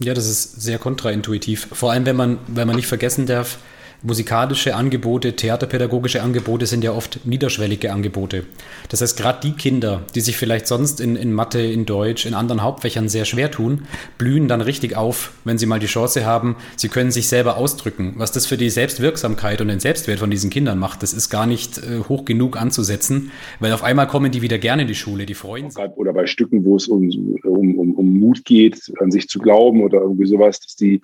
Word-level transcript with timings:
Ja, 0.00 0.14
das 0.14 0.26
ist 0.26 0.60
sehr 0.62 0.78
kontraintuitiv. 0.78 1.68
Vor 1.72 1.92
allem, 1.92 2.06
wenn 2.06 2.16
man, 2.16 2.38
wenn 2.46 2.66
man 2.66 2.76
nicht 2.76 2.86
vergessen 2.86 3.26
darf, 3.26 3.58
musikalische 4.02 4.76
Angebote, 4.76 5.34
theaterpädagogische 5.34 6.22
Angebote 6.22 6.66
sind 6.66 6.84
ja 6.84 6.92
oft 6.92 7.26
niederschwellige 7.26 7.92
Angebote. 7.92 8.44
Das 8.88 9.00
heißt, 9.00 9.18
gerade 9.18 9.40
die 9.42 9.52
Kinder, 9.52 10.02
die 10.14 10.20
sich 10.20 10.36
vielleicht 10.36 10.66
sonst 10.66 11.00
in, 11.00 11.16
in 11.16 11.32
Mathe, 11.32 11.60
in 11.60 11.84
Deutsch, 11.84 12.24
in 12.24 12.34
anderen 12.34 12.62
Hauptfächern 12.62 13.08
sehr 13.08 13.24
schwer 13.24 13.50
tun, 13.50 13.82
blühen 14.16 14.46
dann 14.46 14.60
richtig 14.60 14.96
auf, 14.96 15.32
wenn 15.44 15.58
sie 15.58 15.66
mal 15.66 15.80
die 15.80 15.86
Chance 15.86 16.24
haben, 16.24 16.56
sie 16.76 16.88
können 16.88 17.10
sich 17.10 17.28
selber 17.28 17.56
ausdrücken. 17.56 18.14
Was 18.16 18.30
das 18.30 18.46
für 18.46 18.56
die 18.56 18.70
Selbstwirksamkeit 18.70 19.60
und 19.60 19.68
den 19.68 19.80
Selbstwert 19.80 20.20
von 20.20 20.30
diesen 20.30 20.50
Kindern 20.50 20.78
macht, 20.78 21.02
das 21.02 21.12
ist 21.12 21.28
gar 21.28 21.46
nicht 21.46 21.78
äh, 21.78 22.00
hoch 22.08 22.24
genug 22.24 22.60
anzusetzen, 22.60 23.32
weil 23.58 23.72
auf 23.72 23.82
einmal 23.82 24.06
kommen 24.06 24.30
die 24.30 24.42
wieder 24.42 24.58
gerne 24.58 24.82
in 24.82 24.88
die 24.88 24.94
Schule, 24.94 25.26
die 25.26 25.34
freuen 25.34 25.70
sich. 25.70 25.82
Oder 25.96 26.12
bei 26.12 26.26
Stücken, 26.26 26.64
wo 26.64 26.76
es 26.76 26.86
um, 26.86 27.10
um, 27.42 27.78
um, 27.78 27.94
um 27.94 28.18
Mut 28.18 28.44
geht, 28.44 28.92
an 29.00 29.10
sich 29.10 29.28
zu 29.28 29.40
glauben 29.40 29.82
oder 29.82 30.00
irgendwie 30.00 30.26
sowas, 30.26 30.60
dass 30.60 30.76
die 30.76 31.00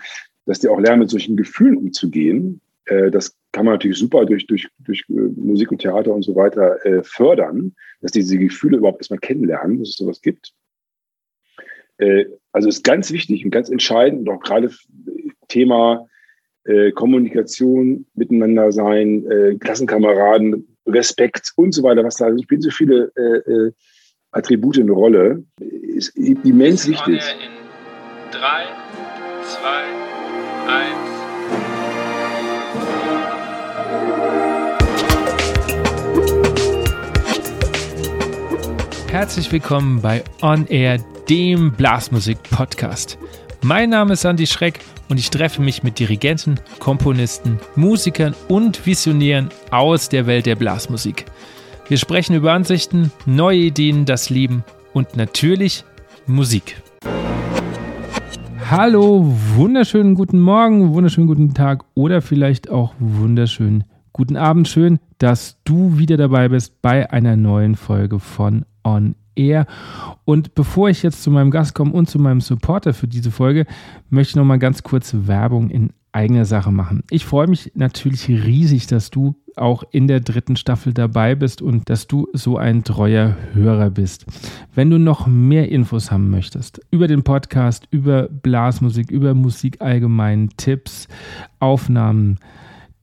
dass 0.47 0.61
die 0.61 0.69
auch 0.69 0.79
lernen, 0.79 0.99
mit 0.99 1.09
solchen 1.09 1.39
Gefühlen 1.39 1.79
umzugehen 1.79 2.61
das 2.87 3.37
kann 3.55 3.65
man 3.65 3.75
natürlich 3.75 3.99
super 3.99 4.27
durch, 4.27 4.47
durch, 4.47 4.69
durch 4.81 5.05
äh, 5.09 5.13
Musik 5.37 5.71
und 5.71 5.79
Theater 5.79 6.13
und 6.13 6.23
so 6.23 6.35
weiter 6.35 6.85
äh, 6.85 7.03
fördern, 7.05 7.75
dass 8.01 8.11
diese 8.11 8.37
Gefühle 8.37 8.79
überhaupt 8.79 9.01
erstmal 9.01 9.21
kennenlernen, 9.21 9.79
dass 9.79 9.91
es 9.91 9.97
sowas 9.97 10.21
gibt. 10.21 10.53
Äh, 11.99 12.27
also 12.53 12.69
ist 12.69 12.83
ganz 12.83 13.13
wichtig 13.13 13.45
und 13.45 13.53
ganz 13.53 13.71
entscheidend, 13.71 14.29
auch 14.29 14.41
gerade 14.41 14.71
Thema 15.49 16.09
äh, 16.65 16.91
Kommunikation, 16.91 18.07
miteinander 18.15 18.73
sein, 18.73 19.25
äh, 19.31 19.57
Klassenkameraden, 19.57 20.77
Respekt 20.87 21.53
und 21.57 21.73
so 21.73 21.85
weiter, 21.85 22.05
was 22.05 22.17
da 22.17 22.37
spielen 22.37 22.61
so 22.61 22.71
viele 22.71 23.11
Attribute 24.33 24.81
eine 24.81 24.93
Rolle, 24.93 25.45
ist 25.61 26.09
immens 26.17 26.87
wichtig. 26.89 27.23
In 27.41 28.31
drei, 28.31 28.65
zwei, 29.45 29.85
eins. 30.67 31.04
Herzlich 39.15 39.53
willkommen 39.53 40.03
bei 40.03 40.25
On 40.43 40.67
Air, 40.67 40.99
dem 41.29 41.71
Blasmusik-Podcast. 41.71 43.17
Mein 43.63 43.91
Name 43.91 44.15
ist 44.15 44.25
Andy 44.25 44.45
Schreck 44.45 44.81
und 45.09 45.21
ich 45.21 45.31
treffe 45.31 45.63
mich 45.63 45.85
mit 45.85 46.01
Dirigenten, 46.01 46.59
Komponisten, 46.81 47.61
Musikern 47.77 48.35
und 48.49 48.85
Visionären 48.85 49.51
aus 49.71 50.09
der 50.09 50.27
Welt 50.27 50.47
der 50.47 50.57
Blasmusik. 50.57 51.27
Wir 51.87 51.97
sprechen 51.97 52.35
über 52.35 52.55
Ansichten, 52.55 53.13
neue 53.25 53.59
Ideen, 53.59 54.05
das 54.05 54.31
Leben 54.31 54.65
und 54.93 55.17
natürlich 55.17 55.85
Musik. 56.27 56.83
Hallo, 58.69 59.33
wunderschönen 59.55 60.17
guten 60.17 60.41
Morgen, 60.41 60.93
wunderschönen 60.93 61.29
guten 61.29 61.55
Tag 61.55 61.85
oder 61.95 62.21
vielleicht 62.21 62.69
auch 62.69 62.95
wunderschönen 62.99 63.85
guten 64.13 64.37
Abend. 64.37 64.67
Schön, 64.67 64.99
dass 65.19 65.63
du 65.63 65.99
wieder 65.99 66.17
dabei 66.17 66.49
bist 66.49 66.83
bei 66.83 67.09
einer 67.13 67.37
neuen 67.37 67.77
Folge 67.77 68.19
von 68.19 68.65
on 68.85 69.17
Air. 69.35 69.67
Und 70.25 70.55
bevor 70.55 70.89
ich 70.89 71.03
jetzt 71.03 71.23
zu 71.23 71.31
meinem 71.31 71.51
Gast 71.51 71.75
komme 71.75 71.93
und 71.93 72.09
zu 72.09 72.19
meinem 72.19 72.41
Supporter 72.41 72.95
für 72.95 73.09
diese 73.09 73.31
Folge, 73.31 73.67
möchte 74.11 74.31
ich 74.31 74.37
noch 74.37 74.45
mal 74.45 74.59
ganz 74.59 74.83
kurz 74.83 75.15
Werbung 75.27 75.71
in 75.71 75.91
eigener 76.13 76.45
Sache 76.45 76.71
machen. 76.71 77.03
Ich 77.11 77.25
freue 77.25 77.49
mich 77.49 77.73
natürlich 77.75 78.29
riesig, 78.29 78.87
dass 78.87 79.11
du 79.11 79.35
auch 79.57 79.83
in 79.91 80.07
der 80.07 80.21
dritten 80.21 80.57
Staffel 80.57 80.93
dabei 80.93 81.35
bist 81.35 81.61
und 81.63 81.89
dass 81.91 82.07
du 82.07 82.29
so 82.33 82.57
ein 82.57 82.85
treuer 82.85 83.37
Hörer 83.53 83.91
bist. 83.91 84.27
Wenn 84.75 84.91
du 84.91 84.99
noch 84.99 85.27
mehr 85.27 85.71
Infos 85.71 86.11
haben 86.11 86.31
möchtest 86.31 86.81
über 86.91 87.09
den 87.09 87.23
Podcast, 87.23 87.87
über 87.91 88.29
Blasmusik, 88.29 89.11
über 89.11 89.35
Musik 89.35 89.81
allgemein, 89.81 90.51
Tipps, 90.57 91.09
Aufnahmen, 91.59 92.39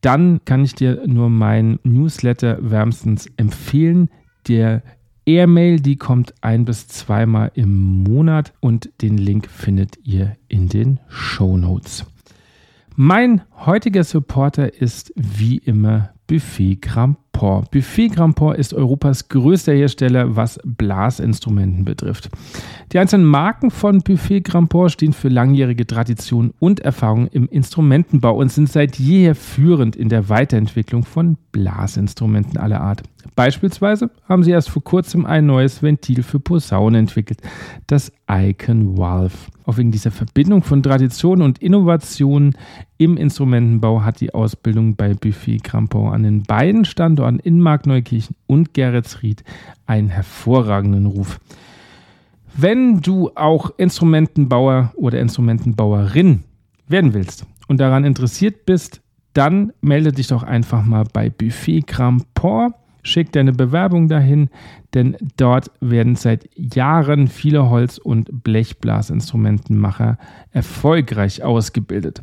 dann 0.00 0.40
kann 0.44 0.64
ich 0.64 0.74
dir 0.74 1.02
nur 1.06 1.30
meinen 1.30 1.78
Newsletter 1.84 2.58
wärmstens 2.60 3.26
empfehlen. 3.36 4.10
Der 4.48 4.82
Airmail, 5.24 5.80
die 5.80 5.96
kommt 5.96 6.34
ein 6.40 6.64
bis 6.64 6.88
zweimal 6.88 7.52
im 7.54 8.02
Monat 8.02 8.52
und 8.60 8.90
den 9.02 9.18
Link 9.18 9.48
findet 9.48 9.98
ihr 10.04 10.36
in 10.48 10.68
den 10.68 11.00
Show 11.08 11.56
Notes. 11.56 12.04
Mein 12.96 13.42
heutiger 13.64 14.04
Supporter 14.04 14.74
ist 14.74 15.12
wie 15.16 15.58
immer 15.58 16.12
Buffet 16.26 16.76
Grandport. 17.42 17.70
Buffet 17.72 18.08
Grandport 18.10 18.58
ist 18.58 18.72
Europas 18.72 19.28
größter 19.28 19.72
Hersteller, 19.72 20.36
was 20.36 20.60
Blasinstrumenten 20.64 21.84
betrifft. 21.84 22.30
Die 22.92 22.98
einzelnen 23.00 23.26
Marken 23.26 23.72
von 23.72 24.00
Buffet 24.00 24.42
Grandport 24.42 24.92
stehen 24.92 25.12
für 25.12 25.28
langjährige 25.28 25.86
Tradition 25.86 26.54
und 26.60 26.80
Erfahrung 26.80 27.26
im 27.28 27.48
Instrumentenbau 27.48 28.36
und 28.36 28.52
sind 28.52 28.68
seit 28.68 28.96
jeher 28.96 29.34
führend 29.34 29.96
in 29.96 30.08
der 30.08 30.28
Weiterentwicklung 30.28 31.04
von 31.04 31.36
Blasinstrumenten 31.50 32.58
aller 32.58 32.80
Art. 32.80 33.02
Beispielsweise 33.34 34.10
haben 34.28 34.42
sie 34.42 34.50
erst 34.50 34.70
vor 34.70 34.84
kurzem 34.84 35.26
ein 35.26 35.46
neues 35.46 35.82
Ventil 35.82 36.22
für 36.22 36.38
Posaunen 36.38 37.00
entwickelt, 37.00 37.40
das 37.86 38.12
Icon 38.30 38.98
Valve. 38.98 39.36
Auch 39.64 39.76
wegen 39.76 39.92
dieser 39.92 40.10
Verbindung 40.10 40.62
von 40.62 40.82
Tradition 40.82 41.40
und 41.40 41.62
Innovation 41.62 42.56
im 42.98 43.16
Instrumentenbau 43.16 44.02
hat 44.02 44.20
die 44.20 44.34
Ausbildung 44.34 44.96
bei 44.96 45.14
Buffet 45.14 45.60
Crampon 45.62 46.12
an 46.12 46.24
den 46.24 46.42
beiden 46.42 46.84
Standorten 46.84 47.31
in 47.38 47.60
Markneukirchen 47.60 48.36
und 48.46 48.74
Geretsried 48.74 49.44
einen 49.86 50.08
hervorragenden 50.08 51.06
Ruf. 51.06 51.40
Wenn 52.54 53.00
du 53.00 53.30
auch 53.34 53.70
Instrumentenbauer 53.78 54.92
oder 54.94 55.20
Instrumentenbauerin 55.20 56.44
werden 56.88 57.14
willst 57.14 57.46
und 57.68 57.78
daran 57.78 58.04
interessiert 58.04 58.66
bist, 58.66 59.00
dann 59.32 59.72
melde 59.80 60.12
dich 60.12 60.26
doch 60.26 60.42
einfach 60.42 60.84
mal 60.84 61.04
bei 61.10 61.30
Buffet 61.30 61.82
Crampon 61.82 62.74
Schick 63.02 63.32
deine 63.32 63.52
Bewerbung 63.52 64.08
dahin, 64.08 64.48
denn 64.94 65.16
dort 65.36 65.72
werden 65.80 66.14
seit 66.14 66.48
Jahren 66.54 67.26
viele 67.26 67.68
Holz- 67.68 67.98
und 67.98 68.44
Blechblasinstrumentenmacher 68.44 70.18
erfolgreich 70.52 71.42
ausgebildet. 71.42 72.22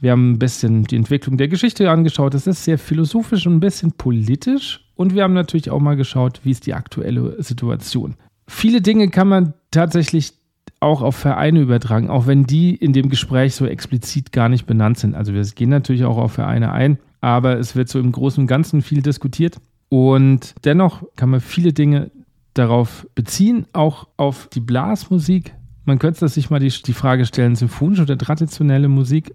Wir 0.01 0.13
haben 0.13 0.33
ein 0.33 0.39
bisschen 0.39 0.85
die 0.85 0.97
Entwicklung 0.97 1.37
der 1.37 1.49
Geschichte 1.49 1.91
angeschaut. 1.91 2.35
Das 2.35 2.47
ist 2.47 2.65
sehr 2.65 2.79
philosophisch 2.79 3.47
und 3.47 3.57
ein 3.57 3.61
bisschen 3.61 3.93
politisch. 3.93 4.85
Und 4.97 5.15
wir 5.15 5.23
haben 5.23 5.35
natürlich 5.35 5.71
auch 5.71 5.81
mal 5.81 5.97
geschaut, 5.97 6.41
wie 6.43 6.51
ist 6.51 6.67
die 6.67 6.75
aktuelle 6.75 7.43
Situation. 7.43 8.17
Viele 8.49 8.81
Dinge 8.81 9.11
kann 9.11 9.29
man 9.29 9.55
tatsächlich 9.71 10.33
auch 10.81 11.03
auf 11.03 11.15
Vereine 11.15 11.61
übertragen, 11.61 12.09
auch 12.09 12.27
wenn 12.27 12.45
die 12.45 12.75
in 12.75 12.93
dem 12.93 13.11
Gespräch 13.11 13.55
so 13.55 13.67
explizit 13.67 14.33
gar 14.33 14.49
nicht 14.49 14.67
benannt 14.67 14.99
sind. 14.99 15.15
Also 15.15 15.35
wir 15.35 15.43
gehen 15.43 15.71
natürlich 15.71 16.05
auch 16.05 16.17
auf 16.17 16.33
Vereine 16.33 16.73
ein, 16.73 16.99
aber 17.21 17.59
es 17.59 17.77
wird 17.77 17.89
so 17.89 17.99
im 17.99 18.13
Großen 18.13 18.43
und 18.43 18.47
Ganzen 18.47 18.81
viel 18.81 19.03
diskutiert. 19.03 19.61
Und 19.91 20.55
dennoch 20.65 21.03
kann 21.17 21.29
man 21.31 21.41
viele 21.41 21.73
Dinge 21.73 22.11
darauf 22.55 23.07
beziehen, 23.15 23.67
auch 23.73 24.09
auf 24.17 24.49
die 24.49 24.61
Blasmusik. 24.61 25.55
Man 25.85 25.99
könnte 25.99 26.27
sich 26.29 26.51
mal 26.51 26.61
die, 26.61 26.69
die 26.69 26.93
Frage 26.93 27.27
stellen, 27.27 27.57
symphonische 27.57 28.03
oder 28.03 28.17
traditionelle 28.17 28.89
Musik, 28.89 29.35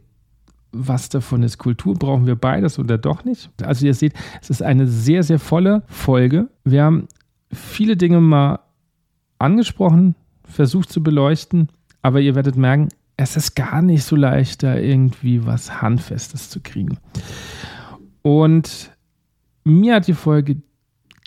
was 0.72 1.10
davon 1.10 1.44
ist 1.44 1.58
Kultur? 1.58 1.94
Brauchen 1.94 2.28
wir 2.28 2.36
beides 2.36 2.80
oder 2.80 2.98
doch 2.98 3.24
nicht? 3.24 3.50
Also 3.62 3.86
ihr 3.86 3.94
seht, 3.94 4.14
es 4.42 4.50
ist 4.50 4.62
eine 4.62 4.88
sehr, 4.88 5.24
sehr 5.24 5.40
volle 5.40 5.84
Folge. 5.88 6.50
Wir 6.64 6.84
haben 6.84 7.08
viele 7.52 7.96
Dinge 7.96 8.20
mal 8.20 8.60
angesprochen, 9.40 10.16
versucht 10.48 10.92
zu 10.92 11.04
beleuchten, 11.04 11.70
aber 12.02 12.20
ihr 12.22 12.36
werdet 12.36 12.56
merken, 12.56 12.90
es 13.18 13.38
ist 13.38 13.56
gar 13.56 13.82
nicht 13.82 14.04
so 14.04 14.16
leicht, 14.16 14.64
da 14.64 14.76
irgendwie 14.76 15.46
was 15.46 15.82
Handfestes 15.82 16.50
zu 16.50 16.60
kriegen. 16.60 16.98
Und 18.22 18.92
mir 19.64 19.96
hat 19.96 20.08
die 20.08 20.14
Folge 20.14 20.58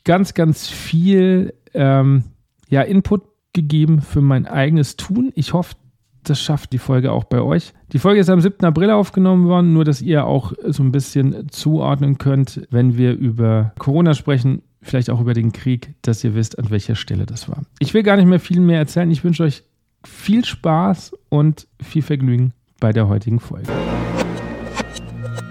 ganz, 0.04 0.34
ganz 0.34 0.68
viel 0.68 1.54
ähm, 1.74 2.24
ja, 2.68 2.82
Input 2.82 3.22
gegeben 3.52 4.02
für 4.02 4.20
mein 4.20 4.46
eigenes 4.46 4.96
Tun. 4.96 5.32
Ich 5.34 5.52
hoffe, 5.52 5.74
das 6.22 6.40
schafft 6.40 6.72
die 6.72 6.78
Folge 6.78 7.12
auch 7.12 7.24
bei 7.24 7.40
euch. 7.40 7.72
Die 7.92 7.98
Folge 7.98 8.20
ist 8.20 8.28
am 8.28 8.40
7. 8.40 8.64
April 8.64 8.90
aufgenommen 8.90 9.48
worden, 9.48 9.72
nur 9.72 9.84
dass 9.84 10.02
ihr 10.02 10.26
auch 10.26 10.52
so 10.66 10.82
ein 10.82 10.92
bisschen 10.92 11.48
zuordnen 11.48 12.18
könnt, 12.18 12.66
wenn 12.70 12.96
wir 12.96 13.16
über 13.16 13.72
Corona 13.78 14.14
sprechen, 14.14 14.62
vielleicht 14.82 15.10
auch 15.10 15.20
über 15.20 15.34
den 15.34 15.52
Krieg, 15.52 15.94
dass 16.02 16.22
ihr 16.24 16.34
wisst, 16.34 16.58
an 16.58 16.70
welcher 16.70 16.94
Stelle 16.94 17.26
das 17.26 17.48
war. 17.48 17.62
Ich 17.78 17.94
will 17.94 18.02
gar 18.02 18.16
nicht 18.16 18.26
mehr 18.26 18.40
viel 18.40 18.60
mehr 18.60 18.78
erzählen. 18.78 19.10
Ich 19.10 19.24
wünsche 19.24 19.42
euch 19.42 19.64
viel 20.04 20.44
Spaß 20.44 21.12
und 21.28 21.66
viel 21.82 22.02
Vergnügen 22.02 22.52
bei 22.80 22.92
der 22.92 23.08
heutigen 23.08 23.40
Folge. 23.40 23.72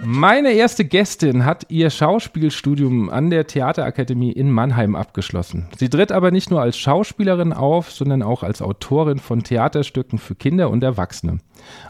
Meine 0.09 0.53
erste 0.53 0.85
Gästin 0.85 1.43
hat 1.43 1.65
ihr 1.67 1.89
Schauspielstudium 1.89 3.09
an 3.09 3.29
der 3.29 3.45
Theaterakademie 3.45 4.31
in 4.31 4.49
Mannheim 4.49 4.95
abgeschlossen. 4.95 5.67
Sie 5.77 5.89
tritt 5.89 6.13
aber 6.13 6.31
nicht 6.31 6.49
nur 6.49 6.61
als 6.61 6.77
Schauspielerin 6.77 7.51
auf, 7.51 7.91
sondern 7.91 8.23
auch 8.23 8.41
als 8.41 8.61
Autorin 8.61 9.19
von 9.19 9.43
Theaterstücken 9.43 10.17
für 10.17 10.33
Kinder 10.33 10.69
und 10.69 10.81
Erwachsene. 10.81 11.39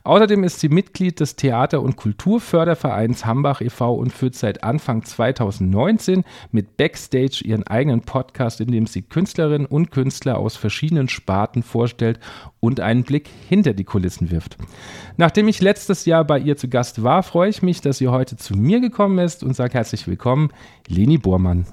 Außerdem 0.03 0.43
ist 0.43 0.59
sie 0.59 0.69
Mitglied 0.69 1.19
des 1.19 1.35
Theater- 1.35 1.81
und 1.81 1.95
Kulturfördervereins 1.95 3.25
Hambach 3.25 3.61
e.V. 3.61 3.93
und 3.95 4.13
führt 4.13 4.35
seit 4.35 4.63
Anfang 4.63 5.03
2019 5.03 6.23
mit 6.51 6.77
Backstage 6.77 7.41
ihren 7.43 7.65
eigenen 7.67 8.01
Podcast, 8.01 8.61
in 8.61 8.71
dem 8.71 8.87
sie 8.87 9.01
Künstlerinnen 9.01 9.67
und 9.67 9.91
Künstler 9.91 10.37
aus 10.37 10.55
verschiedenen 10.55 11.09
Sparten 11.09 11.63
vorstellt 11.63 12.19
und 12.59 12.79
einen 12.79 13.03
Blick 13.03 13.29
hinter 13.47 13.73
die 13.73 13.83
Kulissen 13.83 14.31
wirft. 14.31 14.57
Nachdem 15.17 15.47
ich 15.47 15.61
letztes 15.61 16.05
Jahr 16.05 16.25
bei 16.25 16.39
ihr 16.39 16.57
zu 16.57 16.67
Gast 16.69 17.03
war, 17.03 17.23
freue 17.23 17.49
ich 17.49 17.61
mich, 17.61 17.81
dass 17.81 17.97
sie 17.97 18.07
heute 18.07 18.37
zu 18.37 18.55
mir 18.55 18.79
gekommen 18.79 19.19
ist 19.19 19.43
und 19.43 19.55
sage 19.55 19.73
herzlich 19.73 20.07
willkommen, 20.07 20.49
Leni 20.87 21.17
Bormann. 21.17 21.65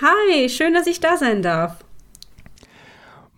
Hi, 0.00 0.48
schön, 0.48 0.74
dass 0.74 0.86
ich 0.86 1.00
da 1.00 1.16
sein 1.16 1.42
darf. 1.42 1.84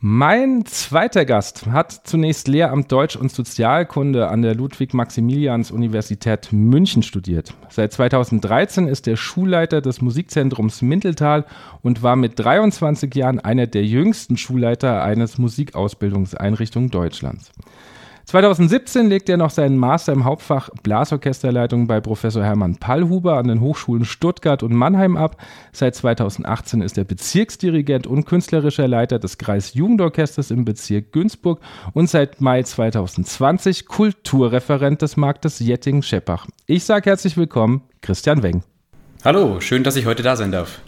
Mein 0.06 0.66
zweiter 0.66 1.24
Gast 1.24 1.66
hat 1.68 2.02
zunächst 2.04 2.46
Lehramt 2.46 2.92
Deutsch 2.92 3.16
und 3.16 3.32
Sozialkunde 3.32 4.28
an 4.28 4.42
der 4.42 4.54
Ludwig-Maximilians-Universität 4.54 6.52
München 6.52 7.02
studiert. 7.02 7.54
Seit 7.70 7.94
2013 7.94 8.86
ist 8.86 9.08
er 9.08 9.16
Schulleiter 9.16 9.80
des 9.80 10.02
Musikzentrums 10.02 10.82
Minteltal 10.82 11.46
und 11.80 12.02
war 12.02 12.16
mit 12.16 12.38
23 12.38 13.14
Jahren 13.14 13.40
einer 13.40 13.66
der 13.66 13.86
jüngsten 13.86 14.36
Schulleiter 14.36 15.02
eines 15.02 15.38
Musikausbildungseinrichtungen 15.38 16.90
Deutschlands. 16.90 17.50
2017 18.26 19.08
legte 19.08 19.32
er 19.32 19.38
noch 19.38 19.50
seinen 19.50 19.76
Master 19.76 20.12
im 20.12 20.24
Hauptfach 20.24 20.70
Blasorchesterleitung 20.82 21.86
bei 21.86 22.00
Professor 22.00 22.42
Hermann 22.42 22.76
Pallhuber 22.76 23.36
an 23.36 23.48
den 23.48 23.60
Hochschulen 23.60 24.06
Stuttgart 24.06 24.62
und 24.62 24.72
Mannheim 24.72 25.16
ab. 25.16 25.36
Seit 25.72 25.94
2018 25.94 26.80
ist 26.80 26.96
er 26.96 27.04
Bezirksdirigent 27.04 28.06
und 28.06 28.24
künstlerischer 28.24 28.88
Leiter 28.88 29.18
des 29.18 29.36
Kreisjugendorchesters 29.36 30.50
im 30.50 30.64
Bezirk 30.64 31.12
Günzburg 31.12 31.60
und 31.92 32.08
seit 32.08 32.40
Mai 32.40 32.62
2020 32.62 33.86
Kulturreferent 33.86 35.02
des 35.02 35.18
Marktes 35.18 35.58
Jetting-Scheppach. 35.60 36.46
Ich 36.66 36.84
sage 36.84 37.10
herzlich 37.10 37.36
willkommen, 37.36 37.82
Christian 38.00 38.42
Weng. 38.42 38.62
Hallo, 39.22 39.60
schön, 39.60 39.84
dass 39.84 39.96
ich 39.96 40.06
heute 40.06 40.22
da 40.22 40.36
sein 40.36 40.50
darf. 40.50 40.80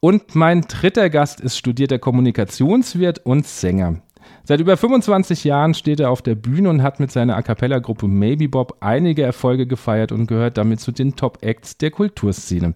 Und 0.00 0.34
mein 0.34 0.62
dritter 0.62 1.08
Gast 1.08 1.40
ist 1.40 1.56
studierter 1.56 1.98
Kommunikationswirt 1.98 3.24
und 3.24 3.46
Sänger. 3.46 4.02
Seit 4.48 4.60
über 4.60 4.76
25 4.76 5.42
Jahren 5.42 5.74
steht 5.74 5.98
er 5.98 6.10
auf 6.10 6.22
der 6.22 6.36
Bühne 6.36 6.70
und 6.70 6.80
hat 6.82 7.00
mit 7.00 7.10
seiner 7.10 7.36
A 7.36 7.42
Cappella-Gruppe 7.42 8.06
Maybe 8.06 8.48
Bob 8.48 8.76
einige 8.78 9.22
Erfolge 9.22 9.66
gefeiert 9.66 10.12
und 10.12 10.28
gehört 10.28 10.56
damit 10.56 10.78
zu 10.78 10.92
den 10.92 11.16
Top-Acts 11.16 11.78
der 11.78 11.90
Kulturszene. 11.90 12.74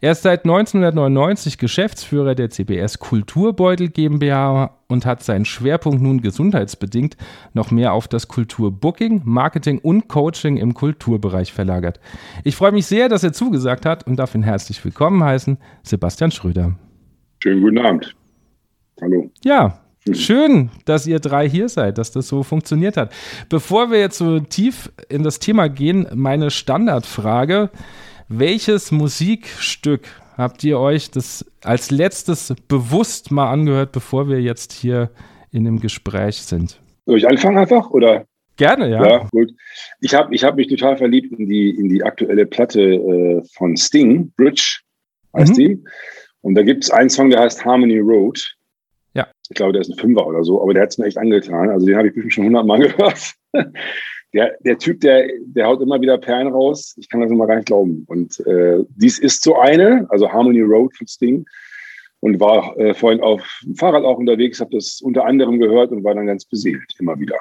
Er 0.00 0.10
ist 0.12 0.22
seit 0.22 0.44
1999 0.44 1.58
Geschäftsführer 1.58 2.34
der 2.34 2.50
CBS 2.50 2.98
Kulturbeutel 2.98 3.90
GmbH 3.90 4.76
und 4.88 5.06
hat 5.06 5.22
seinen 5.22 5.44
Schwerpunkt 5.44 6.02
nun 6.02 6.20
gesundheitsbedingt 6.20 7.16
noch 7.52 7.70
mehr 7.70 7.92
auf 7.92 8.08
das 8.08 8.26
Kulturbooking, 8.26 9.22
Marketing 9.24 9.78
und 9.78 10.08
Coaching 10.08 10.56
im 10.56 10.74
Kulturbereich 10.74 11.52
verlagert. 11.52 12.00
Ich 12.42 12.56
freue 12.56 12.72
mich 12.72 12.86
sehr, 12.86 13.08
dass 13.08 13.22
er 13.22 13.32
zugesagt 13.32 13.86
hat 13.86 14.04
und 14.04 14.16
darf 14.16 14.34
ihn 14.34 14.42
herzlich 14.42 14.84
willkommen 14.84 15.22
heißen, 15.22 15.58
Sebastian 15.84 16.32
Schröder. 16.32 16.74
Schönen 17.40 17.62
guten 17.62 17.78
Abend. 17.78 18.16
Hallo. 19.00 19.30
Ja, 19.44 19.83
Schön, 20.12 20.70
dass 20.84 21.06
ihr 21.06 21.18
drei 21.18 21.48
hier 21.48 21.68
seid, 21.68 21.96
dass 21.96 22.12
das 22.12 22.28
so 22.28 22.42
funktioniert 22.42 22.96
hat. 22.98 23.12
Bevor 23.48 23.90
wir 23.90 24.00
jetzt 24.00 24.18
so 24.18 24.38
tief 24.38 24.92
in 25.08 25.22
das 25.22 25.38
Thema 25.38 25.68
gehen, 25.68 26.06
meine 26.14 26.50
Standardfrage. 26.50 27.70
Welches 28.28 28.92
Musikstück 28.92 30.06
habt 30.36 30.62
ihr 30.64 30.78
euch 30.78 31.10
das 31.10 31.44
als 31.62 31.90
letztes 31.90 32.54
bewusst 32.68 33.30
mal 33.30 33.50
angehört, 33.50 33.92
bevor 33.92 34.28
wir 34.28 34.40
jetzt 34.40 34.72
hier 34.72 35.10
in 35.52 35.64
dem 35.64 35.80
Gespräch 35.80 36.36
sind? 36.36 36.80
Soll 37.06 37.18
ich 37.18 37.28
anfangen 37.28 37.58
einfach? 37.58 37.90
Oder? 37.90 38.26
Gerne, 38.56 38.90
ja. 38.90 39.06
Ja, 39.06 39.28
gut. 39.30 39.52
Ich 40.00 40.14
habe 40.14 40.34
ich 40.34 40.44
hab 40.44 40.56
mich 40.56 40.68
total 40.68 40.96
verliebt 40.96 41.32
in 41.38 41.48
die, 41.48 41.70
in 41.70 41.88
die 41.88 42.02
aktuelle 42.02 42.46
Platte 42.46 42.80
äh, 42.80 43.42
von 43.56 43.76
Sting, 43.76 44.32
Bridge 44.36 44.80
heißt 45.36 45.52
mhm. 45.52 45.58
die. 45.58 45.84
Und 46.42 46.54
da 46.54 46.62
gibt 46.62 46.84
es 46.84 46.90
einen 46.90 47.08
Song, 47.08 47.30
der 47.30 47.40
heißt 47.40 47.64
Harmony 47.64 47.98
Road. 47.98 48.54
Ich 49.54 49.56
glaube, 49.56 49.72
der 49.72 49.82
ist 49.82 49.90
ein 49.90 49.96
Fünfer 49.96 50.26
oder 50.26 50.42
so, 50.42 50.60
aber 50.60 50.74
der 50.74 50.82
hat 50.82 50.90
es 50.90 50.98
mir 50.98 51.06
echt 51.06 51.16
angetan. 51.16 51.70
Also 51.70 51.86
den 51.86 51.96
habe 51.96 52.08
ich 52.08 52.14
bestimmt 52.14 52.32
schon 52.32 52.46
hundertmal 52.46 52.80
gehört. 52.88 53.34
Der, 54.32 54.56
der 54.64 54.78
Typ, 54.78 55.00
der, 55.00 55.28
der 55.46 55.66
haut 55.68 55.80
immer 55.80 56.00
wieder 56.00 56.18
Perlen 56.18 56.48
raus. 56.48 56.96
Ich 56.98 57.08
kann 57.08 57.20
das 57.20 57.30
immer 57.30 57.46
gar 57.46 57.54
nicht 57.54 57.66
glauben. 57.66 58.02
Und 58.08 58.40
äh, 58.48 58.82
dies 58.96 59.20
ist 59.20 59.44
so 59.44 59.56
eine, 59.56 60.08
also 60.10 60.28
Harmony 60.28 60.60
Road 60.60 60.92
von 60.96 61.06
Sting. 61.06 61.46
Und 62.18 62.40
war 62.40 62.76
äh, 62.78 62.94
vorhin 62.94 63.20
auf 63.20 63.60
dem 63.64 63.76
Fahrrad 63.76 64.02
auch 64.02 64.18
unterwegs, 64.18 64.58
habe 64.58 64.74
das 64.74 65.00
unter 65.00 65.24
anderem 65.24 65.60
gehört 65.60 65.92
und 65.92 66.02
war 66.02 66.16
dann 66.16 66.26
ganz 66.26 66.44
beseelt, 66.44 66.94
immer 66.98 67.16
wieder. 67.20 67.36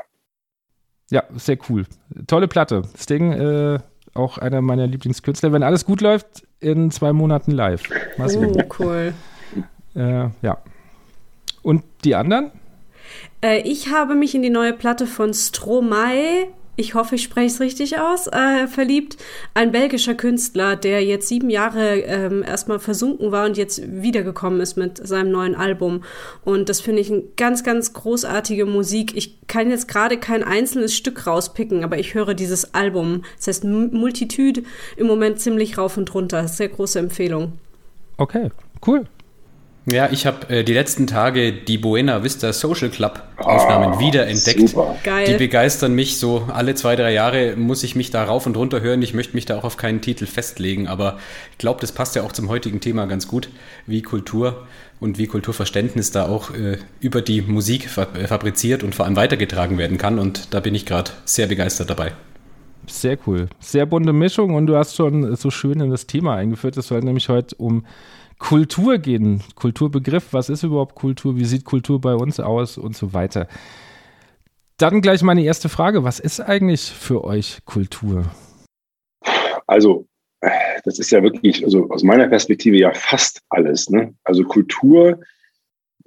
Ja, 1.09 1.23
sehr 1.35 1.57
cool. 1.67 1.85
Tolle 2.27 2.47
Platte. 2.47 2.83
Sting, 2.95 3.31
äh, 3.31 3.79
auch 4.13 4.37
einer 4.37 4.61
meiner 4.61 4.85
Lieblingskünstler. 4.85 5.51
Wenn 5.51 5.63
alles 5.63 5.85
gut 5.85 6.01
läuft, 6.01 6.43
in 6.59 6.91
zwei 6.91 7.11
Monaten 7.11 7.51
live. 7.51 7.81
Mach's 8.19 8.37
oh, 8.37 8.55
cool. 8.77 9.13
Äh, 9.95 10.27
ja, 10.43 10.61
und 11.63 11.83
die 12.03 12.15
anderen? 12.15 12.51
Äh, 13.41 13.61
ich 13.61 13.89
habe 13.89 14.15
mich 14.15 14.35
in 14.35 14.43
die 14.43 14.49
neue 14.49 14.73
Platte 14.73 15.07
von 15.07 15.33
Stromae, 15.33 16.47
ich 16.75 16.95
hoffe, 16.95 17.15
ich 17.15 17.23
spreche 17.23 17.53
es 17.53 17.59
richtig 17.59 17.99
aus, 17.99 18.25
äh, 18.27 18.67
verliebt. 18.67 19.17
Ein 19.53 19.71
belgischer 19.71 20.15
Künstler, 20.15 20.75
der 20.75 21.03
jetzt 21.03 21.27
sieben 21.27 21.51
Jahre 21.51 21.99
ähm, 21.99 22.41
erstmal 22.41 22.79
versunken 22.79 23.31
war 23.31 23.45
und 23.45 23.57
jetzt 23.57 23.83
wiedergekommen 24.01 24.59
ist 24.59 24.75
mit 24.75 25.05
seinem 25.05 25.31
neuen 25.31 25.53
Album. 25.53 26.03
Und 26.43 26.69
das 26.69 26.81
finde 26.81 27.01
ich 27.01 27.11
eine 27.11 27.21
ganz, 27.37 27.63
ganz 27.63 27.93
großartige 27.93 28.65
Musik. 28.65 29.15
Ich 29.15 29.45
kann 29.47 29.69
jetzt 29.69 29.87
gerade 29.87 30.17
kein 30.17 30.43
einzelnes 30.43 30.95
Stück 30.95 31.27
rauspicken, 31.27 31.83
aber 31.83 31.99
ich 31.99 32.15
höre 32.15 32.33
dieses 32.33 32.73
Album. 32.73 33.23
Das 33.37 33.47
heißt 33.47 33.65
Multitude 33.65 34.63
im 34.97 35.05
Moment 35.05 35.39
ziemlich 35.39 35.77
rauf 35.77 35.97
und 35.97 36.13
runter. 36.15 36.47
Sehr 36.47 36.69
große 36.69 36.97
Empfehlung. 36.97 37.53
Okay, 38.17 38.49
cool. 38.87 39.05
Ja, 39.85 40.09
ich 40.09 40.25
habe 40.25 40.47
äh, 40.49 40.63
die 40.63 40.73
letzten 40.73 41.07
Tage 41.07 41.51
die 41.51 41.77
Buena 41.77 42.23
Vista 42.23 42.53
Social 42.53 42.89
Club 42.89 43.21
Aufnahmen 43.37 43.95
oh, 43.95 43.99
wiederentdeckt. 43.99 44.69
Super. 44.69 44.95
Geil. 45.03 45.27
Die 45.27 45.37
begeistern 45.37 45.93
mich 45.93 46.17
so 46.17 46.47
alle 46.53 46.73
zwei, 46.75 46.95
drei 46.95 47.11
Jahre 47.11 47.57
muss 47.57 47.83
ich 47.83 47.95
mich 47.95 48.09
da 48.09 48.23
rauf 48.23 48.45
und 48.45 48.55
runter 48.55 48.79
hören. 48.79 49.01
Ich 49.01 49.13
möchte 49.13 49.35
mich 49.35 49.45
da 49.45 49.57
auch 49.57 49.65
auf 49.65 49.75
keinen 49.75 49.99
Titel 49.99 50.25
festlegen, 50.25 50.87
aber 50.87 51.17
ich 51.51 51.57
glaube, 51.57 51.81
das 51.81 51.91
passt 51.91 52.15
ja 52.15 52.23
auch 52.23 52.31
zum 52.31 52.47
heutigen 52.47 52.79
Thema 52.79 53.07
ganz 53.07 53.27
gut, 53.27 53.49
wie 53.85 54.01
Kultur 54.01 54.65
und 55.01 55.17
wie 55.17 55.27
Kulturverständnis 55.27 56.11
da 56.11 56.29
auch 56.29 56.51
äh, 56.51 56.77
über 57.01 57.21
die 57.21 57.41
Musik 57.41 57.89
äh, 57.97 58.27
fabriziert 58.27 58.83
und 58.83 58.95
vor 58.95 59.05
allem 59.05 59.17
weitergetragen 59.17 59.77
werden 59.77 59.97
kann. 59.97 60.17
Und 60.17 60.53
da 60.53 60.61
bin 60.61 60.75
ich 60.75 60.85
gerade 60.85 61.11
sehr 61.25 61.47
begeistert 61.47 61.89
dabei. 61.89 62.13
Sehr 62.87 63.17
cool. 63.27 63.47
Sehr 63.59 63.85
bunte 63.85 64.13
Mischung 64.13 64.55
und 64.55 64.67
du 64.67 64.77
hast 64.77 64.95
schon 64.95 65.35
so 65.35 65.51
schön 65.51 65.79
in 65.81 65.89
das 65.89 66.07
Thema 66.07 66.35
eingeführt. 66.35 66.77
Es 66.77 66.87
soll 66.87 67.01
nämlich 67.01 67.27
heute 67.27 67.55
um 67.55 67.85
Kultur 68.43 68.97
gehen. 68.97 69.41
Kulturbegriff, 69.55 70.33
was 70.33 70.49
ist 70.49 70.63
überhaupt 70.63 70.95
Kultur? 70.95 71.37
Wie 71.37 71.45
sieht 71.45 71.63
Kultur 71.63 72.01
bei 72.01 72.13
uns 72.13 72.41
aus 72.41 72.77
und 72.77 72.93
so 72.93 73.13
weiter. 73.13 73.47
Dann 74.77 74.99
gleich 74.99 75.23
meine 75.23 75.43
erste 75.43 75.69
Frage. 75.69 76.03
Was 76.03 76.19
ist 76.19 76.41
eigentlich 76.41 76.81
für 76.81 77.23
euch 77.23 77.59
Kultur? 77.63 78.25
Also, 79.65 80.07
das 80.83 80.99
ist 80.99 81.11
ja 81.11 81.23
wirklich, 81.23 81.63
also 81.63 81.89
aus 81.89 82.03
meiner 82.03 82.27
Perspektive 82.27 82.77
ja 82.77 82.91
fast 82.93 83.41
alles. 83.47 83.89
Ne? 83.89 84.13
Also 84.25 84.43
Kultur 84.43 85.21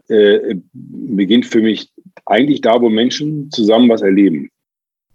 äh, 0.08 0.56
beginnt 0.74 1.46
für 1.46 1.62
mich 1.62 1.90
eigentlich 2.26 2.60
da, 2.60 2.82
wo 2.82 2.90
Menschen 2.90 3.50
zusammen 3.50 3.88
was 3.88 4.02
erleben. 4.02 4.50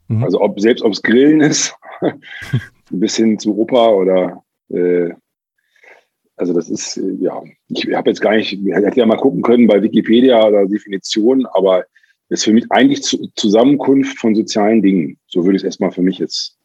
Mhm. 0.08 0.24
Also 0.24 0.42
ob 0.42 0.60
selbst 0.60 0.82
ob 0.82 0.94
es 0.94 1.04
Grillen 1.04 1.42
ist, 1.42 1.76
bis 2.90 3.16
hin 3.16 3.38
zu 3.38 3.56
Oper 3.60 3.96
oder 3.96 4.44
äh, 4.70 5.12
also 6.42 6.54
das 6.54 6.72
ist, 6.72 7.00
ja, 7.20 7.40
ich 7.70 7.94
habe 7.94 8.10
jetzt 8.10 8.20
gar 8.20 8.36
nicht, 8.36 8.52
ich 8.52 8.74
hätte 8.74 9.00
ja 9.00 9.06
mal 9.06 9.18
gucken 9.18 9.44
können 9.44 9.68
bei 9.68 9.84
Wikipedia 9.84 10.44
oder 10.44 10.66
Definitionen, 10.66 11.46
aber 11.46 11.86
ist 12.30 12.46
für 12.46 12.54
mich 12.54 12.66
eigentlich 12.72 13.04
Zusammenkunft 13.36 14.18
von 14.18 14.34
sozialen 14.34 14.82
Dingen. 14.82 15.18
So 15.28 15.46
würde 15.46 15.58
ich 15.58 15.62
es 15.62 15.66
erstmal 15.66 15.92
für 15.92 16.02
mich 16.02 16.18
jetzt 16.18 16.58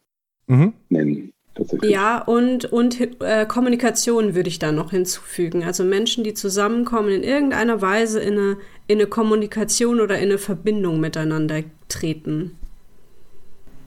mhm. 0.46 0.72
nennen. 0.88 1.34
Ja, 1.82 2.22
und, 2.22 2.64
und 2.66 3.22
äh, 3.22 3.44
Kommunikation 3.46 4.34
würde 4.34 4.48
ich 4.48 4.58
da 4.58 4.72
noch 4.72 4.92
hinzufügen. 4.92 5.62
Also 5.62 5.84
Menschen, 5.84 6.24
die 6.24 6.32
zusammenkommen, 6.32 7.10
in 7.10 7.22
irgendeiner 7.22 7.82
Weise 7.82 8.20
in 8.20 8.38
eine, 8.38 8.56
in 8.86 8.98
eine 8.98 9.06
Kommunikation 9.06 10.00
oder 10.00 10.16
in 10.16 10.30
eine 10.30 10.38
Verbindung 10.38 11.00
miteinander 11.00 11.62
treten. 11.88 12.52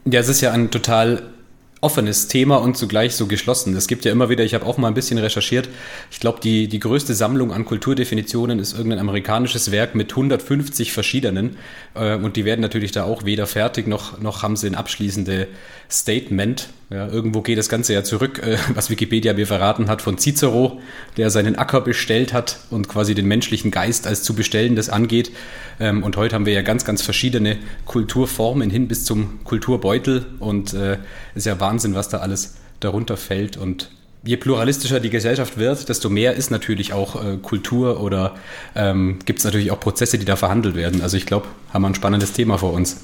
Ja, 0.04 0.20
es 0.20 0.28
ist 0.28 0.40
ja 0.40 0.52
ein 0.52 0.70
total 0.70 1.32
offenes 1.80 2.28
Thema 2.28 2.56
und 2.56 2.76
zugleich 2.76 3.14
so 3.14 3.26
geschlossen. 3.26 3.74
Es 3.74 3.86
gibt 3.86 4.04
ja 4.04 4.12
immer 4.12 4.28
wieder, 4.28 4.44
ich 4.44 4.54
habe 4.54 4.66
auch 4.66 4.76
mal 4.76 4.88
ein 4.88 4.94
bisschen 4.94 5.18
recherchiert, 5.18 5.68
ich 6.10 6.20
glaube, 6.20 6.40
die, 6.40 6.68
die 6.68 6.78
größte 6.78 7.14
Sammlung 7.14 7.52
an 7.52 7.64
Kulturdefinitionen 7.64 8.58
ist 8.58 8.74
irgendein 8.74 8.98
amerikanisches 8.98 9.70
Werk 9.70 9.94
mit 9.94 10.10
150 10.10 10.92
verschiedenen 10.92 11.56
äh, 11.94 12.16
und 12.16 12.36
die 12.36 12.44
werden 12.44 12.60
natürlich 12.60 12.92
da 12.92 13.04
auch 13.04 13.24
weder 13.24 13.46
fertig 13.46 13.86
noch, 13.86 14.20
noch 14.20 14.42
haben 14.42 14.56
sie 14.56 14.66
ein 14.66 14.74
abschließende 14.74 15.48
Statement. 15.90 16.68
Ja, 16.92 17.06
irgendwo 17.06 17.40
geht 17.40 17.56
das 17.56 17.68
Ganze 17.68 17.92
ja 17.94 18.02
zurück, 18.02 18.42
äh, 18.42 18.58
was 18.74 18.90
Wikipedia 18.90 19.32
mir 19.32 19.46
verraten 19.46 19.88
hat, 19.88 20.02
von 20.02 20.18
Cicero, 20.18 20.80
der 21.16 21.30
seinen 21.30 21.54
Acker 21.54 21.82
bestellt 21.82 22.32
hat 22.32 22.58
und 22.70 22.88
quasi 22.88 23.14
den 23.14 23.26
menschlichen 23.26 23.70
Geist 23.70 24.08
als 24.08 24.24
zu 24.24 24.34
bestellendes 24.34 24.88
angeht. 24.88 25.30
Ähm, 25.78 26.02
und 26.02 26.16
heute 26.16 26.34
haben 26.34 26.46
wir 26.46 26.52
ja 26.52 26.62
ganz, 26.62 26.84
ganz 26.84 27.00
verschiedene 27.02 27.58
Kulturformen 27.84 28.70
hin 28.70 28.88
bis 28.88 29.04
zum 29.04 29.44
Kulturbeutel 29.44 30.26
und 30.40 30.74
äh, 30.74 30.98
ist 31.36 31.46
ja 31.46 31.60
Wahnsinn, 31.60 31.94
was 31.94 32.08
da 32.08 32.18
alles 32.18 32.56
darunter 32.80 33.16
fällt. 33.16 33.56
Und 33.56 33.92
je 34.24 34.36
pluralistischer 34.36 34.98
die 34.98 35.10
Gesellschaft 35.10 35.58
wird, 35.58 35.88
desto 35.88 36.10
mehr 36.10 36.34
ist 36.34 36.50
natürlich 36.50 36.92
auch 36.92 37.24
äh, 37.24 37.36
Kultur 37.36 38.00
oder 38.00 38.34
ähm, 38.74 39.20
gibt 39.26 39.38
es 39.38 39.44
natürlich 39.44 39.70
auch 39.70 39.78
Prozesse, 39.78 40.18
die 40.18 40.24
da 40.24 40.34
verhandelt 40.34 40.74
werden. 40.74 41.02
Also 41.02 41.16
ich 41.16 41.26
glaube, 41.26 41.46
haben 41.72 41.82
wir 41.82 41.88
ein 41.88 41.94
spannendes 41.94 42.32
Thema 42.32 42.58
vor 42.58 42.72
uns. 42.72 43.00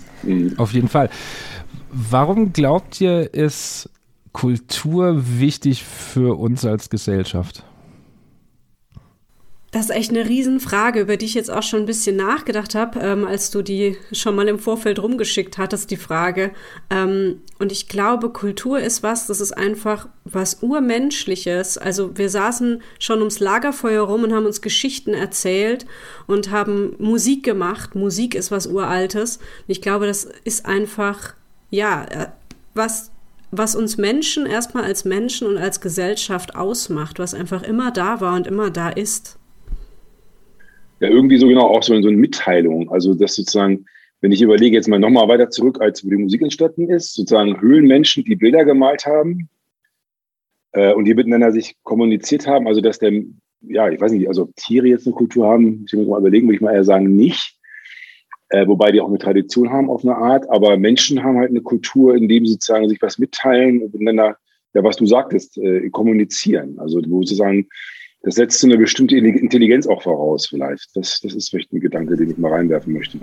Auf 0.56 0.72
jeden 0.72 0.88
Fall. 0.88 1.08
Warum 1.98 2.52
glaubt 2.52 3.00
ihr, 3.00 3.32
ist 3.32 3.88
Kultur 4.32 5.14
wichtig 5.38 5.82
für 5.82 6.38
uns 6.38 6.66
als 6.66 6.90
Gesellschaft? 6.90 7.64
Das 9.70 9.86
ist 9.86 9.96
echt 9.96 10.10
eine 10.10 10.28
Riesenfrage, 10.28 11.00
über 11.00 11.16
die 11.16 11.24
ich 11.24 11.32
jetzt 11.32 11.50
auch 11.50 11.62
schon 11.62 11.80
ein 11.80 11.86
bisschen 11.86 12.16
nachgedacht 12.16 12.74
habe, 12.74 13.00
ähm, 13.00 13.26
als 13.26 13.50
du 13.50 13.62
die 13.62 13.96
schon 14.12 14.36
mal 14.36 14.46
im 14.46 14.58
Vorfeld 14.58 14.98
rumgeschickt 14.98 15.56
hattest, 15.56 15.90
die 15.90 15.96
Frage. 15.96 16.52
Ähm, 16.90 17.40
und 17.58 17.72
ich 17.72 17.88
glaube, 17.88 18.28
Kultur 18.28 18.78
ist 18.78 19.02
was, 19.02 19.26
das 19.26 19.40
ist 19.40 19.52
einfach 19.52 20.06
was 20.24 20.62
Urmenschliches. 20.62 21.78
Also 21.78 22.18
wir 22.18 22.28
saßen 22.28 22.82
schon 22.98 23.20
ums 23.20 23.40
Lagerfeuer 23.40 24.02
rum 24.02 24.24
und 24.24 24.34
haben 24.34 24.44
uns 24.44 24.60
Geschichten 24.60 25.14
erzählt 25.14 25.86
und 26.26 26.50
haben 26.50 26.94
Musik 26.98 27.42
gemacht. 27.42 27.94
Musik 27.94 28.34
ist 28.34 28.50
was 28.50 28.66
Uraltes. 28.66 29.38
Und 29.38 29.68
ich 29.68 29.80
glaube, 29.80 30.06
das 30.06 30.28
ist 30.44 30.66
einfach 30.66 31.34
ja, 31.76 32.06
äh, 32.10 32.26
was, 32.74 33.12
was 33.50 33.76
uns 33.76 33.98
Menschen 33.98 34.46
erstmal 34.46 34.84
als 34.84 35.04
Menschen 35.04 35.46
und 35.46 35.58
als 35.58 35.80
Gesellschaft 35.80 36.56
ausmacht, 36.56 37.18
was 37.18 37.34
einfach 37.34 37.62
immer 37.62 37.90
da 37.92 38.20
war 38.20 38.34
und 38.34 38.46
immer 38.46 38.70
da 38.70 38.88
ist. 38.88 39.38
Ja, 41.00 41.08
irgendwie 41.08 41.36
so 41.36 41.46
genau 41.46 41.66
auch 41.66 41.82
so, 41.82 42.00
so 42.00 42.08
eine 42.08 42.16
Mitteilung. 42.16 42.90
Also, 42.90 43.12
dass 43.14 43.34
sozusagen, 43.34 43.84
wenn 44.22 44.32
ich 44.32 44.40
überlege, 44.40 44.74
jetzt 44.74 44.88
mal 44.88 44.98
nochmal 44.98 45.28
weiter 45.28 45.50
zurück, 45.50 45.80
als 45.80 46.04
wo 46.04 46.08
die 46.08 46.16
Musik 46.16 46.40
entstanden 46.40 46.88
ist, 46.88 47.14
sozusagen 47.14 47.60
Höhlenmenschen, 47.60 48.24
die 48.24 48.36
Bilder 48.36 48.64
gemalt 48.64 49.04
haben 49.04 49.50
äh, 50.72 50.94
und 50.94 51.04
die 51.04 51.14
miteinander 51.14 51.52
sich 51.52 51.76
kommuniziert 51.82 52.46
haben, 52.46 52.66
also 52.66 52.80
dass 52.80 52.98
der, 52.98 53.12
ja, 53.60 53.90
ich 53.90 54.00
weiß 54.00 54.12
nicht, 54.12 54.26
also 54.28 54.44
ob 54.44 54.56
Tiere 54.56 54.86
jetzt 54.86 55.06
eine 55.06 55.14
Kultur 55.14 55.46
haben, 55.46 55.84
ich 55.86 55.92
muss 55.92 56.06
mal 56.06 56.20
überlegen, 56.20 56.46
würde 56.46 56.56
ich 56.56 56.62
mal 56.62 56.74
eher 56.74 56.84
sagen, 56.84 57.14
nicht 57.14 57.55
äh, 58.48 58.66
wobei 58.66 58.92
die 58.92 59.00
auch 59.00 59.08
eine 59.08 59.18
Tradition 59.18 59.70
haben 59.70 59.90
auf 59.90 60.04
eine 60.04 60.16
Art, 60.16 60.48
aber 60.50 60.76
Menschen 60.76 61.22
haben 61.22 61.38
halt 61.38 61.50
eine 61.50 61.62
Kultur, 61.62 62.14
in 62.14 62.28
dem 62.28 62.46
sozusagen 62.46 62.88
sich 62.88 63.00
was 63.02 63.18
mitteilen 63.18 63.82
und 63.82 63.92
miteinander, 63.92 64.36
ja, 64.74 64.84
was 64.84 64.96
du 64.96 65.06
sagtest, 65.06 65.58
äh, 65.58 65.88
kommunizieren. 65.90 66.78
Also 66.78 67.00
wo 67.08 67.22
sozusagen, 67.22 67.68
das 68.22 68.36
setzt 68.36 68.60
so 68.60 68.66
eine 68.66 68.78
bestimmte 68.78 69.16
Intelligenz 69.16 69.86
auch 69.86 70.02
voraus 70.02 70.46
vielleicht. 70.46 70.90
Das, 70.94 71.20
das 71.20 71.34
ist 71.34 71.50
vielleicht 71.50 71.72
ein 71.72 71.80
Gedanke, 71.80 72.16
den 72.16 72.30
ich 72.30 72.38
mal 72.38 72.52
reinwerfen 72.52 72.92
möchte. 72.92 73.20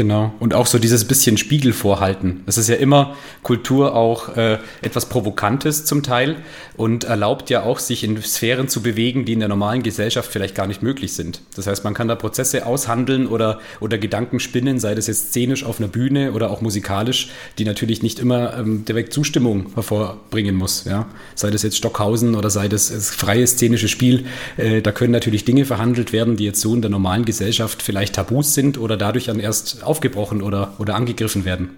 Genau. 0.00 0.32
Und 0.40 0.54
auch 0.54 0.64
so 0.64 0.78
dieses 0.78 1.04
bisschen 1.04 1.36
Spiegel 1.36 1.74
vorhalten. 1.74 2.40
Das 2.46 2.56
ist 2.56 2.70
ja 2.70 2.76
immer 2.76 3.16
Kultur 3.42 3.94
auch 3.94 4.34
äh, 4.34 4.56
etwas 4.80 5.10
Provokantes 5.10 5.84
zum 5.84 6.02
Teil 6.02 6.36
und 6.78 7.04
erlaubt 7.04 7.50
ja 7.50 7.64
auch, 7.64 7.78
sich 7.78 8.02
in 8.02 8.22
Sphären 8.22 8.68
zu 8.68 8.80
bewegen, 8.80 9.26
die 9.26 9.34
in 9.34 9.40
der 9.40 9.50
normalen 9.50 9.82
Gesellschaft 9.82 10.32
vielleicht 10.32 10.54
gar 10.54 10.66
nicht 10.66 10.82
möglich 10.82 11.12
sind. 11.12 11.42
Das 11.54 11.66
heißt, 11.66 11.84
man 11.84 11.92
kann 11.92 12.08
da 12.08 12.14
Prozesse 12.14 12.64
aushandeln 12.64 13.26
oder, 13.26 13.60
oder 13.80 13.98
Gedanken 13.98 14.40
spinnen, 14.40 14.80
sei 14.80 14.94
das 14.94 15.06
jetzt 15.06 15.32
szenisch 15.32 15.64
auf 15.64 15.80
einer 15.80 15.88
Bühne 15.88 16.32
oder 16.32 16.50
auch 16.50 16.62
musikalisch, 16.62 17.28
die 17.58 17.66
natürlich 17.66 18.02
nicht 18.02 18.20
immer 18.20 18.56
ähm, 18.56 18.86
direkt 18.86 19.12
Zustimmung 19.12 19.66
hervorbringen 19.74 20.56
muss. 20.56 20.86
Ja? 20.86 21.10
Sei 21.34 21.50
das 21.50 21.62
jetzt 21.62 21.76
Stockhausen 21.76 22.36
oder 22.36 22.48
sei 22.48 22.68
das, 22.68 22.88
das 22.88 23.10
freie 23.10 23.46
szenische 23.46 23.88
Spiel. 23.88 24.24
Äh, 24.56 24.80
da 24.80 24.92
können 24.92 25.12
natürlich 25.12 25.44
Dinge 25.44 25.66
verhandelt 25.66 26.14
werden, 26.14 26.38
die 26.38 26.46
jetzt 26.46 26.62
so 26.62 26.74
in 26.74 26.80
der 26.80 26.90
normalen 26.90 27.26
Gesellschaft 27.26 27.82
vielleicht 27.82 28.14
Tabus 28.14 28.54
sind 28.54 28.78
oder 28.78 28.96
dadurch 28.96 29.26
dann 29.26 29.40
erst 29.40 29.84
aufgebrochen 29.90 30.40
oder, 30.42 30.72
oder 30.78 30.94
angegriffen 30.94 31.44
werden. 31.44 31.70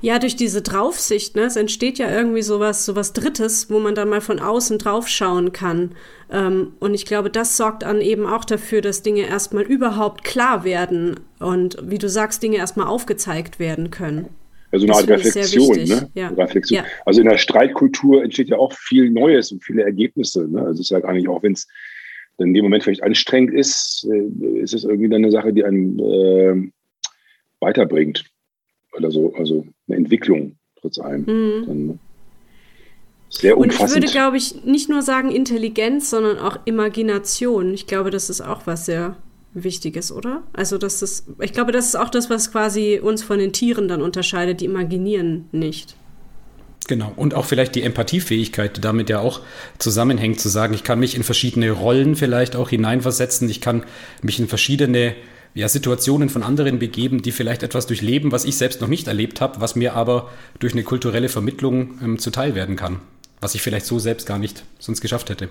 Ja, 0.00 0.18
durch 0.18 0.36
diese 0.36 0.62
Draufsicht, 0.62 1.36
ne, 1.36 1.42
es 1.42 1.56
entsteht 1.56 1.98
ja 1.98 2.10
irgendwie 2.10 2.42
sowas, 2.42 2.84
sowas 2.84 3.12
Drittes, 3.12 3.70
wo 3.70 3.78
man 3.78 3.94
dann 3.94 4.08
mal 4.08 4.20
von 4.20 4.38
außen 4.38 4.78
draufschauen 4.78 5.52
kann. 5.52 5.90
Ähm, 6.30 6.72
und 6.80 6.94
ich 6.94 7.04
glaube, 7.04 7.30
das 7.30 7.56
sorgt 7.56 7.82
dann 7.82 8.00
eben 8.00 8.26
auch 8.26 8.44
dafür, 8.44 8.80
dass 8.80 9.02
Dinge 9.02 9.26
erstmal 9.26 9.64
überhaupt 9.64 10.24
klar 10.24 10.64
werden 10.64 11.20
und, 11.40 11.76
wie 11.84 11.98
du 11.98 12.08
sagst, 12.08 12.42
Dinge 12.42 12.56
erstmal 12.56 12.86
aufgezeigt 12.86 13.58
werden 13.58 13.90
können. 13.90 14.28
Also 14.70 14.86
eine 14.86 14.94
Art 14.94 15.08
Reflexion, 15.08 15.84
ne? 15.84 16.10
Ja. 16.14 16.28
Reflexion. 16.28 16.78
Ja. 16.78 16.84
Also 17.04 17.20
in 17.20 17.28
der 17.28 17.36
Streitkultur 17.36 18.22
entsteht 18.22 18.48
ja 18.48 18.56
auch 18.56 18.72
viel 18.72 19.10
Neues 19.10 19.52
und 19.52 19.62
viele 19.62 19.82
Ergebnisse. 19.82 20.48
Ne? 20.48 20.60
Also 20.60 20.80
es 20.80 20.90
ist 20.90 20.94
halt 20.94 21.04
eigentlich 21.04 21.28
auch, 21.28 21.42
wenn 21.42 21.52
es 21.52 21.68
in 22.38 22.54
dem 22.54 22.64
Moment 22.64 22.82
vielleicht 22.82 23.02
anstrengend 23.02 23.52
ist, 23.52 24.08
äh, 24.10 24.58
ist 24.60 24.72
es 24.72 24.84
irgendwie 24.84 25.10
dann 25.10 25.22
eine 25.22 25.30
Sache, 25.30 25.52
die 25.52 25.64
einem 25.64 25.98
äh, 25.98 26.70
weiterbringt. 27.62 28.24
Oder 28.94 29.10
so, 29.10 29.32
also 29.34 29.64
eine 29.88 29.96
Entwicklung 29.96 30.56
trotz 30.82 30.98
allem. 30.98 31.22
Mhm. 31.22 31.66
Dann, 31.66 31.98
sehr 33.30 33.56
umfassend. 33.56 33.80
Und 33.80 33.88
ich 33.88 33.94
würde, 33.94 34.12
glaube 34.12 34.36
ich, 34.36 34.64
nicht 34.64 34.90
nur 34.90 35.00
sagen 35.00 35.30
Intelligenz, 35.30 36.10
sondern 36.10 36.38
auch 36.38 36.58
Imagination. 36.66 37.72
Ich 37.72 37.86
glaube, 37.86 38.10
das 38.10 38.28
ist 38.28 38.42
auch 38.42 38.66
was 38.66 38.84
sehr 38.84 39.16
Wichtiges, 39.54 40.12
oder? 40.12 40.42
Also, 40.52 40.76
das 40.76 41.00
ist, 41.00 41.26
ich 41.40 41.54
glaube, 41.54 41.72
das 41.72 41.86
ist 41.86 41.96
auch 41.96 42.10
das, 42.10 42.28
was 42.28 42.52
quasi 42.52 43.00
uns 43.02 43.22
von 43.22 43.38
den 43.38 43.52
Tieren 43.52 43.88
dann 43.88 44.02
unterscheidet. 44.02 44.60
Die 44.60 44.66
imaginieren 44.66 45.48
nicht. 45.52 45.96
Genau. 46.88 47.12
Und 47.16 47.34
auch 47.34 47.44
vielleicht 47.46 47.74
die 47.74 47.82
Empathiefähigkeit, 47.82 48.76
die 48.76 48.80
damit 48.80 49.08
ja 49.08 49.20
auch 49.20 49.40
zusammenhängt, 49.78 50.40
zu 50.40 50.48
sagen, 50.48 50.74
ich 50.74 50.84
kann 50.84 50.98
mich 50.98 51.16
in 51.16 51.22
verschiedene 51.22 51.70
Rollen 51.70 52.16
vielleicht 52.16 52.56
auch 52.56 52.70
hineinversetzen. 52.70 53.48
Ich 53.48 53.60
kann 53.60 53.84
mich 54.20 54.40
in 54.40 54.48
verschiedene 54.48 55.14
ja, 55.54 55.68
Situationen 55.68 56.28
von 56.28 56.42
anderen 56.42 56.78
begeben, 56.78 57.22
die 57.22 57.32
vielleicht 57.32 57.62
etwas 57.62 57.86
durchleben, 57.86 58.32
was 58.32 58.44
ich 58.44 58.56
selbst 58.56 58.80
noch 58.80 58.88
nicht 58.88 59.06
erlebt 59.08 59.40
habe, 59.40 59.60
was 59.60 59.76
mir 59.76 59.94
aber 59.94 60.30
durch 60.58 60.72
eine 60.72 60.82
kulturelle 60.82 61.28
Vermittlung 61.28 61.98
ähm, 62.02 62.18
zuteil 62.18 62.54
werden 62.54 62.76
kann, 62.76 63.00
was 63.40 63.54
ich 63.54 63.62
vielleicht 63.62 63.86
so 63.86 63.98
selbst 63.98 64.26
gar 64.26 64.38
nicht 64.38 64.64
sonst 64.78 65.00
geschafft 65.00 65.30
hätte. 65.30 65.48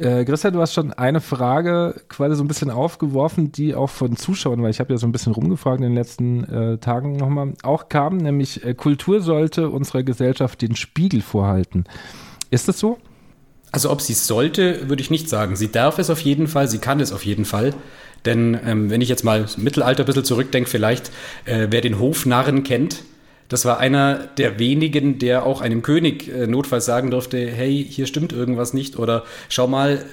Äh, 0.00 0.24
Christa, 0.24 0.50
du 0.50 0.60
hast 0.60 0.72
schon 0.72 0.94
eine 0.94 1.20
Frage 1.20 1.94
quasi 2.08 2.34
so 2.34 2.42
ein 2.42 2.48
bisschen 2.48 2.70
aufgeworfen, 2.70 3.52
die 3.52 3.74
auch 3.74 3.90
von 3.90 4.16
Zuschauern, 4.16 4.62
weil 4.62 4.70
ich 4.70 4.80
habe 4.80 4.94
ja 4.94 4.98
so 4.98 5.06
ein 5.06 5.12
bisschen 5.12 5.34
rumgefragt 5.34 5.78
in 5.78 5.82
den 5.82 5.94
letzten 5.94 6.44
äh, 6.44 6.78
Tagen 6.78 7.16
nochmal, 7.16 7.52
auch 7.62 7.90
kam, 7.90 8.16
nämlich 8.16 8.64
äh, 8.64 8.72
Kultur 8.72 9.20
sollte 9.20 9.68
unserer 9.68 10.02
Gesellschaft 10.02 10.62
den 10.62 10.74
Spiegel 10.74 11.20
vorhalten. 11.20 11.84
Ist 12.50 12.66
das 12.66 12.78
so? 12.78 12.96
Also 13.72 13.90
ob 13.90 14.00
sie 14.00 14.14
es 14.14 14.26
sollte, 14.26 14.88
würde 14.88 15.02
ich 15.02 15.10
nicht 15.10 15.28
sagen. 15.28 15.56
Sie 15.56 15.70
darf 15.70 15.98
es 15.98 16.10
auf 16.10 16.20
jeden 16.20 16.48
Fall, 16.48 16.68
sie 16.68 16.78
kann 16.78 17.00
es 17.00 17.12
auf 17.12 17.24
jeden 17.24 17.44
Fall. 17.44 17.74
Denn 18.24 18.58
ähm, 18.66 18.90
wenn 18.90 19.00
ich 19.00 19.08
jetzt 19.08 19.24
mal 19.24 19.46
Mittelalter 19.56 20.02
ein 20.02 20.06
bisschen 20.06 20.24
zurückdenke, 20.24 20.68
vielleicht, 20.68 21.10
äh, 21.44 21.68
wer 21.70 21.80
den 21.80 21.98
Hofnarren 21.98 22.64
kennt, 22.64 23.04
das 23.50 23.64
war 23.64 23.78
einer 23.80 24.28
der 24.38 24.60
wenigen, 24.60 25.18
der 25.18 25.44
auch 25.44 25.60
einem 25.60 25.82
König 25.82 26.28
äh, 26.28 26.46
notfalls 26.46 26.84
sagen 26.84 27.10
durfte, 27.10 27.50
hey, 27.50 27.84
hier 27.88 28.06
stimmt 28.06 28.32
irgendwas 28.32 28.74
nicht 28.74 28.96
oder 28.96 29.24
schau 29.48 29.66
mal, 29.66 30.04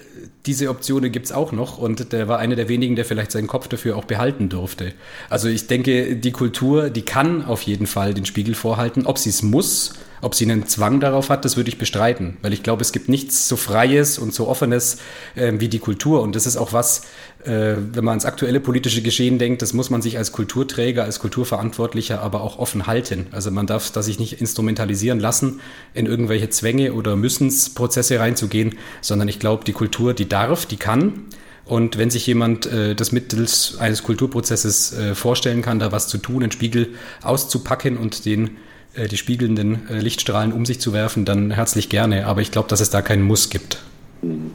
diese 0.48 0.70
Optionen 0.70 1.12
gibt 1.12 1.28
es 1.28 1.32
auch 1.32 1.52
noch 1.52 1.78
und 1.78 2.14
der 2.14 2.28
war 2.28 2.40
einer 2.40 2.56
der 2.56 2.68
wenigen, 2.68 2.96
der 2.96 3.06
vielleicht 3.06 3.32
seinen 3.32 3.46
Kopf 3.46 3.68
dafür 3.68 3.96
auch 3.96 4.06
behalten 4.06 4.50
durfte. 4.50 4.94
Also 5.30 5.50
ich 5.50 5.68
denke, 5.68 6.16
die 6.16 6.32
Kultur, 6.32 6.90
die 6.90 7.04
kann 7.04 7.46
auf 7.46 7.62
jeden 7.62 7.86
Fall 7.86 8.16
den 8.16 8.26
Spiegel 8.26 8.56
vorhalten. 8.56 9.06
Ob 9.06 9.20
sie 9.20 9.30
es 9.30 9.44
muss, 9.44 9.94
ob 10.22 10.36
sie 10.36 10.46
einen 10.46 10.68
Zwang 10.68 11.00
darauf 11.00 11.30
hat, 11.30 11.46
das 11.46 11.58
würde 11.58 11.70
ich 11.70 11.78
bestreiten, 11.78 12.38
weil 12.42 12.54
ich 12.54 12.64
glaube, 12.64 12.82
es 12.82 12.92
gibt 12.92 13.10
nichts 13.10 13.48
so 13.48 13.56
Freies 13.56 14.18
und 14.18 14.34
so 14.34 14.48
Offenes 14.48 14.98
äh, 15.36 15.54
wie 15.58 15.68
die 15.68 15.80
Kultur. 15.80 16.22
Und 16.22 16.36
das 16.36 16.46
ist 16.46 16.58
auch 16.58 16.74
was, 16.74 17.04
äh, 17.44 17.76
wenn 17.94 18.04
man 18.04 18.14
ans 18.14 18.26
aktuelle 18.26 18.60
politische 18.60 19.02
Geschehen 19.02 19.40
denkt, 19.40 19.62
das 19.62 19.74
muss 19.74 19.90
man 19.90 20.02
sich 20.02 20.18
als 20.18 20.32
Kulturträger, 20.32 21.04
als 21.04 21.20
Kulturverantwortlicher 21.20 22.22
aber 22.22 22.42
auch 22.42 22.58
offen 22.60 22.88
halten. 22.88 23.28
Also 23.32 23.52
man 23.52 23.68
darf 23.68 23.92
das 23.92 24.06
sich 24.06 24.20
nicht 24.20 24.42
instrumentalisieren 24.42 25.20
lassen, 25.20 25.62
in 25.94 26.06
irgendwelche 26.06 26.50
Zwänge 26.50 26.94
oder 26.94 27.16
Müssensprozesse 27.16 28.20
reinzugehen, 28.20 28.76
sondern 29.02 29.28
ich 29.28 29.40
glaube, 29.40 29.66
die 29.66 29.74
Kultur, 29.74 30.14
die 30.14 30.28
darf, 30.28 30.66
die 30.66 30.78
kann 30.78 31.28
Und 31.66 31.98
wenn 31.98 32.10
sich 32.10 32.26
jemand 32.26 32.66
äh, 32.66 32.96
das 32.96 33.12
mittels 33.12 33.78
eines 33.80 34.04
Kulturprozesses 34.04 34.94
äh, 34.94 35.16
vorstellen 35.16 35.62
kann, 35.62 35.80
da 35.80 35.92
was 35.92 36.08
zu 36.08 36.18
tun, 36.18 36.44
einen 36.44 36.52
Spiegel 36.52 36.94
auszupacken 37.22 37.98
und 37.98 38.26
den 38.26 38.58
äh, 38.98 39.08
die 39.08 39.18
spiegelnden 39.18 39.88
äh, 39.90 40.00
Lichtstrahlen 40.00 40.54
um 40.54 40.66
sich 40.66 40.80
zu 40.80 40.94
werfen, 40.94 41.26
dann 41.26 41.52
herzlich 41.52 41.90
gerne. 41.90 42.26
Aber 42.26 42.42
ich 42.42 42.52
glaube, 42.52 42.70
dass 42.70 42.82
es 42.82 42.90
da 42.90 43.02
keinen 43.02 43.24
Muss 43.24 43.50
gibt. 43.50 43.82
Mhm. 44.22 44.52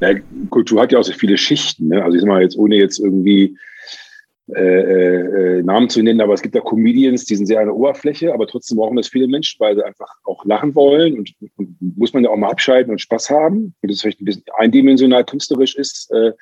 Ja, 0.00 0.10
Kultur 0.50 0.82
hat 0.82 0.92
ja 0.92 0.98
auch 0.98 1.04
so 1.04 1.12
viele 1.12 1.36
Schichten. 1.36 1.88
Ne? 1.88 2.02
Also 2.02 2.16
ich 2.16 2.20
sag 2.22 2.28
mal 2.28 2.42
jetzt, 2.42 2.56
ohne 2.56 2.76
jetzt 2.76 2.98
irgendwie 2.98 3.56
äh, 4.54 5.58
äh, 5.58 5.62
Namen 5.62 5.90
zu 5.90 6.02
nennen, 6.02 6.20
aber 6.20 6.32
es 6.32 6.40
gibt 6.40 6.54
da 6.54 6.60
Comedians, 6.60 7.24
die 7.26 7.36
sind 7.36 7.46
sehr 7.46 7.60
an 7.60 7.66
der 7.66 7.74
Oberfläche, 7.74 8.32
aber 8.32 8.46
trotzdem 8.46 8.78
brauchen 8.78 8.96
das 8.96 9.08
viele 9.08 9.26
Menschen, 9.26 9.60
weil 9.60 9.74
sie 9.74 9.84
einfach 9.84 10.08
auch 10.24 10.44
lachen 10.46 10.74
wollen 10.74 11.18
und, 11.18 11.34
und 11.56 11.76
muss 11.98 12.14
man 12.14 12.24
ja 12.24 12.30
auch 12.30 12.36
mal 12.36 12.50
abschalten 12.50 12.90
und 12.90 13.00
Spaß 13.00 13.28
haben. 13.28 13.74
Und 13.82 13.90
das 13.90 14.00
vielleicht 14.00 14.22
ein 14.22 14.24
bisschen 14.24 14.44
eindimensional 14.56 15.24
künstlerisch 15.24 15.74
ist, 15.74 16.10
äh, 16.12 16.32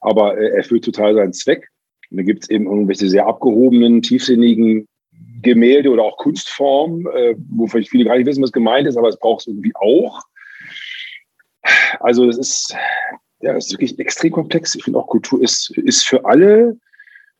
aber 0.00 0.36
äh, 0.36 0.48
erfüllt 0.56 0.84
total 0.84 1.14
seinen 1.14 1.32
Zweck. 1.32 1.68
Und 2.10 2.18
dann 2.18 2.26
gibt 2.26 2.42
es 2.42 2.50
eben 2.50 2.66
irgendwelche 2.66 3.08
sehr 3.08 3.26
abgehobenen, 3.26 4.02
tiefsinnigen 4.02 4.86
Gemälde 5.42 5.90
oder 5.90 6.02
auch 6.02 6.16
Kunstformen, 6.16 7.06
äh, 7.06 7.34
wo 7.50 7.66
vielleicht 7.66 7.90
viele 7.90 8.04
gar 8.04 8.16
nicht 8.16 8.26
wissen, 8.26 8.42
was 8.42 8.52
gemeint 8.52 8.86
ist, 8.86 8.96
aber 8.96 9.08
es 9.08 9.18
braucht 9.18 9.40
es 9.40 9.46
irgendwie 9.46 9.72
auch. 9.74 10.22
Also 12.00 12.26
das 12.26 12.38
ist, 12.38 12.74
ja, 13.40 13.52
das 13.52 13.66
ist 13.66 13.72
wirklich 13.72 13.98
extrem 13.98 14.32
komplex. 14.32 14.74
Ich 14.74 14.84
finde 14.84 14.98
auch 14.98 15.06
Kultur 15.06 15.42
ist, 15.42 15.70
ist 15.78 16.06
für 16.06 16.24
alle 16.24 16.76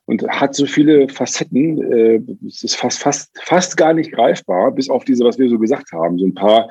und 0.06 0.26
hat 0.28 0.54
so 0.54 0.66
viele 0.66 1.08
Facetten. 1.08 1.92
Äh, 1.92 2.20
es 2.46 2.62
ist 2.62 2.76
fast, 2.76 3.00
fast, 3.00 3.30
fast 3.42 3.76
gar 3.76 3.94
nicht 3.94 4.12
greifbar, 4.12 4.72
bis 4.72 4.90
auf 4.90 5.04
diese, 5.04 5.24
was 5.24 5.38
wir 5.38 5.48
so 5.48 5.58
gesagt 5.58 5.92
haben. 5.92 6.18
So 6.18 6.26
ein 6.26 6.34
paar 6.34 6.70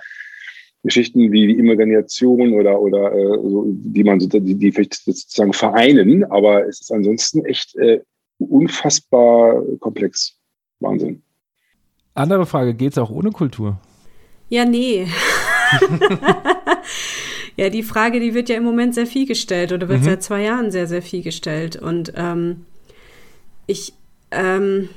Geschichten 0.84 1.32
wie 1.32 1.48
die 1.48 1.60
Imagination 1.60 2.54
oder, 2.54 2.80
oder 2.80 3.12
äh, 3.14 3.50
so, 3.50 3.66
die 3.68 4.04
man 4.04 4.20
die, 4.20 4.56
die 4.56 4.72
vielleicht 4.72 5.04
sozusagen 5.04 5.54
vereinen, 5.54 6.24
aber 6.26 6.68
es 6.68 6.82
ist 6.82 6.92
ansonsten 6.92 7.46
echt 7.46 7.76
äh, 7.76 8.02
unfassbar 8.38 9.62
komplex. 9.80 10.39
Wahnsinn. 10.80 11.22
Andere 12.14 12.46
Frage, 12.46 12.74
geht 12.74 12.94
es 12.94 12.98
auch 12.98 13.10
ohne 13.10 13.32
Kultur? 13.32 13.80
Ja, 14.50 14.66
nee. 14.66 15.08
ja, 17.56 17.70
die 17.70 17.84
Frage, 17.84 18.20
die 18.20 18.34
wird 18.34 18.50
ja 18.50 18.58
im 18.58 18.64
Moment 18.64 18.96
sehr 18.96 19.06
viel 19.06 19.28
gestellt 19.28 19.72
oder 19.72 19.88
wird 19.88 20.02
mhm. 20.02 20.06
seit 20.06 20.24
zwei 20.24 20.42
Jahren 20.44 20.72
sehr, 20.72 20.88
sehr 20.88 21.02
viel 21.02 21.22
gestellt. 21.22 21.76
Und 21.76 22.14
ähm, 22.16 22.66
ich, 23.68 23.94
ähm, 24.32 24.90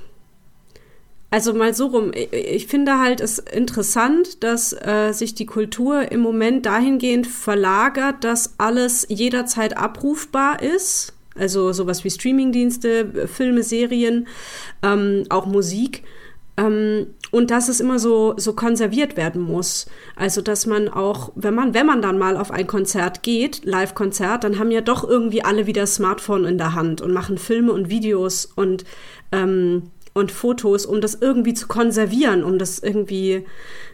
also 1.30 1.52
mal 1.54 1.74
so 1.74 1.88
rum, 1.88 2.12
ich, 2.14 2.32
ich 2.32 2.66
finde 2.66 2.98
halt 2.98 3.20
es 3.20 3.38
interessant, 3.38 4.42
dass 4.42 4.72
äh, 4.72 5.12
sich 5.12 5.34
die 5.34 5.46
Kultur 5.46 6.10
im 6.10 6.20
Moment 6.20 6.66
dahingehend 6.66 7.26
verlagert, 7.26 8.24
dass 8.24 8.54
alles 8.58 9.06
jederzeit 9.08 9.76
abrufbar 9.76 10.62
ist. 10.62 11.12
Also 11.38 11.72
sowas 11.72 12.04
wie 12.04 12.10
Streamingdienste, 12.10 13.28
Filme, 13.28 13.62
Serien, 13.62 14.26
ähm, 14.82 15.24
auch 15.28 15.46
Musik. 15.46 16.02
Ähm, 16.56 17.06
und 17.30 17.50
dass 17.50 17.68
es 17.68 17.80
immer 17.80 17.98
so, 17.98 18.34
so 18.36 18.52
konserviert 18.52 19.16
werden 19.16 19.40
muss. 19.40 19.86
Also, 20.16 20.42
dass 20.42 20.66
man 20.66 20.88
auch, 20.88 21.32
wenn 21.34 21.54
man, 21.54 21.72
wenn 21.72 21.86
man 21.86 22.02
dann 22.02 22.18
mal 22.18 22.36
auf 22.36 22.50
ein 22.50 22.66
Konzert 22.66 23.22
geht, 23.22 23.64
Live-Konzert, 23.64 24.44
dann 24.44 24.58
haben 24.58 24.70
ja 24.70 24.82
doch 24.82 25.08
irgendwie 25.08 25.42
alle 25.42 25.66
wieder 25.66 25.86
Smartphone 25.86 26.44
in 26.44 26.58
der 26.58 26.74
Hand 26.74 27.00
und 27.00 27.12
machen 27.12 27.38
Filme 27.38 27.72
und 27.72 27.88
Videos 27.88 28.44
und, 28.54 28.84
ähm, 29.32 29.84
und 30.12 30.30
Fotos, 30.30 30.84
um 30.84 31.00
das 31.00 31.14
irgendwie 31.14 31.54
zu 31.54 31.68
konservieren, 31.68 32.44
um 32.44 32.58
das 32.58 32.80
irgendwie 32.80 33.46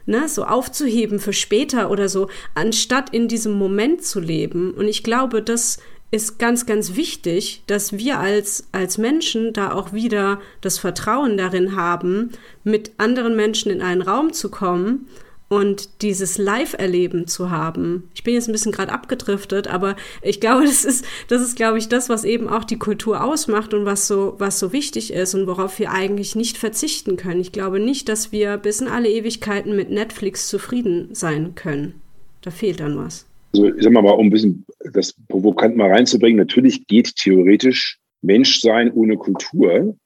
ne, 0.07 0.29
so 0.29 0.43
aufzuheben 0.43 1.21
für 1.21 1.33
später 1.33 1.93
oder 1.93 2.09
so, 2.09 2.29
anstatt 2.57 3.11
in 3.11 3.29
diesem 3.29 3.53
Moment 3.53 4.03
zu 4.03 4.19
leben. 4.19 4.73
Und 4.73 4.89
ich 4.89 5.05
glaube, 5.05 5.43
das 5.43 5.79
ist 6.11 6.39
ganz, 6.39 6.65
ganz 6.65 6.97
wichtig, 6.97 7.63
dass 7.67 7.99
wir 7.99 8.19
als, 8.19 8.69
als 8.73 8.97
Menschen 8.97 9.53
da 9.53 9.73
auch 9.73 9.93
wieder 9.93 10.41
das 10.61 10.79
Vertrauen 10.79 11.37
darin 11.37 11.77
haben, 11.77 12.31
mit 12.65 12.93
anderen 12.97 13.37
Menschen 13.37 13.71
in 13.71 13.83
einen 13.83 14.03
Raum 14.03 14.33
zu 14.33 14.51
kommen 14.51 15.07
und 15.49 16.03
dieses 16.03 16.39
Live-Erleben 16.39 17.27
zu 17.27 17.51
haben. 17.51 18.11
Ich 18.15 18.23
bin 18.23 18.35
jetzt 18.35 18.49
ein 18.49 18.53
bisschen 18.53 18.73
gerade 18.73 18.93
abgedriftet, 18.93 19.69
aber 19.69 19.97
ich 20.23 20.41
glaube, 20.41 20.65
das 20.65 20.85
ist, 20.85 21.05
das 21.29 21.43
ist, 21.43 21.57
glaube 21.57 21.79
ich, 21.79 21.89
das, 21.89 22.09
was 22.09 22.25
eben 22.25 22.49
auch 22.49 22.65
die 22.65 22.79
Kultur 22.79 23.23
ausmacht 23.23 23.75
und 23.75 23.85
was 23.85 24.07
so, 24.07 24.35
was 24.39 24.59
so 24.59 24.73
wichtig 24.73 25.13
ist 25.13 25.35
und 25.35 25.47
worauf 25.47 25.79
wir 25.79 25.91
eigentlich 25.91 26.35
nicht 26.37 26.57
verzichten 26.57 27.17
können. 27.17 27.41
Ich 27.41 27.53
glaube 27.53 27.81
nicht, 27.81 28.09
dass 28.09 28.33
wir 28.33 28.57
bis 28.57 28.81
in 28.81 28.89
alle 28.89 29.11
Ewigkeiten 29.11 29.77
mit 29.77 29.91
Netflix 29.91 30.49
zufrieden 30.49 31.11
sein 31.13 31.55
können. 31.55 32.01
Da 32.43 32.51
fehlt 32.51 32.81
dann 32.81 32.97
was 32.97 33.28
also 33.53 33.75
ich 33.75 33.83
sag 33.83 33.93
mal, 33.93 34.01
um 34.01 34.27
ein 34.27 34.31
bisschen 34.31 34.67
das 34.93 35.15
provokant 35.29 35.77
mal 35.77 35.91
reinzubringen, 35.91 36.39
natürlich 36.39 36.87
geht 36.87 37.17
theoretisch 37.17 37.99
Menschsein 38.21 38.93
ohne 38.93 39.17
Kultur, 39.17 39.97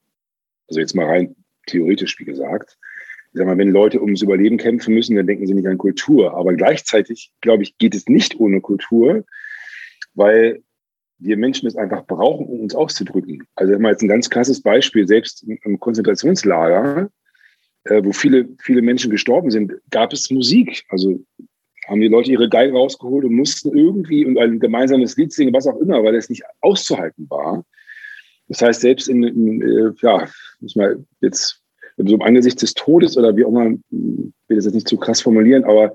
also 0.68 0.80
jetzt 0.80 0.94
mal 0.94 1.06
rein 1.06 1.34
theoretisch, 1.66 2.18
wie 2.18 2.24
gesagt. 2.24 2.78
Ich 3.32 3.38
sag 3.38 3.46
mal, 3.46 3.58
wenn 3.58 3.70
Leute 3.70 4.00
ums 4.00 4.22
Überleben 4.22 4.58
kämpfen 4.58 4.94
müssen, 4.94 5.16
dann 5.16 5.26
denken 5.26 5.46
sie 5.46 5.54
nicht 5.54 5.66
an 5.66 5.78
Kultur. 5.78 6.34
Aber 6.34 6.52
gleichzeitig, 6.52 7.32
glaube 7.40 7.62
ich, 7.62 7.78
geht 7.78 7.94
es 7.94 8.06
nicht 8.06 8.38
ohne 8.38 8.60
Kultur, 8.60 9.24
weil 10.14 10.62
wir 11.18 11.36
Menschen 11.36 11.66
es 11.66 11.76
einfach 11.76 12.04
brauchen, 12.04 12.46
um 12.46 12.60
uns 12.60 12.74
auszudrücken. 12.74 13.46
Also 13.54 13.78
mal 13.78 13.92
jetzt 13.92 14.02
ein 14.02 14.08
ganz 14.08 14.28
krasses 14.28 14.60
Beispiel, 14.60 15.06
selbst 15.06 15.44
im 15.44 15.80
Konzentrationslager, 15.80 17.10
äh, 17.84 18.04
wo 18.04 18.12
viele, 18.12 18.48
viele 18.60 18.82
Menschen 18.82 19.10
gestorben 19.10 19.50
sind, 19.50 19.72
gab 19.90 20.12
es 20.12 20.30
Musik. 20.30 20.84
Also 20.88 21.24
haben 21.88 22.00
die 22.00 22.08
Leute 22.08 22.30
ihre 22.30 22.48
Geige 22.48 22.74
rausgeholt 22.74 23.24
und 23.24 23.34
mussten 23.34 23.76
irgendwie 23.76 24.24
und 24.24 24.38
ein 24.38 24.60
gemeinsames 24.60 25.16
Lied 25.16 25.32
singen, 25.32 25.52
was 25.52 25.66
auch 25.66 25.78
immer, 25.78 26.02
weil 26.04 26.14
es 26.14 26.28
nicht 26.28 26.42
auszuhalten 26.60 27.28
war. 27.28 27.64
Das 28.48 28.62
heißt, 28.62 28.80
selbst 28.80 29.08
in, 29.08 29.22
in 29.22 29.62
äh, 29.62 29.92
ja, 30.00 30.28
muss 30.60 30.76
man 30.76 31.06
jetzt 31.20 31.60
so 31.96 32.14
im 32.14 32.22
Angesicht 32.22 32.60
des 32.62 32.74
Todes 32.74 33.16
oder 33.16 33.36
wie 33.36 33.44
auch 33.44 33.48
immer, 33.48 33.76
will 33.90 34.32
das 34.48 34.64
jetzt 34.64 34.74
nicht 34.74 34.88
zu 34.88 34.96
krass 34.96 35.20
formulieren, 35.20 35.64
aber 35.64 35.92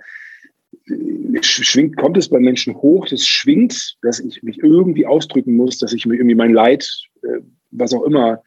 äh, 0.88 1.42
schwingt, 1.42 1.98
kommt 1.98 2.18
es 2.18 2.30
bei 2.30 2.40
Menschen 2.40 2.76
hoch, 2.76 3.08
das 3.08 3.26
schwingt, 3.26 3.98
dass 4.02 4.20
ich 4.20 4.44
mich 4.44 4.60
irgendwie 4.60 5.06
ausdrücken 5.06 5.56
muss, 5.56 5.78
dass 5.78 5.94
ich 5.94 6.06
mir 6.06 6.16
irgendwie 6.16 6.36
mein 6.36 6.54
Leid, 6.54 6.90
äh, 7.24 7.40
was 7.72 7.94
auch 7.94 8.04
immer, 8.04 8.42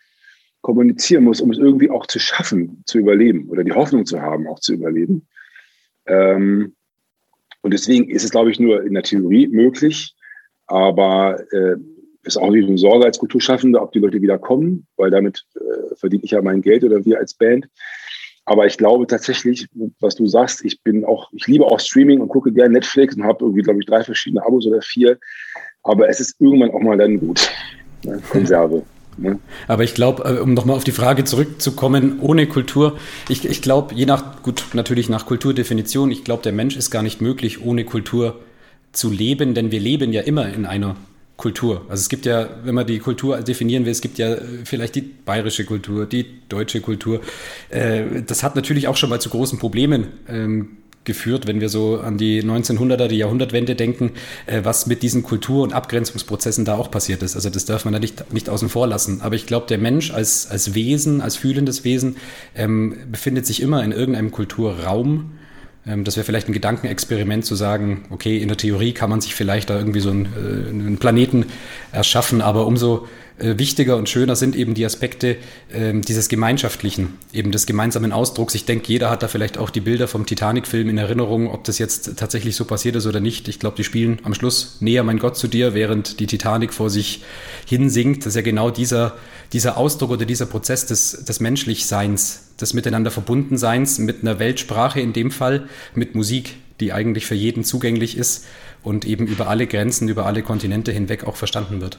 kommunizieren 0.63 1.25
muss, 1.25 1.41
um 1.41 1.51
es 1.51 1.59
irgendwie 1.59 1.91
auch 1.91 2.07
zu 2.07 2.19
schaffen, 2.19 2.83
zu 2.87 2.99
überleben 2.99 3.49
oder 3.49 3.65
die 3.65 3.73
Hoffnung 3.73 4.05
zu 4.05 4.21
haben, 4.21 4.47
auch 4.47 4.61
zu 4.61 4.75
überleben. 4.75 5.27
Ähm, 6.07 6.75
und 7.63 7.73
deswegen 7.73 8.09
ist 8.09 8.25
es, 8.25 8.31
glaube 8.31 8.51
ich, 8.51 8.61
nur 8.61 8.83
in 8.83 8.95
der 8.95 9.03
Theorie 9.03 9.49
möglich, 9.49 10.15
aber 10.67 11.41
äh, 11.53 11.77
ist 12.23 12.37
auch 12.37 12.51
nicht 12.51 12.69
eine 12.69 12.79
Sorge 12.79 13.07
als 13.07 13.19
Kulturschaffender, 13.19 13.83
ob 13.83 13.93
die 13.93 13.99
Leute 13.99 14.21
wieder 14.21 14.39
kommen, 14.39 14.87
weil 14.97 15.11
damit 15.11 15.45
äh, 15.57 15.95
verdiene 15.97 16.23
ich 16.25 16.33
ja 16.33 16.43
mein 16.43 16.63
Geld 16.63 16.85
oder 16.85 17.05
wir 17.05 17.19
als 17.19 17.35
Band. 17.35 17.69
Aber 18.45 18.67
ich 18.67 18.77
glaube 18.77 19.07
tatsächlich, 19.07 19.69
was 20.01 20.17
du 20.17 20.27
sagst, 20.27 20.65
ich 20.65 20.83
bin 20.83 21.05
auch, 21.05 21.31
ich 21.33 21.47
liebe 21.47 21.65
auch 21.65 21.79
Streaming 21.79 22.21
und 22.21 22.29
gucke 22.29 22.53
gerne 22.53 22.75
Netflix 22.75 23.17
und 23.17 23.25
habe 23.25 23.45
irgendwie, 23.45 23.63
glaube 23.63 23.81
ich, 23.81 23.87
drei 23.87 24.03
verschiedene 24.03 24.45
Abos 24.45 24.67
oder 24.67 24.83
vier. 24.83 25.19
Aber 25.83 26.09
es 26.09 26.21
ist 26.21 26.41
irgendwann 26.41 26.73
auch 26.73 26.81
mal 26.81 26.99
dann 26.99 27.21
gut. 27.21 27.51
Ne? 28.05 28.21
Konserve. 28.31 28.83
Aber 29.69 29.85
ich 29.85 29.95
glaube, 29.95 30.25
äh, 30.25 30.41
um 30.41 30.55
nochmal 30.55 30.77
auf 30.77 30.85
die 30.85 30.93
Frage 30.93 31.25
zurückzukommen, 31.25 32.21
ohne 32.21 32.47
Kultur, 32.47 32.99
ich, 33.29 33.45
ich 33.45 33.63
glaube, 33.63 33.95
je 33.95 34.07
nach, 34.07 34.43
gut, 34.43 34.65
natürlich 34.73 35.09
nach 35.09 35.27
Kulturdefinition, 35.27 36.11
ich 36.11 36.25
glaube, 36.25 36.43
der 36.43 36.53
Mensch 36.53 36.77
ist 36.77 36.91
gar 36.91 37.03
nicht 37.03 37.21
möglich, 37.21 37.63
ohne 37.65 37.85
Kultur 37.85 38.41
zu 38.93 39.11
leben, 39.11 39.55
denn 39.55 39.71
wir 39.71 39.81
leben 39.81 40.13
ja 40.13 40.23
immer 40.23 40.49
in 40.53 40.67
einer 40.67 40.97
Kultur. 41.37 41.87
Also 41.89 42.03
es 42.03 42.09
gibt 42.11 42.27
ja, 42.27 42.51
wenn 42.65 42.75
man 42.75 42.87
die 42.87 42.99
Kultur 42.99 43.39
definieren 43.39 43.87
will, 43.87 43.93
es 43.93 44.03
gibt 44.03 44.19
ja 44.19 44.35
äh, 44.35 44.41
vielleicht 44.65 44.95
die 44.95 45.01
bayerische 45.01 45.65
Kultur, 45.65 46.05
die 46.05 46.27
deutsche 46.49 46.83
Kultur. 46.83 47.23
Äh, 47.71 48.23
das 48.27 48.43
hat 48.43 48.57
natürlich 48.57 48.89
auch 48.89 48.97
schon 48.97 49.09
mal 49.09 49.21
zu 49.21 49.31
großen 49.31 49.59
Problemen 49.59 50.09
ähm, 50.29 50.77
geführt, 51.11 51.49
wenn 51.49 51.61
wir 51.61 51.69
so 51.69 52.01
an 52.01 52.19
die 52.19 52.43
1900er, 52.43 53.09
die 53.09 53.17
Jahrhundertwende 53.17 53.75
denken, 53.75 54.13
äh, 54.47 54.61
was 54.63 54.87
mit 54.87 55.03
diesen 55.03 55.25
Kultur- 55.25 55.65
und 55.65 55.73
Abgrenzungsprozessen 55.73 56.65
da 56.65 56.77
auch 56.77 56.91
passiert 56.91 57.23
ist. 57.25 57.35
Also 57.35 57.51
das 57.51 57.65
darf 57.65 57.85
man 57.85 57.93
da 57.93 57.99
nicht, 57.99 58.33
nicht 58.33 58.49
außen 58.49 58.69
vor 58.69 58.87
lassen. 58.87 59.21
Aber 59.23 59.35
ich 59.35 59.47
glaube, 59.47 59.67
der 59.67 59.79
Mensch 59.79 60.13
als, 60.13 60.49
als 60.49 60.75
Wesen, 60.75 61.21
als 61.21 61.37
fühlendes 61.37 61.83
Wesen, 61.83 62.17
ähm, 62.55 62.97
befindet 63.11 63.45
sich 63.45 63.61
immer 63.61 63.83
in 63.83 63.91
irgendeinem 63.91 64.31
Kulturraum. 64.31 65.33
Ähm, 65.85 66.05
das 66.05 66.17
wäre 66.17 66.25
vielleicht 66.25 66.49
ein 66.49 66.53
Gedankenexperiment 66.53 67.45
zu 67.45 67.57
sagen, 67.57 68.05
okay, 68.11 68.39
in 68.39 68.49
der 68.49 68.57
Theorie 68.57 68.93
kann 68.93 69.11
man 69.11 69.21
sich 69.21 69.35
vielleicht 69.35 69.71
da 69.71 69.79
irgendwie 69.79 70.01
so 70.01 70.11
einen, 70.11 70.27
äh, 70.27 70.69
einen 70.69 70.99
Planeten 70.99 71.47
erschaffen, 71.93 72.41
aber 72.41 72.67
umso 72.67 73.09
äh, 73.41 73.59
wichtiger 73.59 73.97
und 73.97 74.09
schöner 74.09 74.37
sind 74.37 74.55
eben 74.55 74.75
die 74.75 74.85
Aspekte 74.85 75.37
äh, 75.73 75.93
dieses 75.95 76.29
Gemeinschaftlichen, 76.29 77.19
eben 77.33 77.53
des 77.53 77.67
gemeinsamen 77.67 78.13
Ausdrucks. 78.13 78.55
Ich 78.55 78.67
denke, 78.67 78.89
jeder 78.89 79.11
hat 79.11 79.23
da 79.23 79.29
vielleicht 79.29 79.59
auch 79.59 79.71
die 79.71 79.81
Bilder 79.81 80.09
vom 80.09 80.27
Titanic-Film 80.27 80.89
in 80.89 80.99
Erinnerung, 80.99 81.51
ob 81.51 81.65
das 81.65 81.79
jetzt 81.79 82.17
tatsächlich 82.17 82.57
so 82.57 82.65
passiert 82.65 82.97
ist 82.97 83.07
oder 83.07 83.21
nicht. 83.21 83.49
Ich 83.49 83.59
glaube, 83.59 83.77
die 83.77 83.85
spielen 83.85 84.19
am 84.23 84.35
Schluss 84.35 84.77
näher 84.81 85.03
mein 85.03 85.19
Gott 85.19 85.37
zu 85.37 85.49
dir, 85.49 85.75
während 85.75 86.21
die 86.21 86.27
Titanic 86.27 86.73
vor 86.73 86.91
sich 86.91 87.23
hinsinkt. 87.67 88.21
Das 88.21 88.33
ist 88.33 88.37
ja 88.37 88.43
genau 88.43 88.71
dieser, 88.71 89.17
dieser 89.53 89.77
Ausdruck 89.77 90.11
oder 90.11 90.27
dieser 90.27 90.47
Prozess 90.47 90.87
des, 90.87 91.25
des 91.25 91.41
Menschlichseins, 91.41 92.55
des 92.61 92.75
Miteinander 92.75 93.11
Verbundenseins 93.11 93.99
mit 93.99 94.23
einer 94.23 94.39
Weltsprache 94.39 95.01
in 95.01 95.13
dem 95.13 95.31
Fall, 95.31 95.69
mit 95.95 96.15
Musik 96.15 96.57
die 96.81 96.93
eigentlich 96.93 97.27
für 97.27 97.35
jeden 97.35 97.63
zugänglich 97.63 98.17
ist 98.17 98.47
und 98.83 99.05
eben 99.05 99.27
über 99.27 99.49
alle 99.49 99.67
Grenzen, 99.67 100.09
über 100.09 100.27
alle 100.27 100.43
Kontinente 100.43 100.93
hinweg 100.93 101.25
auch 101.25 101.37
verstanden 101.37 101.81
wird. 101.81 101.99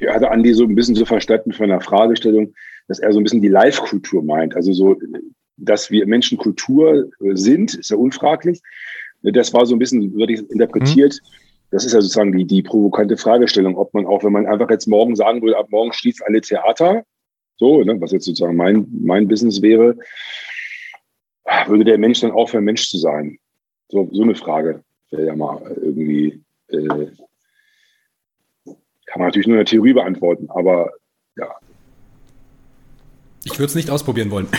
Ja, 0.00 0.12
also 0.12 0.26
Andi 0.26 0.52
so 0.54 0.64
ein 0.64 0.74
bisschen 0.74 0.94
so 0.94 1.04
verstanden 1.04 1.52
von 1.52 1.68
der 1.68 1.80
Fragestellung, 1.80 2.54
dass 2.88 2.98
er 2.98 3.12
so 3.12 3.20
ein 3.20 3.24
bisschen 3.24 3.42
die 3.42 3.48
Live-Kultur 3.48 4.22
meint. 4.22 4.54
Also 4.54 4.72
so, 4.72 4.96
dass 5.56 5.90
wir 5.90 6.06
Menschen 6.06 6.38
Kultur 6.38 7.08
sind, 7.32 7.74
ist 7.74 7.90
ja 7.90 7.96
unfraglich. 7.96 8.60
Das 9.22 9.54
war 9.54 9.64
so 9.66 9.74
ein 9.74 9.78
bisschen, 9.78 10.12
würde 10.14 10.34
ich 10.34 10.50
interpretiert. 10.50 11.20
Mhm. 11.22 11.28
Das 11.70 11.84
ist 11.84 11.92
ja 11.92 12.00
sozusagen 12.00 12.36
die, 12.36 12.44
die 12.44 12.62
provokante 12.62 13.16
Fragestellung, 13.16 13.76
ob 13.76 13.94
man 13.94 14.06
auch, 14.06 14.22
wenn 14.22 14.32
man 14.32 14.46
einfach 14.46 14.70
jetzt 14.70 14.86
morgen 14.86 15.16
sagen 15.16 15.42
würde, 15.42 15.58
ab 15.58 15.68
morgen 15.70 15.92
schließt 15.92 16.22
alle 16.24 16.40
Theater, 16.40 17.04
so, 17.56 17.82
ne, 17.82 18.00
was 18.00 18.12
jetzt 18.12 18.26
sozusagen 18.26 18.56
mein, 18.56 18.86
mein 18.92 19.28
Business 19.28 19.62
wäre, 19.62 19.96
würde 21.66 21.84
der 21.84 21.98
Mensch 21.98 22.20
dann 22.20 22.32
aufhören, 22.32 22.64
Mensch 22.64 22.88
zu 22.88 22.98
sein? 22.98 23.38
So, 23.88 24.08
so 24.12 24.22
eine 24.22 24.34
Frage 24.34 24.82
wäre 25.10 25.26
ja 25.26 25.36
mal 25.36 25.60
irgendwie, 25.80 26.42
äh, 26.68 27.06
kann 29.14 29.20
man 29.20 29.28
natürlich 29.28 29.46
nur 29.46 29.54
in 29.54 29.64
der 29.64 29.70
Theorie 29.70 29.92
beantworten, 29.92 30.48
aber 30.50 30.90
ja, 31.36 31.48
ich 33.44 33.52
würde 33.52 33.66
es 33.66 33.74
nicht 33.76 33.90
ausprobieren 33.90 34.30
wollen. 34.30 34.48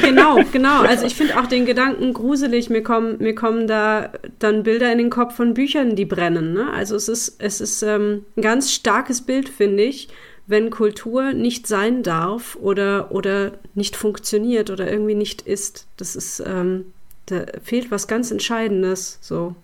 Genau, 0.00 0.38
genau. 0.52 0.82
Also 0.82 1.04
ich 1.06 1.14
finde 1.14 1.38
auch 1.38 1.46
den 1.46 1.66
Gedanken 1.66 2.14
gruselig. 2.14 2.70
Mir 2.70 2.82
kommen, 2.82 3.18
mir 3.18 3.34
kommen 3.34 3.66
da 3.66 4.10
dann 4.38 4.62
Bilder 4.62 4.90
in 4.90 4.98
den 4.98 5.10
Kopf 5.10 5.34
von 5.34 5.52
Büchern, 5.52 5.96
die 5.96 6.04
brennen. 6.06 6.54
Ne? 6.54 6.72
Also 6.72 6.96
es 6.96 7.08
ist, 7.08 7.36
es 7.42 7.60
ist 7.60 7.82
ähm, 7.82 8.24
ein 8.36 8.42
ganz 8.42 8.72
starkes 8.72 9.22
Bild, 9.22 9.48
finde 9.48 9.82
ich, 9.82 10.08
wenn 10.46 10.70
Kultur 10.70 11.32
nicht 11.32 11.66
sein 11.66 12.02
darf 12.02 12.56
oder, 12.60 13.12
oder 13.12 13.52
nicht 13.74 13.96
funktioniert 13.96 14.70
oder 14.70 14.90
irgendwie 14.90 15.14
nicht 15.14 15.42
ist. 15.42 15.86
Das 15.96 16.16
ist, 16.16 16.42
ähm, 16.46 16.92
da 17.26 17.44
fehlt 17.62 17.90
was 17.90 18.08
ganz 18.08 18.30
Entscheidendes. 18.30 19.18
So. 19.20 19.54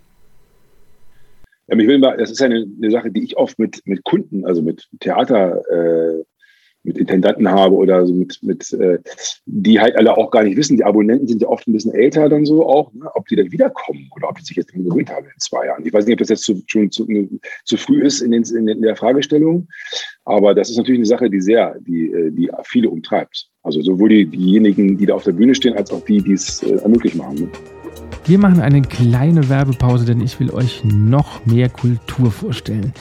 Ja, 1.67 1.77
ich 1.77 1.87
will 1.87 1.97
mal, 1.97 2.17
das 2.17 2.31
ist 2.31 2.41
eine, 2.41 2.65
eine 2.77 2.91
Sache, 2.91 3.11
die 3.11 3.23
ich 3.23 3.37
oft 3.37 3.57
mit, 3.57 3.81
mit 3.85 4.03
Kunden, 4.03 4.45
also 4.45 4.61
mit 4.61 4.87
Theater, 4.99 5.61
äh, 5.69 6.23
mit 6.85 6.97
Intendanten 6.97 7.49
habe 7.49 7.75
oder 7.75 8.05
so 8.05 8.13
mit, 8.13 8.37
mit 8.43 8.71
äh, 8.73 8.99
die 9.45 9.79
halt 9.79 9.97
alle 9.97 10.15
auch 10.15 10.29
gar 10.29 10.43
nicht 10.43 10.55
wissen. 10.55 10.77
Die 10.77 10.83
Abonnenten 10.83 11.27
sind 11.27 11.41
ja 11.41 11.47
oft 11.47 11.67
ein 11.67 11.73
bisschen 11.73 11.93
älter 11.93 12.29
dann 12.29 12.45
so 12.45 12.65
auch, 12.67 12.93
ne, 12.93 13.09
ob 13.15 13.27
die 13.27 13.35
dann 13.35 13.51
wiederkommen 13.51 14.07
oder 14.15 14.29
ob 14.29 14.37
die 14.37 14.45
sich 14.45 14.55
jetzt 14.55 14.71
gewöhnt 14.71 15.09
haben 15.09 15.25
in 15.25 15.39
zwei 15.39 15.65
Jahren. 15.65 15.85
Ich 15.85 15.91
weiß 15.91 16.05
nicht, 16.05 16.13
ob 16.13 16.19
das 16.19 16.29
jetzt 16.29 16.43
zu, 16.43 16.61
schon 16.67 16.91
zu, 16.91 17.07
zu 17.63 17.77
früh 17.77 18.03
ist 18.03 18.21
in, 18.21 18.31
den, 18.31 18.43
in 18.43 18.81
der 18.81 18.95
Fragestellung, 18.95 19.67
aber 20.25 20.53
das 20.53 20.69
ist 20.69 20.77
natürlich 20.77 20.99
eine 20.99 21.07
Sache, 21.07 21.29
die 21.29 21.41
sehr, 21.41 21.75
die, 21.79 22.11
äh, 22.11 22.31
die 22.31 22.51
viele 22.63 22.89
umtreibt. 22.89 23.49
Also 23.63 23.81
sowohl 23.81 24.09
die, 24.09 24.25
diejenigen, 24.27 24.97
die 24.97 25.07
da 25.07 25.15
auf 25.15 25.23
der 25.23 25.31
Bühne 25.31 25.55
stehen, 25.55 25.75
als 25.75 25.91
auch 25.91 26.05
die, 26.05 26.21
die 26.21 26.33
es 26.33 26.61
äh, 26.61 26.75
ermöglicht 26.75 27.15
machen. 27.15 27.35
Ne? 27.35 27.49
Wir 28.27 28.39
machen 28.39 28.59
eine 28.59 28.81
kleine 28.81 29.49
Werbepause, 29.49 30.03
denn 30.03 30.19
ich 30.19 30.39
will 30.39 30.49
euch 30.49 30.83
noch 30.83 31.45
mehr 31.45 31.69
Kultur 31.69 32.31
vorstellen. 32.31 32.91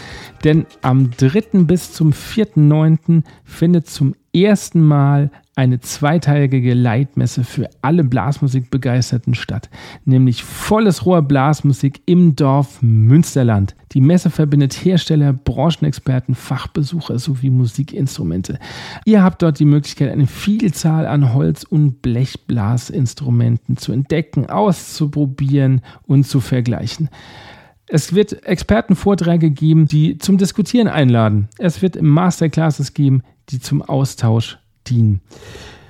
Denn 0.45 0.67
am 0.83 1.13
3. 1.13 1.61
bis 1.65 1.95
zum 1.95 2.13
4.9. 2.13 3.23
findet 3.43 3.89
zum 3.89 4.15
ersten 4.35 4.83
Mal 4.83 5.31
eine 5.57 5.81
zweiteilige 5.81 6.75
Leitmesse 6.75 7.45
für 7.45 7.71
alle 7.81 8.03
Blasmusikbegeisterten 8.03 9.35
statt, 9.35 9.71
nämlich 10.05 10.43
volles 10.43 11.07
Rohr 11.07 11.23
Blasmusik 11.23 12.03
im 12.07 12.35
Dorf 12.35 12.83
Münsterland. 12.83 13.77
Die 13.93 14.01
Messe 14.01 14.31
verbindet 14.31 14.73
Hersteller, 14.75 15.33
Branchenexperten, 15.33 16.35
Fachbesucher 16.35 17.21
sowie 17.21 17.51
Musikinstrumente. 17.51 18.59
Ihr 19.05 19.23
habt 19.23 19.43
dort 19.43 19.61
die 19.61 19.65
Möglichkeit, 19.65 20.11
eine 20.11 20.27
Vielzahl 20.27 21.07
an 21.07 21.33
Holz- 21.33 21.63
und 21.63 22.03
Blechblasinstrumenten 22.03 23.77
zu 23.77 23.93
entdecken, 23.93 24.47
auszuprobieren 24.47 25.83
und 26.03 26.27
zu 26.27 26.41
vergleichen. 26.41 27.09
Es 27.87 28.15
wird 28.15 28.45
Expertenvorträge 28.45 29.51
geben, 29.51 29.87
die 29.87 30.19
zum 30.19 30.39
Diskutieren 30.39 30.89
einladen. 30.89 31.49
Es 31.59 31.81
wird 31.81 32.01
Masterclasses 32.03 32.95
geben, 32.95 33.23
die 33.51 33.61
zum 33.61 33.83
Austausch 33.83 34.59
dienen. 34.89 35.21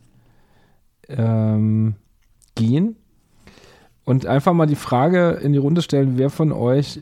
ähm, 1.09 1.97
gehen. 2.55 2.97
Und 4.05 4.27
einfach 4.27 4.53
mal 4.53 4.67
die 4.67 4.75
Frage 4.75 5.31
in 5.43 5.53
die 5.53 5.59
Runde 5.59 5.83
stellen, 5.83 6.19
wer 6.19 6.31
von 6.31 6.53
euch 6.53 7.01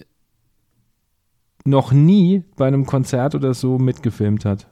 noch 1.65 1.93
nie 1.93 2.45
bei 2.57 2.67
einem 2.67 2.87
Konzert 2.87 3.35
oder 3.35 3.55
so 3.55 3.79
mitgefilmt 3.79 4.45
hat, 4.45 4.69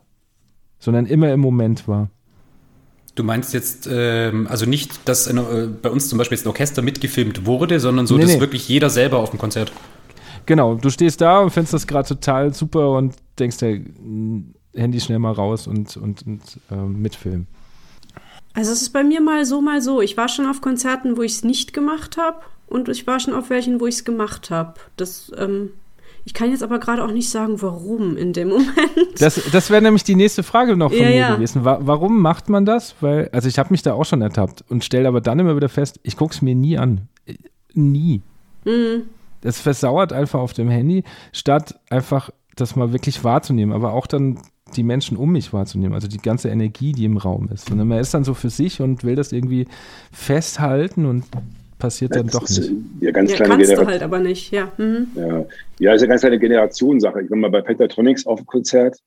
sondern 0.78 1.06
immer 1.06 1.32
im 1.32 1.40
Moment 1.40 1.86
war. 1.88 2.10
Du 3.20 3.26
meinst 3.26 3.52
jetzt, 3.52 3.86
ähm, 3.92 4.46
also 4.48 4.64
nicht, 4.64 5.06
dass 5.06 5.28
eine, 5.28 5.42
äh, 5.42 5.66
bei 5.66 5.90
uns 5.90 6.08
zum 6.08 6.16
Beispiel 6.16 6.38
jetzt 6.38 6.46
ein 6.46 6.48
Orchester 6.48 6.80
mitgefilmt 6.80 7.44
wurde, 7.44 7.78
sondern 7.78 8.06
so, 8.06 8.14
nee, 8.16 8.22
dass 8.22 8.32
nee. 8.32 8.40
wirklich 8.40 8.66
jeder 8.66 8.88
selber 8.88 9.18
auf 9.18 9.28
dem 9.28 9.38
Konzert. 9.38 9.72
Genau, 10.46 10.76
du 10.76 10.88
stehst 10.88 11.20
da 11.20 11.40
und 11.40 11.50
findest 11.50 11.74
das 11.74 11.86
gerade 11.86 12.08
total 12.08 12.54
super 12.54 12.92
und 12.92 13.16
denkst 13.38 13.58
dir, 13.58 13.84
Handy 14.74 15.00
schnell 15.00 15.18
mal 15.18 15.32
raus 15.32 15.66
und, 15.66 15.98
und, 15.98 16.22
und 16.26 16.40
äh, 16.70 16.76
mitfilmen. 16.76 17.46
Also 18.54 18.72
es 18.72 18.80
ist 18.80 18.94
bei 18.94 19.04
mir 19.04 19.20
mal 19.20 19.44
so, 19.44 19.60
mal 19.60 19.82
so. 19.82 20.00
Ich 20.00 20.16
war 20.16 20.30
schon 20.30 20.46
auf 20.46 20.62
Konzerten, 20.62 21.18
wo 21.18 21.22
ich 21.22 21.32
es 21.32 21.44
nicht 21.44 21.74
gemacht 21.74 22.16
habe 22.16 22.40
und 22.68 22.88
ich 22.88 23.06
war 23.06 23.20
schon 23.20 23.34
auf 23.34 23.50
welchen, 23.50 23.82
wo 23.82 23.86
ich 23.86 23.96
es 23.96 24.04
gemacht 24.06 24.50
habe. 24.50 24.80
Das 24.96 25.30
ähm, 25.36 25.72
ich 26.24 26.34
kann 26.34 26.50
jetzt 26.50 26.62
aber 26.62 26.78
gerade 26.78 27.04
auch 27.04 27.10
nicht 27.10 27.30
sagen, 27.30 27.60
warum 27.62 28.16
in 28.16 28.32
dem 28.32 28.48
Moment. 28.48 28.70
Das, 29.18 29.40
das 29.52 29.70
wäre 29.70 29.82
nämlich 29.82 30.04
die 30.04 30.14
nächste 30.14 30.42
Frage 30.42 30.76
noch 30.76 30.90
von 30.90 31.00
ja, 31.00 31.08
mir 31.08 31.16
ja. 31.16 31.34
gewesen. 31.34 31.64
warum 31.64 32.20
macht 32.20 32.48
man 32.48 32.64
das? 32.64 32.94
Weil, 33.00 33.28
also 33.32 33.48
ich 33.48 33.58
habe 33.58 33.70
mich 33.70 33.82
da 33.82 33.94
auch 33.94 34.04
schon 34.04 34.22
ertappt 34.22 34.64
und 34.68 34.84
stelle 34.84 35.08
aber 35.08 35.20
dann 35.20 35.38
immer 35.38 35.56
wieder 35.56 35.68
fest, 35.68 36.00
ich 36.02 36.16
gucke 36.16 36.34
es 36.34 36.42
mir 36.42 36.54
nie 36.54 36.78
an. 36.78 37.08
Nie. 37.72 38.22
Mhm. 38.64 39.02
Das 39.40 39.60
versauert 39.60 40.12
einfach 40.12 40.40
auf 40.40 40.52
dem 40.52 40.68
Handy, 40.68 41.04
statt 41.32 41.78
einfach 41.88 42.30
das 42.56 42.76
mal 42.76 42.92
wirklich 42.92 43.24
wahrzunehmen, 43.24 43.74
aber 43.74 43.94
auch 43.94 44.06
dann 44.06 44.38
die 44.76 44.82
Menschen 44.82 45.16
um 45.16 45.32
mich 45.32 45.52
wahrzunehmen, 45.52 45.94
also 45.94 46.08
die 46.08 46.18
ganze 46.18 46.48
Energie, 46.48 46.92
die 46.92 47.04
im 47.04 47.16
Raum 47.16 47.48
ist. 47.52 47.70
Und 47.70 47.78
man 47.86 47.98
ist 47.98 48.14
dann 48.14 48.24
so 48.24 48.34
für 48.34 48.50
sich 48.50 48.80
und 48.80 49.02
will 49.02 49.16
das 49.16 49.32
irgendwie 49.32 49.66
festhalten 50.12 51.06
und 51.06 51.24
passiert 51.80 52.14
dann 52.14 52.28
doch 52.28 52.44
ist, 52.44 52.58
nicht. 52.58 52.72
Ja, 53.00 53.10
ganz 53.10 53.30
ja, 53.30 53.36
kleine 53.38 53.56
kannst 53.56 53.72
du 53.72 53.86
halt 53.86 54.02
aber 54.02 54.20
nicht, 54.20 54.52
ja. 54.52 54.70
Mhm. 54.76 55.08
Ja, 55.16 55.44
ja 55.80 55.94
ist 55.94 56.02
ja 56.02 56.06
ganz 56.06 56.20
kleine 56.20 56.38
Generationssache. 56.38 57.22
Ich 57.22 57.30
war 57.30 57.36
mal 57.36 57.50
bei 57.50 57.62
Pentatronics 57.62 58.26
auf 58.26 58.38
dem 58.38 58.46
Konzert. 58.46 58.98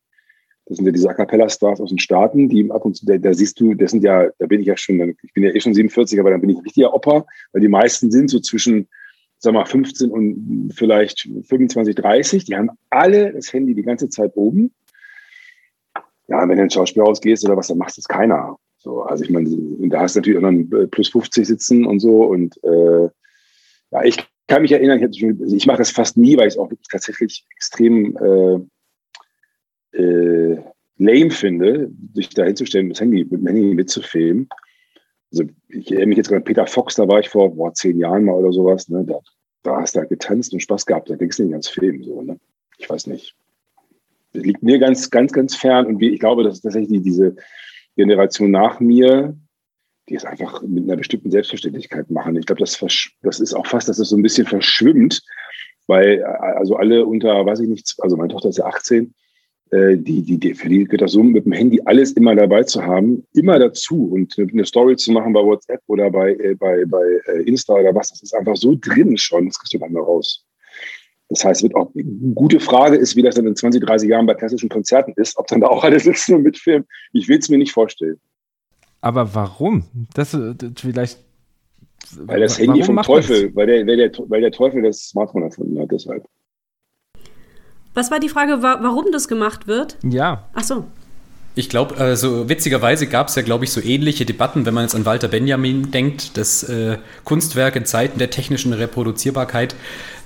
Das 0.65 0.77
sind 0.77 0.85
ja 0.85 0.91
diese 0.91 1.09
A 1.09 1.13
Cappella-Stars 1.13 1.79
aus 1.81 1.89
den 1.89 1.99
Staaten, 1.99 2.49
die 2.49 2.69
ab 2.71 2.85
und 2.85 2.95
zu, 2.95 3.05
da, 3.05 3.17
da, 3.17 3.33
siehst 3.33 3.59
du, 3.59 3.73
das 3.73 3.91
sind 3.91 4.03
ja, 4.03 4.29
da 4.39 4.47
bin 4.47 4.61
ich 4.61 4.67
ja 4.67 4.77
schon, 4.77 5.15
ich 5.21 5.33
bin 5.33 5.43
ja 5.43 5.51
eh 5.51 5.59
schon 5.59 5.73
47, 5.73 6.19
aber 6.19 6.31
dann 6.31 6.41
bin 6.41 6.49
ich 6.49 6.57
ein 6.57 6.63
richtiger 6.63 6.93
Opa, 6.93 7.25
weil 7.51 7.61
die 7.61 7.67
meisten 7.67 8.11
sind 8.11 8.29
so 8.29 8.39
zwischen, 8.39 8.87
sag 9.39 9.53
mal, 9.53 9.65
15 9.65 10.09
und 10.09 10.71
vielleicht 10.73 11.27
25, 11.47 11.95
30. 11.95 12.45
Die 12.45 12.55
haben 12.55 12.69
alle 12.89 13.33
das 13.33 13.51
Handy 13.51 13.75
die 13.75 13.83
ganze 13.83 14.09
Zeit 14.09 14.31
oben. 14.35 14.73
Ja, 16.27 16.47
wenn 16.47 16.57
du 16.57 16.63
ins 16.63 16.73
Schauspielhaus 16.73 17.19
gehst 17.19 17.43
oder 17.43 17.57
was, 17.57 17.67
dann 17.67 17.77
macht 17.77 17.97
das 17.97 18.05
keiner. 18.05 18.57
So, 18.83 19.01
also 19.03 19.23
ich 19.23 19.29
meine, 19.29 19.49
da 19.89 20.01
hast 20.01 20.15
du 20.15 20.19
natürlich 20.19 20.43
auch 20.43 20.51
noch 20.51 20.77
äh, 20.77 20.87
plus 20.87 21.07
50 21.07 21.47
sitzen 21.47 21.85
und 21.85 22.01
so. 22.01 22.23
Und 22.25 22.61
äh, 22.65 23.09
ja, 23.91 24.03
ich 24.03 24.17
kann 24.47 24.61
mich 24.61 24.73
erinnern, 24.73 24.99
ich, 25.09 25.23
also 25.23 25.55
ich 25.55 25.65
mache 25.65 25.77
das 25.77 25.91
fast 25.91 26.17
nie, 26.17 26.35
weil 26.35 26.47
ich 26.47 26.55
es 26.55 26.59
auch 26.59 26.69
tatsächlich 26.91 27.45
extrem 27.55 28.17
äh, 28.17 29.97
äh, 29.97 30.61
lame 30.97 31.31
finde, 31.31 31.91
sich 32.13 32.29
da 32.29 32.43
hinzustellen, 32.43 32.89
das 32.89 32.99
Handy 32.99 33.23
mit 33.23 33.31
dem 33.31 33.47
Handy 33.47 33.73
mitzufilmen. 33.73 34.49
Also 35.31 35.45
ich 35.69 35.89
erinnere 35.89 36.07
mich 36.07 36.17
jetzt 36.17 36.27
gerade 36.27 36.41
an 36.41 36.43
Peter 36.43 36.67
Fox, 36.67 36.95
da 36.95 37.07
war 37.07 37.21
ich 37.21 37.29
vor 37.29 37.55
boah, 37.55 37.73
zehn 37.73 37.97
Jahren 37.97 38.25
mal 38.25 38.35
oder 38.35 38.51
sowas. 38.51 38.89
Ne? 38.89 39.05
Da, 39.05 39.19
da 39.63 39.77
hast 39.77 39.95
du 39.95 40.01
halt 40.01 40.09
getanzt 40.09 40.51
und 40.51 40.59
Spaß 40.59 40.85
gehabt, 40.85 41.09
da 41.09 41.15
ging 41.15 41.29
es 41.29 41.39
nicht 41.39 41.53
ans 41.53 41.69
Film. 41.69 42.03
So, 42.03 42.21
ne? 42.21 42.37
Ich 42.77 42.89
weiß 42.89 43.07
nicht. 43.07 43.33
Das 44.33 44.43
liegt 44.43 44.61
mir 44.61 44.77
ganz, 44.77 45.09
ganz, 45.09 45.31
ganz 45.31 45.55
fern 45.55 45.85
und 45.85 46.01
ich 46.01 46.19
glaube, 46.19 46.43
dass 46.43 46.59
tatsächlich 46.59 47.01
diese 47.01 47.37
Generation 47.95 48.51
nach 48.51 48.79
mir, 48.79 49.37
die 50.09 50.15
es 50.15 50.25
einfach 50.25 50.61
mit 50.63 50.83
einer 50.83 50.97
bestimmten 50.97 51.31
Selbstverständlichkeit 51.31 52.09
machen. 52.09 52.35
Ich 52.35 52.45
glaube, 52.45 52.59
das, 52.59 52.77
das 53.21 53.39
ist 53.39 53.53
auch 53.53 53.67
fast, 53.67 53.87
dass 53.87 53.99
es 53.99 54.09
so 54.09 54.17
ein 54.17 54.23
bisschen 54.23 54.45
verschwimmt, 54.45 55.21
weil 55.87 56.23
also 56.23 56.75
alle 56.75 57.05
unter, 57.05 57.45
weiß 57.45 57.61
ich 57.61 57.69
nicht, 57.69 57.95
also 57.99 58.17
meine 58.17 58.29
Tochter 58.29 58.49
ist 58.49 58.57
ja 58.57 58.65
18, 58.65 59.13
äh, 59.73 59.97
die, 59.97 60.21
die, 60.21 60.37
die, 60.37 60.53
für 60.53 60.69
die 60.69 60.83
gehört 60.83 61.01
das 61.01 61.13
so 61.13 61.23
mit 61.23 61.45
dem 61.45 61.51
Handy 61.51 61.81
alles 61.85 62.11
immer 62.13 62.35
dabei 62.35 62.63
zu 62.63 62.83
haben, 62.83 63.25
immer 63.33 63.57
dazu 63.57 64.09
und 64.11 64.37
eine 64.37 64.65
Story 64.65 64.95
zu 64.97 65.11
machen 65.11 65.33
bei 65.33 65.41
WhatsApp 65.41 65.81
oder 65.87 66.11
bei, 66.11 66.33
äh, 66.33 66.55
bei, 66.55 66.85
bei 66.85 67.03
äh, 67.25 67.41
Insta 67.43 67.73
oder 67.73 67.95
was, 67.95 68.09
das 68.09 68.21
ist 68.21 68.35
einfach 68.35 68.55
so 68.55 68.75
drin 68.79 69.17
schon, 69.17 69.47
das 69.47 69.57
kriegst 69.57 69.73
du 69.73 69.79
gar 69.79 69.87
nicht 69.87 69.95
mehr 69.95 70.03
raus. 70.03 70.45
Das 71.33 71.43
heißt, 71.43 71.63
wird 71.63 71.75
auch 71.75 71.91
eine 71.95 72.03
gute 72.35 72.59
Frage 72.59 72.95
ist, 72.95 73.15
wie 73.15 73.23
das 73.23 73.35
dann 73.35 73.47
in 73.47 73.55
20, 73.55 73.83
30 73.83 74.07
Jahren 74.07 74.27
bei 74.27 74.35
klassischen 74.35 74.69
Konzerten 74.69 75.13
ist, 75.15 75.35
ob 75.37 75.47
dann 75.47 75.61
da 75.61 75.67
auch 75.67 75.83
alle 75.83 75.99
sitzen 75.99 76.35
und 76.35 76.43
mitfilmen. 76.43 76.87
Ich 77.11 77.27
will 77.27 77.39
es 77.39 77.49
mir 77.49 77.57
nicht 77.57 77.71
vorstellen. 77.71 78.19
Aber 79.01 79.33
warum? 79.33 79.83
Das, 80.13 80.31
das 80.31 80.71
vielleicht. 80.77 81.19
Weil 82.17 82.41
das 82.41 82.59
Handy 82.59 82.83
vom 82.83 83.01
Teufel, 83.01 83.55
weil 83.55 83.65
der, 83.65 83.87
weil, 83.87 83.97
der, 83.97 84.11
weil 84.27 84.41
der 84.41 84.51
Teufel 84.51 84.83
das 84.83 85.09
Smartphone 85.09 85.43
erfunden 85.43 85.79
hat, 85.79 85.89
deshalb. 85.91 86.23
Was 87.95 88.11
war 88.11 88.19
die 88.19 88.29
Frage, 88.29 88.61
warum 88.61 89.11
das 89.11 89.27
gemacht 89.27 89.67
wird? 89.67 89.97
Ja. 90.03 90.49
Ach 90.53 90.63
so. 90.63 90.85
Ich 91.55 91.69
glaube, 91.69 91.95
äh, 91.97 92.15
so 92.15 92.49
witzigerweise 92.49 93.05
gab 93.05 93.27
es 93.27 93.35
ja, 93.35 93.43
glaube 93.43 93.65
ich, 93.65 93.71
so 93.71 93.79
ähnliche 93.79 94.25
Debatten, 94.25 94.65
wenn 94.65 94.73
man 94.73 94.85
jetzt 94.85 94.95
an 94.95 95.05
Walter 95.05 95.27
Benjamin 95.27 95.91
denkt, 95.91 96.35
das 96.35 96.63
äh, 96.63 96.97
Kunstwerk 97.25 97.75
in 97.75 97.85
Zeiten 97.85 98.17
der 98.17 98.31
technischen 98.31 98.73
Reproduzierbarkeit. 98.73 99.75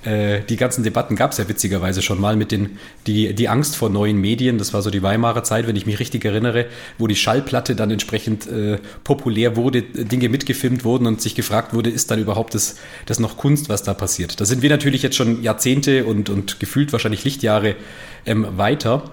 Äh, 0.04 0.40
die 0.48 0.56
ganzen 0.56 0.84
Debatten 0.84 1.16
gab 1.16 1.32
es 1.32 1.38
ja 1.38 1.46
witzigerweise 1.46 2.00
schon 2.00 2.18
mal 2.18 2.34
mit 2.34 2.50
den, 2.50 2.78
die, 3.06 3.34
die 3.34 3.48
Angst 3.50 3.76
vor 3.76 3.90
neuen 3.90 4.18
Medien. 4.18 4.56
Das 4.56 4.72
war 4.72 4.80
so 4.80 4.88
die 4.88 5.02
Weimarer 5.02 5.44
Zeit, 5.44 5.66
wenn 5.66 5.76
ich 5.76 5.84
mich 5.84 5.98
richtig 5.98 6.24
erinnere, 6.24 6.64
wo 6.96 7.06
die 7.06 7.16
Schallplatte 7.16 7.76
dann 7.76 7.90
entsprechend 7.90 8.46
äh, 8.46 8.78
populär 9.04 9.54
wurde, 9.54 9.82
Dinge 9.82 10.30
mitgefilmt 10.30 10.82
wurden 10.84 11.06
und 11.06 11.20
sich 11.20 11.34
gefragt 11.34 11.74
wurde, 11.74 11.90
ist 11.90 12.10
dann 12.10 12.20
überhaupt 12.20 12.54
das, 12.54 12.76
das 13.04 13.20
noch 13.20 13.36
Kunst, 13.36 13.68
was 13.68 13.82
da 13.82 13.92
passiert? 13.92 14.40
Da 14.40 14.46
sind 14.46 14.62
wir 14.62 14.70
natürlich 14.70 15.02
jetzt 15.02 15.16
schon 15.16 15.42
Jahrzehnte 15.42 16.06
und, 16.06 16.30
und 16.30 16.58
gefühlt 16.58 16.90
wahrscheinlich 16.92 17.24
Lichtjahre 17.24 17.76
ähm, 18.24 18.46
weiter. 18.56 19.10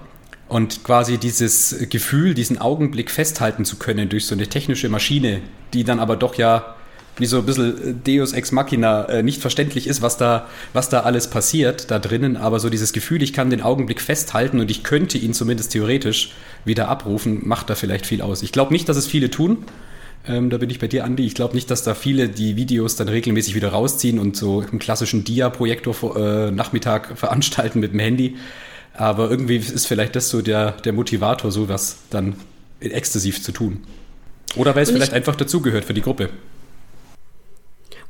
Und 0.48 0.84
quasi 0.84 1.18
dieses 1.18 1.88
Gefühl, 1.90 2.34
diesen 2.34 2.58
Augenblick 2.58 3.10
festhalten 3.10 3.64
zu 3.64 3.76
können 3.76 4.08
durch 4.08 4.26
so 4.26 4.34
eine 4.34 4.46
technische 4.46 4.88
Maschine, 4.88 5.40
die 5.74 5.82
dann 5.82 5.98
aber 5.98 6.16
doch 6.16 6.36
ja 6.36 6.76
wie 7.18 7.26
so 7.26 7.38
ein 7.38 7.46
bisschen 7.46 8.02
Deus 8.04 8.32
Ex 8.32 8.52
Machina 8.52 9.06
äh, 9.06 9.22
nicht 9.22 9.40
verständlich 9.40 9.86
ist, 9.86 10.02
was 10.02 10.18
da, 10.18 10.46
was 10.72 10.88
da 10.88 11.00
alles 11.00 11.28
passiert 11.28 11.90
da 11.90 11.98
drinnen, 11.98 12.36
aber 12.36 12.60
so 12.60 12.68
dieses 12.68 12.92
Gefühl, 12.92 13.22
ich 13.22 13.32
kann 13.32 13.50
den 13.50 13.62
Augenblick 13.62 14.00
festhalten 14.00 14.60
und 14.60 14.70
ich 14.70 14.82
könnte 14.82 15.18
ihn 15.18 15.32
zumindest 15.32 15.72
theoretisch 15.72 16.32
wieder 16.64 16.88
abrufen, 16.88 17.40
macht 17.48 17.70
da 17.70 17.74
vielleicht 17.74 18.06
viel 18.06 18.20
aus. 18.20 18.42
Ich 18.42 18.52
glaube 18.52 18.72
nicht, 18.72 18.88
dass 18.88 18.96
es 18.96 19.06
viele 19.06 19.30
tun. 19.30 19.64
Ähm, 20.28 20.50
da 20.50 20.58
bin 20.58 20.70
ich 20.70 20.78
bei 20.78 20.88
dir, 20.88 21.04
Andi. 21.04 21.24
Ich 21.24 21.34
glaube 21.34 21.54
nicht, 21.54 21.70
dass 21.70 21.82
da 21.84 21.94
viele 21.94 22.28
die 22.28 22.56
Videos 22.56 22.96
dann 22.96 23.08
regelmäßig 23.08 23.54
wieder 23.54 23.68
rausziehen 23.68 24.18
und 24.18 24.36
so 24.36 24.62
im 24.62 24.78
klassischen 24.78 25.24
Dia-Projektor 25.24 26.16
äh, 26.16 26.52
veranstalten 27.14 27.80
mit 27.80 27.92
dem 27.92 28.00
Handy. 28.00 28.36
Aber 28.96 29.30
irgendwie 29.30 29.56
ist 29.56 29.86
vielleicht 29.86 30.16
das 30.16 30.28
so 30.28 30.42
der, 30.42 30.72
der 30.72 30.92
Motivator, 30.92 31.50
sowas 31.50 31.98
dann 32.10 32.36
exzessiv 32.80 33.42
zu 33.42 33.52
tun. 33.52 33.84
Oder 34.56 34.74
weil 34.74 34.82
es 34.82 34.90
vielleicht 34.90 35.12
einfach 35.12 35.36
dazugehört 35.36 35.84
für 35.84 35.94
die 35.94 36.02
Gruppe 36.02 36.30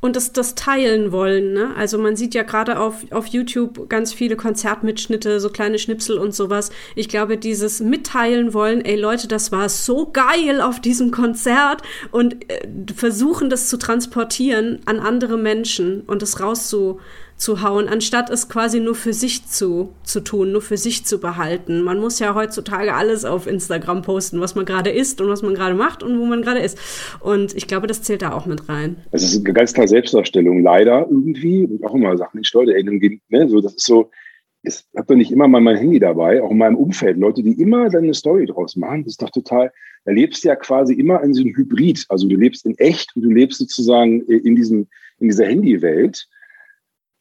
und 0.00 0.16
das, 0.16 0.32
das 0.32 0.54
teilen 0.54 1.12
wollen. 1.12 1.52
Ne? 1.52 1.74
Also 1.76 1.98
man 1.98 2.16
sieht 2.16 2.34
ja 2.34 2.42
gerade 2.42 2.78
auf, 2.78 3.04
auf 3.10 3.26
YouTube 3.26 3.88
ganz 3.88 4.12
viele 4.12 4.36
Konzertmitschnitte, 4.36 5.40
so 5.40 5.50
kleine 5.50 5.78
Schnipsel 5.78 6.18
und 6.18 6.34
sowas. 6.34 6.70
Ich 6.94 7.08
glaube, 7.08 7.38
dieses 7.38 7.80
Mitteilen 7.80 8.54
wollen, 8.54 8.84
ey 8.84 8.96
Leute, 8.96 9.28
das 9.28 9.52
war 9.52 9.68
so 9.68 10.10
geil 10.12 10.60
auf 10.60 10.80
diesem 10.80 11.10
Konzert 11.10 11.82
und 12.10 12.50
äh, 12.50 12.66
versuchen 12.94 13.50
das 13.50 13.68
zu 13.68 13.78
transportieren 13.78 14.80
an 14.86 15.00
andere 15.00 15.36
Menschen 15.36 16.02
und 16.02 16.22
das 16.22 16.40
rauszu 16.40 17.00
zu 17.36 17.62
hauen, 17.62 17.88
anstatt 17.88 18.30
es 18.30 18.48
quasi 18.48 18.80
nur 18.80 18.94
für 18.94 19.12
sich 19.12 19.46
zu, 19.46 19.90
zu 20.02 20.20
tun, 20.20 20.52
nur 20.52 20.62
für 20.62 20.76
sich 20.76 21.04
zu 21.04 21.18
behalten. 21.20 21.82
Man 21.82 22.00
muss 22.00 22.18
ja 22.18 22.34
heutzutage 22.34 22.94
alles 22.94 23.24
auf 23.24 23.46
Instagram 23.46 24.02
posten, 24.02 24.40
was 24.40 24.54
man 24.54 24.64
gerade 24.64 24.90
isst 24.90 25.20
und 25.20 25.28
was 25.28 25.42
man 25.42 25.54
gerade 25.54 25.74
macht 25.74 26.02
und 26.02 26.18
wo 26.18 26.24
man 26.24 26.42
gerade 26.42 26.60
ist. 26.60 26.78
Und 27.20 27.54
ich 27.54 27.66
glaube, 27.66 27.86
das 27.86 28.02
zählt 28.02 28.22
da 28.22 28.32
auch 28.32 28.46
mit 28.46 28.68
rein. 28.68 28.96
Es 29.10 29.22
ist 29.22 29.44
eine 29.44 29.52
ganz 29.52 29.74
klare 29.74 29.88
Selbstdarstellung, 29.88 30.62
leider 30.62 31.06
irgendwie. 31.10 31.64
Und 31.64 31.84
auch 31.84 31.94
immer 31.94 32.16
Sachen, 32.16 32.40
ich 32.40 32.52
Leute, 32.54 32.74
ey, 32.74 32.82
ne, 32.82 33.48
so, 33.48 33.60
das 33.60 33.74
ist 33.74 33.86
so, 33.86 34.10
ich 34.62 34.84
habe 34.96 35.06
doch 35.08 35.16
nicht 35.16 35.30
immer 35.30 35.46
mal 35.46 35.60
mein 35.60 35.76
Handy 35.76 35.98
dabei, 35.98 36.42
auch 36.42 36.50
in 36.50 36.58
meinem 36.58 36.76
Umfeld, 36.76 37.18
Leute, 37.18 37.42
die 37.42 37.60
immer 37.60 37.88
dann 37.88 38.04
eine 38.04 38.14
Story 38.14 38.46
draus 38.46 38.76
machen, 38.76 39.04
das 39.04 39.12
ist 39.12 39.22
doch 39.22 39.30
total, 39.30 39.70
da 40.04 40.12
lebst 40.12 40.42
du 40.42 40.48
ja 40.48 40.56
quasi 40.56 40.94
immer 40.94 41.22
in 41.22 41.34
so 41.34 41.42
einem 41.42 41.54
Hybrid, 41.54 42.04
also 42.08 42.26
du 42.26 42.36
lebst 42.36 42.66
in 42.66 42.76
echt 42.78 43.14
und 43.14 43.22
du 43.22 43.30
lebst 43.30 43.58
sozusagen 43.58 44.22
in 44.22 44.56
diesem, 44.56 44.88
in 45.18 45.28
dieser 45.28 45.46
Handywelt 45.46 46.26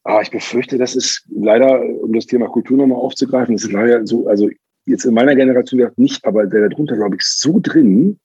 aber 0.05 0.21
ich 0.21 0.29
befürchte, 0.29 0.77
das 0.77 0.95
ist 0.95 1.25
leider, 1.31 1.81
um 1.81 2.13
das 2.13 2.27
Thema 2.27 2.47
Kultur 2.47 2.77
nochmal 2.77 2.99
aufzugreifen, 2.99 3.55
das 3.55 3.65
ist 3.65 3.71
leider 3.71 4.05
so, 4.05 4.27
also 4.27 4.49
jetzt 4.85 5.03
in 5.03 5.15
meiner 5.15 5.35
Generation 5.35 5.89
nicht, 5.97 6.23
aber 6.25 6.45
der 6.45 6.69
darunter, 6.69 6.95
glaube 6.95 7.15
ich, 7.15 7.23
so 7.23 7.59
drin. 7.59 8.19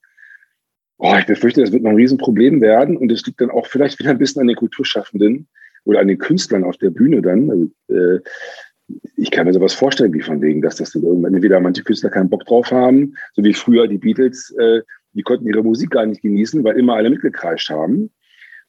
Oh, 0.98 1.14
ich 1.18 1.24
befürchte, 1.24 1.62
das 1.62 1.72
wird 1.72 1.82
noch 1.82 1.90
ein 1.90 1.96
Riesenproblem 1.96 2.60
werden 2.60 2.98
und 2.98 3.10
es 3.10 3.24
liegt 3.24 3.40
dann 3.40 3.50
auch 3.50 3.66
vielleicht 3.66 3.98
wieder 3.98 4.10
ein 4.10 4.18
bisschen 4.18 4.42
an 4.42 4.48
den 4.48 4.56
Kulturschaffenden 4.56 5.48
oder 5.84 6.00
an 6.00 6.08
den 6.08 6.18
Künstlern 6.18 6.64
auf 6.64 6.76
der 6.76 6.90
Bühne 6.90 7.22
dann. 7.22 7.50
Also, 7.50 7.70
äh, 7.88 8.20
ich 9.16 9.30
kann 9.30 9.46
mir 9.46 9.54
sowas 9.54 9.72
vorstellen, 9.72 10.12
wie 10.12 10.20
von 10.20 10.42
wegen, 10.42 10.60
dass 10.60 10.76
das 10.76 10.92
dann 10.92 11.02
irgendwann 11.02 11.32
entweder 11.32 11.60
manche 11.60 11.82
Künstler 11.82 12.10
keinen 12.10 12.28
Bock 12.28 12.44
drauf 12.44 12.70
haben, 12.70 13.14
so 13.32 13.42
wie 13.42 13.54
früher 13.54 13.88
die 13.88 13.96
Beatles, 13.96 14.54
äh, 14.58 14.82
die 15.14 15.22
konnten 15.22 15.48
ihre 15.48 15.62
Musik 15.62 15.92
gar 15.92 16.04
nicht 16.04 16.20
genießen, 16.20 16.62
weil 16.62 16.76
immer 16.76 16.96
alle 16.96 17.08
mitgekreischt 17.08 17.70
haben 17.70 18.10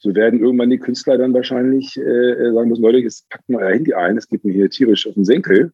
so 0.02 0.12
werden 0.16 0.40
irgendwann 0.40 0.70
die 0.70 0.78
Künstler 0.78 1.16
dann 1.16 1.32
wahrscheinlich 1.32 1.96
äh, 1.96 2.52
sagen 2.52 2.68
müssen, 2.68 2.82
Leute, 2.82 2.98
jetzt 2.98 3.28
packt 3.30 3.48
mal 3.48 3.62
euer 3.62 3.72
Handy 3.72 3.94
ein, 3.94 4.16
es 4.16 4.28
geht 4.28 4.44
mir 4.44 4.52
hier 4.52 4.68
tierisch 4.68 5.06
auf 5.06 5.14
den 5.14 5.24
Senkel 5.24 5.72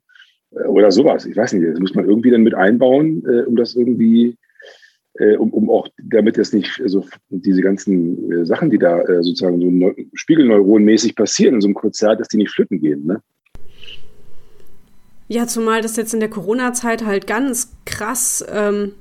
äh, 0.50 0.66
oder 0.66 0.92
sowas. 0.92 1.24
Ich 1.24 1.34
weiß 1.34 1.54
nicht, 1.54 1.66
das 1.66 1.80
muss 1.80 1.94
man 1.94 2.04
irgendwie 2.04 2.30
dann 2.30 2.42
mit 2.42 2.54
einbauen, 2.54 3.24
äh, 3.26 3.44
um 3.44 3.56
das 3.56 3.74
irgendwie, 3.74 4.36
äh, 5.14 5.36
um, 5.36 5.50
um 5.54 5.70
auch, 5.70 5.88
damit 6.10 6.36
jetzt 6.36 6.52
nicht 6.52 6.78
so 6.84 7.06
diese 7.30 7.62
ganzen 7.62 8.30
äh, 8.30 8.44
Sachen, 8.44 8.68
die 8.68 8.78
da 8.78 9.00
äh, 9.00 9.22
sozusagen 9.22 9.62
so 9.62 9.70
neu, 9.70 9.94
spiegelneuronmäßig 10.12 11.16
passieren 11.16 11.54
in 11.54 11.60
so 11.62 11.68
einem 11.68 11.74
Konzert, 11.74 12.20
dass 12.20 12.28
die 12.28 12.36
nicht 12.36 12.50
flütten 12.50 12.80
gehen, 12.80 13.06
ne? 13.06 13.22
Ja, 15.30 15.46
zumal 15.46 15.80
das 15.80 15.96
jetzt 15.96 16.12
in 16.12 16.20
der 16.20 16.30
Corona-Zeit 16.30 17.04
halt 17.04 17.26
ganz 17.26 17.74
krass 17.86 18.44
ähm, 18.50 18.92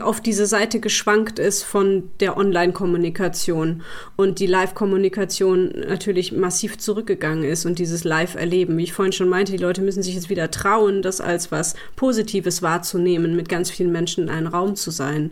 auf 0.00 0.20
diese 0.20 0.46
Seite 0.46 0.80
geschwankt 0.80 1.38
ist 1.38 1.62
von 1.62 2.10
der 2.20 2.36
Online-Kommunikation 2.36 3.82
und 4.16 4.38
die 4.38 4.46
Live-Kommunikation 4.46 5.72
natürlich 5.88 6.32
massiv 6.32 6.78
zurückgegangen 6.78 7.44
ist 7.44 7.66
und 7.66 7.78
dieses 7.78 8.04
Live-Erleben. 8.04 8.76
Wie 8.76 8.84
ich 8.84 8.92
vorhin 8.92 9.12
schon 9.12 9.28
meinte, 9.28 9.52
die 9.52 9.58
Leute 9.58 9.82
müssen 9.82 10.02
sich 10.02 10.14
jetzt 10.14 10.30
wieder 10.30 10.50
trauen, 10.50 11.02
das 11.02 11.20
als 11.20 11.50
was 11.50 11.74
Positives 11.96 12.62
wahrzunehmen, 12.62 13.36
mit 13.36 13.48
ganz 13.48 13.70
vielen 13.70 13.92
Menschen 13.92 14.24
in 14.24 14.30
einem 14.30 14.46
Raum 14.48 14.76
zu 14.76 14.90
sein. 14.90 15.30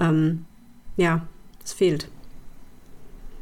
Ähm, 0.00 0.44
ja, 0.96 1.26
es 1.64 1.72
fehlt. 1.72 2.08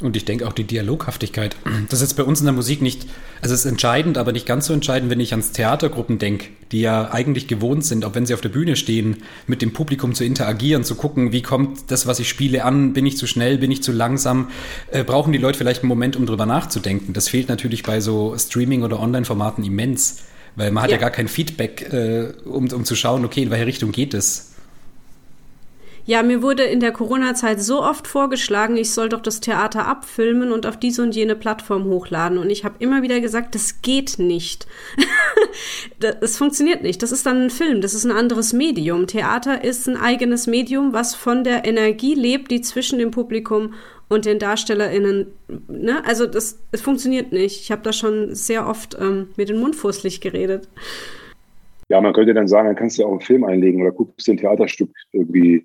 Und 0.03 0.17
ich 0.17 0.25
denke 0.25 0.47
auch 0.47 0.53
die 0.53 0.65
Dialoghaftigkeit. 0.65 1.57
Das 1.89 2.01
ist 2.01 2.11
jetzt 2.11 2.17
bei 2.17 2.25
uns 2.25 2.41
in 2.41 2.47
der 2.47 2.55
Musik 2.55 2.83
nicht, 2.83 3.07
also 3.41 3.55
es 3.55 3.65
ist 3.65 3.71
entscheidend, 3.71 4.19
aber 4.19 4.33
nicht 4.33 4.47
ganz 4.47 4.67
so 4.67 4.75
entscheidend, 4.75 5.11
wenn 5.11 5.21
ich 5.21 5.33
ans 5.33 5.53
Theatergruppen 5.53 6.19
denke, 6.19 6.49
die 6.73 6.81
ja 6.81 7.13
eigentlich 7.13 7.47
gewohnt 7.47 7.85
sind, 7.85 8.05
auch 8.05 8.15
wenn 8.15 8.27
sie 8.27 8.35
auf 8.35 8.41
der 8.41 8.49
Bühne 8.49 8.75
stehen, 8.75 9.19
mit 9.47 9.63
dem 9.63 9.73
Publikum 9.73 10.15
zu 10.15 10.25
interagieren, 10.25 10.83
zu 10.83 10.97
gucken, 10.97 11.33
wie 11.33 11.43
kommt 11.43 11.91
das, 11.91 12.07
was 12.07 12.19
ich 12.19 12.29
spiele, 12.29 12.65
an, 12.65 12.93
bin 12.93 13.07
ich 13.07 13.17
zu 13.17 13.27
schnell, 13.27 13.59
bin 13.59 13.71
ich 13.71 13.83
zu 13.83 13.93
langsam, 13.93 14.49
äh, 14.91 15.05
brauchen 15.05 15.33
die 15.33 15.39
Leute 15.39 15.59
vielleicht 15.59 15.83
einen 15.83 15.89
Moment, 15.89 16.17
um 16.17 16.27
drüber 16.27 16.47
nachzudenken. 16.47 17.13
Das 17.13 17.29
fehlt 17.29 17.49
natürlich 17.49 17.85
bei 17.85 18.01
so 18.01 18.37
Streaming- 18.37 18.83
oder 18.83 18.99
Online-Formaten 18.99 19.65
immens, 19.65 20.19
weil 20.57 20.73
man 20.73 20.83
hat 20.83 20.91
ja, 20.91 20.97
ja 20.97 21.01
gar 21.01 21.11
kein 21.11 21.29
Feedback, 21.29 21.93
äh, 21.93 22.33
um, 22.45 22.71
um 22.73 22.85
zu 22.85 22.97
schauen, 22.97 23.25
okay, 23.25 23.43
in 23.43 23.51
welche 23.51 23.67
Richtung 23.67 23.93
geht 23.93 24.15
es. 24.15 24.52
Ja, 26.05 26.25
mir 26.25 26.43
wurde 26.43 26.65
in 26.65 26.81
der 26.81 26.91
Corona-Zeit 26.91 27.63
so 27.63 27.83
oft 27.83 28.09
vorgeschlagen, 28.09 28.77
ich 28.77 28.91
soll 28.91 29.09
doch 29.09 29.21
das 29.21 29.41
Theater 29.41 29.87
abfilmen 29.87 30.51
und 30.51 30.67
auf 30.67 30.77
diese 30.77 31.03
und 31.03 31.15
jene 31.15 31.37
Plattform 31.37 31.85
hochladen. 31.85 32.39
Und 32.39 32.51
ich 32.51 32.65
habe 32.65 32.75
immer 32.81 33.03
wieder 33.03 33.21
gesagt, 33.21 33.55
das 33.55 33.83
geht 33.83 34.19
nicht. 34.19 34.67
das 36.01 36.37
funktioniert 36.37 36.83
nicht. 36.83 37.03
Das 37.03 37.13
ist 37.13 37.25
dann 37.25 37.43
ein 37.43 37.51
Film, 37.51 37.81
das 37.81 37.95
ist 37.95 38.05
ein 38.05 38.11
anderes 38.11 38.53
Medium. 38.53 39.07
Theater 39.07 39.63
ist 39.63 39.89
ein 39.89 39.97
eigenes 39.97 40.49
Medium, 40.49 40.93
was 40.93 41.15
von 41.15 41.45
der 41.45 41.65
Energie 41.65 42.15
lebt, 42.15 42.51
die 42.51 42.63
zwischen 42.63 42.99
dem 42.99 43.13
Publikum 43.13 43.75
und 44.09 44.27
den 44.27 44.41
DarstellerInnen, 44.41 45.29
ne? 45.69 46.03
Also 46.05 46.27
das, 46.27 46.59
es 46.73 46.83
funktioniert 46.83 47.33
nicht. 47.33 47.61
Ich 47.63 47.71
habe 47.71 47.83
da 47.83 47.93
schon 47.93 48.35
sehr 48.35 48.67
oft 48.67 48.97
ähm, 49.01 49.29
mit 49.37 49.49
dem 49.49 49.61
Mund 49.61 49.77
fußlich 49.77 50.21
geredet. 50.21 50.69
Ja, 51.89 52.01
man 52.01 52.13
könnte 52.13 52.35
dann 52.35 52.49
sagen, 52.49 52.67
dann 52.67 52.77
kannst 52.77 52.99
du 52.99 53.03
ja 53.03 53.09
auch 53.09 53.13
einen 53.13 53.21
Film 53.21 53.45
einlegen 53.45 53.81
oder 53.83 53.93
guckst 53.93 54.27
dir 54.27 54.33
ein 54.33 54.39
Theaterstück 54.39 54.91
irgendwie 55.13 55.65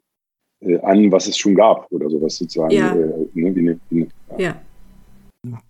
äh, 0.62 0.80
an, 0.80 1.12
was 1.12 1.28
es 1.28 1.38
schon 1.38 1.56
gab 1.56 1.92
oder 1.92 2.10
sowas 2.10 2.38
sozusagen. 2.38 2.72
Ja. 2.72 2.94
Äh, 2.94 3.28
ne, 3.34 3.56
wie 3.56 3.60
eine, 3.60 3.80
wie 3.90 4.02
eine, 4.02 4.08
ja. 4.38 4.46
ja. 4.50 4.62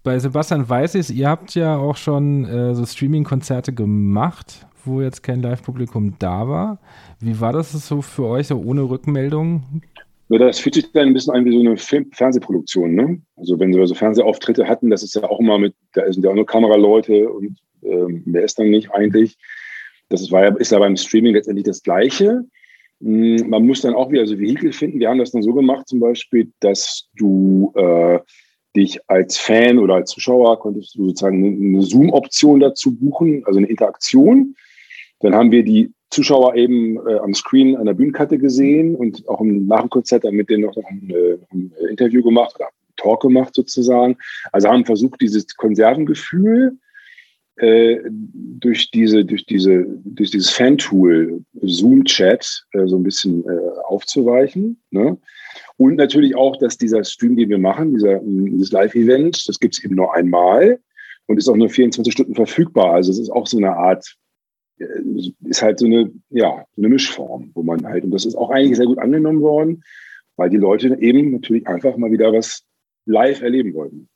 Bei 0.03 0.17
Sebastian 0.17 0.67
weiß 0.67 0.95
ich, 0.95 1.15
ihr 1.15 1.29
habt 1.29 1.53
ja 1.55 1.77
auch 1.77 1.97
schon 1.97 2.45
äh, 2.45 2.73
so 2.73 2.85
Streaming-Konzerte 2.85 3.73
gemacht, 3.73 4.65
wo 4.85 5.01
jetzt 5.01 5.21
kein 5.21 5.41
Live-Publikum 5.41 6.15
da 6.19 6.47
war. 6.47 6.79
Wie 7.19 7.39
war 7.39 7.53
das 7.53 7.71
so 7.71 8.01
für 8.01 8.25
euch, 8.25 8.47
so 8.47 8.57
ohne 8.57 8.83
Rückmeldung? 8.83 9.81
Ja, 10.29 10.39
das 10.39 10.59
fühlt 10.59 10.75
sich 10.75 10.91
dann 10.91 11.07
ein 11.07 11.13
bisschen 11.13 11.33
an 11.33 11.45
wie 11.45 11.53
so 11.53 11.59
eine 11.59 11.77
Film 11.77 12.09
Fernsehproduktion. 12.11 12.95
Ne? 12.95 13.21
Also 13.35 13.59
wenn 13.59 13.71
sie 13.71 13.85
so 13.85 13.93
Fernsehauftritte 13.93 14.67
hatten, 14.67 14.89
das 14.89 15.03
ist 15.03 15.15
ja 15.15 15.23
auch 15.23 15.39
immer 15.39 15.57
mit, 15.57 15.73
da 15.93 16.11
sind 16.11 16.23
ja 16.23 16.31
auch 16.31 16.35
nur 16.35 16.45
Kameraleute 16.45 17.29
und 17.29 17.57
ähm, 17.83 18.23
wer 18.25 18.43
ist 18.43 18.59
dann 18.59 18.69
nicht 18.69 18.91
eigentlich. 18.91 19.37
Das 20.09 20.29
war 20.31 20.43
ja, 20.43 20.55
ist 20.55 20.71
ja 20.71 20.79
beim 20.79 20.97
Streaming 20.97 21.33
letztendlich 21.33 21.65
das 21.65 21.83
Gleiche. 21.83 22.45
Hm, 23.01 23.49
man 23.49 23.65
muss 23.65 23.81
dann 23.81 23.93
auch 23.93 24.11
wieder 24.11 24.25
so 24.25 24.39
Vehikel 24.39 24.71
finden. 24.71 24.99
Wir 24.99 25.09
haben 25.09 25.19
das 25.19 25.31
dann 25.31 25.43
so 25.43 25.53
gemacht, 25.53 25.87
zum 25.87 25.99
Beispiel, 25.99 26.51
dass 26.59 27.09
du 27.15 27.71
äh, 27.75 28.19
dich 28.75 28.99
als 29.07 29.37
Fan 29.37 29.79
oder 29.79 29.95
als 29.95 30.11
Zuschauer 30.11 30.59
konntest 30.59 30.95
du 30.95 31.07
sozusagen 31.07 31.75
eine 31.75 31.81
Zoom-Option 31.81 32.59
dazu 32.59 32.95
buchen, 32.95 33.43
also 33.45 33.57
eine 33.57 33.67
Interaktion. 33.67 34.55
Dann 35.19 35.33
haben 35.33 35.51
wir 35.51 35.63
die 35.63 35.93
Zuschauer 36.09 36.55
eben 36.55 36.97
äh, 37.07 37.17
am 37.17 37.33
Screen 37.33 37.75
an 37.75 37.85
der 37.85 37.93
Bühnenkarte 37.93 38.37
gesehen 38.37 38.95
und 38.95 39.27
auch 39.27 39.41
im 39.41 39.67
Nachkonzert 39.67 40.23
dann 40.23 40.35
mit 40.35 40.49
denen 40.49 40.63
noch 40.63 40.77
ein, 40.77 41.09
äh, 41.09 41.37
ein 41.51 41.73
Interview 41.89 42.23
gemacht 42.23 42.55
oder 42.55 42.69
Talk 42.95 43.21
gemacht 43.21 43.53
sozusagen. 43.53 44.17
Also 44.51 44.69
haben 44.69 44.85
versucht, 44.85 45.21
dieses 45.21 45.55
Konservengefühl 45.55 46.77
äh, 47.57 47.99
durch 48.09 48.91
diese, 48.91 49.25
durch 49.25 49.45
diese, 49.45 49.85
durch 50.05 50.31
dieses 50.31 50.51
Fan-Tool 50.51 51.43
Zoom-Chat 51.61 52.65
äh, 52.73 52.87
so 52.87 52.97
ein 52.97 53.03
bisschen 53.03 53.43
äh, 53.45 53.69
aufzuweichen. 53.85 54.79
Ne? 54.91 55.17
Und 55.77 55.95
natürlich 55.95 56.35
auch, 56.35 56.57
dass 56.57 56.77
dieser 56.77 57.03
Stream, 57.03 57.35
den 57.35 57.49
wir 57.49 57.57
machen, 57.57 57.93
dieser, 57.93 58.19
dieses 58.19 58.71
Live-Event, 58.71 59.47
das 59.47 59.59
gibt 59.59 59.75
es 59.75 59.83
eben 59.83 59.95
nur 59.95 60.13
einmal 60.13 60.79
und 61.27 61.37
ist 61.37 61.47
auch 61.47 61.55
nur 61.55 61.69
24 61.69 62.13
Stunden 62.13 62.35
verfügbar. 62.35 62.93
Also 62.93 63.11
es 63.11 63.19
ist 63.19 63.29
auch 63.29 63.47
so 63.47 63.57
eine 63.57 63.75
Art, 63.75 64.15
äh, 64.79 64.85
ist 65.45 65.61
halt 65.61 65.79
so 65.79 65.85
eine, 65.85 66.11
ja, 66.29 66.65
so 66.75 66.81
eine 66.81 66.89
Mischform, 66.89 67.51
wo 67.53 67.63
man 67.63 67.85
halt, 67.85 68.03
und 68.03 68.11
das 68.11 68.25
ist 68.25 68.35
auch 68.35 68.49
eigentlich 68.49 68.77
sehr 68.77 68.85
gut 68.85 68.99
angenommen 68.99 69.41
worden, 69.41 69.83
weil 70.35 70.49
die 70.49 70.57
Leute 70.57 70.95
eben 70.99 71.31
natürlich 71.31 71.67
einfach 71.67 71.97
mal 71.97 72.11
wieder 72.11 72.31
was 72.31 72.63
live 73.05 73.41
erleben 73.41 73.73
wollten. 73.73 74.07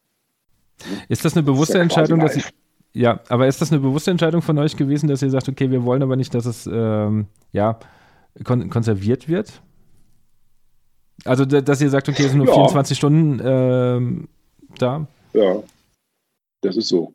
Ist 1.10 1.26
das 1.26 1.36
eine 1.36 1.44
bewusste 1.44 1.74
das 1.74 1.80
ja 1.80 1.84
Entscheidung, 1.84 2.20
dass 2.20 2.36
ich, 2.36 2.46
ja, 2.94 3.22
aber 3.30 3.48
ist 3.48 3.62
das 3.62 3.72
eine 3.72 3.82
bewusste 3.82 4.12
Entscheidung 4.12 4.42
von 4.42 4.58
euch 4.58 4.76
gewesen, 4.76 5.08
dass 5.08 5.22
ihr 5.22 5.30
sagt, 5.30 5.48
okay, 5.48 5.72
wir 5.72 5.84
wollen 5.84 6.04
aber 6.04 6.16
nicht, 6.16 6.34
dass 6.34 6.46
es 6.46 6.70
ähm, 6.72 7.28
ja, 7.54 7.80
kon 8.44 8.70
konserviert 8.70 9.30
wird? 9.30 9.62
Also, 11.24 11.46
dass 11.46 11.82
ihr 11.82 11.90
sagt, 11.90 12.10
okay, 12.10 12.24
es 12.24 12.30
sind 12.32 12.40
nur 12.40 12.48
ja. 12.48 12.54
24 12.54 12.98
Stunden 12.98 13.40
ähm, 13.44 14.28
da? 14.78 15.08
Ja, 15.34 15.64
das 16.62 16.78
ist 16.78 16.90
so. 16.90 17.14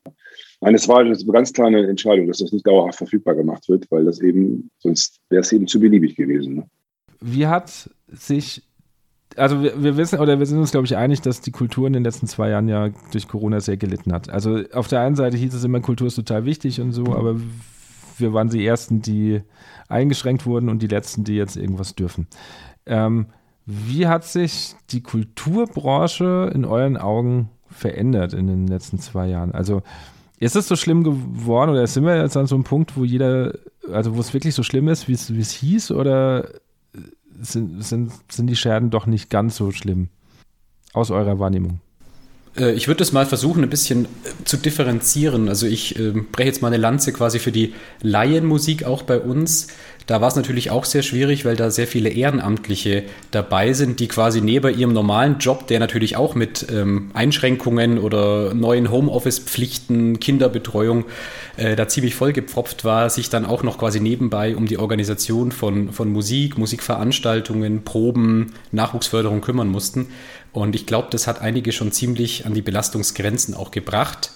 Nein, 0.61 0.75
es 0.75 0.89
war 0.89 1.01
eine 1.01 1.17
ganz 1.17 1.53
kleine 1.53 1.87
Entscheidung, 1.87 2.27
dass 2.29 2.39
das 2.39 2.53
nicht 2.53 2.67
dauerhaft 2.67 2.99
verfügbar 2.99 3.35
gemacht 3.35 3.69
wird, 3.69 3.91
weil 3.91 4.05
das 4.05 4.21
eben, 4.21 4.71
sonst 4.79 5.21
wäre 5.29 5.43
es 5.43 5.53
eben 5.53 5.67
zu 5.67 5.81
beliebig 5.81 6.17
gewesen. 6.17 6.55
Ne? 6.55 6.71
Wie 7.21 7.47
hat 7.47 7.91
sich 8.09 8.63
also 9.37 9.63
wir, 9.63 9.83
wir, 9.83 9.97
wissen 9.97 10.19
oder 10.19 10.39
wir 10.39 10.47
sind 10.47 10.59
uns, 10.59 10.71
glaube 10.71 10.87
ich, 10.87 10.97
einig, 10.97 11.21
dass 11.21 11.41
die 11.41 11.51
Kultur 11.51 11.87
in 11.87 11.93
den 11.93 12.05
letzten 12.05 12.27
zwei 12.27 12.51
Jahren 12.51 12.69
ja 12.69 12.91
durch 13.13 13.29
Corona 13.29 13.61
sehr 13.61 13.77
gelitten 13.77 14.13
hat. 14.13 14.31
Also 14.31 14.63
auf 14.73 14.89
der 14.89 15.01
einen 15.01 15.17
Seite 15.17 15.37
hieß 15.37 15.55
es 15.55 15.65
immer, 15.65 15.81
Kultur 15.81 16.07
ist 16.07 16.17
total 16.17 16.45
wichtig 16.45 16.81
und 16.81 16.93
so, 16.93 17.15
aber 17.15 17.37
wir 18.19 18.33
waren 18.33 18.49
die 18.49 18.67
Ersten, 18.67 19.03
die 19.03 19.43
eingeschränkt 19.89 20.47
wurden 20.47 20.69
und 20.69 20.83
die 20.83 20.87
Letzten, 20.87 21.25
die 21.25 21.35
jetzt 21.35 21.57
irgendwas 21.57 21.95
dürfen. 21.95 22.27
Ähm, 22.87 23.27
wie 23.67 24.07
hat 24.07 24.25
sich 24.25 24.75
die 24.91 25.03
Kulturbranche 25.03 26.51
in 26.55 26.65
euren 26.65 26.97
Augen 26.97 27.51
verändert 27.69 28.33
in 28.33 28.47
den 28.47 28.67
letzten 28.67 28.99
zwei 28.99 29.27
Jahren? 29.27 29.53
Also 29.53 29.83
ist 30.39 30.57
es 30.57 30.69
so 30.69 30.77
schlimm 30.77 31.03
geworden 31.03 31.71
oder 31.71 31.87
sind 31.87 32.05
wir 32.05 32.17
jetzt 32.21 32.37
an 32.37 32.47
so 32.47 32.55
einem 32.55 32.65
Punkt, 32.65 32.97
wo 32.97 33.05
jeder, 33.05 33.55
also 33.91 34.17
wo 34.17 34.21
es 34.21 34.33
wirklich 34.35 34.55
so 34.55 34.63
schlimm 34.63 34.89
ist, 34.89 35.09
wie 35.09 35.13
es 35.13 35.51
hieß, 35.51 35.91
oder 35.93 36.49
sind, 37.41 37.83
sind, 37.83 38.13
sind 38.31 38.47
die 38.47 38.57
Scherden 38.57 38.91
doch 38.91 39.07
nicht 39.07 39.31
ganz 39.31 39.57
so 39.57 39.71
schlimm 39.73 40.09
aus 40.93 41.11
eurer 41.11 41.39
Wahrnehmung? 41.39 41.81
Äh, 42.59 42.73
ich 42.73 42.89
würde 42.89 42.99
das 42.99 43.13
mal 43.13 43.27
versuchen, 43.27 43.63
ein 43.63 43.71
bisschen 43.71 44.05
äh, 44.05 44.45
zu 44.45 44.57
differenzieren. 44.57 45.49
Also 45.49 45.67
ich 45.67 45.99
äh, 45.99 46.13
breche 46.33 46.49
jetzt 46.49 46.63
mal 46.63 46.69
eine 46.69 46.77
Lanze 46.77 47.13
quasi 47.13 47.39
für 47.39 47.53
die 47.53 47.75
Laienmusik 48.03 48.85
auch 48.85 49.03
bei 49.03 49.19
uns. 49.19 49.69
Da 50.07 50.21
war 50.21 50.29
es 50.29 50.37
natürlich 50.37 50.71
auch 50.71 50.85
sehr 50.85 51.03
schwierig, 51.03 51.45
weil 51.45 51.57
da 51.57 51.69
sehr 51.73 51.89
viele 51.89 52.11
Ehrenamtliche 52.11 53.03
dabei 53.33 53.73
sind, 53.73 53.99
die 53.99 54.07
quasi 54.07 54.41
neben 54.41 54.79
ihrem 54.79 54.93
normalen 54.93 55.39
Job, 55.39 55.67
der 55.67 55.81
natürlich 55.81 56.17
auch 56.17 56.37
mit 56.37 56.67
ähm, 56.73 57.11
Einschränkungen 57.13 57.99
oder 57.99 58.55
neuen 58.55 58.93
Homeoffice-Pflichten, 58.93 60.21
Kinderbetreuung 60.21 61.07
äh, 61.57 61.75
da 61.75 61.89
ziemlich 61.89 62.15
vollgepfropft 62.15 62.85
war, 62.85 63.11
sich 63.11 63.31
dann 63.31 63.45
auch 63.45 63.65
noch 63.65 63.79
quasi 63.79 63.99
nebenbei 63.99 64.55
um 64.55 64.67
die 64.67 64.79
Organisation 64.79 65.51
von, 65.51 65.93
von 65.93 66.13
Musik, 66.13 66.57
Musikveranstaltungen, 66.57 67.83
Proben, 67.83 68.53
Nachwuchsförderung 68.71 69.41
kümmern 69.41 69.69
mussten. 69.69 70.07
Und 70.57 70.75
ich 70.75 70.87
glaube, 70.87 71.09
das 71.11 71.27
hat 71.27 71.43
einige 71.43 71.71
schon 71.71 71.93
ziemlich 71.93 72.47
an 72.47 72.55
die 72.55 72.63
Belastungsgrenzen 72.63 73.55
auch 73.55 73.71
gebracht. 73.71 74.31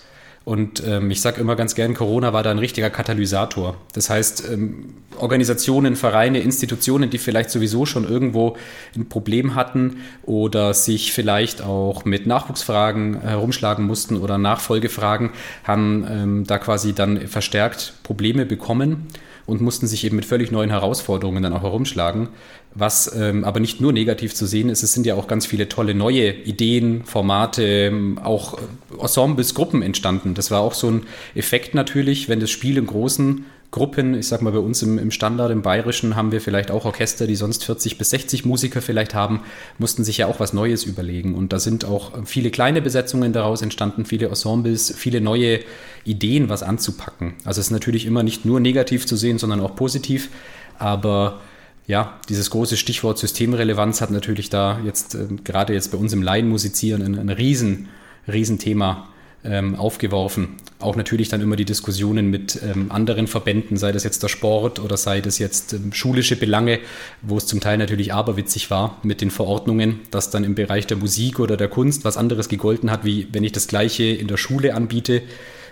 Und 0.45 0.83
ähm, 0.87 1.11
ich 1.11 1.23
sage 1.23 1.41
immer 1.41 1.57
ganz 1.57 1.75
gern, 1.75 1.95
Corona 1.95 2.35
war 2.35 2.43
da 2.43 2.51
ein 2.51 2.59
richtiger 2.59 2.91
Katalysator. 2.91 3.79
Das 3.95 4.11
heißt, 4.11 4.51
ähm, 4.53 4.97
Organisationen, 5.17 5.97
Vereine, 5.97 6.41
Institutionen, 6.41 7.09
die 7.09 7.17
vielleicht 7.17 7.49
sowieso 7.49 7.87
schon 7.87 8.07
irgendwo 8.07 8.59
ein 8.95 9.09
Problem 9.09 9.55
hatten 9.55 10.03
oder 10.23 10.75
sich 10.75 11.15
vielleicht 11.15 11.63
auch 11.63 12.05
mit 12.05 12.27
Nachwuchsfragen 12.27 13.23
herumschlagen 13.23 13.87
mussten 13.87 14.19
oder 14.19 14.37
Nachfolgefragen, 14.37 15.31
haben 15.65 16.07
ähm, 16.07 16.45
da 16.47 16.59
quasi 16.59 16.93
dann 16.93 17.29
verstärkt 17.29 17.95
Probleme 18.03 18.45
bekommen 18.45 19.07
und 19.47 19.61
mussten 19.61 19.87
sich 19.87 20.05
eben 20.05 20.17
mit 20.17 20.27
völlig 20.27 20.53
neuen 20.53 20.71
Herausforderungen 20.71 21.43
dann 21.43 21.53
auch 21.53 21.63
herumschlagen. 21.63 22.29
Was 22.73 23.13
ähm, 23.17 23.45
aber 23.45 23.59
nicht 23.59 23.81
nur 23.81 23.93
negativ 23.93 24.35
zu 24.35 24.47
sehen 24.47 24.69
ist, 24.69 24.85
es 24.85 24.93
sind 24.93 25.05
ja 25.05 25.17
auch 25.17 25.27
ganz 25.27 25.45
viele 25.45 25.69
tolle 25.69 25.93
neue 25.93 26.33
Ideen, 26.33 27.05
Formate, 27.05 27.65
ähm, 27.65 28.19
auch 28.23 28.55
äh, 28.55 29.01
Ensembles, 29.01 29.55
Gruppen 29.55 29.83
entstanden. 29.83 30.35
Das 30.35 30.53
war 30.53 30.61
auch 30.61 30.75
so 30.75 30.89
ein 30.89 31.03
Effekt 31.35 31.75
natürlich, 31.75 32.29
wenn 32.29 32.39
das 32.39 32.51
Spiel 32.51 32.79
in 32.79 32.87
großen 32.87 33.45
Gruppen, 33.73 34.15
ich 34.15 34.27
sag 34.27 34.43
mal 34.43 34.53
bei 34.53 34.59
uns 34.59 34.83
im, 34.83 34.99
im, 34.99 35.11
Standard, 35.11 35.51
im 35.51 35.63
Bayerischen, 35.63 36.17
haben 36.17 36.33
wir 36.33 36.41
vielleicht 36.41 36.71
auch 36.71 36.85
Orchester, 36.85 37.27
die 37.27 37.37
sonst 37.37 37.65
40 37.65 37.99
bis 37.99 38.11
60 38.11 38.45
Musiker 38.45 38.83
vielleicht 38.83 39.15
haben, 39.15 39.43
mussten 39.79 40.03
sich 40.03 40.19
ja 40.19 40.27
auch 40.27 40.41
was 40.41 40.53
Neues 40.53 40.85
überlegen. 40.85 41.35
Und 41.35 41.53
da 41.53 41.61
sind 41.61 41.85
auch 41.85 42.25
viele 42.25 42.51
kleine 42.51 42.83
Besetzungen 42.83 43.33
daraus 43.33 43.63
entstanden, 43.63 44.05
viele 44.05 44.27
Ensembles, 44.27 44.93
viele 44.97 45.21
neue 45.21 45.61
Ideen, 46.05 46.49
was 46.49 46.65
anzupacken. 46.65 47.35
Also 47.45 47.61
es 47.61 47.67
ist 47.67 47.73
natürlich 47.73 48.07
immer 48.07 48.25
nicht 48.25 48.45
nur 48.45 48.59
negativ 48.59 49.07
zu 49.07 49.17
sehen, 49.17 49.39
sondern 49.39 49.61
auch 49.61 49.77
positiv. 49.77 50.31
Aber 50.79 51.41
ja, 51.91 52.21
dieses 52.29 52.51
große 52.51 52.77
Stichwort 52.77 53.19
Systemrelevanz 53.19 54.01
hat 54.01 54.13
natürlich 54.13 54.49
da 54.49 54.81
jetzt, 54.85 55.17
äh, 55.17 55.27
gerade 55.43 55.75
jetzt 55.75 55.91
bei 55.91 55.99
uns 55.99 56.13
im 56.13 56.23
Laienmusizieren, 56.23 57.03
ein, 57.03 57.19
ein 57.19 57.29
riesen, 57.29 57.89
riesen 58.29 58.61
Thema 58.61 59.09
ähm, 59.43 59.75
aufgeworfen. 59.75 60.51
Auch 60.79 60.95
natürlich 60.95 61.31
dann 61.31 61.41
immer 61.41 61.57
die 61.57 61.65
Diskussionen 61.65 62.31
mit 62.31 62.61
ähm, 62.63 62.93
anderen 62.93 63.27
Verbänden, 63.27 63.77
sei 63.77 63.91
das 63.91 64.05
jetzt 64.05 64.23
der 64.23 64.29
Sport 64.29 64.79
oder 64.79 64.97
sei 64.97 65.21
das 65.21 65.41
jetzt 65.41 65.73
ähm, 65.73 65.93
schulische 65.93 66.37
Belange, 66.37 66.79
wo 67.23 67.39
es 67.39 67.47
zum 67.47 67.59
Teil 67.59 67.79
natürlich 67.79 68.13
aberwitzig 68.13 68.71
war 68.71 68.99
mit 69.03 69.21
den 69.21 69.33
Verordnungen, 69.33 69.99
dass 70.13 70.31
dann 70.31 70.45
im 70.45 70.55
Bereich 70.55 70.87
der 70.87 70.97
Musik 70.97 71.41
oder 71.41 71.57
der 71.57 71.69
Kunst 71.69 72.05
was 72.05 72.17
anderes 72.17 72.49
gegolten 72.49 72.93
hat, 72.93 73.05
wie 73.05 73.27
wenn 73.33 73.43
ich 73.43 73.53
das 73.53 73.67
gleiche 73.67 74.05
in 74.05 74.29
der 74.29 74.37
Schule 74.37 74.75
anbiete. 74.75 75.23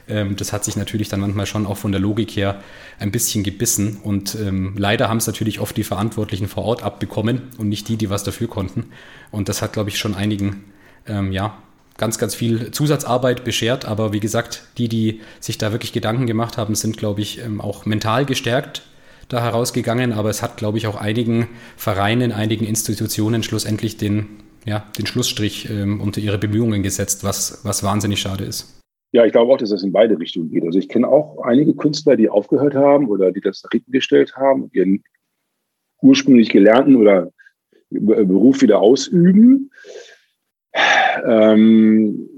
Ähm, 0.08 0.36
das 0.36 0.52
hat 0.52 0.64
sich 0.64 0.76
natürlich 0.76 1.08
dann 1.08 1.20
manchmal 1.20 1.46
schon 1.46 1.66
auch 1.66 1.76
von 1.76 1.92
der 1.92 2.00
Logik 2.00 2.30
her 2.36 2.62
ein 2.98 3.10
bisschen 3.10 3.44
gebissen 3.44 3.98
und 4.02 4.34
ähm, 4.34 4.74
leider 4.76 5.08
haben 5.08 5.18
es 5.18 5.26
natürlich 5.26 5.60
oft 5.60 5.76
die 5.76 5.84
Verantwortlichen 5.84 6.48
vor 6.48 6.64
Ort 6.64 6.82
abbekommen 6.82 7.42
und 7.58 7.68
nicht 7.68 7.88
die, 7.88 7.96
die 7.96 8.10
was 8.10 8.24
dafür 8.24 8.48
konnten. 8.48 8.86
Und 9.30 9.48
das 9.48 9.62
hat, 9.62 9.72
glaube 9.72 9.90
ich, 9.90 9.98
schon 9.98 10.14
einigen 10.14 10.64
ähm, 11.06 11.32
ja, 11.32 11.58
ganz, 11.96 12.18
ganz 12.18 12.34
viel 12.34 12.70
Zusatzarbeit 12.70 13.44
beschert. 13.44 13.84
Aber 13.84 14.12
wie 14.12 14.20
gesagt, 14.20 14.62
die, 14.78 14.88
die 14.88 15.20
sich 15.40 15.58
da 15.58 15.72
wirklich 15.72 15.92
Gedanken 15.92 16.26
gemacht 16.26 16.56
haben, 16.56 16.74
sind, 16.74 16.96
glaube 16.96 17.20
ich, 17.20 17.40
ähm, 17.40 17.60
auch 17.60 17.84
mental 17.84 18.24
gestärkt 18.24 18.82
da 19.28 19.42
herausgegangen. 19.42 20.12
Aber 20.12 20.30
es 20.30 20.42
hat, 20.42 20.56
glaube 20.56 20.78
ich, 20.78 20.86
auch 20.86 20.96
einigen 20.96 21.48
Vereinen, 21.76 22.32
einigen 22.32 22.64
Institutionen 22.64 23.42
schlussendlich 23.42 23.98
den, 23.98 24.26
ja, 24.64 24.86
den 24.96 25.06
Schlussstrich 25.06 25.68
ähm, 25.68 26.00
unter 26.00 26.20
ihre 26.20 26.38
Bemühungen 26.38 26.82
gesetzt, 26.82 27.24
was, 27.24 27.60
was 27.64 27.82
wahnsinnig 27.82 28.20
schade 28.20 28.44
ist. 28.44 28.77
Ja, 29.12 29.24
ich 29.24 29.32
glaube 29.32 29.52
auch, 29.52 29.56
dass 29.56 29.70
das 29.70 29.82
in 29.82 29.92
beide 29.92 30.18
Richtungen 30.18 30.50
geht. 30.50 30.64
Also 30.64 30.78
ich 30.78 30.88
kenne 30.88 31.08
auch 31.08 31.38
einige 31.42 31.74
Künstler, 31.74 32.16
die 32.16 32.28
aufgehört 32.28 32.74
haben 32.74 33.08
oder 33.08 33.32
die 33.32 33.40
das 33.40 33.64
Riten 33.72 33.90
gestellt 33.90 34.36
haben 34.36 34.64
und 34.64 34.74
ihren 34.74 35.02
ursprünglich 36.02 36.50
gelernten 36.50 36.96
oder 36.96 37.32
Beruf 37.90 38.60
wieder 38.60 38.80
ausüben. 38.80 39.70
Ähm, 41.24 42.28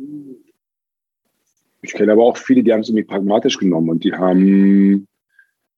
ich 1.82 1.92
kenne 1.92 2.12
aber 2.12 2.24
auch 2.24 2.36
viele, 2.36 2.62
die 2.62 2.72
haben 2.72 2.80
es 2.80 2.88
irgendwie 2.88 3.04
pragmatisch 3.04 3.58
genommen 3.58 3.90
und 3.90 4.04
die 4.04 4.12
haben 4.12 5.08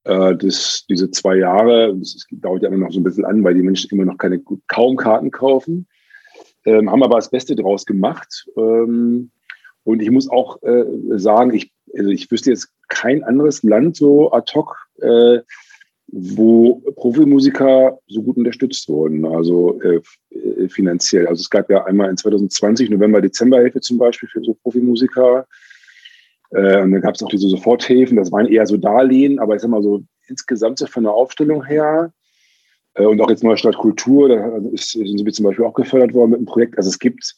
äh, 0.05 0.37
das, 0.37 0.85
diese 0.89 1.11
zwei 1.11 1.37
Jahre, 1.37 1.97
das 1.97 2.27
dauert 2.31 2.63
ja 2.63 2.69
immer 2.69 2.87
noch 2.87 2.93
so 2.93 3.01
ein 3.01 3.05
bisschen 3.05 3.25
an, 3.25 3.43
weil 3.45 3.55
die 3.55 3.63
Menschen 3.63 3.91
immer 3.91 4.05
noch 4.05 4.19
keine, 4.19 4.43
kaum 4.69 4.97
Karten 4.97 5.31
kaufen, 5.31 5.87
ähm, 6.65 6.91
haben 6.91 7.03
aber 7.03 7.17
das 7.17 7.31
Beste 7.31 7.57
draus 7.57 7.87
gemacht. 7.87 8.47
Ähm, 8.57 9.31
und 9.85 10.01
ich 10.01 10.11
muss 10.11 10.31
auch 10.31 10.63
äh, 10.63 10.85
sagen, 11.19 11.55
ich, 11.55 11.73
also 11.97 12.11
ich 12.11 12.31
wüsste 12.31 12.51
jetzt 12.51 12.69
kein 12.89 13.25
anderes 13.25 13.63
Land 13.63 13.97
so 13.97 14.33
ad 14.33 14.53
hoc, 14.55 14.77
äh, 15.01 15.41
wo 16.09 16.83
Profimusiker 16.97 17.99
so 18.07 18.23
gut 18.23 18.37
unterstützt 18.37 18.89
wurden, 18.89 19.25
also 19.25 19.81
äh, 19.81 20.01
äh, 20.31 20.69
finanziell. 20.69 21.27
Also 21.27 21.41
es 21.41 21.49
gab 21.49 21.71
ja 21.71 21.85
einmal 21.85 22.11
in 22.11 22.17
2020 22.17 22.91
November, 22.91 23.23
Dezemberhilfe 23.23 23.81
zum 23.81 23.99
Beispiel 23.99 24.29
für 24.29 24.45
so 24.45 24.55
Profimusiker. 24.55 25.47
Äh, 26.51 26.83
und 26.83 26.93
dann 26.93 27.01
gab 27.01 27.15
es 27.15 27.23
auch 27.23 27.31
diese 27.31 27.49
Soforthilfen, 27.49 28.19
das 28.19 28.31
waren 28.31 28.47
eher 28.47 28.67
so 28.67 28.77
Darlehen, 28.77 29.39
aber 29.39 29.57
ich 29.57 29.63
sag 29.63 29.71
mal 29.71 29.83
so 29.83 30.03
insgesamt 30.29 30.79
so 30.79 30.87
von 30.87 31.05
der 31.05 31.13
Aufstellung 31.13 31.65
her 31.65 32.13
äh, 32.95 33.05
und 33.05 33.21
auch 33.21 33.31
jetzt 33.31 33.43
Neustadt 33.43 33.77
Kultur, 33.77 34.29
da 34.29 34.59
ist, 34.73 34.91
sind 34.91 35.25
wir 35.25 35.33
zum 35.33 35.47
Beispiel 35.47 35.65
auch 35.65 35.75
gefördert 35.75 36.15
worden 36.15 36.33
mit 36.33 36.39
einem 36.39 36.47
Projekt. 36.47 36.77
Also 36.77 36.91
es 36.91 36.99
gibt, 36.99 37.37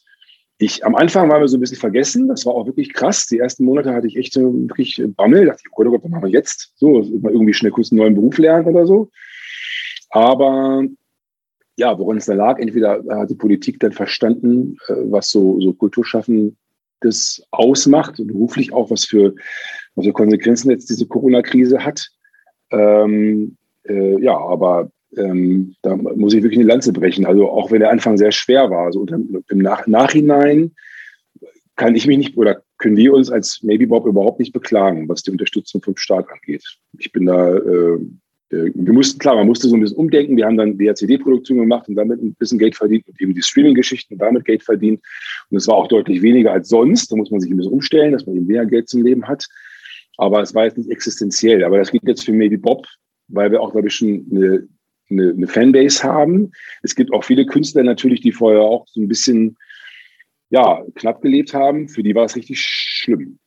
ich, 0.57 0.85
am 0.85 0.95
Anfang 0.95 1.29
waren 1.29 1.41
wir 1.41 1.47
so 1.47 1.57
ein 1.57 1.59
bisschen 1.59 1.77
vergessen, 1.77 2.27
das 2.29 2.45
war 2.45 2.53
auch 2.53 2.65
wirklich 2.65 2.93
krass. 2.93 3.27
Die 3.27 3.39
ersten 3.39 3.65
Monate 3.65 3.93
hatte 3.93 4.07
ich 4.07 4.15
echt 4.15 4.33
so 4.33 4.53
wirklich 4.53 5.01
Bammel, 5.15 5.45
dachte 5.45 5.61
ich, 5.65 5.71
oh 5.71 5.75
Gott, 5.75 5.87
oh 5.87 5.91
Gott, 5.91 6.03
was 6.03 6.11
machen 6.11 6.23
wir 6.23 6.29
jetzt? 6.29 6.71
So, 6.75 7.01
mal 7.21 7.33
irgendwie 7.33 7.53
schnell 7.53 7.71
kurz 7.71 7.91
einen 7.91 7.99
neuen 7.99 8.15
Beruf 8.15 8.37
lernen 8.37 8.67
oder 8.67 8.85
so. 8.85 9.09
Aber 10.11 10.83
ja, 11.75 11.99
woran 11.99 12.17
es 12.17 12.25
da 12.25 12.33
lag, 12.33 12.57
entweder 12.59 13.03
hat 13.09 13.29
die 13.29 13.35
Politik 13.35 13.79
dann 13.81 13.91
verstanden, 13.91 14.77
äh, 14.87 14.93
was 15.05 15.29
so, 15.29 15.59
so 15.59 15.73
Kulturschaffen 15.73 16.57
das 17.01 17.45
ausmacht, 17.51 18.15
beruflich 18.17 18.71
auch, 18.71 18.89
was 18.89 19.03
für, 19.03 19.35
was 19.95 20.05
für 20.05 20.13
Konsequenzen 20.13 20.71
jetzt 20.71 20.89
diese 20.89 21.05
Corona-Krise 21.05 21.83
hat. 21.83 22.09
Ähm, 22.71 23.57
äh, 23.83 24.21
ja, 24.21 24.37
aber 24.37 24.89
ähm, 25.17 25.75
da 25.81 25.95
muss 25.95 26.33
ich 26.33 26.43
wirklich 26.43 26.59
eine 26.59 26.67
Lanze 26.67 26.93
brechen. 26.93 27.25
Also 27.25 27.49
auch 27.49 27.71
wenn 27.71 27.79
der 27.79 27.91
Anfang 27.91 28.17
sehr 28.17 28.31
schwer 28.31 28.69
war, 28.69 28.91
so 28.91 29.05
im 29.05 29.57
Nach 29.57 29.87
Nachhinein 29.87 30.71
kann 31.75 31.95
ich 31.95 32.07
mich 32.07 32.17
nicht 32.17 32.37
oder 32.37 32.63
können 32.77 32.97
wir 32.97 33.13
uns 33.13 33.29
als 33.29 33.61
Maybe 33.63 33.87
Bob 33.87 34.05
überhaupt 34.05 34.39
nicht 34.39 34.53
beklagen, 34.53 35.07
was 35.07 35.23
die 35.23 35.31
Unterstützung 35.31 35.81
vom 35.81 35.97
Staat 35.97 36.27
angeht. 36.29 36.63
Ich 36.97 37.11
bin 37.11 37.25
da, 37.25 37.55
äh, 37.55 37.97
äh 38.51 38.71
wir 38.73 38.93
mussten, 38.93 39.19
klar, 39.19 39.35
man 39.35 39.47
musste 39.47 39.67
so 39.67 39.75
ein 39.75 39.81
bisschen 39.81 39.97
umdenken. 39.97 40.37
Wir 40.37 40.45
haben 40.45 40.57
dann 40.57 40.77
DRCD-Produktion 40.77 41.59
gemacht 41.59 41.87
und 41.87 41.95
damit 41.95 42.21
ein 42.21 42.33
bisschen 42.35 42.59
Geld 42.59 42.75
verdient 42.75 43.07
und 43.07 43.19
eben 43.21 43.33
die 43.33 43.41
Streaming-Geschichten 43.41 44.17
damit 44.17 44.45
Geld 44.45 44.63
verdient. 44.63 45.01
Und 45.49 45.57
es 45.57 45.67
war 45.67 45.75
auch 45.75 45.87
deutlich 45.87 46.21
weniger 46.21 46.51
als 46.51 46.69
sonst. 46.69 47.11
Da 47.11 47.15
muss 47.15 47.31
man 47.31 47.39
sich 47.39 47.51
ein 47.51 47.57
bisschen 47.57 47.73
umstellen, 47.73 48.11
dass 48.11 48.25
man 48.25 48.35
eben 48.35 48.47
mehr 48.47 48.65
Geld 48.65 48.89
zum 48.89 49.03
Leben 49.03 49.27
hat. 49.27 49.45
Aber 50.17 50.41
es 50.41 50.53
war 50.53 50.65
jetzt 50.65 50.77
nicht 50.77 50.89
existenziell. 50.89 51.63
Aber 51.63 51.77
das 51.77 51.91
geht 51.91 52.03
jetzt 52.05 52.25
für 52.25 52.33
Maybe 52.33 52.57
Bob, 52.57 52.85
weil 53.27 53.51
wir 53.51 53.61
auch, 53.61 53.71
glaube 53.71 53.87
ich, 53.87 53.95
schon 53.95 54.25
eine 54.31 54.67
eine, 55.09 55.31
eine 55.31 55.47
Fanbase 55.47 56.03
haben. 56.03 56.51
Es 56.81 56.95
gibt 56.95 57.13
auch 57.13 57.23
viele 57.23 57.45
Künstler 57.45 57.83
natürlich, 57.83 58.21
die 58.21 58.31
vorher 58.31 58.61
auch 58.61 58.87
so 58.87 59.01
ein 59.01 59.07
bisschen 59.07 59.57
ja, 60.49 60.83
knapp 60.95 61.21
gelebt 61.21 61.53
haben. 61.53 61.89
Für 61.89 62.03
die 62.03 62.15
war 62.15 62.25
es 62.25 62.35
richtig 62.35 62.61
schlimm. 62.61 63.39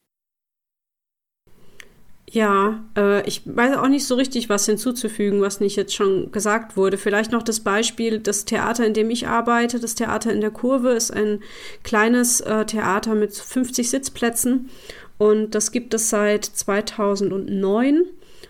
Ja, 2.31 2.85
äh, 2.97 3.27
ich 3.27 3.43
weiß 3.47 3.77
auch 3.79 3.89
nicht 3.89 4.07
so 4.07 4.15
richtig, 4.15 4.51
was 4.51 4.67
hinzuzufügen, 4.67 5.41
was 5.41 5.61
nicht 5.61 5.77
jetzt 5.77 5.95
schon 5.95 6.31
gesagt 6.31 6.77
wurde. 6.77 6.99
Vielleicht 6.99 7.33
noch 7.33 7.43
das 7.43 7.61
Beispiel, 7.61 8.19
das 8.19 8.45
Theater, 8.45 8.87
in 8.87 8.93
dem 8.93 9.09
ich 9.11 9.27
arbeite, 9.27 9.81
das 9.81 9.95
Theater 9.95 10.31
in 10.33 10.43
der 10.43 10.51
Kurve, 10.51 10.91
ist 10.91 11.11
ein 11.11 11.41
kleines 11.85 12.43
äh, 12.43 12.67
Theater 12.67 13.15
mit 13.15 13.33
50 13.33 13.89
Sitzplätzen 13.89 14.69
und 15.17 15.55
das 15.55 15.73
gibt 15.73 15.95
es 15.95 16.11
seit 16.11 16.45
2009. 16.45 18.05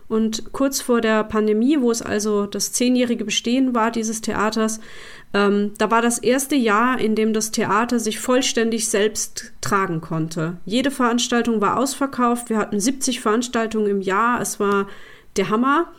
Und 0.08 0.52
kurz 0.52 0.80
vor 0.80 1.00
der 1.00 1.22
Pandemie, 1.24 1.80
wo 1.80 1.90
es 1.90 2.00
also 2.00 2.46
das 2.46 2.72
zehnjährige 2.72 3.26
Bestehen 3.26 3.74
war 3.74 3.90
dieses 3.90 4.22
Theaters, 4.22 4.80
ähm, 5.34 5.72
da 5.76 5.90
war 5.90 6.00
das 6.00 6.18
erste 6.18 6.56
Jahr, 6.56 6.98
in 6.98 7.14
dem 7.14 7.34
das 7.34 7.50
Theater 7.50 7.98
sich 7.98 8.18
vollständig 8.18 8.88
selbst 8.88 9.52
tragen 9.60 10.00
konnte. 10.00 10.56
Jede 10.64 10.90
Veranstaltung 10.90 11.60
war 11.60 11.78
ausverkauft. 11.78 12.48
Wir 12.48 12.56
hatten 12.56 12.80
70 12.80 13.20
Veranstaltungen 13.20 13.86
im 13.88 14.00
Jahr. 14.00 14.40
Es 14.40 14.58
war 14.58 14.88
der 15.36 15.50
Hammer. 15.50 15.92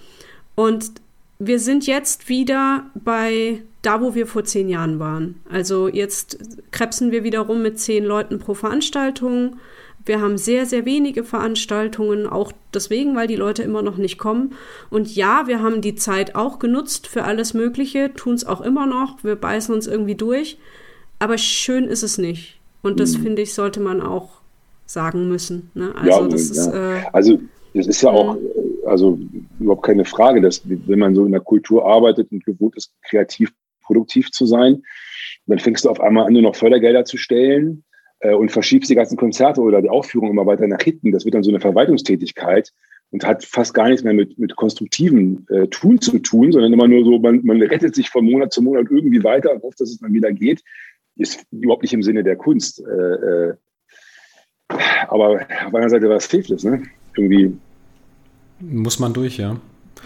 Und 0.55 0.91
wir 1.37 1.59
sind 1.59 1.85
jetzt 1.85 2.27
wieder 2.27 2.89
bei 2.95 3.61
da, 3.81 4.01
wo 4.01 4.15
wir 4.15 4.27
vor 4.27 4.43
zehn 4.43 4.67
Jahren 4.67 4.99
waren. 4.99 5.35
Also 5.49 5.87
jetzt 5.87 6.37
krebsen 6.71 7.11
wir 7.11 7.23
wieder 7.23 7.41
rum 7.41 7.61
mit 7.61 7.79
zehn 7.79 8.03
Leuten 8.03 8.39
pro 8.39 8.55
Veranstaltung. 8.55 9.57
Wir 10.05 10.21
haben 10.21 10.37
sehr, 10.37 10.65
sehr 10.65 10.85
wenige 10.85 11.23
Veranstaltungen, 11.23 12.25
auch 12.25 12.51
deswegen, 12.73 13.15
weil 13.15 13.27
die 13.27 13.35
Leute 13.35 13.63
immer 13.63 13.81
noch 13.81 13.97
nicht 13.97 14.17
kommen. 14.17 14.53
Und 14.89 15.15
ja, 15.15 15.43
wir 15.47 15.61
haben 15.61 15.81
die 15.81 15.95
Zeit 15.95 16.35
auch 16.35 16.59
genutzt 16.59 17.07
für 17.07 17.23
alles 17.23 17.53
Mögliche, 17.53 18.13
tun 18.13 18.33
es 18.33 18.45
auch 18.45 18.61
immer 18.61 18.85
noch. 18.85 19.23
Wir 19.23 19.35
beißen 19.35 19.73
uns 19.73 19.87
irgendwie 19.87 20.15
durch. 20.15 20.57
Aber 21.19 21.37
schön 21.37 21.85
ist 21.85 22.03
es 22.03 22.17
nicht. 22.17 22.59
Und 22.81 22.99
das, 22.99 23.17
mhm. 23.17 23.23
finde 23.23 23.41
ich, 23.41 23.53
sollte 23.53 23.81
man 23.81 24.01
auch 24.01 24.39
sagen 24.85 25.27
müssen. 25.27 25.69
Ne? 25.73 25.93
Also, 25.95 26.21
ja, 26.21 26.27
das 26.27 26.55
ja. 26.55 26.63
Ist, 26.63 26.73
äh, 26.73 27.07
also, 27.11 27.39
das 27.73 27.87
ist 27.87 28.01
ja 28.01 28.09
auch, 28.09 28.35
äh, 28.35 28.87
also 28.87 29.19
überhaupt 29.59 29.83
keine 29.83 30.05
Frage, 30.05 30.41
dass 30.41 30.61
wenn 30.65 30.99
man 30.99 31.13
so 31.13 31.25
in 31.25 31.31
der 31.31 31.41
Kultur 31.41 31.85
arbeitet 31.85 32.31
und 32.31 32.45
gewohnt 32.45 32.75
ist, 32.77 32.93
kreativ 33.03 33.51
produktiv 33.83 34.31
zu 34.31 34.45
sein, 34.45 34.83
dann 35.45 35.59
fängst 35.59 35.85
du 35.85 35.89
auf 35.89 35.99
einmal 35.99 36.27
an, 36.27 36.33
nur 36.33 36.41
noch 36.41 36.55
Fördergelder 36.55 37.05
zu 37.05 37.17
stellen 37.17 37.83
äh, 38.19 38.33
und 38.33 38.51
verschiebst 38.51 38.89
die 38.89 38.95
ganzen 38.95 39.17
Konzerte 39.17 39.61
oder 39.61 39.81
die 39.81 39.89
Aufführung 39.89 40.31
immer 40.31 40.45
weiter 40.45 40.67
nach 40.67 40.81
hinten. 40.81 41.11
Das 41.11 41.25
wird 41.25 41.35
dann 41.35 41.43
so 41.43 41.51
eine 41.51 41.59
Verwaltungstätigkeit 41.59 42.71
und 43.11 43.25
hat 43.25 43.43
fast 43.43 43.73
gar 43.73 43.87
nichts 43.87 44.03
mehr 44.03 44.13
mit, 44.13 44.37
mit 44.37 44.55
konstruktiven 44.55 45.47
äh, 45.49 45.67
Tun 45.67 45.99
zu 45.99 46.19
tun, 46.19 46.51
sondern 46.51 46.73
immer 46.73 46.87
nur 46.87 47.03
so, 47.03 47.19
man, 47.19 47.43
man 47.43 47.61
rettet 47.61 47.95
sich 47.95 48.09
von 48.09 48.25
Monat 48.25 48.53
zu 48.53 48.61
Monat 48.61 48.87
irgendwie 48.89 49.23
weiter 49.23 49.51
und 49.51 49.63
hofft, 49.63 49.79
dass 49.79 49.89
es 49.89 49.99
dann 49.99 50.13
wieder 50.13 50.31
geht. 50.31 50.63
Ist 51.15 51.43
überhaupt 51.51 51.81
nicht 51.81 51.93
im 51.93 52.03
Sinne 52.03 52.23
der 52.23 52.35
Kunst. 52.35 52.81
Äh, 52.81 53.49
äh, 53.49 53.53
aber 55.07 55.41
auf 55.65 55.73
einer 55.73 55.89
Seite 55.89 56.07
war 56.09 56.17
es 56.17 56.29
hilflos, 56.29 56.63
ne? 56.63 56.83
Irgendwie. 57.15 57.57
Muss 58.59 58.99
man 58.99 59.13
durch, 59.13 59.37
ja. 59.37 59.59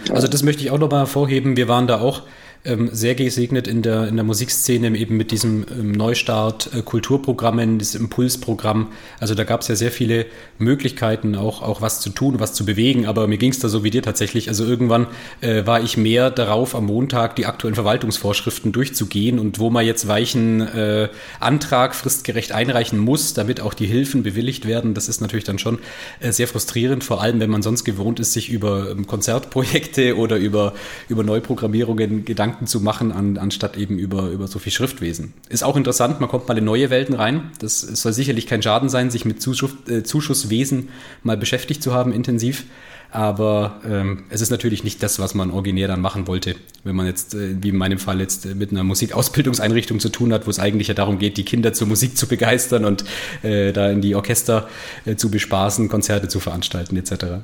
Also 0.10 0.28
das 0.28 0.44
möchte 0.44 0.64
ich 0.64 0.72
auch 0.72 0.80
nochmal 0.80 1.02
hervorheben. 1.02 1.58
Wir 1.58 1.68
waren 1.68 1.88
da 1.88 2.00
auch 2.00 2.24
ähm, 2.66 2.90
sehr 2.94 3.16
gesegnet 3.16 3.68
in 3.68 3.82
der, 3.82 4.08
in 4.08 4.16
der 4.16 4.24
Musikszene 4.24 4.96
eben 4.98 5.18
mit 5.18 5.32
diesem 5.32 5.66
ähm, 5.70 5.92
Neustart 5.92 6.70
äh, 6.74 6.82
Kulturprogrammen, 6.82 7.78
das 7.78 7.94
Impulsprogramm. 7.94 8.88
Also 9.20 9.36
da 9.36 9.44
gab 9.44 9.62
es 9.62 9.68
ja 9.68 9.76
sehr 9.76 9.92
viele 9.92 10.26
Möglichkeiten, 10.60 11.36
auch, 11.36 11.62
auch 11.62 11.82
was 11.82 12.00
zu 12.00 12.10
tun, 12.10 12.40
was 12.40 12.54
zu 12.54 12.66
bewegen. 12.66 13.06
Aber 13.06 13.28
mir 13.28 13.38
ging 13.38 13.52
es 13.52 13.60
da 13.60 13.68
so 13.68 13.84
wie 13.84 13.90
dir 13.90 14.02
tatsächlich. 14.02 14.48
Also 14.48 14.66
irgendwann 14.66 15.08
äh, 15.42 15.66
war 15.66 15.82
ich 15.82 15.98
mehr 15.98 16.32
darauf, 16.32 16.74
am 16.74 16.86
Montag 16.86 17.36
die 17.36 17.46
aktuellen 17.46 17.76
Verwaltungsvorschriften 17.76 18.72
durchzugehen 18.72 19.40
und 19.40 19.60
wo 19.60 19.70
man 19.70 19.86
jetzt 19.86 20.08
weichen 20.08 20.62
äh, 20.62 21.10
Antrag 21.42 21.96
fristgerecht 21.96 22.54
einreichen 22.54 22.98
muss, 22.98 23.34
damit 23.34 23.60
auch 23.60 23.74
die 23.74 23.88
Hilfen 23.88 24.24
bewilligt 24.24 24.66
werden. 24.66 24.94
Das 24.94 25.10
ist 25.10 25.20
natürlich 25.20 25.44
dann 25.44 25.60
schon 25.60 25.80
äh, 26.22 26.32
sehr 26.32 26.48
frustrierend, 26.48 27.04
vor 27.04 27.22
allem 27.22 27.42
wenn 27.42 27.50
man 27.50 27.62
sonst 27.62 27.84
gewohnt 27.84 28.22
ist, 28.22 28.32
sich 28.32 28.50
über 28.50 28.92
ähm, 28.92 29.06
Konzertprojekte 29.06 30.16
oder 30.18 30.38
über, 30.38 30.74
über 31.10 31.24
Neuprogrammierungen 31.24 32.24
Gedanken 32.24 32.53
Gedanken 32.54 32.68
zu 32.68 32.82
machen, 32.82 33.12
an, 33.12 33.38
anstatt 33.38 33.78
eben 33.78 33.98
über, 33.98 34.30
über 34.30 34.48
so 34.48 34.60
viel 34.60 34.72
Schriftwesen. 34.72 35.34
Ist 35.50 35.64
auch 35.64 35.76
interessant, 35.76 36.20
man 36.20 36.30
kommt 36.30 36.48
mal 36.48 36.58
in 36.58 36.64
neue 36.64 36.92
Welten 36.92 37.16
rein. 37.16 37.52
Das 37.60 37.82
soll 37.82 38.14
sicherlich 38.14 38.46
kein 38.46 38.62
Schaden 38.62 38.90
sein, 38.90 39.10
sich 39.10 39.26
mit 39.26 39.42
Zuschuss, 39.42 39.74
äh, 39.88 40.04
Zuschusswesen 40.04 40.90
mal 41.24 41.36
beschäftigt 41.36 41.82
zu 41.82 41.94
haben, 41.94 42.14
intensiv. 42.14 42.66
Aber 43.10 43.82
ähm, 43.88 44.24
es 44.30 44.42
ist 44.42 44.50
natürlich 44.50 44.84
nicht 44.84 45.02
das, 45.02 45.20
was 45.20 45.34
man 45.34 45.52
originär 45.52 45.88
dann 45.88 46.02
machen 46.02 46.28
wollte. 46.28 46.56
Wenn 46.84 46.96
man 46.96 47.08
jetzt, 47.08 47.34
äh, 47.34 47.56
wie 47.62 47.70
in 47.70 47.78
meinem 47.78 48.00
Fall, 48.00 48.20
jetzt 48.20 48.46
äh, 48.46 48.56
mit 48.56 48.72
einer 48.72 48.84
Musikausbildungseinrichtung 48.84 50.00
zu 50.00 50.10
tun 50.10 50.32
hat, 50.32 50.46
wo 50.46 50.52
es 50.52 50.60
eigentlich 50.60 50.88
ja 50.90 50.94
darum 50.94 51.18
geht, 51.20 51.38
die 51.38 51.46
Kinder 51.46 51.74
zur 51.74 51.88
Musik 51.88 52.18
zu 52.18 52.28
begeistern 52.28 52.86
und 52.86 53.04
äh, 53.42 53.72
da 53.72 53.90
in 53.90 54.02
die 54.02 54.16
Orchester 54.16 54.68
äh, 55.06 55.16
zu 55.16 55.30
bespaßen, 55.30 55.90
Konzerte 55.90 56.28
zu 56.28 56.40
veranstalten 56.40 56.98
etc. 56.98 57.44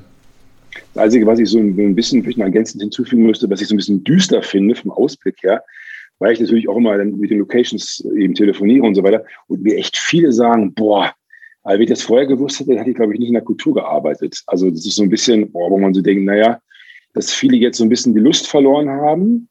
Das 0.94 1.04
Einzige, 1.04 1.26
was 1.26 1.38
ich 1.38 1.48
so 1.48 1.58
ein 1.58 1.94
bisschen 1.94 2.22
vielleicht 2.22 2.38
ergänzend 2.38 2.82
hinzufügen 2.82 3.24
müsste, 3.24 3.48
was 3.50 3.60
ich 3.60 3.68
so 3.68 3.74
ein 3.74 3.78
bisschen 3.78 4.04
düster 4.04 4.42
finde 4.42 4.74
vom 4.74 4.90
Ausblick 4.90 5.42
her, 5.42 5.62
weil 6.18 6.32
ich 6.32 6.40
natürlich 6.40 6.68
auch 6.68 6.76
immer 6.76 6.96
dann 6.96 7.18
mit 7.18 7.30
den 7.30 7.38
Locations 7.38 8.04
eben 8.16 8.34
telefoniere 8.34 8.86
und 8.86 8.94
so 8.94 9.02
weiter 9.02 9.24
und 9.48 9.62
mir 9.62 9.76
echt 9.76 9.96
viele 9.96 10.32
sagen, 10.32 10.74
boah, 10.74 11.12
also 11.62 11.76
wenn 11.76 11.82
ich 11.82 11.90
das 11.90 12.02
vorher 12.02 12.26
gewusst 12.26 12.60
hätte, 12.60 12.78
hätte 12.78 12.90
ich, 12.90 12.96
glaube 12.96 13.12
ich, 13.12 13.18
nicht 13.18 13.28
in 13.28 13.34
der 13.34 13.44
Kultur 13.44 13.74
gearbeitet. 13.74 14.42
Also 14.46 14.70
das 14.70 14.86
ist 14.86 14.96
so 14.96 15.02
ein 15.02 15.10
bisschen, 15.10 15.50
boah, 15.52 15.70
wo 15.70 15.78
man 15.78 15.92
so 15.92 16.00
denkt, 16.00 16.24
naja, 16.24 16.60
dass 17.12 17.32
viele 17.32 17.56
jetzt 17.56 17.78
so 17.78 17.84
ein 17.84 17.90
bisschen 17.90 18.14
die 18.14 18.20
Lust 18.20 18.48
verloren 18.48 18.88
haben, 18.88 19.48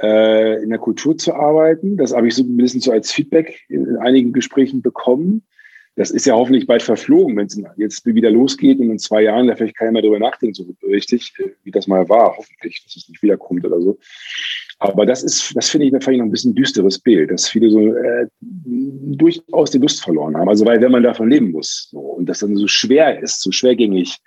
äh, 0.00 0.62
in 0.62 0.70
der 0.70 0.78
Kultur 0.78 1.16
zu 1.16 1.34
arbeiten. 1.34 1.96
Das 1.96 2.14
habe 2.14 2.28
ich 2.28 2.34
so 2.34 2.42
ein 2.42 2.56
bisschen 2.56 2.80
so 2.80 2.92
als 2.92 3.12
Feedback 3.12 3.60
in 3.68 3.96
einigen 3.96 4.32
Gesprächen 4.32 4.82
bekommen 4.82 5.42
das 5.96 6.10
ist 6.10 6.26
ja 6.26 6.34
hoffentlich 6.34 6.66
bald 6.66 6.82
verflogen, 6.82 7.36
wenn 7.36 7.46
es 7.46 7.58
jetzt 7.76 8.04
wieder 8.04 8.30
losgeht 8.30 8.78
und 8.78 8.90
in 8.90 8.98
zwei 8.98 9.22
Jahren 9.22 9.46
da 9.46 9.56
vielleicht 9.56 9.76
keiner 9.76 9.92
mehr 9.92 10.02
drüber 10.02 10.18
nachdenkt, 10.18 10.56
so 10.56 10.66
richtig, 10.86 11.32
wie 11.64 11.70
das 11.70 11.86
mal 11.86 12.06
war, 12.10 12.36
hoffentlich, 12.36 12.84
dass 12.84 12.96
es 12.96 13.08
nicht 13.08 13.22
wiederkommt 13.22 13.64
oder 13.64 13.80
so. 13.80 13.98
Aber 14.78 15.06
das 15.06 15.22
ist, 15.22 15.56
das 15.56 15.70
finde 15.70 15.86
ich, 15.86 15.92
da 15.92 16.00
fand 16.00 16.14
ich 16.14 16.18
noch 16.18 16.26
ein 16.26 16.30
bisschen 16.30 16.54
düsteres 16.54 16.98
Bild, 16.98 17.30
dass 17.30 17.48
viele 17.48 17.70
so 17.70 17.94
äh, 17.94 18.26
durchaus 18.40 19.70
die 19.70 19.78
Lust 19.78 20.04
verloren 20.04 20.36
haben. 20.36 20.50
Also 20.50 20.66
weil 20.66 20.82
wenn 20.82 20.92
man 20.92 21.02
davon 21.02 21.30
leben 21.30 21.50
muss 21.50 21.88
so, 21.90 21.98
und 21.98 22.26
das 22.26 22.40
dann 22.40 22.56
so 22.56 22.66
schwer 22.66 23.22
ist, 23.22 23.40
so 23.40 23.50
schwergängig, 23.50 24.18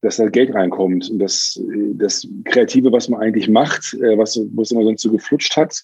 dass 0.00 0.18
da 0.18 0.28
Geld 0.28 0.54
reinkommt 0.54 1.10
und 1.10 1.18
das, 1.18 1.60
das 1.94 2.26
Kreative, 2.44 2.92
was 2.92 3.08
man 3.08 3.20
eigentlich 3.20 3.48
macht, 3.48 3.94
äh, 3.94 4.16
was, 4.16 4.40
was 4.54 4.70
immer 4.70 4.84
sonst 4.84 5.02
so 5.02 5.10
geflutscht 5.10 5.56
hat, 5.56 5.82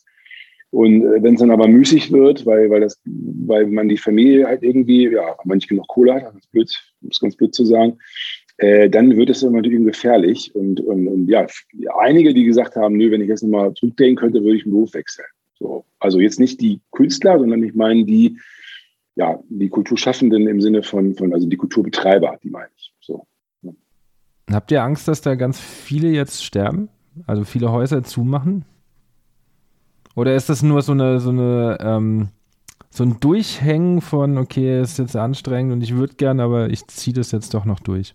und 0.70 1.02
äh, 1.02 1.22
wenn 1.22 1.34
es 1.34 1.40
dann 1.40 1.50
aber 1.50 1.66
müßig 1.66 2.12
wird, 2.12 2.44
weil, 2.44 2.68
weil, 2.70 2.80
das, 2.80 3.00
weil 3.04 3.66
man 3.66 3.88
die 3.88 3.96
Familie 3.96 4.46
halt 4.46 4.62
irgendwie, 4.62 5.10
ja, 5.10 5.36
man 5.44 5.58
nicht 5.58 5.68
genug 5.68 5.88
Kohle 5.88 6.14
hat, 6.14 6.36
ist, 6.36 6.50
blöd, 6.52 6.70
um 7.02 7.08
es 7.10 7.20
ganz 7.20 7.36
blöd 7.36 7.54
zu 7.54 7.64
sagen, 7.64 7.98
äh, 8.58 8.90
dann 8.90 9.16
wird 9.16 9.30
es 9.30 9.42
immer 9.42 9.56
natürlich 9.56 9.84
gefährlich. 9.84 10.54
Und, 10.54 10.80
und, 10.80 11.08
und 11.08 11.28
ja, 11.28 11.46
einige, 11.98 12.34
die 12.34 12.44
gesagt 12.44 12.76
haben, 12.76 12.96
nö, 12.96 13.10
wenn 13.10 13.22
ich 13.22 13.28
jetzt 13.28 13.42
nochmal 13.42 13.72
zurückdenken 13.74 14.16
könnte, 14.16 14.42
würde 14.42 14.56
ich 14.56 14.64
den 14.64 14.72
Beruf 14.72 14.94
wechseln. 14.94 15.26
So. 15.58 15.84
Also 15.98 16.20
jetzt 16.20 16.38
nicht 16.38 16.60
die 16.60 16.80
Künstler, 16.92 17.38
sondern 17.38 17.62
ich 17.62 17.74
meine 17.74 18.04
die, 18.04 18.38
ja, 19.16 19.40
die 19.48 19.68
Kulturschaffenden 19.68 20.46
im 20.48 20.60
Sinne 20.60 20.82
von, 20.82 21.14
von, 21.14 21.32
also 21.32 21.48
die 21.48 21.56
Kulturbetreiber, 21.56 22.38
die 22.42 22.50
meine 22.50 22.68
ich. 22.76 22.92
So. 23.00 23.26
Habt 24.50 24.70
ihr 24.70 24.82
Angst, 24.82 25.08
dass 25.08 25.22
da 25.22 25.34
ganz 25.34 25.58
viele 25.58 26.08
jetzt 26.08 26.44
sterben? 26.44 26.88
Also 27.26 27.44
viele 27.44 27.72
Häuser 27.72 28.04
zumachen? 28.04 28.64
Oder 30.18 30.34
ist 30.34 30.48
das 30.48 30.64
nur 30.64 30.82
so 30.82 30.90
eine, 30.90 31.20
so 31.20 31.30
eine, 31.30 31.78
ähm, 31.80 32.30
so 32.90 33.04
ein 33.04 33.20
Durchhängen 33.20 34.00
von, 34.00 34.36
okay, 34.36 34.82
ist 34.82 34.98
jetzt 34.98 35.14
anstrengend 35.14 35.72
und 35.72 35.80
ich 35.80 35.94
würde 35.94 36.14
gern, 36.14 36.40
aber 36.40 36.70
ich 36.70 36.84
ziehe 36.88 37.14
das 37.14 37.30
jetzt 37.30 37.54
doch 37.54 37.64
noch 37.64 37.78
durch? 37.78 38.14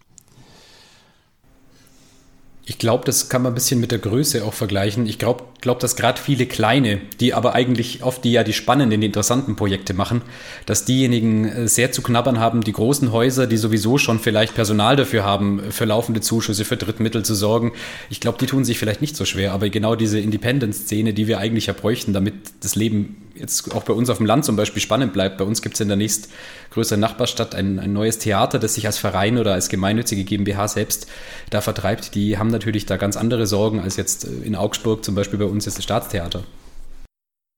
Ich 2.65 2.77
glaube, 2.77 3.03
das 3.03 3.27
kann 3.27 3.41
man 3.41 3.51
ein 3.51 3.55
bisschen 3.55 3.81
mit 3.81 3.91
der 3.91 3.99
Größe 3.99 4.45
auch 4.45 4.53
vergleichen. 4.53 5.05
Ich 5.05 5.19
glaube, 5.19 5.43
glaub, 5.59 5.81
dass 5.81 5.97
gerade 5.97 6.21
viele 6.21 6.45
kleine, 6.45 7.01
die 7.19 7.33
aber 7.33 7.55
eigentlich 7.55 8.03
oft 8.03 8.23
die 8.23 8.31
ja 8.31 8.45
die 8.45 8.53
spannenden, 8.53 9.01
die 9.01 9.07
interessanten 9.07 9.57
Projekte 9.57 9.93
machen, 9.93 10.21
dass 10.65 10.85
diejenigen 10.85 11.43
äh, 11.43 11.67
sehr 11.67 11.91
zu 11.91 12.01
knabbern 12.01 12.39
haben, 12.39 12.61
die 12.61 12.71
großen 12.71 13.11
Häuser, 13.11 13.47
die 13.47 13.57
sowieso 13.57 13.97
schon 13.97 14.19
vielleicht 14.19 14.55
Personal 14.55 14.95
dafür 14.95 15.25
haben, 15.25 15.71
für 15.71 15.83
laufende 15.83 16.21
Zuschüsse, 16.21 16.63
für 16.63 16.77
Drittmittel 16.77 17.25
zu 17.25 17.35
sorgen. 17.35 17.73
Ich 18.09 18.21
glaube, 18.21 18.37
die 18.37 18.45
tun 18.45 18.63
sich 18.63 18.79
vielleicht 18.79 19.01
nicht 19.01 19.17
so 19.17 19.25
schwer, 19.25 19.51
aber 19.51 19.67
genau 19.67 19.95
diese 19.95 20.21
Independent-Szene, 20.21 21.13
die 21.13 21.27
wir 21.27 21.39
eigentlich 21.39 21.65
ja 21.65 21.73
bräuchten, 21.73 22.13
damit 22.13 22.33
das 22.61 22.75
Leben 22.75 23.17
jetzt 23.43 23.75
auch 23.75 23.83
bei 23.83 23.93
uns 23.93 24.09
auf 24.09 24.17
dem 24.17 24.25
Land 24.25 24.45
zum 24.45 24.55
Beispiel 24.55 24.81
spannend 24.81 25.13
bleibt. 25.13 25.37
Bei 25.37 25.43
uns 25.43 25.61
gibt 25.61 25.75
es 25.75 25.81
in 25.81 25.89
der 25.89 25.97
nächstgrößeren 25.97 26.99
Nachbarstadt 26.99 27.53
ein, 27.53 27.77
ein 27.77 27.93
neues 27.93 28.17
Theater, 28.17 28.57
das 28.57 28.75
sich 28.75 28.85
als 28.85 28.97
Verein 28.97 29.37
oder 29.37 29.53
als 29.53 29.69
gemeinnützige 29.69 30.23
GmbH 30.23 30.67
selbst 30.69 31.07
da 31.49 31.61
vertreibt. 31.61 32.15
Die 32.15 32.37
haben 32.37 32.47
natürlich 32.47 32.85
da 32.85 32.97
ganz 32.97 33.17
andere 33.17 33.45
Sorgen 33.45 33.79
als 33.79 33.97
jetzt 33.97 34.25
äh, 34.25 34.45
in 34.45 34.55
Augsburg 34.55 35.03
zum 35.03 35.13
Beispiel 35.13 35.37
bei 35.37 35.45
uns 35.45 35.67
ist 35.67 35.77
das 35.77 35.83
Staatstheater. 35.83 36.43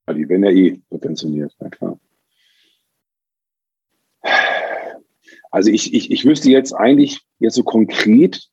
Ja, 0.08 0.14
die 0.14 0.28
werden 0.28 0.44
ja 0.44 0.52
eh 0.52 0.82
subventioniert, 0.90 1.56
na 1.60 1.70
klar. 1.70 2.00
Also 5.52 5.72
ich, 5.72 5.94
ich, 5.94 6.12
ich 6.12 6.26
wüsste 6.26 6.50
jetzt 6.50 6.74
eigentlich 6.74 7.22
jetzt 7.40 7.56
so 7.56 7.64
konkret, 7.64 8.50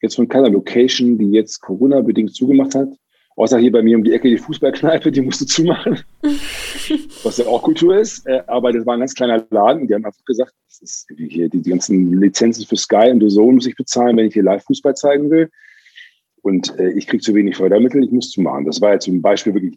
jetzt 0.00 0.14
von 0.14 0.28
keiner 0.28 0.48
Location, 0.48 1.18
die 1.18 1.32
jetzt 1.32 1.60
Corona-bedingt 1.60 2.34
zugemacht 2.34 2.74
hat, 2.74 2.88
außer 3.36 3.58
hier 3.58 3.72
bei 3.72 3.82
mir 3.82 3.96
um 3.96 4.04
die 4.04 4.12
Ecke 4.12 4.28
die 4.28 4.38
Fußballkneipe, 4.38 5.10
die 5.10 5.20
musste 5.20 5.46
zumachen, 5.46 6.00
was 7.22 7.38
ja 7.38 7.46
auch 7.46 7.62
Kultur 7.62 7.96
ist. 7.96 8.26
Äh, 8.26 8.42
aber 8.46 8.72
das 8.72 8.86
war 8.86 8.94
ein 8.94 9.00
ganz 9.00 9.14
kleiner 9.14 9.44
Laden. 9.50 9.86
Die 9.86 9.94
haben 9.94 10.04
einfach 10.04 10.24
gesagt, 10.24 10.52
das 10.68 10.80
ist 10.80 11.06
hier 11.16 11.48
die, 11.48 11.62
die 11.62 11.70
ganzen 11.70 12.20
Lizenzen 12.20 12.66
für 12.66 12.76
Sky 12.76 13.10
und 13.10 13.20
The 13.20 13.28
Zone 13.28 13.54
muss 13.54 13.66
ich 13.66 13.76
bezahlen, 13.76 14.16
wenn 14.16 14.26
ich 14.26 14.34
hier 14.34 14.44
Live-Fußball 14.44 14.94
zeigen 14.94 15.30
will. 15.30 15.50
Und 16.42 16.78
äh, 16.78 16.90
ich 16.90 17.06
kriege 17.06 17.22
zu 17.22 17.34
wenig 17.34 17.56
Fördermittel, 17.56 18.04
ich 18.04 18.12
muss 18.12 18.30
zumachen. 18.30 18.66
Das 18.66 18.80
war 18.80 18.92
jetzt 18.92 19.04
zum 19.04 19.20
Beispiel 19.20 19.54
wirklich, 19.54 19.76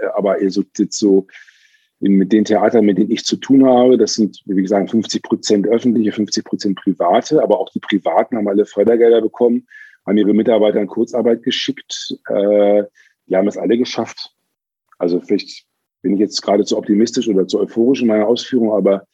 äh, 0.00 0.06
aber 0.14 0.38
so, 0.50 0.64
jetzt 0.76 0.98
so 0.98 1.26
mit 2.00 2.32
den 2.32 2.44
Theatern, 2.44 2.84
mit 2.84 2.98
denen 2.98 3.10
ich 3.10 3.24
zu 3.24 3.36
tun 3.36 3.64
habe, 3.64 3.96
das 3.96 4.14
sind, 4.14 4.42
wie 4.46 4.60
gesagt, 4.60 4.90
50 4.90 5.22
Prozent 5.22 5.66
öffentliche, 5.66 6.12
50 6.12 6.44
Prozent 6.44 6.78
private, 6.78 7.42
aber 7.42 7.58
auch 7.58 7.70
die 7.70 7.80
Privaten 7.80 8.36
haben 8.36 8.48
alle 8.48 8.66
Fördergelder 8.66 9.22
bekommen 9.22 9.66
haben 10.06 10.18
ihre 10.18 10.34
Mitarbeiter 10.34 10.80
in 10.80 10.86
Kurzarbeit 10.86 11.42
geschickt. 11.42 12.16
Äh, 12.28 12.84
die 13.26 13.36
haben 13.36 13.48
es 13.48 13.56
alle 13.56 13.78
geschafft. 13.78 14.34
Also 14.98 15.20
vielleicht 15.20 15.64
bin 16.02 16.14
ich 16.14 16.20
jetzt 16.20 16.42
gerade 16.42 16.64
zu 16.64 16.76
optimistisch 16.76 17.28
oder 17.28 17.46
zu 17.46 17.60
euphorisch 17.60 18.02
in 18.02 18.08
meiner 18.08 18.26
Ausführung, 18.26 18.72
aber 18.72 19.06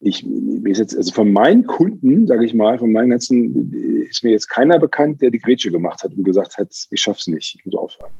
ich 0.00 0.24
mir 0.24 0.70
ist 0.70 0.78
jetzt, 0.78 0.96
also 0.96 1.12
von 1.12 1.32
meinen 1.32 1.66
Kunden, 1.66 2.26
sage 2.26 2.44
ich 2.44 2.54
mal, 2.54 2.78
von 2.78 2.92
meinen 2.92 3.10
ganzen, 3.10 3.72
ist 4.08 4.22
mir 4.22 4.30
jetzt 4.30 4.48
keiner 4.48 4.78
bekannt, 4.78 5.22
der 5.22 5.30
die 5.30 5.40
Grätsche 5.40 5.70
gemacht 5.70 6.04
hat 6.04 6.12
und 6.14 6.22
gesagt 6.24 6.56
hat, 6.58 6.68
ich 6.90 7.00
schaff's 7.00 7.26
nicht, 7.26 7.56
ich 7.56 7.64
muss 7.64 7.74
aufhören. 7.74 8.12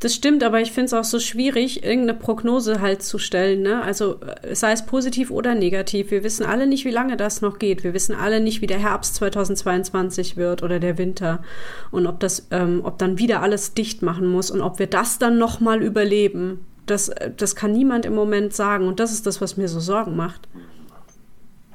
Das 0.00 0.14
stimmt, 0.14 0.42
aber 0.42 0.60
ich 0.60 0.72
finde 0.72 0.86
es 0.86 0.92
auch 0.92 1.04
so 1.04 1.18
schwierig, 1.18 1.82
irgendeine 1.84 2.18
Prognose 2.18 2.80
halt 2.80 3.02
zu 3.02 3.18
stellen. 3.18 3.62
Ne? 3.62 3.82
Also 3.82 4.20
äh, 4.20 4.54
sei 4.54 4.72
es 4.72 4.84
positiv 4.84 5.30
oder 5.30 5.54
negativ. 5.54 6.10
Wir 6.10 6.24
wissen 6.24 6.44
alle 6.44 6.66
nicht, 6.66 6.84
wie 6.84 6.90
lange 6.90 7.16
das 7.16 7.40
noch 7.40 7.58
geht. 7.58 7.84
Wir 7.84 7.94
wissen 7.94 8.14
alle 8.14 8.40
nicht, 8.40 8.60
wie 8.60 8.66
der 8.66 8.80
Herbst 8.80 9.14
2022 9.14 10.36
wird 10.36 10.62
oder 10.62 10.80
der 10.80 10.98
Winter. 10.98 11.42
Und 11.90 12.06
ob 12.06 12.20
das, 12.20 12.48
ähm, 12.50 12.80
ob 12.84 12.98
dann 12.98 13.18
wieder 13.18 13.40
alles 13.40 13.74
dicht 13.74 14.02
machen 14.02 14.26
muss 14.26 14.50
und 14.50 14.60
ob 14.60 14.78
wir 14.78 14.88
das 14.88 15.18
dann 15.18 15.38
nochmal 15.38 15.82
überleben. 15.82 16.66
Das, 16.86 17.08
äh, 17.08 17.30
das 17.34 17.56
kann 17.56 17.72
niemand 17.72 18.04
im 18.04 18.14
Moment 18.14 18.52
sagen. 18.52 18.86
Und 18.86 19.00
das 19.00 19.12
ist 19.12 19.26
das, 19.26 19.40
was 19.40 19.56
mir 19.56 19.68
so 19.68 19.80
Sorgen 19.80 20.16
macht. 20.16 20.48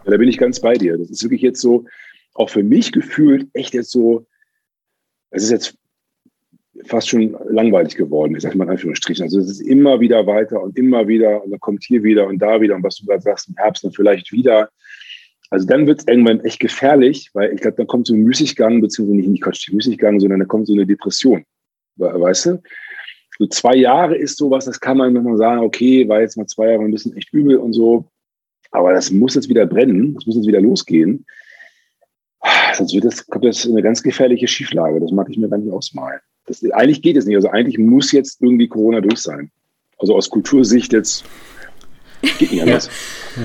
Ja, 0.05 0.11
da 0.11 0.17
bin 0.17 0.30
ich 0.30 0.38
ganz 0.38 0.59
bei 0.59 0.76
dir. 0.76 0.97
Das 0.97 1.09
ist 1.09 1.24
wirklich 1.24 1.41
jetzt 1.41 1.61
so, 1.61 1.86
auch 2.36 2.49
für 2.49 2.63
mich 2.63 2.91
gefühlt, 2.91 3.47
echt 3.53 3.74
jetzt 3.74 3.91
so, 3.91 4.28
es 5.32 5.43
ist 5.43 5.51
jetzt 5.51 5.78
fast 6.86 7.09
schon 7.09 7.36
langweilig 7.49 7.95
geworden 7.95 8.36
ist, 8.36 8.43
mal 8.55 8.63
in 8.63 8.69
Anführungsstrichen. 8.71 9.23
Also 9.23 9.39
es 9.39 9.49
ist 9.49 9.61
immer 9.61 9.99
wieder 9.99 10.25
weiter 10.27 10.61
und 10.61 10.77
immer 10.77 11.07
wieder 11.07 11.43
und 11.43 11.51
dann 11.51 11.59
kommt 11.59 11.84
hier 11.84 12.03
wieder 12.03 12.27
und 12.27 12.39
da 12.39 12.61
wieder 12.61 12.75
und 12.75 12.84
was 12.84 12.97
du 12.97 13.05
gerade 13.05 13.21
sagst, 13.21 13.49
im 13.49 13.55
Herbst 13.57 13.84
dann 13.84 13.91
vielleicht 13.91 14.32
wieder. 14.32 14.69
Also 15.49 15.65
dann 15.65 15.88
wird 15.88 15.99
es 15.99 16.07
irgendwann 16.07 16.41
echt 16.41 16.59
gefährlich, 16.59 17.32
weil 17.34 17.53
ich 17.53 17.61
glaube, 17.61 17.77
dann 17.77 17.88
kommt 17.88 18.07
so 18.07 18.13
ein 18.13 18.21
Müßiggang, 18.21 18.82
beziehungsweise 18.82 19.30
nicht, 19.30 19.43
Quatsch, 19.43 19.71
Müßiggang, 19.71 20.19
sondern 20.19 20.39
dann 20.39 20.47
kommt 20.47 20.67
so 20.67 20.73
eine 20.73 20.86
Depression. 20.86 21.43
Weißt 21.97 22.45
du? 22.45 22.61
So 23.39 23.47
zwei 23.47 23.75
Jahre 23.75 24.15
ist 24.17 24.38
sowas, 24.38 24.65
das 24.65 24.80
kann 24.80 24.97
man 24.97 25.13
nochmal 25.13 25.38
sagen, 25.38 25.61
okay, 25.61 26.07
war 26.07 26.21
jetzt 26.21 26.38
mal 26.38 26.45
zwei 26.45 26.71
Jahre 26.71 26.84
ein 26.84 26.91
bisschen 26.91 27.15
echt 27.15 27.34
übel 27.34 27.57
und 27.57 27.73
so. 27.73 28.05
Aber 28.71 28.93
das 28.93 29.11
muss 29.11 29.36
jetzt 29.36 29.49
wieder 29.49 29.65
brennen, 29.65 30.13
das 30.13 30.25
muss 30.25 30.36
jetzt 30.36 30.47
wieder 30.47 30.61
losgehen. 30.61 31.25
Sonst 32.73 32.93
wird 32.93 33.05
das, 33.05 33.25
kommt 33.25 33.45
das 33.45 33.65
eine 33.65 33.82
ganz 33.82 34.03
gefährliche 34.03 34.47
Schieflage. 34.47 34.99
Das 34.99 35.11
mag 35.11 35.27
ich 35.30 35.38
mir 35.38 35.49
gar 35.49 35.57
nicht 35.57 35.71
ausmalen. 35.71 36.19
Das, 36.50 36.64
eigentlich 36.74 37.02
geht 37.02 37.16
es 37.16 37.26
nicht. 37.26 37.36
Also 37.36 37.50
eigentlich 37.50 37.78
muss 37.78 38.12
jetzt 38.12 38.41
irgendwie 38.41 38.68
Corona 38.68 39.02
durch 39.02 39.20
sein. 39.20 39.52
Also 40.00 40.16
aus 40.16 40.30
Kultursicht 40.30 40.91
jetzt 40.91 41.24
geht 42.39 42.52
nicht 42.52 42.62
anders. 42.62 42.89
Ja. 43.38 43.43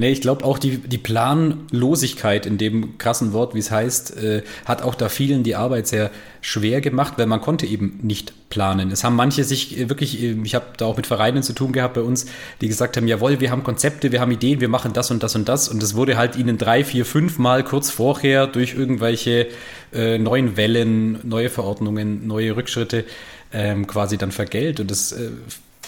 Nee, 0.00 0.12
ich 0.12 0.22
glaube 0.22 0.46
auch 0.46 0.58
die, 0.58 0.78
die 0.78 0.96
Planlosigkeit 0.96 2.46
in 2.46 2.56
dem 2.56 2.96
krassen 2.96 3.34
Wort, 3.34 3.54
wie 3.54 3.58
es 3.58 3.70
heißt, 3.70 4.16
äh, 4.16 4.42
hat 4.64 4.80
auch 4.80 4.94
da 4.94 5.10
vielen 5.10 5.42
die 5.42 5.56
Arbeit 5.56 5.88
sehr 5.88 6.10
schwer 6.40 6.80
gemacht, 6.80 7.18
weil 7.18 7.26
man 7.26 7.42
konnte 7.42 7.66
eben 7.66 7.98
nicht 8.00 8.32
planen. 8.48 8.90
Es 8.92 9.04
haben 9.04 9.14
manche 9.14 9.44
sich 9.44 9.78
äh, 9.78 9.90
wirklich, 9.90 10.22
äh, 10.22 10.38
ich 10.42 10.54
habe 10.54 10.64
da 10.78 10.86
auch 10.86 10.96
mit 10.96 11.06
Vereinen 11.06 11.42
zu 11.42 11.52
tun 11.52 11.72
gehabt 11.72 11.92
bei 11.92 12.00
uns, 12.00 12.24
die 12.62 12.68
gesagt 12.68 12.96
haben, 12.96 13.06
jawohl, 13.08 13.40
wir 13.40 13.50
haben 13.50 13.62
Konzepte, 13.62 14.10
wir 14.10 14.22
haben 14.22 14.32
Ideen, 14.32 14.62
wir 14.62 14.70
machen 14.70 14.94
das 14.94 15.10
und 15.10 15.22
das 15.22 15.36
und 15.36 15.50
das 15.50 15.68
und 15.68 15.82
es 15.82 15.94
wurde 15.94 16.16
halt 16.16 16.34
ihnen 16.34 16.56
drei, 16.56 16.82
vier, 16.82 17.04
fünf 17.04 17.38
Mal 17.38 17.62
kurz 17.62 17.90
vorher 17.90 18.46
durch 18.46 18.72
irgendwelche 18.72 19.48
äh, 19.92 20.16
neuen 20.16 20.56
Wellen, 20.56 21.18
neue 21.24 21.50
Verordnungen, 21.50 22.26
neue 22.26 22.56
Rückschritte 22.56 23.04
ähm, 23.52 23.86
quasi 23.86 24.16
dann 24.16 24.32
vergelt 24.32 24.80
und 24.80 24.90
das 24.90 25.12
äh, 25.12 25.28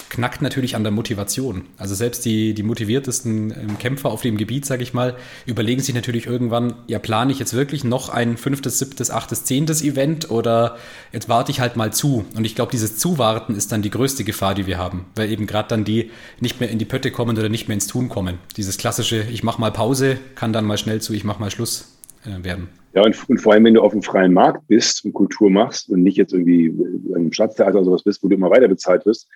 knackt 0.09 0.43
natürlich 0.43 0.77
an 0.77 0.83
der 0.83 0.93
Motivation. 0.93 1.65
Also 1.79 1.95
selbst 1.95 2.25
die, 2.25 2.55
die 2.55 2.63
motiviertesten 2.63 3.51
ähm, 3.51 3.79
Kämpfer 3.79 4.11
auf 4.11 4.23
dem 4.23 4.37
Gebiet, 4.37 4.65
sage 4.67 4.83
ich 4.83 4.95
mal, 4.95 5.17
überlegen 5.47 5.81
sich 5.81 5.95
natürlich 5.95 6.27
irgendwann, 6.27 6.75
ja, 6.87 6.99
plane 6.99 7.33
ich 7.33 7.39
jetzt 7.39 7.55
wirklich 7.55 7.85
noch 7.85 8.09
ein 8.09 8.37
fünftes, 8.37 8.79
siebtes, 8.79 9.11
achtes, 9.11 9.45
zehntes 9.45 9.83
Event 9.83 10.31
oder 10.31 10.77
jetzt 11.13 11.29
warte 11.29 11.51
ich 11.51 11.61
halt 11.61 11.77
mal 11.77 11.93
zu. 11.93 12.25
Und 12.37 12.45
ich 12.45 12.55
glaube, 12.55 12.71
dieses 12.71 12.99
Zuwarten 12.99 13.55
ist 13.55 13.73
dann 13.73 13.83
die 13.83 13.91
größte 13.91 14.25
Gefahr, 14.25 14.55
die 14.55 14.67
wir 14.67 14.79
haben, 14.79 15.07
weil 15.17 15.31
eben 15.31 15.47
gerade 15.47 15.69
dann 15.69 15.85
die 15.85 16.11
nicht 16.41 16.61
mehr 16.61 16.71
in 16.71 16.79
die 16.79 16.85
Pötte 16.85 17.11
kommen 17.11 17.37
oder 17.37 17.49
nicht 17.49 17.69
mehr 17.69 17.75
ins 17.75 17.87
Tun 17.87 18.09
kommen. 18.09 18.39
Dieses 18.57 18.79
klassische, 18.79 19.25
ich 19.31 19.43
mache 19.43 19.61
mal 19.61 19.73
Pause, 19.73 20.19
kann 20.35 20.53
dann 20.53 20.65
mal 20.65 20.79
schnell 20.79 21.01
zu, 21.01 21.13
ich 21.13 21.25
mache 21.25 21.41
mal 21.41 21.51
Schluss 21.51 21.99
äh, 22.25 22.45
werden. 22.45 22.69
Ja, 22.95 23.03
und, 23.03 23.17
und, 23.29 23.39
vor 23.39 23.55
allem, 23.55 23.65
wenn 23.65 23.75
du 23.75 23.81
auf 23.81 23.93
dem 23.93 24.03
freien 24.03 24.35
Markt 24.35 24.69
bist 24.69 25.05
und 25.05 25.15
Kultur 25.15 25.51
machst 25.51 25.89
und 25.89 26.03
nicht 26.03 26.19
jetzt 26.19 26.35
irgendwie 26.35 26.67
im 27.15 27.33
Stadttheater 27.33 27.77
oder 27.77 27.85
sowas 27.87 28.03
bist, 28.03 28.23
wo 28.23 28.29
du 28.29 28.35
immer 28.35 28.51
weiter 28.51 28.69
bezahlt 28.69 29.07
wirst, 29.07 29.29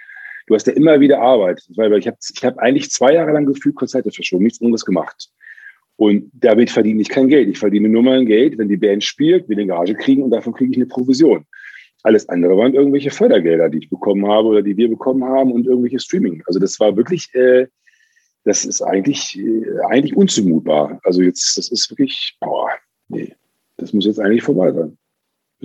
du 0.47 0.55
hast 0.55 0.67
ja 0.67 0.73
immer 0.73 1.01
wieder 1.01 1.21
Arbeit. 1.21 1.63
Weil 1.77 1.93
ich 1.99 2.07
habe 2.07 2.17
ich 2.35 2.45
hab 2.45 2.59
eigentlich 2.59 2.91
zwei 2.91 3.15
Jahre 3.15 3.33
lang 3.33 3.47
gefühlt 3.47 3.77
Konzerte 3.77 4.11
verschoben, 4.11 4.45
nichts 4.45 4.61
anderes 4.61 4.85
gemacht. 4.85 5.31
Und 5.97 6.31
damit 6.35 6.71
verdiene 6.71 7.01
ich 7.01 7.09
kein 7.09 7.29
Geld. 7.29 7.49
Ich 7.49 7.59
verdiene 7.59 7.89
nur 7.89 8.03
mein 8.03 8.27
Geld, 8.27 8.59
wenn 8.59 8.69
die 8.69 8.77
Band 8.77 9.03
spielt, 9.03 9.49
wir 9.49 9.57
eine 9.57 9.67
Gage 9.67 9.95
kriegen 9.95 10.23
und 10.23 10.31
davon 10.31 10.53
kriege 10.53 10.71
ich 10.71 10.77
eine 10.77 10.87
Provision. 10.87 11.47
Alles 12.03 12.29
andere 12.29 12.57
waren 12.57 12.75
irgendwelche 12.75 13.11
Fördergelder, 13.11 13.71
die 13.71 13.79
ich 13.79 13.91
bekommen 13.91 14.27
habe 14.27 14.49
oder 14.49 14.63
die 14.63 14.77
wir 14.77 14.89
bekommen 14.89 15.25
haben 15.25 15.53
und 15.53 15.67
irgendwelche 15.67 15.99
Streaming. 15.99 16.43
Also 16.47 16.61
das 16.61 16.79
war 16.79 16.97
wirklich, 16.97 17.35
äh, 17.35 17.67
das 18.45 18.65
ist 18.65 18.83
eigentlich, 18.83 19.39
äh, 19.39 19.81
eigentlich 19.89 20.15
unzumutbar. 20.15 21.01
Also 21.03 21.23
jetzt, 21.23 21.57
das 21.57 21.71
ist 21.71 21.91
wirklich, 21.91 22.37
boah, 22.41 22.69
nee, 23.09 23.35
das 23.79 23.93
muss 23.93 24.05
jetzt 24.05 24.21
eigentlich 24.21 24.43
vorbei 24.43 24.71
sein. 24.73 24.97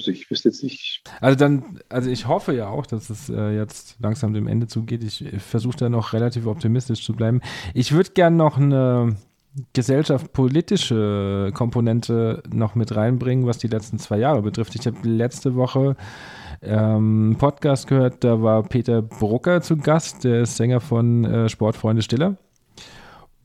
Ich 0.07 0.29
wüsste 0.29 0.49
jetzt 0.49 0.63
nicht. 0.63 1.03
Also 1.19 1.37
dann, 1.37 1.79
also 1.89 2.09
ich 2.09 2.27
hoffe 2.27 2.53
ja 2.53 2.69
auch, 2.69 2.85
dass 2.85 3.09
es 3.09 3.29
äh, 3.29 3.55
jetzt 3.55 3.97
langsam 3.99 4.33
dem 4.33 4.47
Ende 4.47 4.67
zugeht. 4.67 5.03
Ich 5.03 5.23
versuche 5.39 5.77
da 5.77 5.89
noch 5.89 6.13
relativ 6.13 6.45
optimistisch 6.45 7.03
zu 7.03 7.13
bleiben. 7.13 7.41
Ich 7.73 7.91
würde 7.91 8.11
gerne 8.11 8.35
noch 8.35 8.57
eine 8.57 9.15
gesellschaftspolitische 9.73 11.51
Komponente 11.53 12.41
noch 12.51 12.75
mit 12.75 12.95
reinbringen, 12.95 13.45
was 13.45 13.57
die 13.57 13.67
letzten 13.67 13.99
zwei 13.99 14.17
Jahre 14.17 14.41
betrifft. 14.41 14.75
Ich 14.75 14.87
habe 14.87 14.97
letzte 15.07 15.55
Woche 15.55 15.95
ähm, 16.61 17.35
Podcast 17.37 17.87
gehört, 17.87 18.23
da 18.23 18.41
war 18.41 18.63
Peter 18.63 19.01
Brucker 19.01 19.61
zu 19.61 19.77
Gast, 19.77 20.23
der 20.23 20.41
ist 20.43 20.55
Sänger 20.57 20.79
von 20.79 21.25
äh, 21.25 21.49
Sportfreunde 21.49 22.01
Stiller. 22.01 22.37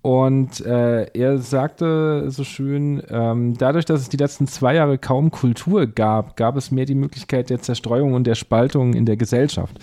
Und 0.07 0.65
äh, 0.65 1.07
er 1.15 1.39
sagte 1.39 2.31
so 2.31 2.45
schön, 2.45 3.03
ähm, 3.09 3.55
dadurch, 3.59 3.87
dass 3.87 4.03
es 4.03 4.09
die 4.09 4.17
letzten 4.17 4.47
zwei 4.47 4.77
Jahre 4.77 4.99
kaum 4.99 5.33
Kultur 5.33 5.89
gab, 5.89 6.37
gab 6.37 6.55
es 6.55 6.71
mehr 6.71 6.85
die 6.85 6.95
Möglichkeit 6.95 7.51
der 7.51 7.59
Zerstreuung 7.59 8.15
und 8.15 8.25
der 8.25 8.37
Spaltung 8.37 8.95
in 8.95 9.05
der 9.05 9.17
Gesellschaft. 9.17 9.81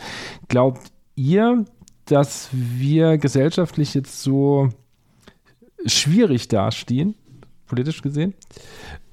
Glaubt 0.48 0.80
ihr, 1.16 1.66
dass 2.06 2.48
wir 2.54 3.18
gesellschaftlich 3.18 3.96
jetzt 3.96 4.24
so 4.24 4.70
schwierig 5.86 6.48
dastehen, 6.48 7.16
politisch 7.68 8.02
gesehen, 8.02 8.34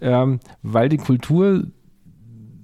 ähm, 0.00 0.38
weil 0.62 0.88
die 0.88 0.98
Kultur 0.98 1.64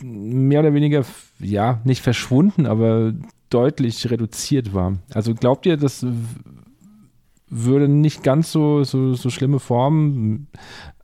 mehr 0.04 0.60
oder 0.60 0.72
weniger, 0.72 1.04
ja, 1.40 1.80
nicht 1.82 2.00
verschwunden, 2.00 2.66
aber 2.66 3.12
deutlich 3.50 4.08
reduziert 4.08 4.72
war. 4.72 4.98
Also 5.12 5.34
glaubt 5.34 5.66
ihr, 5.66 5.76
das 5.76 6.06
würde 7.48 7.88
nicht 7.88 8.22
ganz 8.22 8.52
so, 8.52 8.84
so, 8.84 9.14
so 9.14 9.30
schlimme 9.30 9.58
Formen 9.58 10.48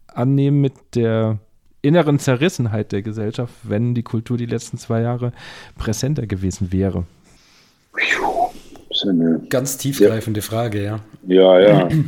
annehmen 0.09 0.61
mit 0.61 0.75
der 0.95 1.39
inneren 1.83 2.19
Zerrissenheit 2.19 2.93
der 2.93 3.03
Gesellschaft, 3.03 3.53
wenn 3.65 3.95
die 3.95 4.03
Kultur 4.03 4.37
die 4.37 4.47
letzten 4.47 4.79
zwei 4.79 5.03
Jahre 5.03 5.33
präsenter 5.77 6.27
gewesen 6.27 6.73
wäre? 6.73 7.05
Ganz 9.49 9.79
tiefgreifende 9.79 10.41
ja. 10.41 10.47
Frage, 10.47 10.83
ja. 10.83 11.01
Ja, 11.27 11.61
ja. 11.61 11.89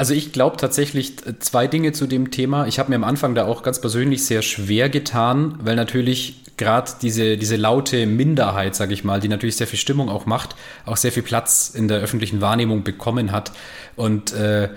Also 0.00 0.14
ich 0.14 0.32
glaube 0.32 0.56
tatsächlich 0.56 1.26
äh, 1.26 1.40
zwei 1.40 1.66
Dinge 1.66 1.90
zu 1.90 2.06
dem 2.06 2.30
Thema. 2.30 2.68
Ich 2.68 2.78
habe 2.78 2.88
mir 2.90 2.94
am 2.94 3.02
Anfang 3.02 3.34
da 3.34 3.46
auch 3.46 3.64
ganz 3.64 3.80
persönlich 3.80 4.24
sehr 4.24 4.42
schwer 4.42 4.88
getan, 4.88 5.58
weil 5.60 5.74
natürlich 5.74 6.44
gerade 6.58 6.92
diese, 7.00 7.38
diese 7.38 7.56
laute 7.56 8.06
Minderheit, 8.06 8.76
sage 8.76 8.92
ich 8.92 9.04
mal, 9.04 9.20
die 9.20 9.28
natürlich 9.28 9.56
sehr 9.56 9.66
viel 9.66 9.78
Stimmung 9.78 10.08
auch 10.10 10.26
macht, 10.26 10.54
auch 10.84 10.96
sehr 10.96 11.12
viel 11.12 11.22
Platz 11.22 11.72
in 11.74 11.88
der 11.88 12.00
öffentlichen 12.00 12.40
Wahrnehmung 12.40 12.82
bekommen 12.82 13.32
hat. 13.32 13.52
Und 13.96 14.32
äh, 14.34 14.68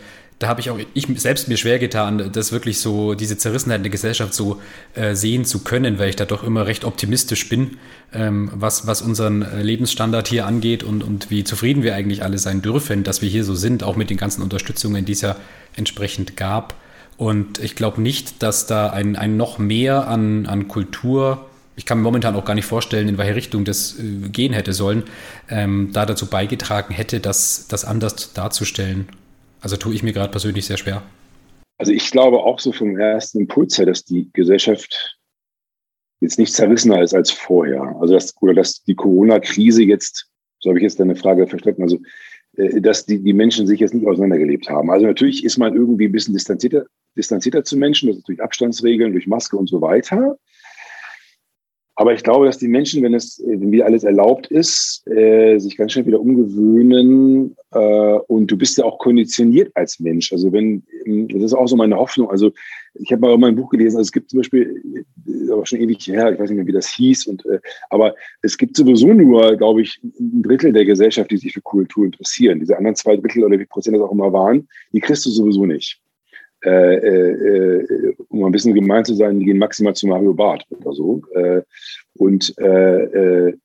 da 0.42 0.48
habe 0.48 0.60
ich 0.60 0.72
auch 0.72 0.80
ich 0.96 1.08
selbst 1.18 1.48
mir 1.50 1.58
schwer 1.58 1.78
getan, 1.78 2.32
das 2.32 2.52
wirklich 2.52 2.80
so, 2.80 3.14
diese 3.14 3.38
Zerrissenheit 3.38 3.78
in 3.78 3.84
der 3.84 3.92
Gesellschaft 3.92 4.34
so 4.34 4.60
äh, 4.96 5.14
sehen 5.14 5.46
zu 5.46 5.60
können, 5.60 6.00
weil 6.00 6.10
ich 6.10 6.16
da 6.16 6.26
doch 6.26 6.44
immer 6.44 6.66
recht 6.66 6.84
optimistisch 6.84 7.48
bin, 7.48 7.78
ähm, 8.12 8.50
was, 8.56 8.88
was 8.88 9.04
unseren 9.04 9.44
äh, 9.44 9.62
Lebensstandard 9.62 10.28
hier 10.28 10.48
angeht 10.48 10.84
und, 10.84 11.04
und 11.04 11.30
wie 11.30 11.44
zufrieden 11.44 11.84
wir 11.84 11.94
eigentlich 11.94 12.24
alle 12.24 12.40
sein 12.40 12.64
dürfen, 12.64 13.04
dass 13.04 13.22
wir 13.22 13.30
hier 13.30 13.44
so 13.44 13.54
sind, 13.54 13.84
auch 13.84 13.96
mit 13.96 14.10
den 14.10 14.18
ganzen 14.18 14.42
Unterstützungen, 14.42 15.06
die 15.06 15.12
es 15.12 15.22
ja 15.22 15.36
entsprechend 15.76 16.38
gab. 16.38 16.74
Und 17.18 17.60
ich 17.60 17.76
glaube 17.76 18.02
nicht, 18.02 18.42
dass 18.42 18.66
da 18.66 18.90
ein, 18.90 19.16
ein 19.16 19.38
noch 19.38 19.60
mehr 19.60 20.08
an, 20.08 20.48
an 20.48 20.68
Kultur 20.68 21.46
ich 21.76 21.86
kann 21.86 22.00
mir 22.00 22.04
momentan 22.04 22.36
auch 22.36 22.46
gar 22.46 22.56
nicht 22.56 22.66
vorstellen, 22.66 23.08
in 23.08 23.18
welche 23.18 23.36
Richtung 23.36 23.66
das 23.66 23.98
äh, 24.00 24.30
gehen 24.30 24.54
hätte 24.54 24.74
sollen, 24.74 25.04
ähm, 25.50 25.90
da 25.94 26.06
dazu 26.06 26.28
beigetragen 26.28 26.94
hätte, 26.94 27.20
das, 27.20 27.68
das 27.68 27.86
anders 27.86 28.34
darzustellen. 28.34 29.08
Also 29.62 29.78
tue 29.78 29.94
ich 29.94 30.04
mir 30.04 30.14
gerade 30.14 30.32
persönlich 30.32 30.66
sehr 30.66 30.78
schwer. 30.78 31.04
Also 31.78 31.94
ich 31.94 32.12
glaube 32.12 32.38
auch 32.38 32.60
so 32.60 32.72
vom 32.72 32.98
ersten 32.98 33.40
Impuls 33.40 33.78
her, 33.78 33.86
dass 33.86 34.04
die 34.04 34.30
Gesellschaft 34.34 35.18
jetzt 36.20 36.38
nicht 36.38 36.54
zerrissener 36.54 37.02
ist 37.02 37.14
als 37.14 37.32
vorher. 37.32 37.82
Also 38.00 38.14
dass, 38.14 38.36
oder 38.42 38.54
dass 38.54 38.84
die 38.84 38.96
Corona-Krise 38.96 39.84
jetzt, 39.84 40.28
so 40.60 40.70
habe 40.70 40.80
ich 40.80 40.84
jetzt 40.84 41.00
deine 41.00 41.16
Frage 41.16 41.48
verstanden, 41.48 41.84
also 41.84 42.00
äh, 42.58 42.82
dass 42.82 43.06
die, 43.06 43.24
die 43.24 43.34
Menschen 43.34 43.66
sich 43.66 43.80
jetzt 43.80 43.94
nicht 43.94 44.06
auseinandergelebt 44.06 44.70
haben. 44.70 44.92
Also 44.92 45.06
natürlich 45.06 45.44
ist 45.44 45.58
man 45.58 45.74
irgendwie 45.74 46.06
ein 46.06 46.12
bisschen 46.12 46.34
distanzierter, 46.34 46.86
distanzierter 47.18 47.64
zu 47.64 47.78
Menschen, 47.78 48.10
das 48.10 48.18
ist 48.18 48.28
durch 48.28 48.42
Abstandsregeln, 48.42 49.14
durch 49.14 49.28
Maske 49.28 49.58
und 49.58 49.68
so 49.68 49.82
weiter. 49.82 50.38
Aber 51.96 52.14
ich 52.14 52.24
glaube, 52.24 52.46
dass 52.46 52.58
die 52.58 52.68
Menschen, 52.68 53.04
wenn 53.04 53.14
es 53.14 53.42
wenn 53.46 53.72
wieder 53.72 53.86
alles 53.86 54.04
erlaubt 54.04 54.48
ist, 54.48 55.06
äh, 55.08 55.58
sich 55.60 55.76
ganz 55.76 55.92
schnell 55.92 56.06
wieder 56.06 56.22
umgewöhnen. 56.22 57.56
Äh, 57.72 58.18
und 58.28 58.48
du 58.50 58.58
bist 58.58 58.78
ja 58.78 58.86
auch 58.86 58.98
konditioniert 58.98 59.72
als 59.76 60.00
Mensch. 60.00 60.32
Also 60.32 60.52
wenn, 60.54 60.84
das 61.06 61.44
ist 61.44 61.54
auch 61.54 61.68
so 61.68 61.76
meine 61.76 61.98
Hoffnung. 61.98 62.30
Also 62.30 62.52
ich 62.94 63.12
habe 63.12 63.22
mal 63.22 63.38
mein 63.38 63.56
Buch 63.56 63.70
gelesen. 63.70 63.98
Also 63.98 64.08
es 64.08 64.12
gibt 64.12 64.30
zum 64.30 64.40
Beispiel, 64.40 65.06
aber 65.52 65.66
schon 65.66 65.80
ewig 65.80 66.08
her, 66.08 66.32
ich 66.32 66.40
weiß 66.40 66.50
nicht 66.50 66.58
mehr, 66.58 66.68
wie 66.68 66.72
das 66.72 66.90
hieß. 66.90 67.28
Und 67.28 67.46
äh, 67.46 67.60
aber 67.90 68.16
es 68.42 68.58
gibt 68.58 68.78
sowieso 68.78 69.08
nur, 69.08 69.58
glaube 69.58 69.82
ich, 69.82 70.00
ein 70.04 70.42
Drittel 70.44 70.72
der 70.72 70.86
Gesellschaft, 70.86 71.30
die 71.30 71.38
sich 71.38 71.54
für 71.54 71.62
Kultur 71.62 72.06
interessieren. 72.06 72.60
Diese 72.62 72.78
anderen 72.78 72.96
zwei 72.96 73.18
Drittel 73.18 73.44
oder 73.44 73.60
wie 73.60 73.66
Prozent 73.66 73.96
das 73.96 74.04
auch 74.04 74.12
immer 74.12 74.32
waren, 74.32 74.68
die 74.94 75.02
kriegst 75.02 75.26
du 75.26 75.30
sowieso 75.30 75.66
nicht. 75.66 76.00
Äh, 76.64 76.96
äh, 76.96 77.82
äh, 77.82 78.16
um 78.30 78.44
ein 78.44 78.52
bisschen 78.52 78.76
gemein 78.76 79.04
zu 79.04 79.16
sein, 79.16 79.40
die 79.40 79.46
gehen 79.46 79.58
maximal 79.58 79.96
zu 79.96 80.08
Mario 80.08 80.34
Barth 80.34 80.66
oder 80.70 80.94
so. 80.94 81.22
Äh, 81.34 81.62
und 82.14 82.54
äh, 82.60 83.48
äh, 83.48 83.58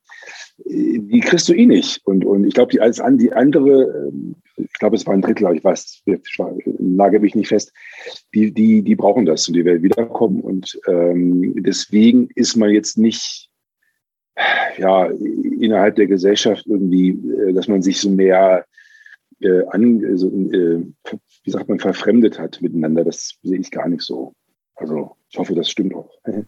die 0.59 1.21
kriegst 1.21 1.49
du 1.49 1.53
eh 1.53 1.67
nicht. 1.67 2.01
Und, 2.07 2.25
und 2.25 2.45
ich 2.45 2.55
glaube, 2.55 2.73
die, 2.73 2.81
an, 2.81 3.19
die 3.19 3.33
andere, 3.33 4.11
ich 4.57 4.73
glaube, 4.75 4.97
es 4.97 5.07
war 5.07 5.13
ein 5.13 5.21
Drittel, 5.21 5.47
aber 5.47 5.55
ich 5.55 5.65
weiß, 5.65 6.05
lage 6.79 7.21
mich 7.21 7.35
nicht 7.35 7.49
fest, 7.49 7.73
die, 8.35 8.53
die, 8.53 8.83
die 8.83 8.97
brauchen 8.97 9.27
das 9.27 9.47
und 9.47 9.55
die 9.55 9.67
werden 9.67 9.83
wiederkommen. 9.83 10.41
Und 10.41 10.81
ähm, 10.89 11.53
deswegen 11.63 12.31
ist 12.35 12.57
man 12.57 12.71
jetzt 12.71 12.97
nicht 12.97 13.51
ja, 14.79 15.07
innerhalb 15.07 15.97
der 15.97 16.07
Gesellschaft 16.07 16.67
irgendwie, 16.67 17.19
dass 17.53 17.69
man 17.69 17.83
sich 17.83 18.01
so 18.01 18.11
mehr 18.11 18.65
äh, 19.41 19.65
an, 19.69 20.17
so, 20.17 20.29
äh, 20.29 20.83
wie 21.47 21.53
sagt 21.53 21.69
man, 21.69 21.79
verfremdet 21.79 22.39
hat 22.39 22.61
miteinander. 22.61 23.05
Das 23.05 23.37
sehe 23.43 23.59
ich 23.59 23.71
gar 23.71 23.89
nicht 23.89 24.03
so. 24.03 24.35
Also 24.75 25.17
ich 25.31 25.39
hoffe, 25.39 25.55
das 25.55 25.71
stimmt 25.71 25.95
auch. 25.95 26.11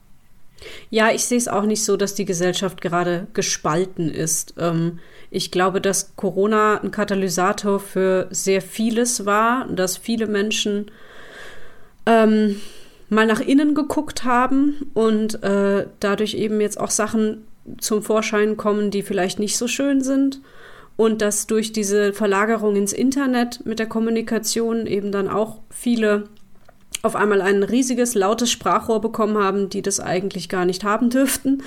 Ja, 0.90 1.12
ich 1.12 1.22
sehe 1.22 1.38
es 1.38 1.46
auch 1.46 1.62
nicht 1.62 1.84
so, 1.84 1.96
dass 1.96 2.16
die 2.16 2.24
Gesellschaft 2.24 2.80
gerade 2.80 3.28
gespalten 3.32 4.11
ist. 4.11 4.55
Ähm, 4.59 4.99
ich 5.30 5.53
glaube, 5.53 5.80
dass 5.80 6.16
Corona 6.16 6.80
ein 6.80 6.90
Katalysator 6.90 7.78
für 7.78 8.26
sehr 8.32 8.61
vieles 8.61 9.24
war, 9.24 9.68
dass 9.68 9.96
viele 9.96 10.26
Menschen 10.26 10.90
ähm, 12.07 12.57
mal 13.09 13.24
nach 13.24 13.38
innen 13.38 13.76
geguckt 13.76 14.24
haben 14.24 14.90
und 14.94 15.40
äh, 15.44 15.86
dadurch 16.01 16.34
eben 16.34 16.61
jetzt 16.61 16.80
auch 16.80 16.90
Sachen 16.90 17.46
zum 17.80 18.03
Vorschein 18.03 18.57
kommen, 18.57 18.90
die 18.90 19.03
vielleicht 19.03 19.38
nicht 19.38 19.57
so 19.57 19.68
schön 19.68 20.01
sind 20.01 20.40
und 20.99 21.22
dass 21.22 21.46
durch 21.46 21.72
diese 21.72 22.12
Verlagerung 22.12 22.74
ins 22.74 22.92
Internet 22.92 23.64
mit 23.64 23.78
der 23.78 23.86
Kommunikation 23.86 24.88
eben 24.88 25.12
dann 25.12 25.28
auch 25.28 25.59
viele 25.70 26.24
auf 27.03 27.14
einmal 27.14 27.40
ein 27.40 27.62
riesiges, 27.62 28.16
lautes 28.16 28.51
Sprachrohr 28.51 29.01
bekommen 29.01 29.38
haben, 29.38 29.68
die 29.68 29.80
das 29.80 30.01
eigentlich 30.01 30.49
gar 30.49 30.64
nicht 30.64 30.82
haben 30.82 31.09
dürften. 31.09 31.62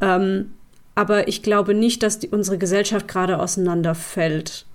Ähm, 0.00 0.54
aber 0.96 1.28
ich 1.28 1.44
glaube 1.44 1.72
nicht, 1.72 2.02
dass 2.02 2.18
die, 2.18 2.28
unsere 2.30 2.58
Gesellschaft 2.58 3.06
gerade 3.06 3.38
auseinanderfällt. 3.38 4.66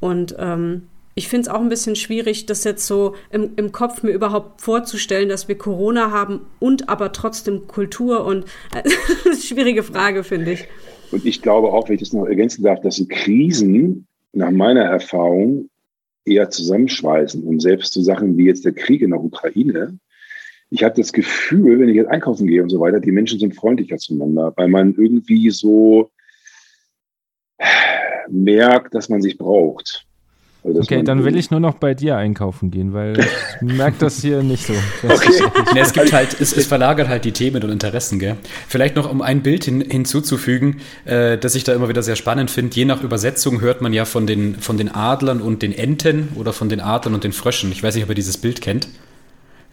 Und 0.00 0.34
ähm, 0.36 0.88
ich 1.14 1.28
finde 1.28 1.48
es 1.48 1.54
auch 1.54 1.60
ein 1.60 1.68
bisschen 1.68 1.94
schwierig, 1.94 2.46
das 2.46 2.64
jetzt 2.64 2.88
so 2.88 3.14
im, 3.30 3.52
im 3.54 3.70
Kopf 3.70 4.02
mir 4.02 4.10
überhaupt 4.10 4.62
vorzustellen, 4.62 5.28
dass 5.28 5.46
wir 5.46 5.56
Corona 5.56 6.10
haben 6.10 6.40
und 6.58 6.88
aber 6.88 7.12
trotzdem 7.12 7.68
Kultur. 7.68 8.24
Und 8.24 8.46
äh, 8.74 9.36
schwierige 9.36 9.84
Frage, 9.84 10.24
finde 10.24 10.54
ich. 10.54 10.66
Und 11.14 11.24
ich 11.26 11.42
glaube 11.42 11.72
auch, 11.72 11.88
wenn 11.88 11.94
ich 11.94 12.00
das 12.00 12.12
noch 12.12 12.26
ergänzen 12.26 12.64
darf, 12.64 12.80
dass 12.80 12.96
die 12.96 13.06
Krisen 13.06 14.08
nach 14.32 14.50
meiner 14.50 14.82
Erfahrung 14.82 15.70
eher 16.24 16.50
zusammenschweißen 16.50 17.44
und 17.44 17.60
selbst 17.60 17.92
so 17.92 18.02
Sachen 18.02 18.36
wie 18.36 18.46
jetzt 18.46 18.64
der 18.64 18.72
Krieg 18.72 19.00
in 19.00 19.10
der 19.10 19.22
Ukraine. 19.22 19.96
Ich 20.70 20.82
habe 20.82 20.96
das 20.96 21.12
Gefühl, 21.12 21.78
wenn 21.78 21.88
ich 21.88 21.94
jetzt 21.94 22.10
einkaufen 22.10 22.48
gehe 22.48 22.64
und 22.64 22.68
so 22.68 22.80
weiter, 22.80 22.98
die 22.98 23.12
Menschen 23.12 23.38
sind 23.38 23.54
freundlicher 23.54 23.96
zueinander, 23.96 24.52
weil 24.56 24.66
man 24.66 24.96
irgendwie 24.96 25.50
so 25.50 26.10
merkt, 28.28 28.92
dass 28.92 29.08
man 29.08 29.22
sich 29.22 29.38
braucht. 29.38 30.08
Also 30.64 30.80
okay, 30.80 31.02
dann 31.02 31.24
will 31.24 31.36
ich 31.36 31.50
nur 31.50 31.60
noch 31.60 31.74
bei 31.74 31.92
dir 31.92 32.16
einkaufen 32.16 32.70
gehen, 32.70 32.94
weil 32.94 33.18
ich 33.60 33.60
merke 33.60 33.96
das 33.98 34.22
hier 34.22 34.42
nicht 34.42 34.66
so. 34.66 34.72
Okay. 35.04 35.42
nee, 35.74 35.80
es 35.80 35.92
gibt 35.92 36.12
halt, 36.12 36.40
es, 36.40 36.56
es, 36.56 36.66
verlagert 36.66 37.08
halt 37.08 37.26
die 37.26 37.32
Themen 37.32 37.62
und 37.62 37.70
Interessen, 37.70 38.18
gell? 38.18 38.36
Vielleicht 38.66 38.96
noch, 38.96 39.10
um 39.10 39.20
ein 39.20 39.42
Bild 39.42 39.64
hin, 39.64 39.82
hinzuzufügen, 39.82 40.80
äh, 41.04 41.36
das 41.36 41.54
ich 41.54 41.64
da 41.64 41.74
immer 41.74 41.90
wieder 41.90 42.02
sehr 42.02 42.16
spannend 42.16 42.50
finde. 42.50 42.74
Je 42.74 42.86
nach 42.86 43.02
Übersetzung 43.02 43.60
hört 43.60 43.82
man 43.82 43.92
ja 43.92 44.06
von 44.06 44.26
den, 44.26 44.56
von 44.56 44.78
den 44.78 44.88
Adlern 44.88 45.42
und 45.42 45.62
den 45.62 45.72
Enten 45.72 46.28
oder 46.36 46.54
von 46.54 46.70
den 46.70 46.80
Adlern 46.80 47.14
und 47.14 47.24
den 47.24 47.32
Fröschen. 47.32 47.70
Ich 47.70 47.82
weiß 47.82 47.94
nicht, 47.94 48.04
ob 48.04 48.08
ihr 48.08 48.14
dieses 48.14 48.38
Bild 48.38 48.62
kennt. 48.62 48.88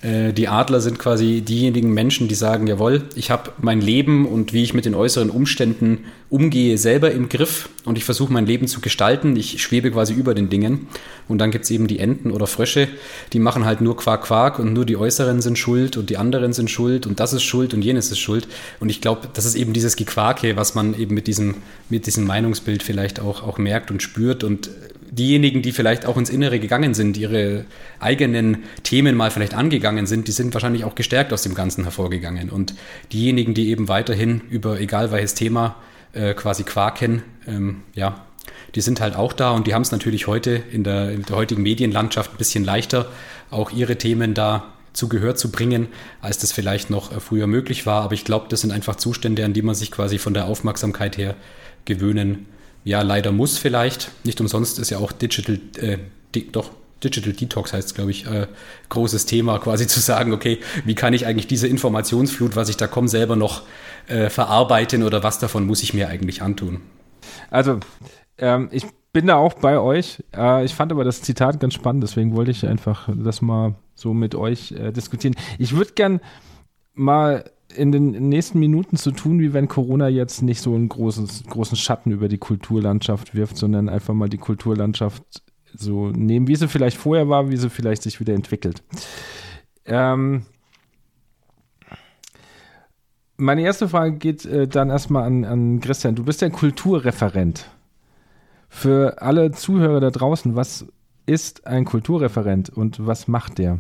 Äh, 0.02 0.34
die 0.34 0.48
Adler 0.48 0.82
sind 0.82 1.00
quasi 1.00 1.42
diejenigen 1.42 1.94
Menschen, 1.94 2.28
die 2.28 2.36
sagen, 2.36 2.68
jawohl, 2.68 3.04
ich 3.16 3.30
habe 3.30 3.52
mein 3.60 3.82
Leben 3.82 4.26
und 4.26 4.54
wie 4.54 4.64
ich 4.64 4.74
mit 4.74 4.86
den 4.86 4.96
äußeren 4.96 5.30
Umständen 5.30 6.06
umgehe, 6.30 6.78
selber 6.78 7.12
im 7.12 7.30
Griff 7.30 7.70
und 7.86 7.98
ich 7.98 8.04
versuche 8.04 8.32
mein 8.32 8.46
Leben 8.46 8.68
zu 8.68 8.82
gestalten. 8.82 9.36
Ich 9.36 9.62
schwebe 9.62 9.92
quasi 9.92 10.14
über 10.14 10.34
den 10.34 10.50
Dingen. 10.50 10.88
Und 11.28 11.38
dann 11.38 11.52
gibt 11.52 11.66
es 11.66 11.72
eben 11.72 11.88
die 11.88 12.00
Enten 12.00 12.32
oder 12.32 12.48
Frösche, 12.48 12.88
die 13.34 13.40
machen 13.40 13.66
halt 13.66 13.82
nur 13.82 13.96
Quark 13.96 14.24
Quark 14.24 14.60
und 14.60 14.74
nur 14.74 14.86
die 14.86 14.98
Äußeren 14.98 15.42
sind 15.42 15.58
schuld 15.58 15.98
und 15.98 16.10
die 16.10 16.18
anderen 16.18 16.52
sind 16.54 16.70
schuld 16.70 17.06
und 17.06 17.20
das 17.20 17.34
ist 17.34 17.44
schuld 17.44 17.74
und 17.74 17.84
jenes 17.84 18.12
ist 18.12 18.20
schuld. 18.20 18.48
Und 18.80 18.90
ich 18.90 19.02
glaube, 19.02 19.30
das 19.34 19.46
ist 19.46 19.56
eben 19.56 19.74
dieses 19.74 19.96
Gequake, 19.96 20.56
was 20.58 20.76
man 20.76 20.98
eben 20.98 21.14
mit 21.14 21.28
diesem, 21.28 21.56
mit 21.90 22.06
diesem 22.08 22.26
Meinungsbild 22.26 22.84
vielleicht 22.84 23.20
auch, 23.20 23.44
auch 23.44 23.58
merkt 23.58 23.92
und 23.92 24.02
spürt 24.02 24.44
und 24.44 24.70
diejenigen, 25.12 25.62
die 25.62 25.74
vielleicht 25.74 26.06
auch 26.06 26.18
ins 26.18 26.30
Innere 26.30 26.60
gegangen 26.60 26.94
sind, 26.94 27.18
ihre 27.18 27.66
eigenen 28.00 28.64
Themen 28.84 29.16
mal 29.16 29.30
vielleicht 29.30 29.54
angegangen 29.54 30.08
sind, 30.08 30.28
die 30.28 30.32
sind 30.32 30.54
wahrscheinlich 30.54 30.86
auch 30.86 30.96
gestärkt 30.96 31.34
aus 31.34 31.44
dem 31.44 31.54
Ganzen 31.54 31.84
hervorgegangen. 31.84 32.50
Und 32.50 32.74
diejenigen, 33.12 33.54
die 33.54 33.70
eben 33.70 33.90
weiterhin 33.90 34.42
über 34.50 34.80
egal 34.80 35.12
welches 35.12 35.34
Thema 35.34 35.76
äh, 36.14 36.34
quasi 36.34 36.64
quaken, 36.64 37.24
ähm, 37.46 37.84
ja, 37.94 38.26
die 38.74 38.82
sind 38.82 39.02
halt 39.02 39.16
auch 39.16 39.34
da 39.34 39.52
und 39.52 39.68
die 39.68 39.74
haben 39.74 39.82
es 39.82 39.92
natürlich 39.92 40.28
heute 40.28 40.52
in 40.72 40.86
der, 40.86 41.12
in 41.12 41.24
der 41.24 41.36
heutigen 41.36 41.62
Medienlandschaft 41.62 42.32
ein 42.32 42.38
bisschen 42.38 42.64
leichter, 42.64 43.08
auch 43.50 43.72
ihre 43.72 43.98
Themen 43.98 44.34
da 44.34 44.74
zu 44.94 45.10
Gehör 45.10 45.36
zu 45.36 45.52
bringen, 45.52 45.88
als 46.22 46.38
das 46.38 46.54
vielleicht 46.54 46.90
noch 46.90 47.12
äh, 47.12 47.20
früher 47.20 47.48
möglich 47.48 47.86
war. 47.86 48.04
Aber 48.04 48.14
ich 48.14 48.24
glaube, 48.24 48.46
das 48.50 48.62
sind 48.62 48.72
einfach 48.72 48.96
Zustände, 48.96 49.44
an 49.44 49.52
die 49.52 49.62
man 49.62 49.76
sich 49.76 49.92
quasi 49.92 50.18
von 50.18 50.34
der 50.34 50.46
Aufmerksamkeit 50.46 51.18
her 51.18 51.36
gewöhnen 51.84 52.46
ja, 52.84 53.02
leider 53.02 53.32
muss 53.32 53.58
vielleicht. 53.58 54.12
Nicht 54.24 54.42
umsonst 54.42 54.80
ist 54.80 54.90
ja 54.90 54.98
auch 54.98 55.12
Digital, 55.12 55.60
äh, 55.78 55.98
di 56.34 56.52
doch, 56.52 56.72
Digital 57.04 57.34
Detox 57.34 57.74
heißt, 57.74 57.96
glaube 57.96 58.12
ich, 58.12 58.26
äh, 58.28 58.48
großes 58.90 59.26
Thema, 59.26 59.60
quasi 59.64 59.88
zu 59.88 60.00
sagen, 60.00 60.34
okay, 60.34 60.60
wie 60.86 60.96
kann 60.96 61.14
ich 61.14 61.26
eigentlich 61.26 61.48
diese 61.48 61.68
Informationsflut, 61.68 62.56
was 62.56 62.70
ich 62.70 62.78
da 62.78 62.88
komme, 62.88 63.08
selber 63.08 63.36
noch 63.36 63.64
äh, 64.08 64.30
verarbeiten 64.30 65.04
oder 65.04 65.24
was 65.24 65.40
davon 65.40 65.66
muss 65.66 65.84
ich 65.84 65.94
mir 65.94 66.10
eigentlich 66.10 66.42
antun? 66.42 66.82
Also, 67.50 67.80
ähm, 68.38 68.70
ich 68.72 68.86
bin 69.14 69.28
da 69.28 69.36
auch 69.36 69.54
bei 69.54 69.78
euch. 69.80 70.24
Äh, 70.36 70.66
ich 70.66 70.74
fand 70.74 70.92
aber 70.92 71.04
das 71.04 71.22
Zitat 71.22 71.60
ganz 71.60 71.74
spannend, 71.74 72.04
deswegen 72.04 72.36
wollte 72.36 72.52
ich 72.52 72.66
einfach 72.66 73.10
das 73.14 73.42
mal 73.42 73.76
so 73.94 74.14
mit 74.14 74.36
euch 74.36 74.72
äh, 74.72 74.92
diskutieren. 74.92 75.36
Ich 75.60 75.76
würde 75.76 75.92
gern 75.94 76.22
mal 76.94 77.52
in 77.72 77.92
den 77.92 78.30
nächsten 78.30 78.60
Minuten 78.60 78.98
zu 78.98 79.12
tun, 79.12 79.40
wie 79.40 79.54
wenn 79.54 79.68
Corona 79.68 80.08
jetzt 80.08 80.42
nicht 80.42 80.62
so 80.62 80.76
einen 80.76 80.90
großen, 80.90 81.28
großen 81.50 81.78
Schatten 81.78 82.12
über 82.12 82.28
die 82.28 82.38
Kulturlandschaft 82.38 83.36
wirft, 83.36 83.58
sondern 83.58 83.90
einfach 83.90 84.14
mal 84.14 84.30
die 84.30 84.38
Kulturlandschaft 84.38 85.24
so 85.74 86.10
nehmen, 86.10 86.48
wie 86.48 86.56
sie 86.56 86.68
vielleicht 86.68 86.98
vorher 86.98 87.30
war, 87.30 87.50
wie 87.50 87.58
sie 87.58 87.70
vielleicht 87.70 88.04
sich 88.04 88.20
wieder 88.20 88.34
entwickelt. 88.34 88.84
Ähm, 89.86 90.46
meine 93.38 93.62
erste 93.62 93.90
Frage 93.90 94.18
geht 94.18 94.46
äh, 94.46 94.68
dann 94.68 94.90
erstmal 94.90 95.24
an, 95.24 95.46
an 95.46 95.80
Christian. 95.80 96.16
Du 96.16 96.24
bist 96.24 96.42
ja 96.42 96.50
Kulturreferent. 96.50 97.66
Für 98.70 99.22
alle 99.22 99.52
Zuhörer 99.52 100.00
da 100.00 100.12
draußen, 100.12 100.56
was 100.56 100.86
ist 101.26 101.68
ein 101.68 101.86
Kulturreferent 101.86 102.70
und 102.70 103.06
was 103.06 103.28
macht 103.28 103.58
der? 103.58 103.80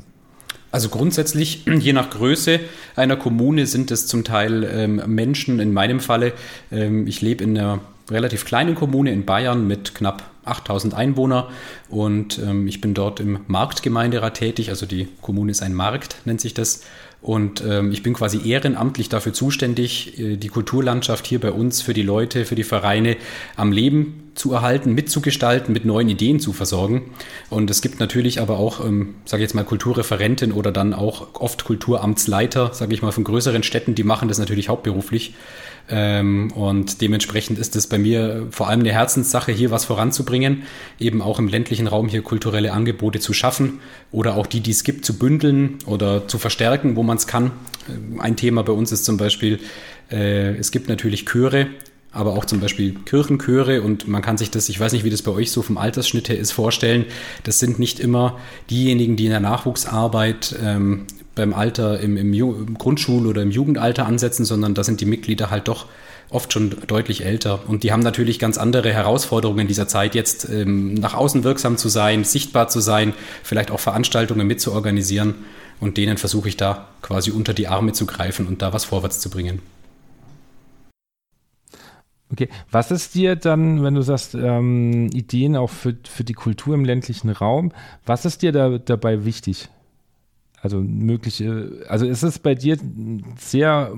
Also 0.71 0.89
grundsätzlich, 0.89 1.65
je 1.79 1.93
nach 1.93 2.09
Größe 2.09 2.59
einer 2.95 3.17
Kommune 3.17 3.67
sind 3.67 3.91
es 3.91 4.07
zum 4.07 4.23
Teil 4.23 4.63
ähm, 4.63 5.01
Menschen, 5.07 5.59
in 5.59 5.73
meinem 5.73 5.99
Falle, 5.99 6.33
ähm, 6.71 7.07
ich 7.07 7.21
lebe 7.21 7.43
in 7.43 7.57
einer 7.57 7.79
relativ 8.09 8.45
kleinen 8.45 8.75
Kommune 8.75 9.11
in 9.11 9.25
Bayern 9.25 9.67
mit 9.67 9.95
knapp 9.95 10.29
8000 10.45 10.93
Einwohner 10.93 11.49
und 11.89 12.39
ähm, 12.39 12.67
ich 12.67 12.81
bin 12.81 12.93
dort 12.93 13.19
im 13.19 13.39
Marktgemeinderat 13.47 14.35
tätig, 14.35 14.69
also 14.69 14.85
die 14.85 15.07
Kommune 15.21 15.51
ist 15.51 15.61
ein 15.61 15.73
Markt, 15.73 16.17
nennt 16.25 16.41
sich 16.41 16.53
das. 16.53 16.83
Und 17.21 17.63
ähm, 17.63 17.91
ich 17.91 18.01
bin 18.01 18.15
quasi 18.15 18.49
ehrenamtlich 18.49 19.07
dafür 19.07 19.31
zuständig, 19.31 20.19
äh, 20.19 20.37
die 20.37 20.47
Kulturlandschaft 20.47 21.27
hier 21.27 21.39
bei 21.39 21.51
uns 21.51 21.81
für 21.81 21.93
die 21.93 22.01
Leute, 22.01 22.45
für 22.45 22.55
die 22.55 22.63
Vereine 22.63 23.15
am 23.55 23.71
Leben 23.71 24.30
zu 24.33 24.53
erhalten, 24.53 24.93
mitzugestalten, 24.93 25.73
mit 25.73 25.85
neuen 25.85 26.07
Ideen 26.07 26.39
zu 26.39 26.53
versorgen. 26.53 27.11
Und 27.49 27.69
es 27.69 27.81
gibt 27.81 27.99
natürlich 27.99 28.39
aber 28.39 28.57
auch, 28.57 28.83
ähm, 28.85 29.15
sage 29.25 29.43
ich 29.43 29.49
jetzt 29.49 29.55
mal, 29.55 29.63
Kulturreferenten 29.63 30.51
oder 30.53 30.71
dann 30.71 30.93
auch 30.93 31.35
oft 31.35 31.65
Kulturamtsleiter, 31.65 32.73
sage 32.73 32.93
ich 32.93 33.01
mal, 33.01 33.11
von 33.11 33.23
größeren 33.23 33.63
Städten, 33.63 33.95
die 33.95 34.03
machen 34.03 34.29
das 34.29 34.39
natürlich 34.39 34.69
hauptberuflich. 34.69 35.33
Ähm, 35.89 36.51
und 36.53 37.01
dementsprechend 37.01 37.59
ist 37.59 37.75
es 37.75 37.87
bei 37.87 37.97
mir 37.97 38.47
vor 38.51 38.69
allem 38.69 38.79
eine 38.79 38.91
Herzenssache, 38.91 39.51
hier 39.51 39.71
was 39.71 39.85
voranzubringen, 39.85 40.63
eben 40.99 41.21
auch 41.21 41.39
im 41.39 41.47
ländlichen 41.47 41.87
Raum 41.87 42.07
hier 42.07 42.21
kulturelle 42.21 42.71
Angebote 42.71 43.19
zu 43.19 43.33
schaffen 43.33 43.79
oder 44.11 44.35
auch 44.37 44.47
die, 44.47 44.61
die 44.61 44.71
es 44.71 44.83
gibt, 44.83 45.03
zu 45.03 45.17
bündeln 45.17 45.79
oder 45.85 46.27
zu 46.27 46.37
verstärken, 46.37 46.95
wo 46.95 47.03
man 47.03 47.17
es 47.17 47.27
kann. 47.27 47.51
Ähm, 47.89 48.21
ein 48.21 48.35
Thema 48.37 48.63
bei 48.63 48.73
uns 48.73 48.91
ist 48.91 49.03
zum 49.03 49.17
Beispiel, 49.17 49.59
äh, 50.09 50.55
es 50.55 50.71
gibt 50.71 50.87
natürlich 50.87 51.25
Chöre, 51.25 51.67
aber 52.11 52.33
auch 52.33 52.45
zum 52.45 52.59
Beispiel 52.59 52.93
Kirchenchöre 53.05 53.81
und 53.81 54.07
man 54.07 54.21
kann 54.21 54.37
sich 54.37 54.51
das, 54.51 54.67
ich 54.69 54.79
weiß 54.79 54.91
nicht, 54.91 55.05
wie 55.05 55.09
das 55.09 55.21
bei 55.21 55.31
euch 55.31 55.51
so 55.51 55.61
vom 55.61 55.77
Altersschnitt 55.77 56.29
her 56.29 56.37
ist, 56.37 56.51
vorstellen. 56.51 57.05
Das 57.43 57.59
sind 57.59 57.79
nicht 57.79 57.99
immer 57.99 58.37
diejenigen, 58.69 59.15
die 59.15 59.25
in 59.25 59.31
der 59.31 59.39
Nachwuchsarbeit 59.39 60.55
ähm, 60.61 61.05
beim 61.35 61.53
Alter 61.53 61.99
im, 62.01 62.17
im, 62.17 62.33
im 62.33 62.77
Grundschul- 62.77 63.27
oder 63.27 63.41
im 63.41 63.51
Jugendalter 63.51 64.05
ansetzen, 64.05 64.43
sondern 64.43 64.73
da 64.73 64.83
sind 64.83 64.99
die 64.99 65.05
Mitglieder 65.05 65.49
halt 65.49 65.69
doch 65.69 65.85
oft 66.29 66.51
schon 66.51 66.75
deutlich 66.87 67.25
älter. 67.25 67.61
Und 67.67 67.83
die 67.83 67.91
haben 67.91 68.01
natürlich 68.01 68.39
ganz 68.39 68.57
andere 68.57 68.91
Herausforderungen 68.91 69.59
in 69.59 69.67
dieser 69.67 69.87
Zeit, 69.87 70.15
jetzt 70.15 70.49
ähm, 70.49 70.93
nach 70.95 71.13
außen 71.13 71.43
wirksam 71.43 71.77
zu 71.77 71.89
sein, 71.89 72.23
sichtbar 72.23 72.67
zu 72.67 72.79
sein, 72.79 73.13
vielleicht 73.43 73.71
auch 73.71 73.79
Veranstaltungen 73.79 74.47
mitzuorganisieren. 74.47 75.35
Und 75.79 75.97
denen 75.97 76.17
versuche 76.17 76.49
ich 76.49 76.57
da 76.57 76.89
quasi 77.01 77.31
unter 77.31 77.53
die 77.53 77.67
Arme 77.67 77.93
zu 77.93 78.05
greifen 78.05 78.47
und 78.47 78.61
da 78.61 78.71
was 78.71 78.85
vorwärts 78.85 79.19
zu 79.19 79.29
bringen. 79.29 79.59
Okay, 82.31 82.47
was 82.71 82.91
ist 82.91 83.13
dir 83.15 83.35
dann, 83.35 83.83
wenn 83.83 83.93
du 83.93 84.01
sagst, 84.01 84.35
ähm, 84.35 85.09
Ideen 85.11 85.57
auch 85.57 85.69
für, 85.69 85.97
für 86.07 86.23
die 86.23 86.33
Kultur 86.33 86.75
im 86.75 86.85
ländlichen 86.85 87.29
Raum, 87.29 87.73
was 88.05 88.25
ist 88.25 88.41
dir 88.41 88.51
da 88.51 88.77
dabei 88.77 89.25
wichtig? 89.25 89.69
Also 90.61 90.79
mögliche, 90.79 91.85
also 91.87 92.05
ist 92.05 92.23
es 92.23 92.39
bei 92.39 92.55
dir 92.55 92.77
sehr 93.37 93.93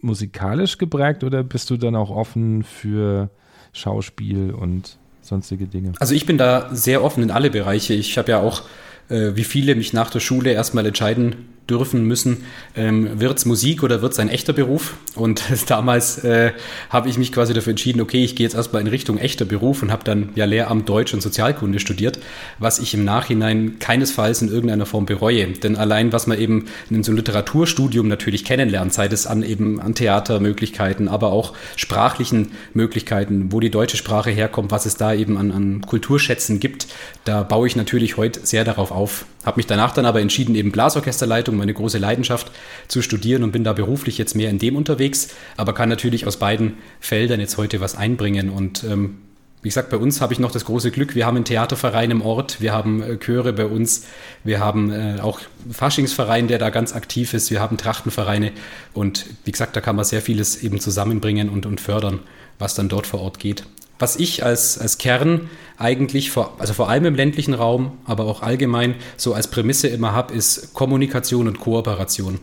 musikalisch 0.00 0.78
geprägt 0.78 1.24
oder 1.24 1.42
bist 1.42 1.70
du 1.70 1.76
dann 1.76 1.96
auch 1.96 2.10
offen 2.10 2.62
für 2.62 3.30
Schauspiel 3.72 4.52
und 4.52 4.98
sonstige 5.22 5.66
Dinge? 5.66 5.92
Also 5.98 6.14
ich 6.14 6.26
bin 6.26 6.38
da 6.38 6.68
sehr 6.74 7.02
offen 7.02 7.22
in 7.22 7.30
alle 7.30 7.50
Bereiche. 7.50 7.94
Ich 7.94 8.18
habe 8.18 8.32
ja 8.32 8.40
auch, 8.40 8.62
äh, 9.08 9.34
wie 9.34 9.44
viele, 9.44 9.74
mich 9.74 9.92
nach 9.92 10.10
der 10.10 10.20
Schule 10.20 10.52
erstmal 10.52 10.86
entscheiden 10.86 11.51
dürfen 11.70 12.04
müssen, 12.04 12.44
ähm, 12.76 13.20
wird 13.20 13.38
es 13.38 13.46
Musik 13.46 13.82
oder 13.82 14.02
wird 14.02 14.12
es 14.12 14.18
ein 14.18 14.28
echter 14.28 14.52
Beruf? 14.52 14.94
Und 15.14 15.42
damals 15.68 16.22
äh, 16.24 16.52
habe 16.90 17.08
ich 17.08 17.18
mich 17.18 17.32
quasi 17.32 17.54
dafür 17.54 17.70
entschieden, 17.70 18.00
okay, 18.00 18.24
ich 18.24 18.36
gehe 18.36 18.44
jetzt 18.44 18.54
erstmal 18.54 18.82
in 18.82 18.88
Richtung 18.88 19.18
echter 19.18 19.44
Beruf 19.44 19.82
und 19.82 19.92
habe 19.92 20.04
dann 20.04 20.30
ja 20.34 20.44
Lehramt 20.44 20.88
Deutsch 20.88 21.14
und 21.14 21.22
Sozialkunde 21.22 21.78
studiert, 21.78 22.18
was 22.58 22.78
ich 22.78 22.94
im 22.94 23.04
Nachhinein 23.04 23.78
keinesfalls 23.78 24.42
in 24.42 24.48
irgendeiner 24.48 24.86
Form 24.86 25.06
bereue. 25.06 25.46
Denn 25.46 25.76
allein, 25.76 26.12
was 26.12 26.26
man 26.26 26.38
eben 26.38 26.66
in 26.90 27.02
so 27.04 27.12
einem 27.12 27.18
Literaturstudium 27.18 28.08
natürlich 28.08 28.44
kennenlernt, 28.44 28.92
sei 28.92 29.06
es 29.06 29.26
an 29.26 29.42
eben 29.42 29.80
an 29.80 29.94
Theatermöglichkeiten, 29.94 31.08
aber 31.08 31.32
auch 31.32 31.54
sprachlichen 31.76 32.52
Möglichkeiten, 32.74 33.52
wo 33.52 33.60
die 33.60 33.70
deutsche 33.70 33.96
Sprache 33.96 34.30
herkommt, 34.30 34.70
was 34.70 34.86
es 34.86 34.96
da 34.96 35.14
eben 35.14 35.36
an, 35.36 35.52
an 35.52 35.80
Kulturschätzen 35.82 36.60
gibt, 36.60 36.88
da 37.24 37.42
baue 37.42 37.66
ich 37.66 37.76
natürlich 37.76 38.16
heute 38.16 38.44
sehr 38.44 38.64
darauf 38.64 38.90
auf. 38.90 39.26
Habe 39.44 39.58
mich 39.58 39.66
danach 39.66 39.92
dann 39.92 40.06
aber 40.06 40.20
entschieden, 40.20 40.54
eben 40.54 40.72
Blasorchesterleitung, 40.72 41.56
meine 41.56 41.74
große 41.74 41.98
Leidenschaft, 41.98 42.50
zu 42.88 43.02
studieren 43.02 43.42
und 43.42 43.52
bin 43.52 43.64
da 43.64 43.72
beruflich 43.72 44.18
jetzt 44.18 44.36
mehr 44.36 44.50
in 44.50 44.58
dem 44.58 44.76
unterwegs, 44.76 45.28
aber 45.56 45.72
kann 45.72 45.88
natürlich 45.88 46.26
aus 46.26 46.36
beiden 46.36 46.74
Feldern 47.00 47.40
jetzt 47.40 47.56
heute 47.56 47.80
was 47.80 47.96
einbringen. 47.96 48.50
Und 48.50 48.84
ähm, 48.84 49.18
wie 49.62 49.68
gesagt, 49.68 49.90
bei 49.90 49.96
uns 49.96 50.20
habe 50.20 50.32
ich 50.32 50.38
noch 50.38 50.50
das 50.50 50.64
große 50.64 50.90
Glück, 50.90 51.14
wir 51.14 51.26
haben 51.26 51.36
einen 51.36 51.44
Theaterverein 51.44 52.10
im 52.10 52.22
Ort, 52.22 52.60
wir 52.60 52.72
haben 52.72 53.02
äh, 53.02 53.16
Chöre 53.18 53.52
bei 53.52 53.66
uns, 53.66 54.04
wir 54.44 54.60
haben 54.60 54.90
äh, 54.90 55.18
auch 55.20 55.40
Faschingsverein, 55.70 56.48
der 56.48 56.58
da 56.58 56.70
ganz 56.70 56.92
aktiv 56.94 57.34
ist, 57.34 57.50
wir 57.50 57.60
haben 57.60 57.76
Trachtenvereine. 57.76 58.52
Und 58.92 59.26
wie 59.44 59.52
gesagt, 59.52 59.76
da 59.76 59.80
kann 59.80 59.96
man 59.96 60.04
sehr 60.04 60.22
vieles 60.22 60.62
eben 60.62 60.80
zusammenbringen 60.80 61.48
und, 61.48 61.66
und 61.66 61.80
fördern, 61.80 62.20
was 62.58 62.74
dann 62.74 62.88
dort 62.88 63.06
vor 63.06 63.20
Ort 63.20 63.38
geht 63.38 63.64
was 64.02 64.16
ich 64.16 64.44
als, 64.44 64.78
als 64.78 64.98
Kern 64.98 65.48
eigentlich, 65.78 66.32
vor, 66.32 66.56
also 66.58 66.74
vor 66.74 66.88
allem 66.88 67.04
im 67.04 67.14
ländlichen 67.14 67.54
Raum, 67.54 67.92
aber 68.04 68.24
auch 68.24 68.42
allgemein 68.42 68.96
so 69.16 69.32
als 69.32 69.46
Prämisse 69.46 69.86
immer 69.86 70.12
habe, 70.12 70.34
ist 70.34 70.74
Kommunikation 70.74 71.46
und 71.46 71.60
Kooperation. 71.60 72.40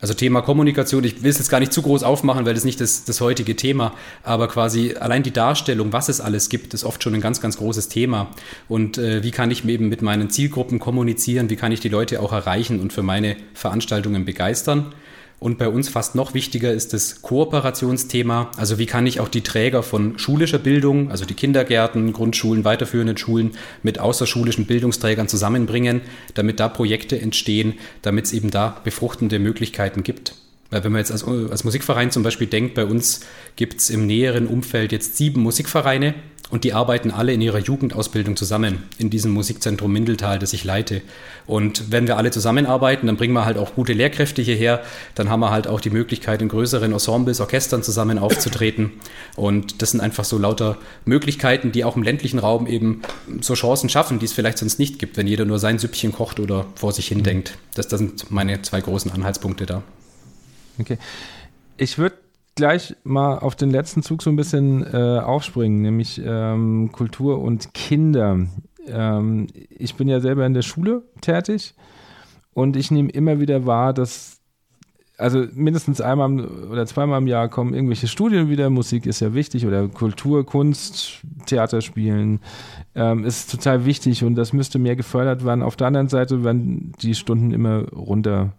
Also 0.00 0.14
Thema 0.14 0.40
Kommunikation, 0.40 1.04
ich 1.04 1.22
will 1.22 1.30
es 1.30 1.36
jetzt 1.36 1.50
gar 1.50 1.60
nicht 1.60 1.74
zu 1.74 1.82
groß 1.82 2.02
aufmachen, 2.02 2.46
weil 2.46 2.54
das 2.54 2.64
nicht 2.64 2.80
das, 2.80 3.04
das 3.04 3.20
heutige 3.20 3.56
Thema, 3.56 3.92
aber 4.22 4.48
quasi 4.48 4.94
allein 4.98 5.22
die 5.22 5.32
Darstellung, 5.32 5.92
was 5.92 6.08
es 6.08 6.22
alles 6.22 6.48
gibt, 6.48 6.72
ist 6.72 6.84
oft 6.84 7.02
schon 7.02 7.12
ein 7.12 7.20
ganz, 7.20 7.42
ganz 7.42 7.58
großes 7.58 7.88
Thema. 7.88 8.30
Und 8.66 8.96
äh, 8.96 9.22
wie 9.22 9.32
kann 9.32 9.50
ich 9.50 9.66
eben 9.66 9.90
mit 9.90 10.00
meinen 10.00 10.30
Zielgruppen 10.30 10.78
kommunizieren, 10.78 11.50
wie 11.50 11.56
kann 11.56 11.72
ich 11.72 11.80
die 11.80 11.90
Leute 11.90 12.22
auch 12.22 12.32
erreichen 12.32 12.80
und 12.80 12.94
für 12.94 13.02
meine 13.02 13.36
Veranstaltungen 13.52 14.24
begeistern. 14.24 14.94
Und 15.40 15.56
bei 15.56 15.68
uns 15.68 15.88
fast 15.88 16.14
noch 16.14 16.34
wichtiger 16.34 16.70
ist 16.70 16.92
das 16.92 17.22
Kooperationsthema. 17.22 18.50
Also 18.58 18.78
wie 18.78 18.84
kann 18.84 19.06
ich 19.06 19.20
auch 19.20 19.28
die 19.28 19.40
Träger 19.40 19.82
von 19.82 20.18
schulischer 20.18 20.58
Bildung, 20.58 21.10
also 21.10 21.24
die 21.24 21.34
Kindergärten, 21.34 22.12
Grundschulen, 22.12 22.64
weiterführenden 22.66 23.16
Schulen 23.16 23.52
mit 23.82 23.98
außerschulischen 23.98 24.66
Bildungsträgern 24.66 25.28
zusammenbringen, 25.28 26.02
damit 26.34 26.60
da 26.60 26.68
Projekte 26.68 27.18
entstehen, 27.18 27.74
damit 28.02 28.26
es 28.26 28.34
eben 28.34 28.50
da 28.50 28.80
befruchtende 28.84 29.38
Möglichkeiten 29.38 30.02
gibt. 30.02 30.34
Weil 30.70 30.84
wenn 30.84 30.92
man 30.92 31.00
jetzt 31.00 31.12
als, 31.12 31.24
als 31.24 31.64
Musikverein 31.64 32.10
zum 32.10 32.22
Beispiel 32.22 32.46
denkt, 32.46 32.74
bei 32.74 32.84
uns 32.84 33.20
gibt 33.56 33.80
es 33.80 33.90
im 33.90 34.06
näheren 34.06 34.46
Umfeld 34.46 34.92
jetzt 34.92 35.16
sieben 35.16 35.42
Musikvereine 35.42 36.14
und 36.50 36.64
die 36.64 36.72
arbeiten 36.72 37.12
alle 37.12 37.32
in 37.32 37.40
ihrer 37.40 37.58
Jugendausbildung 37.58 38.36
zusammen 38.36 38.82
in 38.98 39.08
diesem 39.08 39.30
Musikzentrum 39.30 39.92
Mindeltal, 39.92 40.40
das 40.40 40.52
ich 40.52 40.64
leite. 40.64 41.00
Und 41.46 41.92
wenn 41.92 42.08
wir 42.08 42.16
alle 42.16 42.32
zusammenarbeiten, 42.32 43.06
dann 43.06 43.16
bringen 43.16 43.34
wir 43.34 43.44
halt 43.44 43.56
auch 43.56 43.74
gute 43.74 43.92
Lehrkräfte 43.92 44.42
hierher. 44.42 44.82
Dann 45.14 45.30
haben 45.30 45.40
wir 45.40 45.50
halt 45.50 45.68
auch 45.68 45.80
die 45.80 45.90
Möglichkeit, 45.90 46.42
in 46.42 46.48
größeren 46.48 46.92
Ensembles, 46.92 47.40
Orchestern 47.40 47.84
zusammen 47.84 48.18
aufzutreten. 48.18 48.90
Und 49.36 49.80
das 49.80 49.92
sind 49.92 50.00
einfach 50.00 50.24
so 50.24 50.38
lauter 50.38 50.76
Möglichkeiten, 51.04 51.70
die 51.70 51.84
auch 51.84 51.96
im 51.96 52.02
ländlichen 52.02 52.40
Raum 52.40 52.66
eben 52.66 53.02
so 53.40 53.54
Chancen 53.54 53.88
schaffen, 53.88 54.18
die 54.18 54.24
es 54.24 54.32
vielleicht 54.32 54.58
sonst 54.58 54.80
nicht 54.80 54.98
gibt, 54.98 55.16
wenn 55.16 55.28
jeder 55.28 55.44
nur 55.44 55.60
sein 55.60 55.78
Süppchen 55.78 56.12
kocht 56.12 56.40
oder 56.40 56.66
vor 56.74 56.92
sich 56.92 57.06
hin 57.06 57.22
denkt. 57.22 57.56
Das, 57.74 57.86
das 57.86 58.00
sind 58.00 58.30
meine 58.30 58.60
zwei 58.62 58.80
großen 58.80 59.12
Anhaltspunkte 59.12 59.66
da. 59.66 59.82
Okay. 60.78 60.98
Ich 61.76 61.98
würde 61.98 62.16
gleich 62.54 62.96
mal 63.04 63.38
auf 63.38 63.56
den 63.56 63.70
letzten 63.70 64.02
Zug 64.02 64.22
so 64.22 64.30
ein 64.30 64.36
bisschen 64.36 64.84
äh, 64.92 65.18
aufspringen, 65.18 65.82
nämlich 65.82 66.20
ähm, 66.24 66.90
Kultur 66.92 67.40
und 67.40 67.72
Kinder. 67.74 68.38
Ähm, 68.86 69.46
ich 69.70 69.94
bin 69.94 70.08
ja 70.08 70.20
selber 70.20 70.44
in 70.46 70.54
der 70.54 70.62
Schule 70.62 71.02
tätig 71.20 71.74
und 72.52 72.76
ich 72.76 72.90
nehme 72.90 73.10
immer 73.10 73.40
wieder 73.40 73.66
wahr, 73.66 73.92
dass 73.94 74.38
also 75.16 75.44
mindestens 75.52 76.00
einmal 76.00 76.46
oder 76.46 76.86
zweimal 76.86 77.20
im 77.20 77.26
Jahr 77.26 77.48
kommen 77.48 77.74
irgendwelche 77.74 78.08
Studien 78.08 78.48
wieder. 78.48 78.70
Musik 78.70 79.04
ist 79.04 79.20
ja 79.20 79.34
wichtig 79.34 79.66
oder 79.66 79.86
Kultur, 79.88 80.46
Kunst, 80.46 81.20
Theater 81.44 81.82
spielen 81.82 82.40
ähm, 82.94 83.24
ist 83.24 83.50
total 83.50 83.84
wichtig 83.84 84.24
und 84.24 84.34
das 84.34 84.52
müsste 84.52 84.78
mehr 84.78 84.96
gefördert 84.96 85.44
werden. 85.44 85.62
Auf 85.62 85.76
der 85.76 85.86
anderen 85.86 86.08
Seite 86.08 86.44
werden 86.44 86.92
die 87.00 87.14
Stunden 87.14 87.52
immer 87.52 87.88
runter 87.90 88.52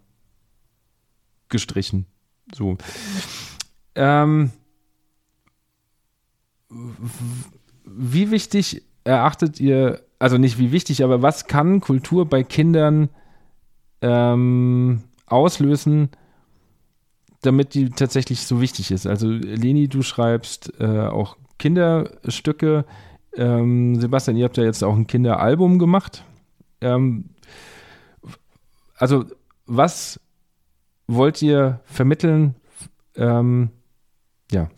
gestrichen. 1.52 2.08
So. 2.54 2.78
Ähm, 3.94 4.52
wie 7.86 8.32
wichtig 8.32 8.84
erachtet 9.04 9.60
ihr, 9.60 10.02
also 10.20 10.38
nicht 10.38 10.58
wie 10.58 10.72
wichtig, 10.72 11.04
aber 11.04 11.22
was 11.22 11.48
kann 11.48 11.82
Kultur 11.82 12.26
bei 12.26 12.44
Kindern 12.44 13.10
ähm, 14.02 15.04
auslösen, 15.26 16.10
damit 17.42 17.74
die 17.74 17.90
tatsächlich 17.90 18.42
so 18.42 18.62
wichtig 18.62 18.92
ist? 18.92 19.06
Also 19.06 19.28
Leni, 19.30 19.88
du 19.88 20.02
schreibst 20.02 20.74
äh, 20.80 21.08
auch 21.08 21.38
Kinderstücke. 21.60 22.86
Ähm, 23.36 24.00
Sebastian, 24.00 24.38
ihr 24.38 24.46
habt 24.46 24.58
ja 24.58 24.64
jetzt 24.64 24.84
auch 24.84 24.96
ein 24.96 25.08
Kinderalbum 25.08 25.80
gemacht. 25.80 26.24
Ähm, 26.82 27.30
also 28.96 29.26
was 29.66 30.20
wollt 31.16 31.42
ihr 31.42 31.82
vermitteln? 31.86 32.56
Ähm, 33.16 33.70
ja. 34.52 34.70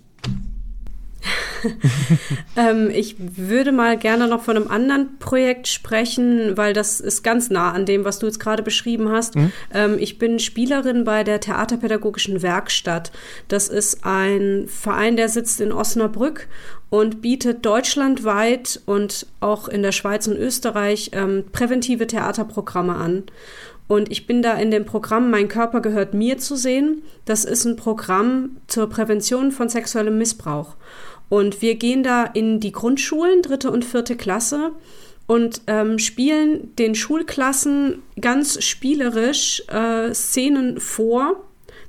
ähm, 2.57 2.89
ich 2.89 3.15
würde 3.19 3.71
mal 3.71 3.97
gerne 3.97 4.27
noch 4.27 4.41
von 4.41 4.57
einem 4.57 4.67
anderen 4.67 5.17
Projekt 5.19 5.67
sprechen, 5.67 6.57
weil 6.57 6.73
das 6.73 6.99
ist 6.99 7.23
ganz 7.23 7.49
nah 7.49 7.71
an 7.71 7.85
dem, 7.85 8.03
was 8.03 8.19
du 8.19 8.25
jetzt 8.25 8.39
gerade 8.39 8.63
beschrieben 8.63 9.09
hast. 9.09 9.35
Mhm. 9.35 9.51
Ähm, 9.73 9.97
ich 9.99 10.19
bin 10.19 10.39
Spielerin 10.39 11.03
bei 11.03 11.23
der 11.23 11.39
Theaterpädagogischen 11.39 12.41
Werkstatt. 12.41 13.11
Das 13.47 13.69
ist 13.69 14.05
ein 14.05 14.65
Verein, 14.67 15.15
der 15.15 15.29
sitzt 15.29 15.61
in 15.61 15.71
Osnabrück 15.71 16.47
und 16.89 17.21
bietet 17.21 17.65
deutschlandweit 17.65 18.81
und 18.85 19.25
auch 19.39 19.67
in 19.67 19.81
der 19.81 19.91
Schweiz 19.91 20.27
und 20.27 20.37
Österreich 20.37 21.11
ähm, 21.13 21.45
präventive 21.51 22.07
Theaterprogramme 22.07 22.95
an. 22.95 23.23
Und 23.87 24.11
ich 24.11 24.27
bin 24.27 24.41
da 24.41 24.53
in 24.53 24.71
dem 24.71 24.85
Programm 24.85 25.29
Mein 25.29 25.47
Körper 25.47 25.81
gehört 25.81 26.13
mir 26.13 26.37
zu 26.37 26.55
sehen. 26.55 27.03
Das 27.25 27.45
ist 27.45 27.65
ein 27.65 27.75
Programm 27.75 28.57
zur 28.67 28.89
Prävention 28.89 29.51
von 29.51 29.69
sexuellem 29.69 30.17
Missbrauch. 30.17 30.75
Und 31.29 31.61
wir 31.61 31.75
gehen 31.75 32.03
da 32.03 32.25
in 32.25 32.59
die 32.59 32.71
Grundschulen, 32.71 33.41
dritte 33.41 33.71
und 33.71 33.85
vierte 33.85 34.15
Klasse, 34.15 34.71
und 35.25 35.61
ähm, 35.67 35.99
spielen 35.99 36.75
den 36.75 36.95
Schulklassen 36.95 38.03
ganz 38.19 38.63
spielerisch 38.63 39.63
äh, 39.69 40.13
Szenen 40.13 40.79
vor. 40.79 41.43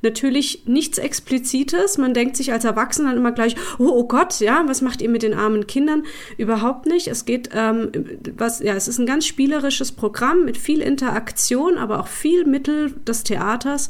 Natürlich 0.05 0.64
nichts 0.66 0.98
Explizites. 0.98 1.96
Man 1.96 2.12
denkt 2.12 2.36
sich 2.36 2.52
als 2.52 2.64
Erwachsener 2.64 3.16
immer 3.16 3.32
gleich, 3.32 3.57
oh, 3.78 3.88
oh, 3.88 4.07
Gott, 4.07 4.38
ja, 4.40 4.62
was 4.66 4.82
macht 4.82 5.00
ihr 5.00 5.09
mit 5.09 5.22
den 5.22 5.32
armen 5.32 5.66
Kindern? 5.66 6.05
Überhaupt 6.36 6.84
nicht. 6.84 7.09
Es 7.09 7.24
geht, 7.24 7.48
ähm, 7.55 7.90
was, 8.36 8.61
ja, 8.61 8.74
es 8.74 8.86
ist 8.86 8.98
ein 8.98 9.07
ganz 9.07 9.26
spielerisches 9.26 9.92
Programm 9.92 10.44
mit 10.44 10.59
viel 10.59 10.82
Interaktion, 10.82 11.78
aber 11.78 12.00
auch 12.00 12.09
viel 12.09 12.44
Mittel 12.44 12.92
des 13.07 13.24
Theaters, 13.24 13.88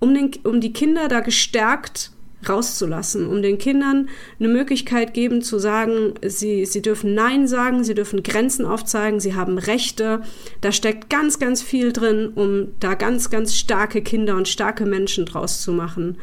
um, 0.00 0.12
den, 0.12 0.32
um 0.42 0.60
die 0.60 0.72
Kinder 0.72 1.06
da 1.06 1.20
gestärkt 1.20 2.10
rauszulassen, 2.48 3.26
um 3.26 3.42
den 3.42 3.58
Kindern 3.58 4.08
eine 4.38 4.48
Möglichkeit 4.48 5.14
geben 5.14 5.42
zu 5.42 5.58
sagen, 5.58 6.14
sie, 6.24 6.66
sie 6.66 6.82
dürfen 6.82 7.14
Nein 7.14 7.46
sagen, 7.46 7.84
sie 7.84 7.94
dürfen 7.94 8.22
Grenzen 8.22 8.66
aufzeigen, 8.66 9.20
sie 9.20 9.34
haben 9.34 9.58
Rechte. 9.58 10.22
Da 10.60 10.72
steckt 10.72 11.10
ganz, 11.10 11.38
ganz 11.38 11.62
viel 11.62 11.92
drin, 11.92 12.32
um 12.34 12.68
da 12.80 12.94
ganz, 12.94 13.30
ganz 13.30 13.54
starke 13.54 14.02
Kinder 14.02 14.36
und 14.36 14.48
starke 14.48 14.86
Menschen 14.86 15.26
draus 15.26 15.62
zu 15.62 15.72
machen. 15.72 16.18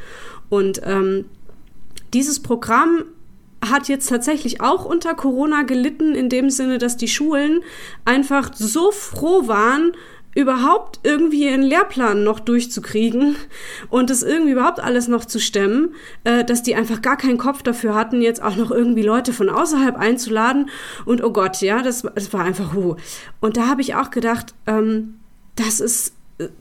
Und 0.50 0.82
ähm, 0.84 1.26
dieses 2.14 2.42
Programm 2.42 3.06
hat 3.64 3.88
jetzt 3.90 4.10
tatsächlich 4.10 4.62
auch 4.62 4.86
unter 4.86 5.16
Corona 5.16 5.64
gelitten, 5.64 6.16
in 6.16 6.30
dem 6.30 6.50
Sinne, 6.50 6.78
dass 6.78 6.98
die 6.98 7.08
Schulen 7.08 7.62
einfach 8.06 8.52
so 8.54 8.92
froh 8.92 9.48
waren, 9.48 9.92
überhaupt 10.36 11.00
irgendwie 11.04 11.48
einen 11.48 11.64
Lehrplan 11.64 12.24
noch 12.24 12.40
durchzukriegen 12.40 13.36
und 13.90 14.10
das 14.10 14.24
irgendwie 14.24 14.52
überhaupt 14.52 14.80
alles 14.80 15.08
noch 15.08 15.26
zu 15.26 15.40
stemmen, 15.40 15.96
äh, 16.24 16.44
dass 16.46 16.64
die 16.64 16.76
einfach 16.76 17.02
gar 17.02 17.18
keinen 17.18 17.38
Kopf 17.38 17.64
dafür 17.64 17.96
hatten, 17.96 18.22
jetzt 18.22 18.42
auch 18.42 18.56
noch 18.56 18.72
irgendwie 18.72 19.04
Leute 19.04 19.34
von 19.34 19.50
außerhalb 19.50 19.98
einzuladen. 19.98 20.70
Und 21.06 21.24
oh 21.24 21.32
Gott, 21.32 21.62
ja, 21.62 21.82
das, 21.82 22.04
das 22.16 22.32
war 22.32 22.44
einfach 22.44 22.74
hu. 22.74 22.96
Und 23.42 23.58
da 23.58 23.68
habe 23.68 23.82
ich 23.82 23.96
auch 23.96 24.12
gedacht, 24.12 24.54
ähm, 24.68 25.16
das 25.56 25.80
ist 25.80 26.14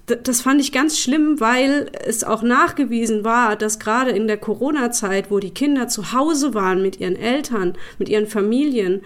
das 0.07 0.41
fand 0.41 0.61
ich 0.61 0.73
ganz 0.73 0.99
schlimm, 0.99 1.39
weil 1.39 1.91
es 2.05 2.25
auch 2.25 2.43
nachgewiesen 2.43 3.23
war, 3.23 3.55
dass 3.55 3.79
gerade 3.79 4.11
in 4.11 4.27
der 4.27 4.37
Corona-Zeit, 4.37 5.31
wo 5.31 5.39
die 5.39 5.55
Kinder 5.55 5.87
zu 5.87 6.12
Hause 6.12 6.53
waren 6.53 6.83
mit 6.83 6.99
ihren 6.99 7.14
Eltern, 7.14 7.75
mit 7.97 8.09
ihren 8.09 8.27
Familien, 8.27 9.03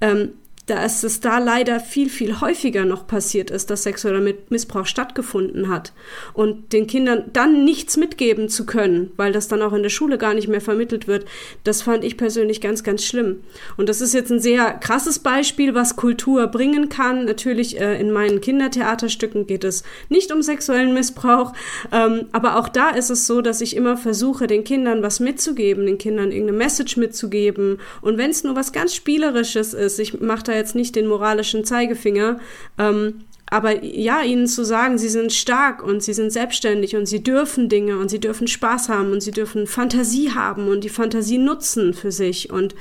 ähm, 0.00 0.34
dass 0.66 1.02
es 1.02 1.18
da 1.18 1.38
leider 1.38 1.80
viel, 1.80 2.08
viel 2.08 2.40
häufiger 2.40 2.84
noch 2.84 3.08
passiert 3.08 3.50
ist, 3.50 3.68
dass 3.68 3.82
sexueller 3.82 4.34
Missbrauch 4.48 4.86
stattgefunden 4.86 5.68
hat. 5.68 5.92
Und 6.34 6.72
den 6.72 6.86
Kindern 6.86 7.24
dann 7.32 7.64
nichts 7.64 7.96
mitgeben 7.96 8.48
zu 8.48 8.64
können, 8.64 9.10
weil 9.16 9.32
das 9.32 9.48
dann 9.48 9.60
auch 9.60 9.72
in 9.72 9.82
der 9.82 9.90
Schule 9.90 10.18
gar 10.18 10.34
nicht 10.34 10.46
mehr 10.46 10.60
vermittelt 10.60 11.08
wird, 11.08 11.26
das 11.64 11.82
fand 11.82 12.04
ich 12.04 12.16
persönlich 12.16 12.60
ganz, 12.60 12.84
ganz 12.84 13.04
schlimm. 13.04 13.40
Und 13.76 13.88
das 13.88 14.00
ist 14.00 14.14
jetzt 14.14 14.30
ein 14.30 14.38
sehr 14.38 14.72
krasses 14.74 15.18
Beispiel, 15.18 15.74
was 15.74 15.96
Kultur 15.96 16.46
bringen 16.46 16.88
kann. 16.88 17.24
Natürlich 17.24 17.80
äh, 17.80 18.00
in 18.00 18.12
meinen 18.12 18.40
Kindertheaterstücken 18.40 19.48
geht 19.48 19.64
es 19.64 19.82
nicht 20.10 20.30
um 20.30 20.42
sexuellen 20.42 20.94
Missbrauch, 20.94 21.54
ähm, 21.90 22.26
aber 22.30 22.56
auch 22.56 22.68
da 22.68 22.90
ist 22.90 23.10
es 23.10 23.26
so, 23.26 23.42
dass 23.42 23.60
ich 23.60 23.74
immer 23.74 23.96
versuche, 23.96 24.46
den 24.46 24.62
Kindern 24.62 25.02
was 25.02 25.18
mitzugeben, 25.18 25.86
den 25.86 25.98
Kindern 25.98 26.30
irgendeine 26.30 26.58
Message 26.58 26.96
mitzugeben. 26.96 27.80
Und 28.00 28.16
wenn 28.16 28.30
es 28.30 28.44
nur 28.44 28.54
was 28.54 28.72
ganz 28.72 28.94
Spielerisches 28.94 29.74
ist, 29.74 29.98
ich 29.98 30.20
mache 30.20 30.44
da 30.44 30.51
da 30.52 30.58
jetzt 30.58 30.74
nicht 30.74 30.94
den 30.96 31.06
moralischen 31.06 31.64
Zeigefinger. 31.64 32.40
Ähm, 32.78 33.24
aber 33.52 33.84
ja, 33.84 34.22
ihnen 34.22 34.46
zu 34.46 34.64
sagen, 34.64 34.96
sie 34.96 35.10
sind 35.10 35.30
stark 35.30 35.82
und 35.86 36.02
sie 36.02 36.14
sind 36.14 36.32
selbstständig 36.32 36.96
und 36.96 37.04
sie 37.04 37.22
dürfen 37.22 37.68
Dinge 37.68 37.98
und 37.98 38.08
sie 38.08 38.18
dürfen 38.18 38.46
Spaß 38.46 38.88
haben 38.88 39.12
und 39.12 39.20
sie 39.20 39.30
dürfen 39.30 39.66
Fantasie 39.66 40.30
haben 40.30 40.68
und 40.68 40.84
die 40.84 40.88
Fantasie 40.88 41.36
nutzen 41.36 41.92
für 41.92 42.12
sich. 42.12 42.50
Und 42.50 42.74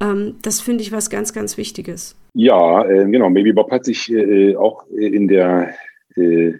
ähm, 0.00 0.36
das 0.40 0.60
finde 0.62 0.82
ich 0.82 0.90
was 0.90 1.10
ganz, 1.10 1.34
ganz 1.34 1.58
Wichtiges. 1.58 2.16
Ja, 2.32 2.86
äh, 2.86 3.04
genau. 3.10 3.28
Maybe 3.28 3.52
Bob 3.52 3.70
hat 3.70 3.84
sich 3.84 4.10
äh, 4.10 4.56
auch 4.56 4.86
in 4.88 5.28
der 5.28 5.74
äh, 6.14 6.54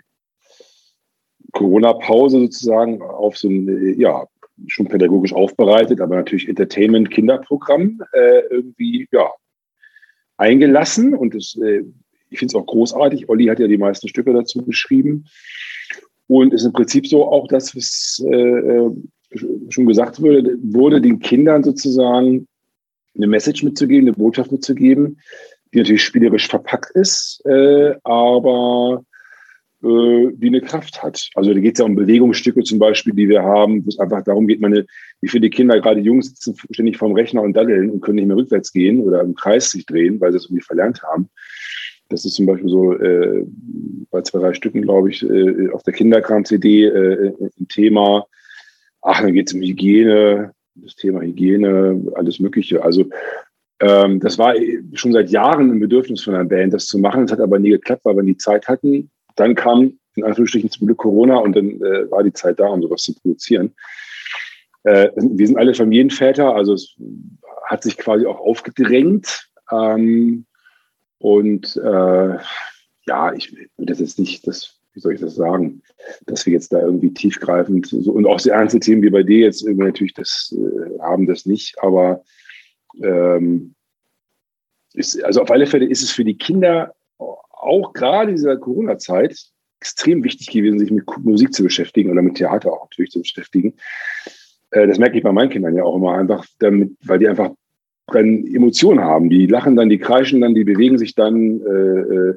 Corona-Pause 1.52 2.40
sozusagen 2.40 3.00
auf 3.00 3.38
so 3.38 3.48
ein, 3.48 3.68
äh, 3.68 3.92
ja, 3.98 4.26
schon 4.66 4.88
pädagogisch 4.88 5.32
aufbereitet, 5.32 6.02
aber 6.02 6.16
natürlich 6.16 6.48
Entertainment-Kinderprogramm 6.48 8.02
äh, 8.12 8.40
irgendwie, 8.50 9.08
ja, 9.12 9.30
eingelassen 10.36 11.14
und 11.14 11.34
das, 11.34 11.56
äh, 11.62 11.82
ich 12.30 12.38
finde 12.38 12.52
es 12.52 12.54
auch 12.54 12.66
großartig. 12.66 13.28
Olli 13.28 13.46
hat 13.46 13.58
ja 13.58 13.68
die 13.68 13.78
meisten 13.78 14.08
Stücke 14.08 14.32
dazu 14.32 14.62
geschrieben. 14.64 15.26
Und 16.28 16.52
ist 16.52 16.64
im 16.64 16.72
Prinzip 16.72 17.06
so 17.06 17.24
auch 17.24 17.46
das, 17.46 17.76
was 17.76 18.24
äh, 18.26 18.36
äh, 18.36 18.90
schon 19.68 19.86
gesagt 19.86 20.20
wurde, 20.20 20.58
wurde 20.62 21.00
den 21.00 21.20
Kindern 21.20 21.62
sozusagen 21.62 22.48
eine 23.14 23.26
Message 23.28 23.62
mitzugeben, 23.62 24.08
eine 24.08 24.16
Botschaft 24.16 24.50
mitzugeben, 24.50 25.20
die 25.72 25.78
natürlich 25.78 26.02
spielerisch 26.02 26.48
verpackt 26.48 26.90
ist, 26.96 27.42
äh, 27.46 27.94
aber 28.02 29.04
die 29.82 30.46
eine 30.46 30.62
Kraft 30.62 31.02
hat. 31.02 31.28
Also 31.34 31.52
da 31.52 31.60
geht 31.60 31.74
es 31.74 31.80
ja 31.80 31.84
um 31.84 31.94
Bewegungsstücke 31.94 32.62
zum 32.62 32.78
Beispiel, 32.78 33.12
die 33.12 33.28
wir 33.28 33.42
haben, 33.42 33.84
wo 33.84 33.88
es 33.88 33.98
einfach 33.98 34.24
darum 34.24 34.46
geht, 34.46 34.60
meine, 34.60 34.86
wie 35.20 35.28
viele 35.28 35.50
Kinder, 35.50 35.78
gerade 35.80 36.00
Jungs, 36.00 36.28
sitzen 36.28 36.56
ständig 36.70 36.96
vorm 36.96 37.12
Rechner 37.12 37.42
und 37.42 37.54
daddeln 37.54 37.90
und 37.90 38.00
können 38.00 38.16
nicht 38.16 38.26
mehr 38.26 38.36
rückwärts 38.36 38.72
gehen 38.72 39.00
oder 39.00 39.20
im 39.20 39.34
Kreis 39.34 39.70
sich 39.70 39.84
drehen, 39.84 40.20
weil 40.20 40.32
sie 40.32 40.38
es 40.38 40.46
irgendwie 40.46 40.62
verlernt 40.62 41.02
haben. 41.02 41.28
Das 42.08 42.24
ist 42.24 42.34
zum 42.34 42.46
Beispiel 42.46 42.70
so 42.70 42.92
äh, 42.94 43.44
bei 44.10 44.22
zwei, 44.22 44.38
drei 44.38 44.54
Stücken, 44.54 44.82
glaube 44.82 45.10
ich, 45.10 45.22
äh, 45.22 45.70
auf 45.70 45.82
der 45.82 45.92
Kinderkram-CD 45.92 46.84
äh, 46.84 47.32
ein 47.40 47.68
Thema. 47.68 48.26
Ach, 49.02 49.20
dann 49.20 49.32
geht 49.32 49.48
es 49.48 49.54
um 49.54 49.60
Hygiene, 49.60 50.52
das 50.76 50.94
Thema 50.94 51.20
Hygiene, 51.20 52.12
alles 52.14 52.38
Mögliche. 52.38 52.82
Also 52.82 53.06
ähm, 53.80 54.20
das 54.20 54.38
war 54.38 54.54
schon 54.94 55.12
seit 55.12 55.30
Jahren 55.30 55.70
ein 55.70 55.80
Bedürfnis 55.80 56.22
von 56.22 56.34
einer 56.34 56.44
Band, 56.44 56.72
das 56.72 56.86
zu 56.86 56.98
machen. 56.98 57.24
Es 57.24 57.32
hat 57.32 57.40
aber 57.40 57.58
nie 57.58 57.70
geklappt, 57.70 58.04
weil 58.04 58.16
wir 58.16 58.22
nie 58.22 58.36
Zeit 58.36 58.68
hatten. 58.68 59.10
Dann 59.36 59.54
kam 59.54 59.98
in 60.16 60.24
Anführungsstrichen 60.24 60.70
zum 60.70 60.86
Glück 60.86 60.98
Corona 60.98 61.36
und 61.36 61.54
dann 61.54 61.80
äh, 61.82 62.10
war 62.10 62.24
die 62.24 62.32
Zeit 62.32 62.58
da, 62.58 62.68
um 62.68 62.82
sowas 62.82 63.02
zu 63.02 63.14
produzieren. 63.14 63.74
Äh, 64.82 65.10
wir 65.16 65.46
sind 65.46 65.58
alle 65.58 65.74
Familienväter, 65.74 66.54
also 66.54 66.72
es 66.72 66.96
hat 67.66 67.82
sich 67.82 67.96
quasi 67.96 68.26
auch 68.26 68.40
aufgedrängt. 68.40 69.48
Ähm, 69.70 70.46
und 71.18 71.76
äh, 71.76 72.36
ja, 73.06 73.32
ich 73.34 73.54
will 73.54 73.68
das 73.86 74.00
jetzt 74.00 74.18
nicht, 74.18 74.46
das, 74.46 74.78
wie 74.92 75.00
soll 75.00 75.14
ich 75.14 75.20
das 75.20 75.34
sagen, 75.34 75.82
dass 76.26 76.46
wir 76.46 76.52
jetzt 76.52 76.72
da 76.72 76.80
irgendwie 76.80 77.12
tiefgreifend 77.12 77.86
so, 77.86 78.12
und 78.12 78.26
auch 78.26 78.40
sehr 78.40 78.54
ernste 78.54 78.80
Themen 78.80 79.02
wie 79.02 79.10
bei 79.10 79.22
dir 79.22 79.40
jetzt 79.40 79.62
irgendwie 79.62 79.86
natürlich 79.86 80.14
das 80.14 80.54
äh, 80.56 80.98
haben 81.00 81.26
das 81.26 81.46
nicht, 81.46 81.82
aber 81.82 82.22
ähm, 83.02 83.74
ist, 84.94 85.22
also 85.22 85.42
auf 85.42 85.50
alle 85.50 85.66
Fälle 85.66 85.86
ist 85.86 86.02
es 86.02 86.10
für 86.10 86.24
die 86.24 86.38
Kinder 86.38 86.94
auch 87.66 87.92
gerade 87.92 88.30
in 88.30 88.36
dieser 88.36 88.56
Corona-Zeit 88.56 89.38
extrem 89.80 90.24
wichtig 90.24 90.50
gewesen, 90.50 90.78
sich 90.78 90.90
mit 90.90 91.04
Musik 91.22 91.52
zu 91.52 91.62
beschäftigen 91.62 92.10
oder 92.10 92.22
mit 92.22 92.36
Theater 92.36 92.72
auch 92.72 92.84
natürlich 92.84 93.10
zu 93.10 93.20
beschäftigen. 93.20 93.74
Äh, 94.70 94.86
das 94.86 94.98
merke 94.98 95.18
ich 95.18 95.22
bei 95.22 95.32
meinen 95.32 95.50
Kindern 95.50 95.76
ja 95.76 95.84
auch 95.84 95.96
immer 95.96 96.16
einfach, 96.16 96.46
damit, 96.58 96.96
weil 97.04 97.18
die 97.18 97.28
einfach 97.28 97.50
dann 98.08 98.46
Emotionen 98.46 99.00
haben. 99.00 99.30
Die 99.30 99.46
lachen 99.46 99.76
dann, 99.76 99.88
die 99.88 99.98
kreischen 99.98 100.40
dann, 100.40 100.54
die 100.54 100.64
bewegen 100.64 100.98
sich 100.98 101.14
dann. 101.14 101.60
Äh, 101.60 102.00
äh, 102.00 102.34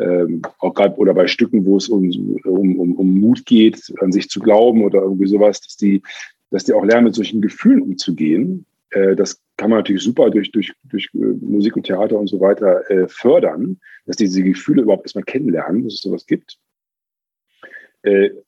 ähm, 0.00 0.42
auch 0.60 0.74
gerade 0.74 0.96
oder 0.96 1.12
bei 1.12 1.26
Stücken, 1.26 1.64
wo 1.64 1.76
es 1.76 1.88
um, 1.88 2.10
um, 2.44 2.78
um, 2.78 2.94
um 2.94 3.20
Mut 3.20 3.44
geht, 3.44 3.92
an 4.00 4.12
sich 4.12 4.28
zu 4.28 4.38
glauben 4.38 4.84
oder 4.84 5.02
irgendwie 5.02 5.26
sowas, 5.26 5.60
dass 5.60 5.76
die, 5.76 6.02
dass 6.50 6.64
die 6.64 6.72
auch 6.72 6.84
lernen, 6.84 7.06
mit 7.06 7.14
solchen 7.14 7.40
Gefühlen 7.40 7.82
umzugehen. 7.82 8.64
Äh, 8.90 9.16
das 9.16 9.40
kann 9.56 9.70
man 9.70 9.80
natürlich 9.80 10.02
super 10.02 10.30
durch, 10.30 10.50
durch, 10.52 10.72
durch 10.84 11.08
äh, 11.14 11.18
Musik 11.40 11.76
und 11.76 11.84
Theater 11.84 12.18
und 12.18 12.28
so 12.28 12.40
weiter 12.40 12.88
äh, 12.90 13.08
fördern, 13.08 13.78
dass 14.06 14.16
die 14.16 14.24
diese 14.24 14.42
Gefühle 14.42 14.82
überhaupt 14.82 15.04
erstmal 15.04 15.24
kennenlernen, 15.24 15.84
dass 15.84 15.94
es 15.94 16.02
sowas 16.02 16.26
gibt. 16.26 16.58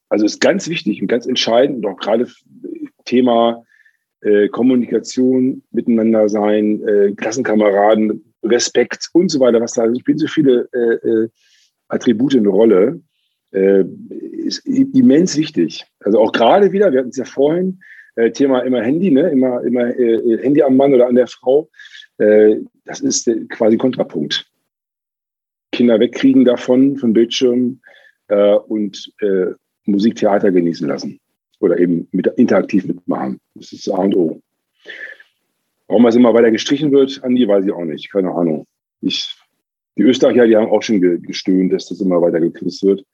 Also 0.08 0.24
ist 0.24 0.40
ganz 0.40 0.68
wichtig 0.68 1.02
und 1.02 1.08
ganz 1.08 1.26
entscheidend, 1.26 1.84
auch 1.84 1.96
gerade 1.96 2.28
Thema 3.04 3.64
Kommunikation, 4.52 5.64
miteinander 5.72 6.28
sein, 6.28 7.14
Klassenkameraden, 7.16 8.32
Respekt 8.44 9.08
und 9.12 9.28
so 9.28 9.40
weiter, 9.40 9.60
was 9.60 9.72
da 9.72 9.92
spielen 9.96 10.18
so 10.18 10.28
viele 10.28 10.68
Attribute 11.88 12.36
eine 12.36 12.48
Rolle, 12.48 13.02
ist 13.50 14.64
immens 14.66 15.36
wichtig. 15.36 15.84
Also 15.98 16.20
auch 16.20 16.30
gerade 16.30 16.70
wieder, 16.70 16.92
wir 16.92 17.00
hatten 17.00 17.10
es 17.10 17.16
ja 17.16 17.24
vorhin, 17.24 17.80
äh, 18.16 18.30
Thema 18.30 18.60
immer 18.60 18.82
Handy, 18.82 19.10
ne? 19.10 19.28
immer, 19.30 19.62
immer 19.62 19.96
äh, 19.98 20.38
Handy 20.42 20.62
am 20.62 20.76
Mann 20.76 20.94
oder 20.94 21.06
an 21.08 21.14
der 21.14 21.26
Frau. 21.26 21.68
Äh, 22.18 22.56
das 22.84 23.00
ist 23.00 23.28
äh, 23.28 23.44
quasi 23.46 23.76
Kontrapunkt. 23.76 24.46
Kinder 25.72 26.00
wegkriegen 26.00 26.44
davon, 26.44 26.96
vom 26.96 27.12
Bildschirm 27.12 27.80
äh, 28.28 28.54
und 28.54 29.12
äh, 29.20 29.46
Musik, 29.84 30.16
Theater 30.16 30.50
genießen 30.50 30.88
lassen. 30.88 31.20
Oder 31.60 31.78
eben 31.78 32.08
mit, 32.12 32.26
interaktiv 32.26 32.86
mitmachen. 32.86 33.38
Das 33.54 33.72
ist 33.72 33.88
A 33.88 33.96
und 33.96 34.16
O. 34.16 34.40
Warum 35.88 36.04
das 36.04 36.16
immer 36.16 36.32
weiter 36.34 36.50
gestrichen 36.50 36.92
wird, 36.92 37.22
Andi, 37.22 37.46
weiß 37.46 37.64
ich 37.64 37.72
auch 37.72 37.84
nicht. 37.84 38.10
Keine 38.10 38.30
Ahnung. 38.30 38.66
Ich, 39.00 39.34
die 39.96 40.02
Österreicher, 40.02 40.46
die 40.46 40.56
haben 40.56 40.70
auch 40.70 40.82
schon 40.82 41.00
gestöhnt, 41.22 41.72
dass 41.72 41.88
das 41.88 42.00
immer 42.00 42.22
weiter 42.22 42.40
gekürzt 42.40 42.82
wird. 42.84 43.04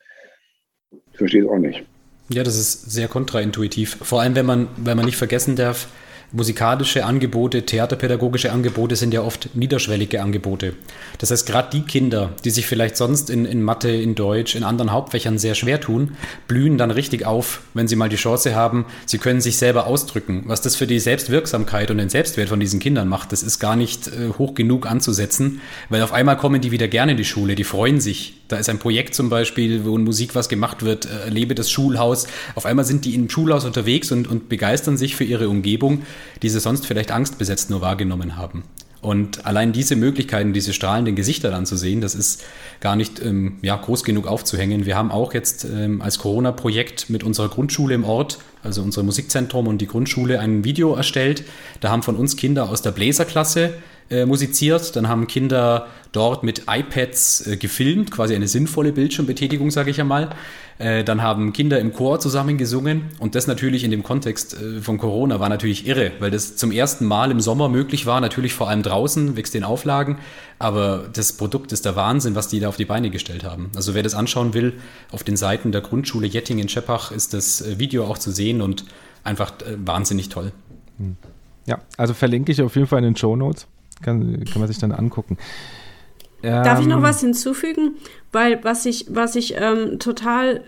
Ich 1.12 1.18
verstehe 1.18 1.42
es 1.42 1.48
auch 1.48 1.58
nicht. 1.58 1.84
Ja, 2.28 2.42
das 2.42 2.56
ist 2.56 2.90
sehr 2.90 3.08
kontraintuitiv. 3.08 3.98
Vor 4.02 4.20
allem, 4.20 4.34
wenn 4.34 4.46
man, 4.46 4.68
wenn 4.76 4.96
man 4.96 5.06
nicht 5.06 5.16
vergessen 5.16 5.56
darf, 5.56 5.86
musikalische 6.32 7.04
Angebote, 7.04 7.64
theaterpädagogische 7.64 8.52
Angebote 8.52 8.96
sind 8.96 9.14
ja 9.14 9.22
oft 9.22 9.54
niederschwellige 9.54 10.22
Angebote. 10.22 10.74
Das 11.18 11.30
heißt, 11.30 11.46
gerade 11.46 11.70
die 11.72 11.82
Kinder, 11.82 12.30
die 12.44 12.50
sich 12.50 12.66
vielleicht 12.66 12.96
sonst 12.96 13.30
in, 13.30 13.44
in 13.44 13.62
Mathe, 13.62 13.90
in 13.90 14.14
Deutsch, 14.14 14.54
in 14.54 14.64
anderen 14.64 14.92
Hauptfächern 14.92 15.38
sehr 15.38 15.54
schwer 15.54 15.80
tun, 15.80 16.16
blühen 16.48 16.78
dann 16.78 16.90
richtig 16.90 17.26
auf, 17.26 17.62
wenn 17.74 17.88
sie 17.88 17.96
mal 17.96 18.08
die 18.08 18.16
Chance 18.16 18.54
haben, 18.54 18.86
sie 19.06 19.18
können 19.18 19.40
sich 19.40 19.56
selber 19.56 19.86
ausdrücken. 19.86 20.44
Was 20.46 20.60
das 20.60 20.76
für 20.76 20.86
die 20.86 20.98
Selbstwirksamkeit 20.98 21.90
und 21.90 21.98
den 21.98 22.08
Selbstwert 22.08 22.48
von 22.48 22.60
diesen 22.60 22.80
Kindern 22.80 23.08
macht, 23.08 23.32
das 23.32 23.42
ist 23.42 23.58
gar 23.58 23.76
nicht 23.76 24.08
äh, 24.08 24.30
hoch 24.36 24.54
genug 24.54 24.90
anzusetzen, 24.90 25.60
weil 25.88 26.02
auf 26.02 26.12
einmal 26.12 26.36
kommen 26.36 26.60
die 26.60 26.70
wieder 26.72 26.88
gerne 26.88 27.12
in 27.12 27.18
die 27.18 27.24
Schule, 27.24 27.54
die 27.54 27.64
freuen 27.64 28.00
sich. 28.00 28.34
Da 28.48 28.56
ist 28.56 28.68
ein 28.68 28.78
Projekt 28.78 29.14
zum 29.14 29.28
Beispiel, 29.28 29.84
wo 29.84 29.96
in 29.96 30.04
Musik 30.04 30.34
was 30.34 30.48
gemacht 30.48 30.82
wird, 30.82 31.06
äh, 31.06 31.24
erlebe 31.24 31.54
das 31.54 31.70
Schulhaus. 31.70 32.26
Auf 32.54 32.66
einmal 32.66 32.84
sind 32.84 33.04
die 33.04 33.14
im 33.14 33.30
Schulhaus 33.30 33.64
unterwegs 33.64 34.12
und, 34.12 34.28
und 34.28 34.48
begeistern 34.48 34.96
sich 34.96 35.16
für 35.16 35.24
ihre 35.24 35.48
Umgebung 35.48 36.02
die 36.42 36.48
sie 36.48 36.60
sonst 36.60 36.86
vielleicht 36.86 37.10
angstbesetzt 37.10 37.70
nur 37.70 37.80
wahrgenommen 37.80 38.36
haben. 38.36 38.64
Und 39.06 39.46
allein 39.46 39.72
diese 39.72 39.94
Möglichkeiten, 39.94 40.52
diese 40.52 40.72
strahlenden 40.72 41.14
Gesichter 41.14 41.50
dann 41.50 41.64
zu 41.64 41.76
sehen, 41.76 42.00
das 42.00 42.14
ist 42.14 42.42
gar 42.80 42.96
nicht 42.96 43.22
ähm, 43.22 43.58
ja, 43.62 43.76
groß 43.76 44.02
genug 44.02 44.26
aufzuhängen. 44.26 44.84
Wir 44.84 44.96
haben 44.96 45.12
auch 45.12 45.32
jetzt 45.32 45.64
ähm, 45.64 46.02
als 46.02 46.18
Corona-Projekt 46.18 47.08
mit 47.08 47.22
unserer 47.22 47.48
Grundschule 47.48 47.94
im 47.94 48.04
Ort, 48.04 48.38
also 48.64 48.82
unserem 48.82 49.06
Musikzentrum 49.06 49.68
und 49.68 49.78
die 49.78 49.86
Grundschule, 49.86 50.40
ein 50.40 50.64
Video 50.64 50.94
erstellt. 50.94 51.44
Da 51.80 51.90
haben 51.90 52.02
von 52.02 52.16
uns 52.16 52.36
Kinder 52.36 52.68
aus 52.68 52.82
der 52.82 52.90
Bläserklasse 52.90 53.74
äh, 54.10 54.26
musiziert. 54.26 54.96
Dann 54.96 55.08
haben 55.08 55.26
Kinder 55.26 55.86
dort 56.12 56.42
mit 56.42 56.64
iPads 56.68 57.46
äh, 57.46 57.56
gefilmt, 57.56 58.10
quasi 58.10 58.34
eine 58.34 58.48
sinnvolle 58.48 58.92
Bildschirmbetätigung, 58.92 59.70
sage 59.70 59.90
ich 59.90 60.00
einmal. 60.00 60.30
Äh, 60.78 61.04
dann 61.04 61.22
haben 61.22 61.52
Kinder 61.52 61.80
im 61.80 61.92
Chor 61.92 62.20
zusammen 62.20 62.58
gesungen 62.58 63.06
und 63.18 63.34
das 63.34 63.46
natürlich 63.46 63.82
in 63.82 63.90
dem 63.90 64.02
Kontext 64.02 64.60
äh, 64.60 64.80
von 64.82 64.98
Corona 64.98 65.40
war 65.40 65.48
natürlich 65.48 65.86
irre, 65.86 66.12
weil 66.18 66.30
das 66.30 66.56
zum 66.56 66.70
ersten 66.70 67.06
Mal 67.06 67.30
im 67.30 67.40
Sommer 67.40 67.70
möglich 67.70 68.04
war, 68.04 68.20
natürlich 68.20 68.52
vor 68.52 68.68
allem 68.68 68.82
draußen, 68.82 69.36
wächst 69.36 69.54
den 69.54 69.64
Auflagen, 69.64 70.18
aber 70.58 71.08
das 71.12 71.32
Produkt 71.32 71.72
ist 71.72 71.86
der 71.86 71.96
Wahnsinn, 71.96 72.34
was 72.34 72.48
die 72.48 72.60
da 72.60 72.68
auf 72.68 72.76
die 72.76 72.84
Beine 72.84 73.08
gestellt 73.08 73.42
haben. 73.42 73.70
Also 73.74 73.94
wer 73.94 74.02
das 74.02 74.14
anschauen 74.14 74.52
will, 74.52 74.74
auf 75.10 75.24
den 75.24 75.36
Seiten 75.36 75.72
der 75.72 75.80
Grundschule 75.80 76.26
Jettingen-Scheppach 76.26 77.10
ist 77.10 77.32
das 77.32 77.62
äh, 77.62 77.78
Video 77.78 78.04
auch 78.04 78.18
zu 78.18 78.30
sehen 78.30 78.60
und 78.60 78.84
einfach 79.24 79.52
äh, 79.62 79.76
wahnsinnig 79.78 80.28
toll. 80.28 80.52
Hm. 80.98 81.16
Ja, 81.64 81.80
also 81.96 82.12
verlinke 82.12 82.52
ich 82.52 82.60
auf 82.60 82.76
jeden 82.76 82.86
Fall 82.86 82.98
in 82.98 83.04
den 83.04 83.16
Show 83.16 83.34
Notes. 83.34 83.66
Kann, 84.02 84.44
kann 84.44 84.60
man 84.60 84.68
sich 84.68 84.78
dann 84.78 84.92
angucken. 84.92 85.38
Darf 86.42 86.80
ich 86.80 86.86
noch 86.86 86.98
ähm, 86.98 87.02
was 87.02 87.20
hinzufügen? 87.20 87.96
Weil 88.30 88.62
was 88.62 88.86
ich, 88.86 89.06
was 89.08 89.36
ich 89.36 89.54
ähm, 89.56 89.98
total 89.98 90.62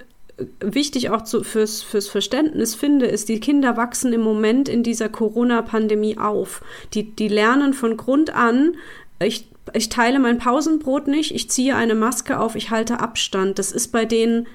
wichtig 0.60 1.10
auch 1.10 1.22
zu, 1.22 1.42
fürs, 1.42 1.82
fürs 1.82 2.08
Verständnis 2.08 2.74
finde, 2.74 3.06
ist, 3.06 3.28
die 3.28 3.40
Kinder 3.40 3.76
wachsen 3.76 4.12
im 4.12 4.20
Moment 4.20 4.68
in 4.68 4.82
dieser 4.82 5.08
Corona-Pandemie 5.08 6.18
auf. 6.18 6.62
Die, 6.94 7.10
die 7.14 7.28
lernen 7.28 7.74
von 7.74 7.96
Grund 7.96 8.34
an, 8.34 8.76
ich, 9.20 9.48
ich 9.72 9.88
teile 9.88 10.20
mein 10.20 10.38
Pausenbrot 10.38 11.08
nicht, 11.08 11.34
ich 11.34 11.50
ziehe 11.50 11.74
eine 11.74 11.94
Maske 11.94 12.38
auf, 12.38 12.54
ich 12.54 12.70
halte 12.70 13.00
Abstand. 13.00 13.58
Das 13.58 13.72
ist 13.72 13.88
bei 13.88 14.04
denen 14.04 14.46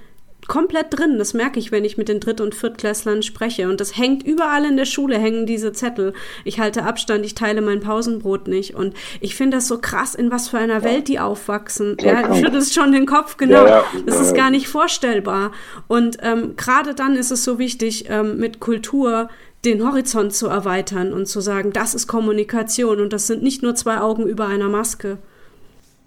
komplett 0.47 0.87
drin. 0.89 1.17
Das 1.17 1.33
merke 1.33 1.59
ich, 1.59 1.71
wenn 1.71 1.85
ich 1.85 1.97
mit 1.97 2.09
den 2.09 2.19
Dritt- 2.19 2.41
und 2.41 2.55
Viertklässlern 2.55 3.23
spreche. 3.23 3.69
Und 3.69 3.79
das 3.79 3.97
hängt 3.97 4.23
überall 4.23 4.65
in 4.65 4.77
der 4.77 4.85
Schule, 4.85 5.17
hängen 5.17 5.45
diese 5.45 5.73
Zettel. 5.73 6.13
Ich 6.43 6.59
halte 6.59 6.83
Abstand, 6.83 7.25
ich 7.25 7.35
teile 7.35 7.61
mein 7.61 7.79
Pausenbrot 7.79 8.47
nicht. 8.47 8.75
Und 8.75 8.95
ich 9.21 9.35
finde 9.35 9.57
das 9.57 9.67
so 9.67 9.79
krass, 9.79 10.15
in 10.15 10.31
was 10.31 10.49
für 10.49 10.57
einer 10.57 10.83
Welt 10.83 11.07
die 11.07 11.19
aufwachsen. 11.19 11.97
Ja, 12.01 12.27
du 12.27 12.35
schüttelst 12.35 12.73
schon 12.73 12.91
den 12.91 13.05
Kopf, 13.05 13.37
genau. 13.37 13.65
Ja, 13.65 13.67
ja. 13.67 13.83
Das 14.05 14.19
ist 14.19 14.35
gar 14.35 14.49
nicht 14.49 14.67
vorstellbar. 14.67 15.51
Und 15.87 16.17
ähm, 16.21 16.55
gerade 16.55 16.93
dann 16.93 17.15
ist 17.15 17.31
es 17.31 17.43
so 17.43 17.59
wichtig, 17.59 18.05
ähm, 18.09 18.37
mit 18.37 18.59
Kultur 18.59 19.29
den 19.65 19.85
Horizont 19.85 20.33
zu 20.33 20.47
erweitern 20.47 21.13
und 21.13 21.27
zu 21.27 21.39
sagen, 21.39 21.71
das 21.71 21.95
ist 21.95 22.07
Kommunikation 22.07 22.99
und 22.99 23.13
das 23.13 23.27
sind 23.27 23.43
nicht 23.43 23.63
nur 23.63 23.75
zwei 23.75 23.99
Augen 23.99 24.27
über 24.27 24.47
einer 24.47 24.67
Maske. 24.67 25.19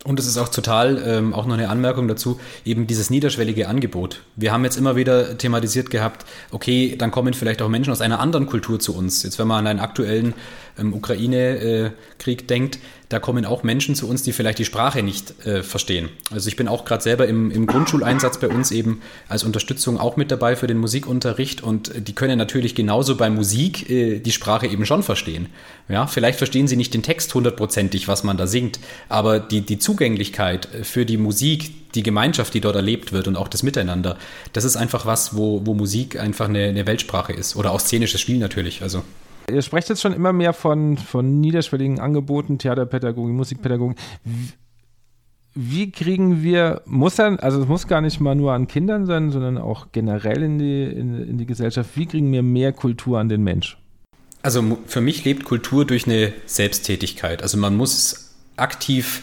Und 0.07 0.21
es 0.21 0.27
ist 0.29 0.39
auch 0.39 0.49
total, 0.49 1.03
ähm, 1.05 1.35
auch 1.35 1.47
noch 1.47 1.55
eine 1.55 1.69
Anmerkung 1.69 2.07
dazu, 2.07 2.39
eben 2.65 2.87
dieses 2.87 3.11
niederschwellige 3.11 3.67
Angebot. 3.67 4.23
Wir 4.37 4.53
haben 4.53 4.63
jetzt 4.63 4.77
immer 4.77 4.95
wieder 4.95 5.37
thematisiert 5.37 5.91
gehabt, 5.91 6.25
okay, 6.53 6.95
dann 6.97 7.11
kommen 7.11 7.35
vielleicht 7.35 7.61
auch 7.61 7.69
Menschen 7.69 7.91
aus 7.91 8.01
einer 8.01 8.21
anderen 8.21 8.47
Kultur 8.47 8.79
zu 8.79 8.97
uns. 8.97 9.25
Jetzt, 9.25 9.41
wenn 9.41 9.49
man 9.49 9.59
an 9.59 9.67
einen 9.67 9.81
aktuellen 9.81 10.35
ähm, 10.79 10.95
Ukraine-Krieg 10.95 12.43
äh, 12.43 12.47
denkt, 12.47 12.79
da 13.09 13.21
kommen 13.21 13.45
auch 13.45 13.63
Menschen 13.63 13.95
zu 13.95 14.09
uns, 14.09 14.23
die 14.23 14.33
vielleicht 14.33 14.59
die 14.59 14.65
Sprache 14.65 15.03
nicht 15.03 15.47
äh, 15.47 15.63
verstehen. 15.63 16.09
Also 16.33 16.49
ich 16.49 16.57
bin 16.57 16.67
auch 16.67 16.85
gerade 16.85 17.03
selber 17.03 17.29
im, 17.29 17.53
im 17.53 17.67
Grundschuleinsatz 17.67 18.41
bei 18.41 18.49
uns 18.49 18.73
eben 18.73 19.01
als 19.29 19.45
Unterstützung 19.45 20.01
auch 20.01 20.17
mit 20.17 20.33
dabei 20.33 20.57
für 20.57 20.67
den 20.67 20.79
Musikunterricht 20.79 21.63
und 21.63 21.93
die 21.97 22.15
können 22.15 22.37
natürlich 22.37 22.75
genauso 22.75 23.17
bei 23.17 23.31
Musik 23.31 23.89
äh, 23.89 24.19
die 24.19 24.33
Sprache 24.33 24.67
eben 24.67 24.87
schon 24.87 25.05
verstehen. 25.05 25.47
Ja, 25.89 26.09
vielleicht 26.09 26.39
verstehen 26.39 26.67
sie 26.67 26.77
nicht 26.77 26.95
den 26.95 27.05
Text 27.05 27.33
hundertprozentig, 27.33 28.09
was 28.09 28.25
man 28.25 28.37
da 28.37 28.49
singt, 28.49 28.81
aber 29.09 29.39
die, 29.39 29.61
die 29.61 29.79
Zugänglichkeit 29.79 30.69
für 30.83 31.07
die 31.07 31.17
Musik, 31.17 31.93
die 31.95 32.03
Gemeinschaft, 32.03 32.55
die 32.55 32.61
dort 32.61 32.75
erlebt 32.75 33.13
wird 33.13 33.29
und 33.29 33.37
auch 33.37 33.47
das 33.47 33.63
Miteinander, 33.63 34.19
das 34.53 34.65
ist 34.65 34.77
einfach 34.77 35.07
was, 35.07 35.37
wo, 35.37 35.65
wo 35.65 35.75
Musik 35.75 36.19
einfach 36.19 36.49
eine, 36.49 36.65
eine 36.65 36.87
Weltsprache 36.87 37.33
ist 37.33 37.55
oder 37.55 37.71
auch 37.71 37.79
szenisches 37.79 38.21
Spiel 38.21 38.39
natürlich. 38.39 38.83
Also 38.83 39.05
Ihr 39.51 39.63
sprecht 39.63 39.89
jetzt 39.89 40.03
schon 40.03 40.13
immer 40.13 40.33
mehr 40.33 40.53
von, 40.53 40.97
von 40.99 41.41
niederschwelligen 41.41 42.01
Angeboten, 42.01 42.59
Theaterpädagogik, 42.59 43.35
Musikpädagogik. 43.35 43.97
Wie 45.55 45.91
kriegen 45.91 46.43
wir, 46.43 46.83
muss 46.85 47.15
dann, 47.17 47.39
also 47.39 47.63
es 47.63 47.69
muss 47.69 47.87
gar 47.87 48.01
nicht 48.01 48.21
mal 48.21 48.35
nur 48.35 48.53
an 48.53 48.67
Kindern 48.67 49.07
sein, 49.07 49.31
sondern 49.31 49.57
auch 49.57 49.87
generell 49.93 50.43
in 50.43 50.59
die, 50.59 50.85
in, 50.85 51.29
in 51.29 51.39
die 51.39 51.47
Gesellschaft, 51.47 51.91
wie 51.95 52.07
kriegen 52.07 52.31
wir 52.33 52.43
mehr 52.43 52.73
Kultur 52.73 53.19
an 53.19 53.29
den 53.29 53.43
Mensch? 53.43 53.79
Also 54.43 54.79
für 54.87 55.01
mich 55.01 55.25
lebt 55.25 55.45
Kultur 55.45 55.85
durch 55.85 56.07
eine 56.07 56.33
Selbsttätigkeit. 56.45 57.43
Also 57.43 57.57
man 57.57 57.77
muss 57.77 58.35
aktiv 58.57 59.23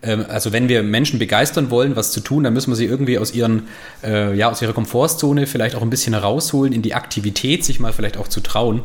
also 0.00 0.52
wenn 0.52 0.68
wir 0.68 0.82
Menschen 0.82 1.18
begeistern 1.18 1.70
wollen, 1.70 1.96
was 1.96 2.12
zu 2.12 2.20
tun, 2.20 2.44
dann 2.44 2.54
müssen 2.54 2.70
wir 2.70 2.76
sie 2.76 2.84
irgendwie 2.84 3.18
aus 3.18 3.34
ihren, 3.34 3.64
äh, 4.04 4.34
ja, 4.36 4.48
aus 4.48 4.62
ihrer 4.62 4.72
Komfortzone 4.72 5.46
vielleicht 5.46 5.74
auch 5.74 5.82
ein 5.82 5.90
bisschen 5.90 6.14
herausholen, 6.14 6.72
in 6.72 6.82
die 6.82 6.94
Aktivität 6.94 7.64
sich 7.64 7.80
mal 7.80 7.92
vielleicht 7.92 8.16
auch 8.16 8.28
zu 8.28 8.40
trauen. 8.40 8.82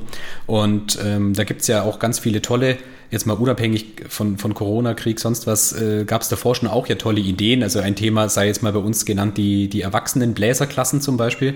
Und 0.48 0.98
ähm, 1.04 1.34
da 1.34 1.44
gibt 1.44 1.62
es 1.62 1.68
ja 1.68 1.84
auch 1.84 2.00
ganz 2.00 2.18
viele 2.18 2.42
tolle, 2.42 2.78
jetzt 3.12 3.28
mal 3.28 3.34
unabhängig 3.34 4.06
von, 4.10 4.40
von 4.40 4.56
Corona-Krieg, 4.56 5.20
sonst 5.20 5.46
was, 5.46 5.72
äh, 5.74 6.04
gab 6.06 6.24
es 6.24 6.30
davor 6.30 6.56
schon 6.56 6.68
auch 6.68 6.88
ja 6.88 6.96
tolle 6.96 7.20
Ideen. 7.20 7.62
Also 7.62 7.80
ein 7.80 7.96
Thema 7.96 8.28
sei 8.28 8.48
jetzt 8.48 8.64
mal 8.64 8.74
bei 8.74 8.80
uns 8.80 9.06
genannt, 9.06 9.38
die, 9.38 9.68
die 9.68 9.82
erwachsenen 9.82 10.34
Bläserklassen 10.34 11.00
zum 11.02 11.18
Beispiel 11.18 11.56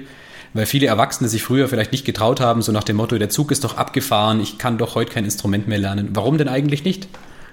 weil 0.53 0.65
viele 0.65 0.87
Erwachsene 0.87 1.29
sich 1.29 1.43
früher 1.43 1.67
vielleicht 1.67 1.91
nicht 1.91 2.05
getraut 2.05 2.39
haben, 2.39 2.61
so 2.61 2.71
nach 2.71 2.85
dem 2.85 2.95
Motto, 2.95 3.17
der 3.17 3.29
Zug 3.29 3.51
ist 3.51 3.63
doch 3.63 3.77
abgefahren, 3.77 4.39
ich 4.39 4.57
kann 4.57 4.77
doch 4.77 4.95
heute 4.95 5.11
kein 5.11 5.25
Instrument 5.25 5.67
mehr 5.67 5.77
lernen. 5.77 6.09
Warum 6.13 6.37
denn 6.37 6.47
eigentlich 6.47 6.83
nicht? 6.83 7.07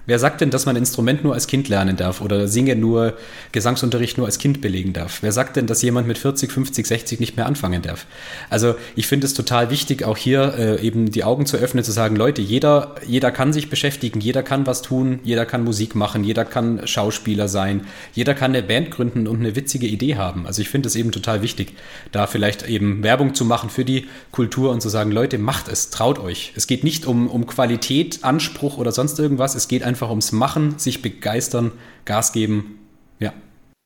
Wer 0.07 0.19
sagt 0.19 0.43
denn, 0.43 0.51
dass 0.51 0.67
man 0.67 0.77
ein 0.77 0.83
Instrument 0.83 1.25
nur 1.25 1.33
als 1.33 1.47
Kind 1.47 1.69
lernen 1.69 1.97
darf 1.97 2.21
oder 2.21 2.47
Singen 2.47 2.79
nur, 2.79 3.15
Gesangsunterricht 3.53 4.19
nur 4.19 4.27
als 4.27 4.39
Kind 4.39 4.61
belegen 4.61 4.93
darf? 4.93 5.23
Wer 5.23 5.33
sagt 5.33 5.57
denn, 5.57 5.67
dass 5.67 5.81
jemand 5.81 6.07
mit 6.07 6.19
40, 6.19 6.53
50, 6.53 6.87
60 6.87 7.21
nicht 7.21 7.37
mehr 7.39 7.47
anfangen 7.47 7.81
darf? 7.81 8.05
Also 8.51 8.75
ich 8.97 9.07
finde 9.07 9.27
es 9.27 9.33
total 9.33 9.71
wichtig, 9.71 10.05
auch 10.05 10.19
hier 10.19 10.55
äh, 10.59 10.87
eben 10.87 11.11
die 11.11 11.25
Augen 11.25 11.47
zu 11.47 11.57
öffnen, 11.57 11.83
zu 11.83 11.93
sagen, 11.93 12.17
Leute, 12.17 12.43
jeder, 12.43 12.97
jeder 13.07 13.31
kann 13.31 13.55
sich 13.55 13.71
beschäftigen, 13.71 14.21
jeder 14.21 14.43
kann 14.43 14.67
was 14.67 14.83
tun, 14.83 15.21
jeder 15.25 15.47
kann 15.47 15.65
Musik 15.65 15.95
machen, 15.95 16.23
jeder 16.23 16.45
kann 16.45 16.87
Schauspieler 16.87 17.49
sein, 17.49 17.87
jeder 18.13 18.35
kann 18.35 18.51
eine 18.51 18.63
Band 18.63 18.91
gründen 18.91 19.27
und 19.27 19.41
eine 19.41 19.57
witzige 19.57 19.87
Idee 19.87 20.17
haben. 20.17 20.47
Also 20.47 20.61
ich 20.61 20.69
finde 20.69 20.89
es 20.89 20.97
eben 20.97 21.13
total 21.13 21.41
wichtig, 21.41 21.73
da 22.13 22.27
vielleicht 22.27 22.69
eben 22.69 23.03
Werbung 23.03 23.35
zu 23.35 23.47
machen 23.47 23.71
für 23.71 23.87
die 23.87 24.07
Kultur 24.33 24.71
und 24.71 24.83
zu 24.83 24.91
sagen, 24.91 25.11
Leute, 25.13 25.39
macht 25.39 25.69
es, 25.69 25.89
traut 25.89 26.19
euch. 26.19 26.53
Es 26.57 26.67
geht 26.67 26.85
nicht 26.85 27.07
um, 27.07 27.29
um 27.29 27.47
Qualität, 27.47 28.19
Anspruch 28.21 28.77
oder 28.77 28.93
sonst 28.93 29.19
irgendwas, 29.19 29.55
es 29.55 29.67
geht 29.67 29.83
einfach 29.83 29.94
einfach 29.95 30.11
ums 30.11 30.33
Machen, 30.33 30.79
sich 30.79 31.03
begeistern, 31.03 31.71
Gas 32.05 32.33
geben. 32.33 32.81
Ja. 33.21 33.33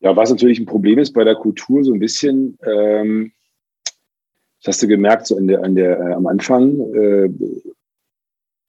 Ja, 0.01 0.15
was 0.15 0.31
natürlich 0.31 0.59
ein 0.59 0.65
Problem 0.65 0.97
ist 0.97 1.13
bei 1.13 1.23
der 1.23 1.35
Kultur, 1.35 1.83
so 1.83 1.93
ein 1.93 1.99
bisschen, 1.99 2.57
ähm, 2.65 3.31
das 4.63 4.75
hast 4.75 4.83
du 4.83 4.87
gemerkt, 4.87 5.27
so 5.27 5.37
in 5.37 5.47
der, 5.47 5.63
an 5.63 5.75
der, 5.75 5.99
äh, 5.99 6.13
am 6.13 6.25
Anfang 6.25 6.79
äh, 6.93 7.29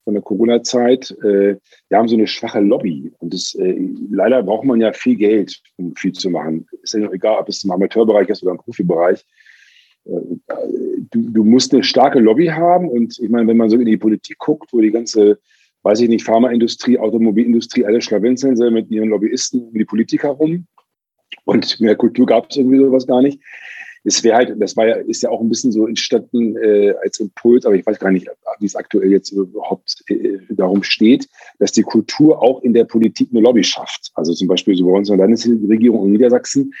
von 0.03 0.13
der 0.13 0.21
Corona-Zeit, 0.21 1.11
äh, 1.23 1.57
wir 1.89 1.97
haben 1.97 2.07
so 2.07 2.15
eine 2.15 2.27
schwache 2.27 2.59
Lobby. 2.59 3.11
Und 3.19 3.33
das, 3.33 3.55
äh, 3.55 3.75
leider 4.11 4.43
braucht 4.43 4.65
man 4.65 4.79
ja 4.79 4.93
viel 4.93 5.15
Geld, 5.15 5.59
um 5.77 5.95
viel 5.95 6.11
zu 6.11 6.29
machen. 6.29 6.67
Ist 6.83 6.93
ja 6.93 7.11
egal, 7.11 7.39
ob 7.39 7.49
es 7.49 7.63
im 7.63 7.71
Amateurbereich 7.71 8.29
ist 8.29 8.43
oder 8.43 8.51
im 8.51 8.57
Profibereich. 8.57 9.25
Äh, 10.05 10.11
du, 11.11 11.29
du 11.31 11.43
musst 11.43 11.73
eine 11.73 11.83
starke 11.83 12.19
Lobby 12.19 12.47
haben. 12.47 12.87
Und 12.87 13.17
ich 13.19 13.29
meine, 13.29 13.47
wenn 13.47 13.57
man 13.57 13.69
so 13.69 13.77
in 13.77 13.85
die 13.85 13.97
Politik 13.97 14.37
guckt, 14.37 14.71
wo 14.73 14.81
die 14.81 14.91
ganze 14.91 15.39
weiß 15.83 16.01
ich 16.01 16.09
nicht, 16.09 16.25
Pharmaindustrie, 16.25 16.99
Automobilindustrie, 16.99 17.85
alle 17.85 18.01
schlawenzeln 18.01 18.55
sie 18.55 18.71
mit 18.71 18.89
ihren 18.91 19.09
Lobbyisten 19.09 19.67
um 19.67 19.73
die 19.73 19.85
Politiker 19.85 20.29
rum. 20.29 20.67
Und 21.45 21.79
der 21.79 21.95
Kultur 21.95 22.25
gab 22.25 22.49
es 22.49 22.57
irgendwie 22.57 22.77
sowas 22.77 23.07
gar 23.07 23.21
nicht. 23.21 23.39
Es 24.03 24.23
wäre 24.23 24.35
halt, 24.35 24.55
das 24.59 24.75
war 24.75 24.87
ja, 24.87 24.95
ist 24.95 25.21
ja 25.21 25.29
auch 25.29 25.41
ein 25.41 25.49
bisschen 25.49 25.71
so 25.71 25.87
entstanden 25.87 26.57
äh, 26.57 26.93
als 27.03 27.19
Impuls, 27.19 27.65
aber 27.65 27.75
ich 27.75 27.85
weiß 27.85 27.99
gar 27.99 28.11
nicht, 28.11 28.27
wie 28.59 28.65
es 28.65 28.75
aktuell 28.75 29.11
jetzt 29.11 29.31
überhaupt 29.31 30.03
äh, 30.07 30.39
darum 30.49 30.81
steht, 30.81 31.27
dass 31.59 31.71
die 31.71 31.83
Kultur 31.83 32.41
auch 32.41 32.63
in 32.63 32.73
der 32.73 32.85
Politik 32.85 33.29
eine 33.31 33.41
Lobby 33.41 33.63
schafft. 33.63 34.11
Also 34.15 34.33
zum 34.33 34.47
Beispiel 34.47 34.75
so 34.75 34.85
bei 34.85 34.97
uns 34.97 35.09
in 35.09 35.17
der 35.17 35.27
Landesregierung 35.27 36.05
in 36.05 36.13
Niedersachsen, 36.13 36.73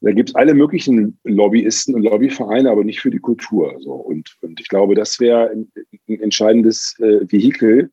da 0.00 0.12
gibt 0.12 0.30
es 0.30 0.34
alle 0.34 0.54
möglichen 0.54 1.18
Lobbyisten 1.24 1.94
und 1.94 2.02
Lobbyvereine, 2.02 2.70
aber 2.70 2.84
nicht 2.84 3.00
für 3.00 3.10
die 3.10 3.18
Kultur. 3.18 3.76
So. 3.80 3.92
Und, 3.92 4.36
und 4.42 4.60
ich 4.60 4.68
glaube, 4.68 4.94
das 4.94 5.18
wäre 5.18 5.50
ein, 5.50 5.70
ein 6.08 6.20
entscheidendes 6.20 6.96
äh, 7.00 7.20
Vehikel, 7.30 7.90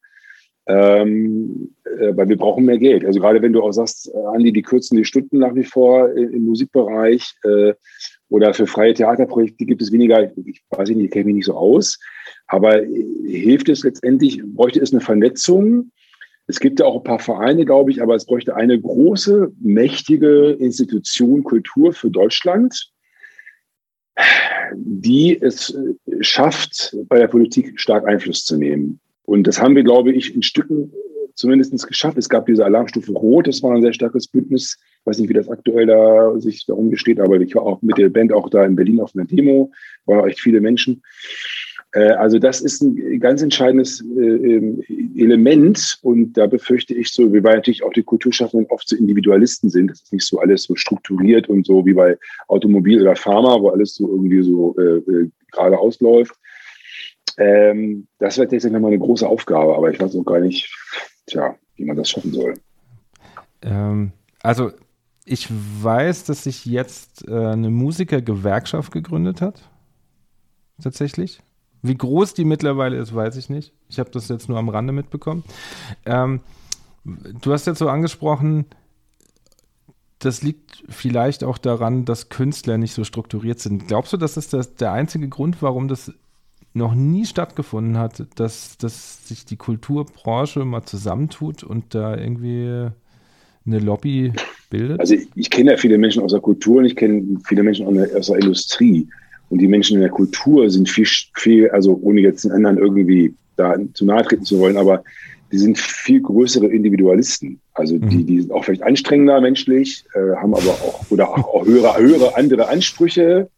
ähm, 0.67 1.75
äh, 1.83 2.15
weil 2.15 2.29
wir 2.29 2.37
brauchen 2.37 2.65
mehr 2.65 2.79
Geld. 2.79 3.05
Also 3.05 3.19
gerade 3.19 3.41
wenn 3.41 3.53
du 3.53 3.61
auch 3.61 3.71
sagst, 3.71 4.09
äh, 4.13 4.17
Andi, 4.33 4.51
die 4.51 4.61
kürzen 4.61 4.97
die 4.97 5.05
Stunden 5.05 5.39
nach 5.39 5.53
wie 5.55 5.63
vor 5.63 6.11
im, 6.11 6.33
im 6.33 6.45
Musikbereich 6.45 7.35
äh, 7.43 7.73
oder 8.29 8.53
für 8.53 8.65
freie 8.65 8.93
Theaterprojekte 8.93 9.65
gibt 9.65 9.81
es 9.81 9.91
weniger, 9.91 10.31
ich 10.45 10.63
weiß 10.69 10.89
nicht, 10.89 10.99
ich 10.99 11.11
kenne 11.11 11.25
mich 11.25 11.35
nicht 11.35 11.45
so 11.45 11.55
aus, 11.55 11.99
aber 12.47 12.83
äh, 12.83 13.05
hilft 13.25 13.69
es 13.69 13.83
letztendlich, 13.83 14.41
bräuchte 14.43 14.79
es 14.79 14.91
eine 14.91 15.01
Vernetzung? 15.01 15.91
Es 16.47 16.59
gibt 16.59 16.79
ja 16.79 16.85
auch 16.85 16.97
ein 16.97 17.03
paar 17.03 17.19
Vereine, 17.19 17.65
glaube 17.65 17.91
ich, 17.91 18.01
aber 18.01 18.15
es 18.15 18.25
bräuchte 18.25 18.55
eine 18.55 18.79
große, 18.79 19.51
mächtige 19.61 20.51
Institution 20.51 21.43
Kultur 21.43 21.93
für 21.93 22.09
Deutschland, 22.09 22.91
die 24.73 25.39
es 25.39 25.75
äh, 25.75 26.23
schafft, 26.23 26.95
bei 27.07 27.19
der 27.19 27.27
Politik 27.27 27.79
stark 27.79 28.07
Einfluss 28.07 28.45
zu 28.45 28.57
nehmen. 28.57 28.99
Und 29.25 29.45
das 29.47 29.61
haben 29.61 29.75
wir, 29.75 29.83
glaube 29.83 30.11
ich, 30.11 30.35
in 30.35 30.43
Stücken 30.43 30.91
zumindest 31.35 31.87
geschafft. 31.87 32.17
Es 32.17 32.29
gab 32.29 32.45
diese 32.45 32.65
Alarmstufe 32.65 33.11
Rot, 33.11 33.47
das 33.47 33.61
war 33.61 33.75
ein 33.75 33.81
sehr 33.81 33.93
starkes 33.93 34.27
Bündnis. 34.27 34.77
Ich 35.01 35.05
weiß 35.05 35.19
nicht, 35.19 35.29
wie 35.29 35.33
das 35.33 35.49
aktuell 35.49 35.85
da 35.85 36.39
sich 36.39 36.65
darum 36.65 36.89
besteht, 36.89 37.19
aber 37.19 37.39
ich 37.39 37.55
war 37.55 37.63
auch 37.63 37.81
mit 37.81 37.97
der 37.97 38.09
Band 38.09 38.31
auch 38.33 38.49
da 38.49 38.65
in 38.65 38.75
Berlin 38.75 39.01
auf 39.01 39.15
einer 39.15 39.25
Demo, 39.25 39.71
waren 40.05 40.27
echt 40.27 40.39
viele 40.39 40.61
Menschen. 40.61 41.03
Äh, 41.91 42.11
also 42.11 42.39
das 42.39 42.61
ist 42.61 42.81
ein 42.81 43.19
ganz 43.19 43.41
entscheidendes 43.41 44.01
äh, 44.01 44.21
ähm, 44.21 44.81
Element 45.15 45.99
und 46.01 46.33
da 46.33 46.47
befürchte 46.47 46.93
ich 46.93 47.09
so, 47.09 47.33
wie 47.33 47.41
bei 47.41 47.53
natürlich 47.53 47.83
auch 47.83 47.93
die 47.93 48.03
Kulturschaffenden 48.03 48.69
oft 48.69 48.87
so 48.87 48.95
Individualisten 48.95 49.69
sind. 49.69 49.91
Das 49.91 50.01
ist 50.01 50.13
nicht 50.13 50.25
so 50.25 50.39
alles 50.39 50.63
so 50.63 50.75
strukturiert 50.75 51.49
und 51.49 51.65
so 51.65 51.85
wie 51.85 51.93
bei 51.93 52.17
Automobil 52.47 53.01
oder 53.01 53.15
Pharma, 53.15 53.61
wo 53.61 53.69
alles 53.69 53.95
so 53.95 54.09
irgendwie 54.09 54.41
so 54.41 54.75
äh, 54.77 54.97
äh 54.97 55.29
gerade 55.51 55.77
ausläuft. 55.77 56.35
Ähm, 57.37 58.07
das 58.19 58.37
wird 58.37 58.51
jetzt 58.51 58.65
nochmal 58.65 58.91
eine 58.91 58.99
große 58.99 59.27
Aufgabe, 59.27 59.75
aber 59.75 59.91
ich 59.91 59.99
weiß 59.99 60.15
auch 60.15 60.23
gar 60.23 60.39
nicht, 60.39 60.73
tja, 61.27 61.55
wie 61.75 61.85
man 61.85 61.97
das 61.97 62.09
schaffen 62.09 62.31
soll. 62.31 62.53
Ähm, 63.61 64.11
also 64.41 64.71
ich 65.25 65.47
weiß, 65.49 66.25
dass 66.25 66.43
sich 66.43 66.65
jetzt 66.65 67.27
äh, 67.27 67.33
eine 67.33 67.69
Musikergewerkschaft 67.69 68.91
gegründet 68.91 69.41
hat. 69.41 69.69
Tatsächlich. 70.81 71.41
Wie 71.81 71.95
groß 71.95 72.33
die 72.33 72.45
mittlerweile 72.45 72.97
ist, 72.97 73.13
weiß 73.13 73.35
ich 73.37 73.49
nicht. 73.49 73.73
Ich 73.89 73.99
habe 73.99 74.09
das 74.11 74.27
jetzt 74.27 74.49
nur 74.49 74.57
am 74.57 74.69
Rande 74.69 74.93
mitbekommen. 74.93 75.43
Ähm, 76.05 76.41
du 77.03 77.53
hast 77.53 77.67
jetzt 77.67 77.79
so 77.79 77.89
angesprochen, 77.89 78.65
das 80.19 80.41
liegt 80.41 80.83
vielleicht 80.89 81.43
auch 81.43 81.57
daran, 81.57 82.05
dass 82.05 82.29
Künstler 82.29 82.77
nicht 82.77 82.93
so 82.93 83.03
strukturiert 83.03 83.59
sind. 83.59 83.87
Glaubst 83.87 84.13
du, 84.13 84.17
das 84.17 84.37
ist 84.37 84.53
das, 84.53 84.75
der 84.75 84.91
einzige 84.91 85.29
Grund, 85.29 85.61
warum 85.61 85.87
das 85.87 86.13
noch 86.75 86.93
nie 86.93 87.25
stattgefunden 87.25 87.97
hat, 87.97 88.23
dass, 88.35 88.77
dass 88.77 89.27
sich 89.27 89.45
die 89.45 89.55
Kulturbranche 89.55 90.65
mal 90.65 90.83
zusammentut 90.83 91.63
und 91.63 91.95
da 91.95 92.17
irgendwie 92.17 92.89
eine 93.65 93.79
Lobby 93.79 94.33
bildet? 94.69 94.99
Also 94.99 95.15
ich, 95.15 95.27
ich 95.35 95.49
kenne 95.49 95.71
ja 95.71 95.77
viele 95.77 95.97
Menschen 95.97 96.21
aus 96.21 96.31
der 96.31 96.41
Kultur 96.41 96.79
und 96.79 96.85
ich 96.85 96.95
kenne 96.95 97.39
viele 97.45 97.63
Menschen 97.63 97.87
aus 97.87 98.27
der 98.27 98.37
Industrie. 98.37 99.07
Und 99.49 99.59
die 99.59 99.67
Menschen 99.67 99.95
in 99.95 100.01
der 100.01 100.09
Kultur 100.09 100.69
sind 100.69 100.89
viel, 100.89 101.07
viel, 101.35 101.69
also 101.69 101.97
ohne 102.01 102.19
jetzt 102.21 102.43
den 102.43 102.51
anderen 102.51 102.77
irgendwie 102.77 103.33
da 103.55 103.75
zu 103.93 104.03
nahe 104.03 104.23
treten 104.23 104.43
zu 104.43 104.59
wollen, 104.59 104.75
aber 104.75 105.03
die 105.51 105.57
sind 105.57 105.77
viel 105.77 106.21
größere 106.21 106.67
Individualisten. 106.67 107.61
Also 107.73 107.97
die, 107.97 108.17
mhm. 108.17 108.25
die 108.25 108.41
sind 108.41 108.51
auch 108.51 108.65
vielleicht 108.65 108.83
anstrengender 108.83 109.39
menschlich, 109.39 110.03
äh, 110.13 110.35
haben 110.35 110.53
aber 110.53 110.71
auch 110.71 111.05
oder 111.09 111.29
auch, 111.29 111.53
auch 111.53 111.65
höhere, 111.65 111.97
höhere 111.97 112.35
andere 112.35 112.67
Ansprüche 112.67 113.49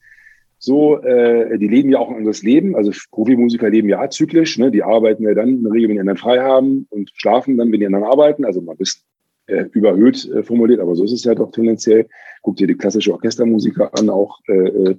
so, 0.59 0.99
äh, 1.01 1.57
die 1.59 1.67
leben 1.67 1.91
ja 1.91 1.99
auch 1.99 2.09
ein 2.09 2.17
anderes 2.17 2.41
Leben. 2.41 2.75
Also 2.75 2.91
Profimusiker 3.11 3.69
leben 3.69 3.89
ja 3.89 3.99
azyklisch. 3.99 4.57
Ne? 4.57 4.71
Die 4.71 4.83
arbeiten 4.83 5.23
ja 5.23 5.33
dann 5.33 5.49
in 5.49 5.63
der 5.63 5.71
Regel, 5.71 5.89
wenn 5.89 5.95
die 5.95 6.01
anderen 6.01 6.17
frei 6.17 6.39
haben 6.39 6.87
und 6.89 7.11
schlafen 7.13 7.57
dann, 7.57 7.71
wenn 7.71 7.79
die 7.79 7.85
anderen 7.85 8.05
arbeiten. 8.05 8.43
Also 8.43 8.61
mal 8.61 8.71
ein 8.71 8.77
bisschen 8.77 9.03
äh, 9.47 9.65
überhöht 9.71 10.29
äh, 10.29 10.43
formuliert, 10.43 10.79
aber 10.79 10.95
so 10.95 11.03
ist 11.03 11.13
es 11.13 11.23
ja 11.23 11.35
doch 11.35 11.51
tendenziell. 11.51 12.07
Guck 12.41 12.57
dir 12.57 12.67
die 12.67 12.75
klassische 12.75 13.13
Orchestermusiker 13.13 13.91
an, 13.97 14.09
auch 14.09 14.39
äh, 14.47 14.53
äh 14.53 14.95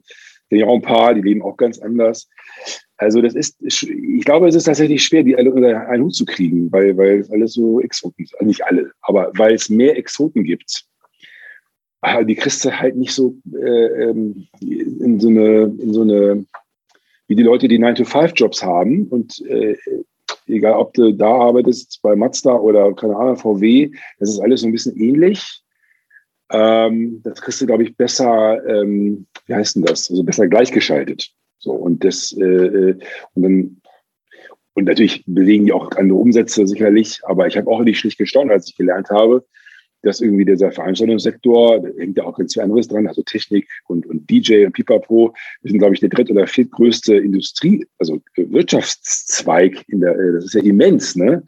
ja 0.50 0.66
auch 0.66 0.76
ein 0.76 0.82
paar, 0.82 1.12
die 1.12 1.20
leben 1.20 1.42
auch 1.42 1.59
ganz 1.59 1.78
anders. 1.78 2.28
Also 2.96 3.20
das 3.20 3.34
ist, 3.34 3.61
ich 3.61 4.24
glaube, 4.24 4.48
es 4.48 4.54
ist 4.54 4.64
tatsächlich 4.64 5.04
schwer, 5.04 5.22
die 5.22 5.36
alle 5.36 5.52
unter 5.52 5.88
einen 5.88 6.04
Hut 6.04 6.14
zu 6.14 6.24
kriegen, 6.24 6.72
weil, 6.72 6.96
weil 6.96 7.20
es 7.20 7.30
alles 7.30 7.52
so 7.52 7.80
Exoten, 7.80 8.26
also 8.38 8.46
nicht 8.46 8.64
alle, 8.64 8.90
aber 9.02 9.30
weil 9.36 9.54
es 9.54 9.68
mehr 9.68 9.96
Exoten 9.98 10.44
gibt 10.44 10.86
die 12.26 12.34
kriegst 12.36 12.64
du 12.64 12.70
halt 12.70 12.96
nicht 12.96 13.12
so 13.12 13.34
äh, 13.53 14.05
ähm, 14.05 14.46
in 14.61 15.20
so 15.20 15.28
eine, 15.28 15.64
in 15.64 15.92
so 15.92 16.03
eine, 16.03 16.44
wie 17.26 17.34
die 17.34 17.42
Leute, 17.42 17.68
die 17.68 17.78
9-to-5-Jobs 17.78 18.62
haben 18.62 19.09
und 19.09 19.44
äh, 19.46 19.77
egal 20.47 20.74
ob 20.74 20.94
du 20.94 21.12
da 21.12 21.28
arbeitest 21.28 22.01
bei 22.02 22.16
Mazda 22.16 22.55
oder 22.55 22.93
keine 22.94 23.16
Ahnung, 23.16 23.36
VW, 23.36 23.90
das 24.18 24.31
ist 24.31 24.40
alles 24.40 24.60
so 24.60 24.66
ein 24.66 24.72
bisschen 24.72 24.97
ähnlich. 24.97 25.62
Ähm, 26.51 27.20
das 27.22 27.43
kriegst 27.43 27.60
du, 27.60 27.66
glaube 27.66 27.82
ich, 27.82 27.97
besser, 27.97 28.64
ähm, 28.66 29.27
wie 29.47 29.55
heißt 29.55 29.77
denn 29.77 29.82
das? 29.82 30.10
Also 30.10 30.22
besser 30.22 30.47
gleichgeschaltet. 30.48 31.31
So, 31.59 31.72
und 31.72 32.05
das, 32.05 32.32
äh, 32.32 32.44
äh 32.44 32.98
und 33.35 33.43
dann, 33.43 33.81
und 34.74 34.85
natürlich 34.85 35.24
belegen 35.27 35.66
die 35.66 35.72
auch 35.72 35.90
andere 35.93 36.18
Umsätze 36.18 36.66
sicherlich, 36.66 37.20
aber 37.24 37.47
ich 37.48 37.56
habe 37.56 37.68
auch 37.68 37.82
nicht 37.82 37.98
schlicht 37.98 38.16
gestaunt, 38.16 38.51
als 38.51 38.68
ich 38.68 38.77
gelernt 38.77 39.10
habe, 39.10 39.44
dass 40.02 40.20
irgendwie 40.20 40.44
dieser 40.44 40.70
Veranstaltungssektor, 40.70 41.80
da 41.80 41.88
hängt 41.98 42.16
ja 42.16 42.24
auch 42.24 42.36
ganz 42.38 42.54
viel 42.54 42.62
anderes 42.62 42.88
dran, 42.88 43.06
also 43.06 43.22
Technik 43.22 43.68
und, 43.86 44.06
und 44.06 44.28
DJ 44.30 44.64
und 44.64 44.72
Pipapo, 44.72 45.34
wir 45.62 45.70
sind, 45.70 45.78
glaube 45.78 45.94
ich, 45.94 46.00
der 46.00 46.08
dritte 46.08 46.32
oder 46.32 46.46
viertgrößte 46.46 47.16
Industrie, 47.16 47.86
also 47.98 48.20
Wirtschaftszweig 48.36 49.84
in 49.88 50.00
der, 50.00 50.18
äh, 50.18 50.32
das 50.34 50.44
ist 50.46 50.54
ja 50.54 50.62
immens, 50.62 51.16
ne? 51.16 51.42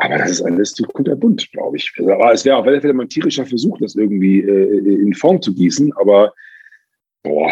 Aber 0.00 0.16
das 0.18 0.30
ist 0.30 0.42
alles 0.42 0.74
zu 0.74 0.84
kunterbunt, 0.84 1.50
glaube 1.50 1.76
ich. 1.76 1.92
Also, 1.98 2.12
aber 2.12 2.32
es 2.32 2.44
wäre 2.44 2.56
auf 2.56 2.66
alle 2.66 2.80
Fälle 2.80 2.94
mal 2.94 3.04
ein 3.04 3.08
tierischer 3.08 3.46
Versuch, 3.46 3.78
das 3.78 3.96
irgendwie 3.96 4.40
äh, 4.40 5.02
in 5.02 5.12
Form 5.14 5.42
zu 5.42 5.54
gießen, 5.54 5.92
aber 5.96 6.32
boah, 7.24 7.50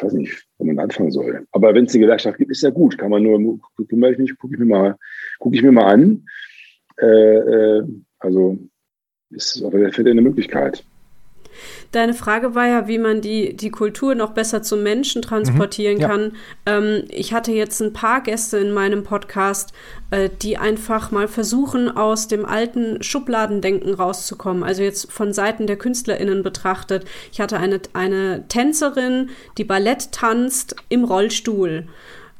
weiß 0.00 0.12
nicht, 0.14 0.46
wo 0.58 0.64
man 0.64 0.78
anfangen 0.78 1.10
soll. 1.10 1.46
Aber 1.52 1.74
wenn 1.74 1.86
es 1.86 1.94
eine 1.94 2.02
Gewerkschaft 2.02 2.38
gibt, 2.38 2.50
ist 2.50 2.62
ja 2.62 2.70
gut. 2.70 2.98
Kann 2.98 3.10
man 3.10 3.22
nur, 3.22 3.60
kümmere 3.88 4.12
ich 4.12 4.18
mich, 4.18 4.36
gucke 4.36 4.54
ich 4.54 4.60
mir 4.60 4.66
mal, 4.66 4.96
gucke 5.38 5.56
ich 5.56 5.62
mir 5.62 5.72
mal 5.72 5.86
an. 5.86 6.24
Äh, 7.00 7.06
äh, 7.06 7.82
also 8.18 8.58
ist 9.36 9.62
auf 9.62 9.74
alle 9.74 9.92
Fälle 9.92 10.10
eine 10.10 10.22
Möglichkeit. 10.22 10.82
Deine 11.92 12.14
Frage 12.14 12.54
war 12.54 12.66
ja, 12.66 12.88
wie 12.88 12.98
man 12.98 13.20
die, 13.20 13.56
die 13.56 13.70
Kultur 13.70 14.14
noch 14.14 14.32
besser 14.32 14.62
zum 14.62 14.82
Menschen 14.82 15.22
transportieren 15.22 15.96
mhm, 15.96 16.00
ja. 16.00 16.08
kann. 16.08 16.32
Ähm, 16.66 17.04
ich 17.08 17.32
hatte 17.32 17.52
jetzt 17.52 17.80
ein 17.80 17.92
paar 17.92 18.22
Gäste 18.22 18.58
in 18.58 18.72
meinem 18.72 19.04
Podcast, 19.04 19.72
äh, 20.10 20.28
die 20.42 20.58
einfach 20.58 21.10
mal 21.10 21.28
versuchen, 21.28 21.88
aus 21.88 22.28
dem 22.28 22.44
alten 22.44 23.02
Schubladendenken 23.02 23.94
rauszukommen. 23.94 24.62
Also 24.62 24.82
jetzt 24.82 25.10
von 25.10 25.32
Seiten 25.32 25.66
der 25.66 25.76
KünstlerInnen 25.76 26.42
betrachtet. 26.42 27.06
Ich 27.32 27.40
hatte 27.40 27.58
eine, 27.58 27.80
eine 27.94 28.46
Tänzerin, 28.48 29.30
die 29.56 29.64
Ballett 29.64 30.12
tanzt 30.12 30.76
im 30.88 31.04
Rollstuhl. 31.04 31.86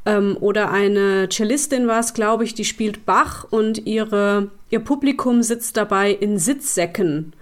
Ähm, 0.07 0.37
oder 0.41 0.71
eine 0.71 1.29
Cellistin 1.29 1.89
war 1.89 2.01
es, 2.01 2.15
glaube 2.15 2.45
ich, 2.45 2.55
die 2.55 2.65
spielt 2.65 3.05
Bach 3.05 3.45
und 3.51 3.87
ihre, 3.87 4.51
ihr 4.71 4.81
Publikum 4.81 5.43
sitzt 5.43 5.77
dabei 5.77 6.13
in 6.13 6.39
Sitzsäcken 6.39 7.35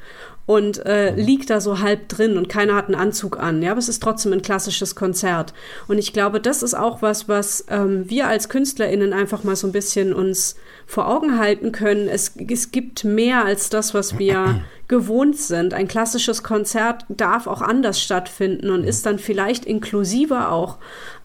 und 0.47 0.85
äh, 0.85 1.13
mhm. 1.13 1.19
liegt 1.19 1.51
da 1.51 1.61
so 1.61 1.81
halb 1.81 2.09
drin 2.09 2.37
und 2.37 2.49
keiner 2.49 2.75
hat 2.75 2.87
einen 2.87 2.95
Anzug 2.95 3.39
an. 3.39 3.63
Ja, 3.63 3.71
aber 3.71 3.79
es 3.79 3.89
ist 3.89 4.03
trotzdem 4.03 4.33
ein 4.33 4.43
klassisches 4.43 4.95
Konzert. 4.95 5.55
Und 5.89 5.99
ich 5.99 6.13
glaube, 6.13 6.41
das 6.41 6.63
ist 6.63 6.75
auch 6.75 7.01
was, 7.01 7.29
was 7.29 7.65
ähm, 7.71 8.09
wir 8.11 8.27
als 8.27 8.49
KünstlerInnen 8.49 9.13
einfach 9.13 9.43
mal 9.45 9.57
so 9.57 9.67
ein 9.67 9.73
bisschen 9.73 10.13
uns 10.13 10.57
vor 10.87 11.09
Augen 11.09 11.39
halten 11.39 11.73
können. 11.73 12.09
Es, 12.09 12.33
es 12.37 12.71
gibt 12.71 13.05
mehr 13.05 13.45
als 13.45 13.71
das, 13.71 13.95
was 13.95 14.19
wir 14.19 14.63
gewohnt 14.89 15.39
sind. 15.39 15.73
Ein 15.73 15.89
klassisches 15.89 16.43
Konzert 16.43 17.07
darf 17.09 17.47
auch 17.47 17.63
anders 17.63 18.01
stattfinden 18.03 18.69
und 18.69 18.85
ist 18.85 19.07
dann 19.07 19.19
vielleicht 19.19 19.65
inklusiver 19.65 20.53
auch 20.53 20.77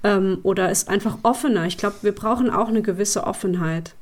ähm, 0.06 0.40
oder 0.44 0.72
ist 0.72 0.88
einfach 0.88 1.18
offener. 1.24 1.66
Ich 1.66 1.78
glaube, 1.78 1.98
wir 2.04 2.14
brauchen 2.14 2.50
auch 2.50 2.70
eine 2.70 2.82
gewisse 2.82 3.26
Offenheit. 3.26 3.96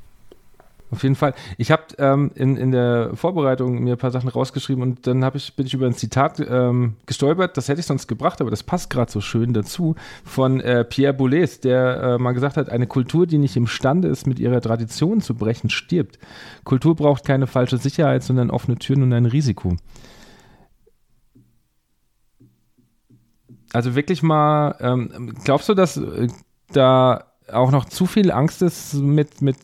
Auf 0.90 1.02
jeden 1.02 1.16
Fall. 1.16 1.34
Ich 1.58 1.70
habe 1.70 1.82
ähm, 1.98 2.30
in, 2.34 2.56
in 2.56 2.70
der 2.70 3.10
Vorbereitung 3.14 3.82
mir 3.82 3.92
ein 3.92 3.98
paar 3.98 4.10
Sachen 4.10 4.30
rausgeschrieben 4.30 4.82
und 4.82 5.06
dann 5.06 5.22
ich, 5.34 5.54
bin 5.54 5.66
ich 5.66 5.74
über 5.74 5.86
ein 5.86 5.92
Zitat 5.92 6.40
ähm, 6.40 6.94
gestolpert, 7.04 7.58
das 7.58 7.68
hätte 7.68 7.80
ich 7.80 7.86
sonst 7.86 8.06
gebracht, 8.06 8.40
aber 8.40 8.50
das 8.50 8.62
passt 8.62 8.88
gerade 8.88 9.12
so 9.12 9.20
schön 9.20 9.52
dazu, 9.52 9.96
von 10.24 10.60
äh, 10.60 10.84
Pierre 10.84 11.12
Boulez, 11.12 11.60
der 11.60 12.02
äh, 12.02 12.18
mal 12.18 12.32
gesagt 12.32 12.56
hat, 12.56 12.70
eine 12.70 12.86
Kultur, 12.86 13.26
die 13.26 13.36
nicht 13.36 13.56
imstande 13.56 14.08
ist, 14.08 14.26
mit 14.26 14.38
ihrer 14.38 14.62
Tradition 14.62 15.20
zu 15.20 15.34
brechen, 15.34 15.68
stirbt. 15.68 16.18
Kultur 16.64 16.96
braucht 16.96 17.26
keine 17.26 17.46
falsche 17.46 17.76
Sicherheit, 17.76 18.22
sondern 18.22 18.50
offene 18.50 18.78
Türen 18.78 19.02
und 19.02 19.12
ein 19.12 19.26
Risiko. 19.26 19.76
Also 23.74 23.94
wirklich 23.94 24.22
mal, 24.22 24.74
ähm, 24.80 25.34
glaubst 25.44 25.68
du, 25.68 25.74
dass 25.74 25.98
äh, 25.98 26.28
da 26.72 27.24
auch 27.52 27.70
noch 27.70 27.84
zu 27.84 28.06
viel 28.06 28.30
Angst 28.30 28.62
ist 28.62 28.94
mit, 28.94 29.42
mit 29.42 29.56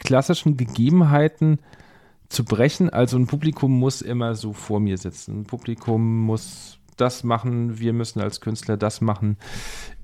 klassischen 0.00 0.56
Gegebenheiten 0.56 1.60
zu 2.28 2.44
brechen. 2.44 2.90
Also 2.90 3.16
ein 3.16 3.26
Publikum 3.26 3.78
muss 3.78 4.02
immer 4.02 4.34
so 4.34 4.52
vor 4.52 4.80
mir 4.80 4.98
sitzen. 4.98 5.40
Ein 5.40 5.44
Publikum 5.44 6.24
muss 6.24 6.78
das 6.96 7.24
machen, 7.24 7.78
wir 7.78 7.92
müssen 7.92 8.20
als 8.20 8.40
Künstler 8.40 8.76
das 8.76 9.00
machen. 9.00 9.36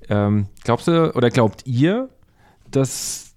Ähm, 0.09 0.47
glaubst 0.63 0.87
du 0.87 1.13
oder 1.15 1.29
glaubt 1.29 1.67
ihr, 1.67 2.09
dass, 2.71 3.35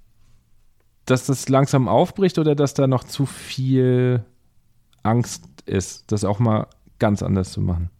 dass 1.04 1.26
das 1.26 1.48
langsam 1.48 1.88
aufbricht 1.88 2.38
oder 2.38 2.54
dass 2.54 2.74
da 2.74 2.86
noch 2.86 3.04
zu 3.04 3.26
viel 3.26 4.24
Angst 5.02 5.44
ist, 5.66 6.10
das 6.10 6.24
auch 6.24 6.38
mal 6.38 6.68
ganz 6.98 7.22
anders 7.22 7.52
zu 7.52 7.60
machen? 7.60 7.90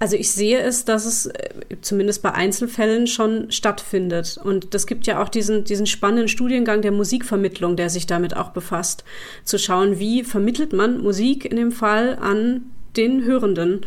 Also 0.00 0.16
ich 0.16 0.32
sehe 0.32 0.58
es, 0.58 0.86
dass 0.86 1.04
es 1.04 1.26
äh, 1.26 1.50
zumindest 1.82 2.22
bei 2.22 2.32
Einzelfällen 2.32 3.06
schon 3.06 3.50
stattfindet. 3.50 4.40
Und 4.42 4.72
das 4.74 4.86
gibt 4.86 5.06
ja 5.06 5.22
auch 5.22 5.28
diesen, 5.28 5.64
diesen 5.64 5.86
spannenden 5.86 6.26
Studiengang 6.26 6.80
der 6.80 6.90
Musikvermittlung, 6.90 7.76
der 7.76 7.90
sich 7.90 8.06
damit 8.06 8.34
auch 8.34 8.48
befasst. 8.48 9.04
Zu 9.44 9.58
schauen, 9.58 9.98
wie 9.98 10.24
vermittelt 10.24 10.72
man 10.72 11.02
Musik 11.02 11.44
in 11.44 11.56
dem 11.56 11.70
Fall 11.70 12.16
an 12.18 12.62
den 12.96 13.24
Hörenden. 13.24 13.82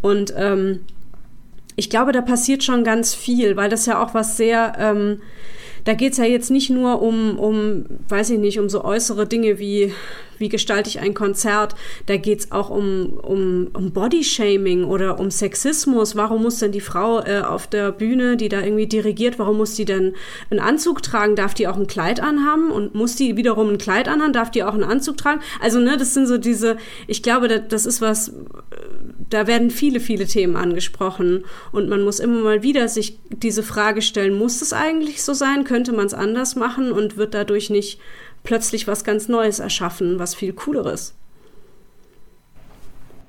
Und 0.00 0.32
ähm, 0.36 0.80
ich 1.76 1.90
glaube, 1.90 2.12
da 2.12 2.22
passiert 2.22 2.64
schon 2.64 2.82
ganz 2.82 3.14
viel, 3.14 3.54
weil 3.56 3.68
das 3.68 3.86
ja 3.86 4.02
auch 4.02 4.14
was 4.14 4.38
sehr... 4.38 4.72
Ähm, 4.78 5.20
da 5.84 5.94
geht 5.94 6.12
es 6.12 6.18
ja 6.18 6.24
jetzt 6.24 6.50
nicht 6.50 6.70
nur 6.70 7.00
um, 7.00 7.38
um, 7.38 7.84
weiß 8.08 8.30
ich 8.30 8.38
nicht, 8.38 8.58
um 8.58 8.68
so 8.68 8.84
äußere 8.84 9.26
Dinge 9.26 9.58
wie 9.58 9.94
wie 10.38 10.48
gestalte 10.48 10.88
ich 10.88 11.00
ein 11.00 11.14
Konzert. 11.14 11.74
Da 12.06 12.16
geht 12.16 12.40
es 12.40 12.52
auch 12.52 12.70
um, 12.70 13.14
um, 13.22 13.68
um 13.72 13.92
Bodyshaming 13.92 14.84
oder 14.84 15.18
um 15.18 15.30
Sexismus. 15.30 16.16
Warum 16.16 16.42
muss 16.42 16.58
denn 16.58 16.72
die 16.72 16.80
Frau 16.80 17.20
äh, 17.20 17.40
auf 17.40 17.66
der 17.66 17.92
Bühne, 17.92 18.36
die 18.36 18.48
da 18.48 18.60
irgendwie 18.60 18.86
dirigiert, 18.86 19.38
warum 19.38 19.58
muss 19.58 19.74
die 19.74 19.84
denn 19.84 20.14
einen 20.50 20.60
Anzug 20.60 21.02
tragen? 21.02 21.36
Darf 21.36 21.54
die 21.54 21.68
auch 21.68 21.76
ein 21.76 21.86
Kleid 21.86 22.20
anhaben? 22.20 22.70
Und 22.70 22.94
muss 22.94 23.16
die 23.16 23.36
wiederum 23.36 23.70
ein 23.70 23.78
Kleid 23.78 24.08
anhaben? 24.08 24.32
Darf 24.32 24.50
die 24.50 24.62
auch 24.62 24.74
einen 24.74 24.84
Anzug 24.84 25.16
tragen? 25.16 25.40
Also, 25.60 25.78
ne, 25.78 25.96
das 25.96 26.14
sind 26.14 26.26
so 26.26 26.38
diese, 26.38 26.76
ich 27.06 27.22
glaube, 27.22 27.48
das 27.60 27.86
ist 27.86 28.00
was, 28.00 28.32
da 29.30 29.46
werden 29.46 29.70
viele, 29.70 30.00
viele 30.00 30.26
Themen 30.26 30.56
angesprochen. 30.56 31.44
Und 31.72 31.88
man 31.88 32.02
muss 32.02 32.20
immer 32.20 32.40
mal 32.40 32.62
wieder 32.62 32.88
sich 32.88 33.18
diese 33.30 33.62
Frage 33.62 34.02
stellen, 34.02 34.34
muss 34.36 34.62
es 34.62 34.72
eigentlich 34.72 35.22
so 35.22 35.34
sein? 35.34 35.64
Könnte 35.64 35.92
man 35.92 36.06
es 36.06 36.14
anders 36.14 36.56
machen 36.56 36.92
und 36.92 37.16
wird 37.16 37.34
dadurch 37.34 37.70
nicht 37.70 37.98
plötzlich 38.44 38.86
was 38.86 39.04
ganz 39.04 39.28
Neues 39.28 39.58
erschaffen, 39.58 40.18
was 40.18 40.34
viel 40.34 40.52
cooleres. 40.52 41.14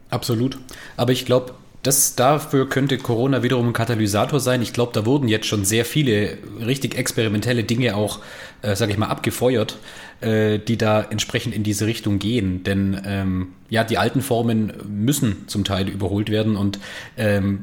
Absolut. 0.10 0.58
Aber 0.98 1.12
ich 1.12 1.26
glaube, 1.26 1.54
das 1.84 2.16
dafür 2.16 2.68
könnte 2.68 2.98
Corona 2.98 3.42
wiederum 3.42 3.68
ein 3.70 3.74
Katalysator 3.74 4.40
sein. 4.40 4.62
Ich 4.62 4.74
glaube, 4.74 4.92
da 4.94 5.06
wurden 5.06 5.30
jetzt 5.30 5.46
schon 5.46 5.64
sehr 5.64 5.86
viele 5.86 6.38
richtig 6.66 6.98
experimentelle 6.98 7.64
Dinge 7.64 7.96
auch, 7.96 8.20
äh, 8.62 8.76
sage 8.76 8.92
ich 8.92 8.98
mal, 8.98 9.08
abgefeuert, 9.08 9.78
äh, 10.20 10.60
die 10.60 10.78
da 10.78 11.02
entsprechend 11.02 11.56
in 11.56 11.64
diese 11.64 11.86
Richtung 11.86 12.20
gehen. 12.20 12.64
Denn 12.64 13.02
ähm, 13.06 13.48
ja, 13.70 13.86
die 13.86 13.98
alten 13.98 14.22
Formen 14.22 14.74
müssen 14.90 15.48
zum 15.48 15.64
Teil 15.64 15.88
überholt 15.88 16.30
werden 16.30 16.58
und 16.58 16.80
ähm, 17.16 17.62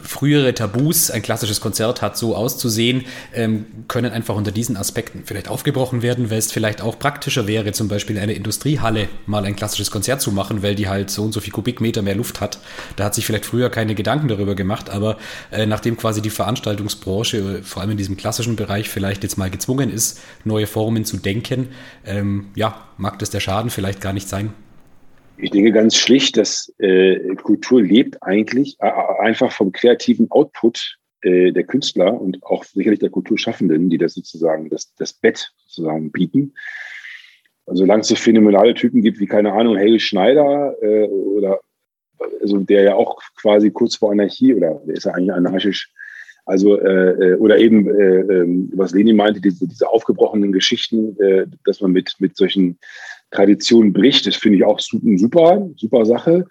frühere 0.00 0.54
Tabus, 0.54 1.10
ein 1.10 1.22
klassisches 1.22 1.60
Konzert 1.60 2.02
hat 2.02 2.16
so 2.16 2.34
auszusehen, 2.36 3.04
ähm, 3.34 3.66
können 3.88 4.12
einfach 4.12 4.34
unter 4.34 4.52
diesen 4.52 4.76
Aspekten 4.76 5.22
vielleicht 5.24 5.48
aufgebrochen 5.48 6.02
werden, 6.02 6.30
weil 6.30 6.38
es 6.38 6.52
vielleicht 6.52 6.80
auch 6.80 6.98
praktischer 6.98 7.46
wäre, 7.46 7.72
zum 7.72 7.88
Beispiel 7.88 8.16
in 8.16 8.22
einer 8.22 8.34
Industriehalle 8.34 9.08
mal 9.26 9.44
ein 9.44 9.56
klassisches 9.56 9.90
Konzert 9.90 10.20
zu 10.20 10.32
machen, 10.32 10.62
weil 10.62 10.74
die 10.74 10.88
halt 10.88 11.10
so 11.10 11.22
und 11.22 11.32
so 11.32 11.40
viel 11.40 11.52
Kubikmeter 11.52 12.02
mehr 12.02 12.14
Luft 12.14 12.40
hat. 12.40 12.58
Da 12.96 13.04
hat 13.04 13.14
sich 13.14 13.26
vielleicht 13.26 13.46
früher 13.46 13.70
keine 13.70 13.94
Gedanken 13.94 14.28
darüber 14.28 14.54
gemacht, 14.54 14.90
aber 14.90 15.18
äh, 15.50 15.66
nachdem 15.66 15.96
quasi 15.96 16.22
die 16.22 16.30
Veranstaltungsbranche, 16.30 17.36
äh, 17.36 17.62
vor 17.62 17.82
allem 17.82 17.92
in 17.92 17.96
diesem 17.96 18.16
klassischen 18.16 18.56
Bereich, 18.56 18.88
vielleicht 18.88 19.22
jetzt 19.22 19.36
mal 19.36 19.50
gezwungen 19.50 19.92
ist, 19.92 20.20
neue 20.44 20.66
Formen 20.66 21.04
zu 21.04 21.16
denken, 21.16 21.68
ähm, 22.06 22.48
ja, 22.54 22.88
mag 22.96 23.18
das 23.18 23.30
der 23.30 23.40
Schaden 23.40 23.70
vielleicht 23.70 24.00
gar 24.00 24.12
nicht 24.12 24.28
sein. 24.28 24.52
Ich 25.42 25.50
denke 25.50 25.72
ganz 25.72 25.96
schlicht, 25.96 26.36
dass 26.36 26.72
äh, 26.78 27.34
Kultur 27.34 27.82
lebt 27.82 28.22
eigentlich 28.22 28.76
äh, 28.78 28.92
einfach 29.18 29.50
vom 29.50 29.72
kreativen 29.72 30.30
Output 30.30 30.98
äh, 31.22 31.50
der 31.50 31.64
Künstler 31.64 32.20
und 32.20 32.44
auch 32.44 32.62
sicherlich 32.62 33.00
der 33.00 33.10
Kulturschaffenden, 33.10 33.90
die 33.90 33.98
das 33.98 34.14
sozusagen, 34.14 34.70
das, 34.70 34.94
das 34.94 35.12
Bett 35.12 35.50
sozusagen 35.66 36.12
bieten. 36.12 36.54
Also 37.66 37.80
solange 37.80 38.02
es 38.02 38.08
so 38.08 38.14
phänomenale 38.14 38.74
Typen 38.74 39.02
gibt 39.02 39.18
wie, 39.18 39.26
keine 39.26 39.52
Ahnung, 39.52 39.76
Helge 39.76 39.98
Schneider 39.98 40.76
äh, 40.80 41.08
oder 41.08 41.58
also 42.40 42.58
der 42.58 42.84
ja 42.84 42.94
auch 42.94 43.20
quasi 43.34 43.72
kurz 43.72 43.96
vor 43.96 44.12
Anarchie 44.12 44.54
oder 44.54 44.80
der 44.86 44.94
ist 44.94 45.06
ja 45.06 45.12
eigentlich 45.12 45.32
anarchisch, 45.32 45.92
also 46.44 46.80
äh, 46.80 47.32
äh 47.32 47.34
oder 47.34 47.58
eben, 47.58 47.88
äh, 47.88 48.20
äh, 48.20 48.68
was 48.74 48.92
Leni 48.92 49.12
meinte, 49.12 49.40
diese, 49.40 49.66
diese 49.66 49.88
aufgebrochenen 49.88 50.52
Geschichten, 50.52 51.20
äh, 51.20 51.46
dass 51.64 51.80
man 51.80 51.90
mit, 51.90 52.14
mit 52.20 52.36
solchen 52.36 52.78
Tradition 53.32 53.92
bricht. 53.92 54.26
Das 54.26 54.36
finde 54.36 54.58
ich 54.58 54.64
auch 54.64 54.78
super, 54.78 55.68
super 55.76 56.06
Sache. 56.06 56.46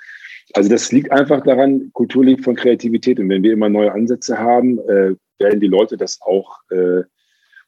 Also 0.54 0.70
das 0.70 0.92
liegt 0.92 1.12
einfach 1.12 1.42
daran, 1.44 1.92
Kultur 1.94 2.26
lebt 2.26 2.44
von 2.44 2.56
Kreativität. 2.56 3.20
Und 3.20 3.30
wenn 3.30 3.44
wir 3.44 3.54
immer 3.54 3.70
neue 3.70 3.92
Ansätze 3.92 4.38
haben, 4.38 4.80
äh, 4.80 5.16
werden 5.40 5.60
die 5.60 5.68
Leute 5.68 5.98
das 5.98 6.20
auch 6.22 6.58
äh, 6.70 7.04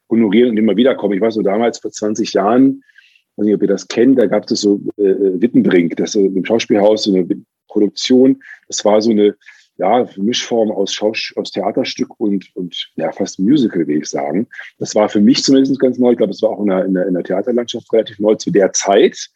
honorieren 0.10 0.52
und 0.52 0.58
immer 0.58 0.76
wieder 0.76 0.96
kommen. 0.96 1.16
Ich 1.16 1.22
weiß 1.22 1.36
so 1.36 1.42
damals 1.42 1.80
vor 1.80 1.92
20 1.92 2.34
Jahren, 2.34 2.84
ich 3.32 3.38
weiß 3.38 3.46
nicht, 3.46 3.56
ob 3.56 3.62
ihr 3.62 3.68
das 3.68 3.88
kennt, 3.88 4.20
da 4.20 4.28
gab 4.28 4.50
es 4.50 4.62
so 4.62 4.82
äh, 4.98 5.42
Wittenbrink, 5.42 5.96
das 5.96 6.16
ist 6.16 6.36
im 6.36 6.46
Schauspielhaus 6.46 7.04
so 7.04 7.16
eine 7.16 7.28
Produktion. 7.68 8.44
Das 8.68 8.84
war 8.86 9.02
so 9.02 9.12
eine 9.12 9.36
ja, 9.78 10.08
Mischform 10.18 10.72
aus, 10.72 10.94
Schaus 10.94 11.34
aus 11.36 11.52
Theaterstück 11.52 12.20
und, 12.20 12.56
und 12.56 12.92
ja, 12.96 13.12
fast 13.12 13.40
Musical, 13.40 13.88
will 13.88 13.98
ich 13.98 14.08
sagen. 14.08 14.48
Das 14.78 14.94
war 14.96 15.10
für 15.10 15.22
mich 15.22 15.44
zumindest 15.44 15.80
ganz 15.80 15.98
neu. 15.98 16.12
Ich 16.12 16.18
glaube, 16.18 16.32
es 16.32 16.42
war 16.42 16.52
auch 16.52 16.62
in 16.62 16.68
der, 16.68 16.86
in, 16.86 16.94
der, 16.94 17.08
in 17.08 17.14
der 17.14 17.24
Theaterlandschaft 17.24 17.92
relativ 17.92 18.20
neu 18.20 18.36
zu 18.36 18.52
der 18.52 18.72
Zeit. 18.74 19.30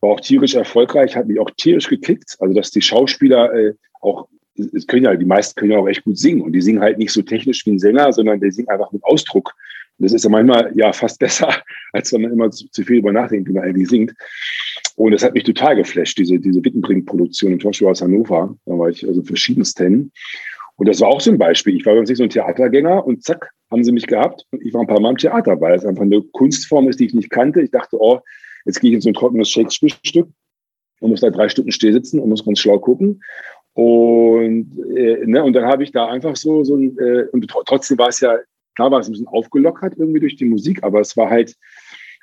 War 0.00 0.10
auch 0.10 0.20
tierisch 0.20 0.54
erfolgreich, 0.54 1.16
hat 1.16 1.26
mich 1.26 1.40
auch 1.40 1.50
tierisch 1.56 1.88
gekickt. 1.88 2.36
Also, 2.38 2.54
dass 2.54 2.70
die 2.70 2.82
Schauspieler 2.82 3.52
äh, 3.52 3.74
auch, 4.00 4.28
es 4.56 4.86
können 4.86 5.04
ja, 5.04 5.16
die 5.16 5.24
meisten 5.24 5.58
können 5.58 5.72
ja 5.72 5.78
auch 5.78 5.88
echt 5.88 6.04
gut 6.04 6.18
singen. 6.18 6.42
Und 6.42 6.52
die 6.52 6.60
singen 6.60 6.80
halt 6.80 6.98
nicht 6.98 7.12
so 7.12 7.22
technisch 7.22 7.66
wie 7.66 7.72
ein 7.72 7.78
Sänger, 7.80 8.12
sondern 8.12 8.40
die 8.40 8.50
singen 8.52 8.68
einfach 8.68 8.92
mit 8.92 9.02
Ausdruck. 9.02 9.54
Und 9.98 10.04
das 10.04 10.12
ist 10.12 10.24
ja 10.24 10.30
manchmal 10.30 10.72
ja 10.76 10.92
fast 10.92 11.18
besser, 11.20 11.52
als 11.92 12.12
wenn 12.12 12.22
man 12.22 12.32
immer 12.32 12.50
zu, 12.50 12.68
zu 12.70 12.84
viel 12.84 12.98
über 12.98 13.12
nachdenkt, 13.12 13.48
wie 13.48 13.54
man 13.54 13.64
eigentlich 13.64 13.88
singt. 13.88 14.14
Und 14.96 15.12
das 15.12 15.24
hat 15.24 15.34
mich 15.34 15.44
total 15.44 15.76
geflasht, 15.76 16.18
diese, 16.18 16.38
diese 16.38 16.64
Wittenbrink-Produktion 16.64 17.52
im 17.52 17.58
Torschau 17.58 17.90
aus 17.90 18.00
Hannover. 18.00 18.56
Da 18.64 18.78
war 18.78 18.88
ich 18.88 19.06
also 19.06 19.22
verschiedensten. 19.22 20.12
Und 20.76 20.88
das 20.88 21.00
war 21.00 21.08
auch 21.08 21.20
so 21.20 21.30
ein 21.30 21.38
Beispiel. 21.38 21.76
Ich 21.76 21.86
war 21.86 21.94
ganz 21.94 22.10
so 22.10 22.22
ein 22.22 22.30
Theatergänger 22.30 23.04
und 23.04 23.22
zack, 23.22 23.50
haben 23.70 23.84
sie 23.84 23.92
mich 23.92 24.06
gehabt. 24.06 24.44
Und 24.50 24.64
ich 24.64 24.72
war 24.72 24.82
ein 24.82 24.86
paar 24.86 25.00
Mal 25.00 25.10
im 25.10 25.16
Theater, 25.16 25.60
weil 25.60 25.74
es 25.74 25.84
einfach 25.84 26.02
eine 26.02 26.20
Kunstform 26.20 26.88
ist, 26.88 27.00
die 27.00 27.06
ich 27.06 27.14
nicht 27.14 27.30
kannte. 27.30 27.60
Ich 27.60 27.70
dachte, 27.70 27.96
oh, 28.00 28.20
jetzt 28.64 28.80
gehe 28.80 28.90
ich 28.90 28.94
in 28.94 29.00
so 29.00 29.10
ein 29.10 29.14
trockenes 29.14 29.50
Shakespeare-Stück. 29.50 30.28
und 31.00 31.10
muss 31.10 31.20
da 31.20 31.30
drei 31.30 31.48
Stunden 31.48 31.72
still 31.72 31.92
sitzen 31.92 32.20
und 32.20 32.28
muss 32.28 32.44
ganz 32.44 32.60
schlau 32.60 32.78
gucken. 32.78 33.22
Und, 33.74 34.78
äh, 34.96 35.26
ne, 35.26 35.42
und 35.42 35.52
dann 35.52 35.64
habe 35.64 35.82
ich 35.82 35.90
da 35.90 36.06
einfach 36.06 36.36
so, 36.36 36.62
so 36.62 36.76
ein, 36.76 36.96
äh, 36.98 37.24
und 37.32 37.46
trotzdem 37.66 37.98
war 37.98 38.08
es 38.08 38.20
ja, 38.20 38.38
klar 38.76 38.90
war 38.90 39.00
es 39.00 39.08
ein 39.08 39.12
bisschen 39.12 39.26
aufgelockert 39.26 39.94
irgendwie 39.98 40.20
durch 40.20 40.36
die 40.36 40.44
Musik, 40.44 40.82
aber 40.82 41.00
es 41.00 41.16
war 41.16 41.28
halt, 41.28 41.56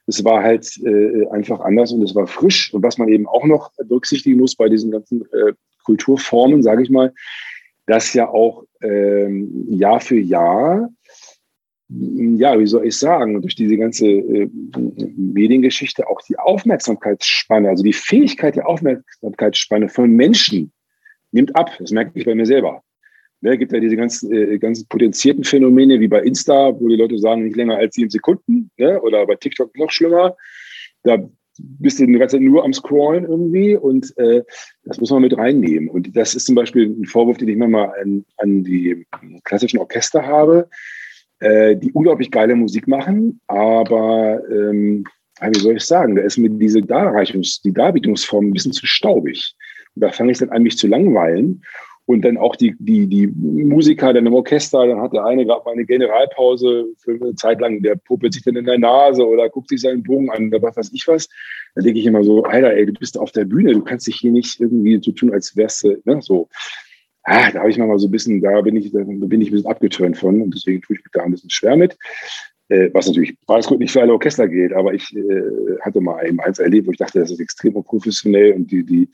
es 0.08 0.24
war 0.24 0.44
halt 0.44 0.68
äh, 0.84 1.28
einfach 1.30 1.60
anders 1.60 1.92
und 1.92 2.02
es 2.04 2.16
war 2.16 2.28
frisch. 2.28 2.74
Und 2.74 2.84
was 2.84 2.98
man 2.98 3.10
eben 3.10 3.28
auch 3.28 3.46
noch 3.46 3.72
berücksichtigen 3.78 4.40
muss 4.40 4.56
bei 4.56 4.70
diesen 4.70 4.92
ganzen 4.92 5.22
äh, 5.32 5.54
Kulturformen, 5.84 6.64
sage 6.64 6.84
ich 6.84 6.90
mal, 6.90 7.14
dass 7.86 8.14
ja 8.14 8.30
auch 8.30 8.64
ähm, 8.82 9.66
Jahr 9.70 10.00
für 10.00 10.20
Jahr, 10.20 10.90
ja, 11.90 12.58
wie 12.58 12.68
soll 12.68 12.88
ich 12.88 12.98
sagen, 12.98 13.42
durch 13.42 13.56
diese 13.56 13.78
ganze 13.78 14.08
äh, 14.08 14.50
Mediengeschichte 15.18 16.08
auch 16.08 16.22
die 16.22 16.40
Aufmerksamkeitsspanne, 16.40 17.70
also 17.70 17.84
die 17.84 17.94
Fähigkeit 17.94 18.56
der 18.56 18.68
Aufmerksamkeitsspanne 18.68 19.90
von 19.90 20.12
Menschen 20.12 20.72
nimmt 21.32 21.56
ab. 21.56 21.72
Das 21.80 21.92
merke 21.92 22.12
ich 22.16 22.26
bei 22.26 22.36
mir 22.36 22.46
selber. 22.46 22.82
Ne, 23.44 23.58
gibt 23.58 23.72
ja 23.74 23.80
diese 23.80 23.96
ganzen, 23.96 24.32
äh, 24.32 24.60
ganzen 24.60 24.88
potenzierten 24.88 25.44
Phänomene 25.44 26.00
wie 26.00 26.08
bei 26.08 26.22
Insta, 26.22 26.80
wo 26.80 26.88
die 26.88 26.96
Leute 26.96 27.18
sagen, 27.18 27.44
nicht 27.44 27.56
länger 27.56 27.76
als 27.76 27.96
sieben 27.96 28.12
Sekunden, 28.12 28.70
ne? 28.78 29.02
oder 29.02 29.26
bei 29.26 29.36
TikTok 29.36 29.76
noch 29.78 29.90
schlimmer. 29.90 30.36
Da 31.04 31.18
bist 31.58 32.00
du 32.00 32.06
die 32.06 32.14
ganze 32.14 32.38
Zeit 32.38 32.46
nur 32.46 32.64
am 32.64 32.74
Scrollen 32.74 33.26
irgendwie 33.26 33.76
und 33.76 34.16
äh, 34.18 34.44
das 34.84 35.00
muss 35.00 35.10
man 35.10 35.24
mit 35.24 35.36
reinnehmen. 35.36 35.90
Und 35.90 36.16
das 36.16 36.36
ist 36.36 36.46
zum 36.46 36.56
Beispiel 36.56 36.86
ein 36.88 37.06
Vorwurf, 37.06 37.38
den 37.38 37.48
ich 37.48 37.58
manchmal 37.58 37.92
an, 38.00 38.26
an 38.38 38.64
die 38.64 39.06
klassischen 39.44 39.80
Orchester 39.80 40.26
habe, 40.26 40.70
äh, 41.40 41.76
die 41.76 41.92
unglaublich 41.94 42.30
geile 42.30 42.56
Musik 42.56 42.88
machen, 42.88 43.42
aber 43.48 44.42
ähm, 44.52 45.04
wie 45.42 45.60
soll 45.60 45.78
ich 45.78 45.84
sagen, 45.84 46.16
da 46.16 46.22
ist 46.22 46.38
mir 46.38 46.50
diese 46.52 46.80
Darreichungs-, 46.80 47.62
die 47.64 47.74
Darbietungsform 47.74 48.48
ein 48.48 48.54
bisschen 48.54 48.74
zu 48.74 48.86
staubig. 48.86 49.56
Und 49.96 50.04
da 50.04 50.12
fange 50.12 50.32
ich 50.32 50.38
dann 50.38 50.50
an, 50.50 50.62
mich 50.62 50.78
zu 50.78 50.88
langweilen. 50.88 51.64
Und 52.06 52.24
dann 52.24 52.38
auch 52.38 52.56
die, 52.56 52.76
die, 52.80 53.08
die 53.08 53.28
Musiker 53.28 54.12
dann 54.12 54.26
im 54.26 54.34
Orchester, 54.34 54.88
dann 54.88 55.02
hat 55.02 55.14
der 55.14 55.24
eine 55.24 55.46
gerade 55.46 55.64
mal 55.64 55.74
eine 55.74 55.86
Generalpause 55.86 56.88
für 56.98 57.12
eine 57.12 57.36
Zeit 57.36 57.62
lang, 57.62 57.82
der 57.82 57.96
puppelt 57.96 58.34
sich 58.34 58.44
dann 58.44 58.56
in 58.56 58.66
der 58.66 58.80
Nase 58.80 59.26
oder 59.26 59.50
guckt 59.50 59.70
sich 59.70 59.82
seinen 59.82 60.04
Bogen 60.04 60.30
an 60.30 60.48
oder 60.48 60.62
was 60.62 60.76
weiß 60.76 60.92
ich 60.94 61.08
was. 61.08 61.30
Da 61.76 61.82
denke 61.82 62.00
ich 62.00 62.06
immer 62.06 62.24
so, 62.24 62.44
Alter, 62.44 62.74
ey, 62.74 62.86
du 62.86 62.94
bist 62.94 63.18
auf 63.18 63.32
der 63.32 63.46
Bühne, 63.46 63.74
du 63.74 63.84
kannst 63.84 64.08
dich 64.08 64.18
hier 64.18 64.32
nicht 64.32 64.60
irgendwie 64.60 65.00
so 65.02 65.12
tun, 65.12 65.32
als 65.32 65.56
wärst 65.56 65.84
du, 65.84 66.02
ne, 66.06 66.22
so. 66.22 66.50
Ah, 67.24 67.52
da 67.52 67.60
habe 67.60 67.70
ich 67.70 67.78
mal 67.78 68.00
so 68.00 68.08
ein 68.08 68.12
bisschen, 68.12 68.42
da 68.42 68.62
bin 68.62 68.76
ich, 68.76 68.92
da 68.92 69.04
bin 69.04 69.42
ich 69.42 69.50
ein 69.50 69.52
bisschen 69.52 69.70
abgeturnt 69.70 70.18
von 70.18 70.42
und 70.42 70.56
deswegen 70.56 70.82
tue 70.82 70.96
ich 70.96 71.04
mich 71.04 71.12
da 71.12 71.22
ein 71.22 71.32
bisschen 71.32 71.52
schwer 71.52 71.78
mit. 71.78 71.96
Äh, 72.72 72.90
was 72.94 73.08
natürlich 73.08 73.36
weiß 73.48 73.68
gut 73.68 73.80
nicht 73.80 73.92
für 73.92 74.02
alle 74.02 74.14
Orchester 74.14 74.48
geht, 74.48 74.72
aber 74.72 74.94
ich 74.94 75.14
äh, 75.14 75.78
hatte 75.82 76.00
mal 76.00 76.26
eben 76.26 76.40
eins 76.40 76.58
erlebt, 76.58 76.88
wo 76.88 76.92
ich 76.92 76.98
dachte, 76.98 77.20
das 77.20 77.30
ist 77.30 77.42
extrem 77.42 77.74
professionell 77.74 78.54
und 78.54 78.72
die, 78.72 78.86
die 78.86 79.10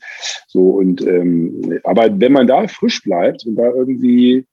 so 0.46 0.70
und 0.70 1.04
ähm, 1.04 1.80
aber 1.82 2.08
wenn 2.20 2.32
man 2.32 2.46
da 2.46 2.68
frisch 2.68 3.02
bleibt 3.02 3.44
und 3.46 3.56
da 3.56 3.68
irgendwie 3.72 4.46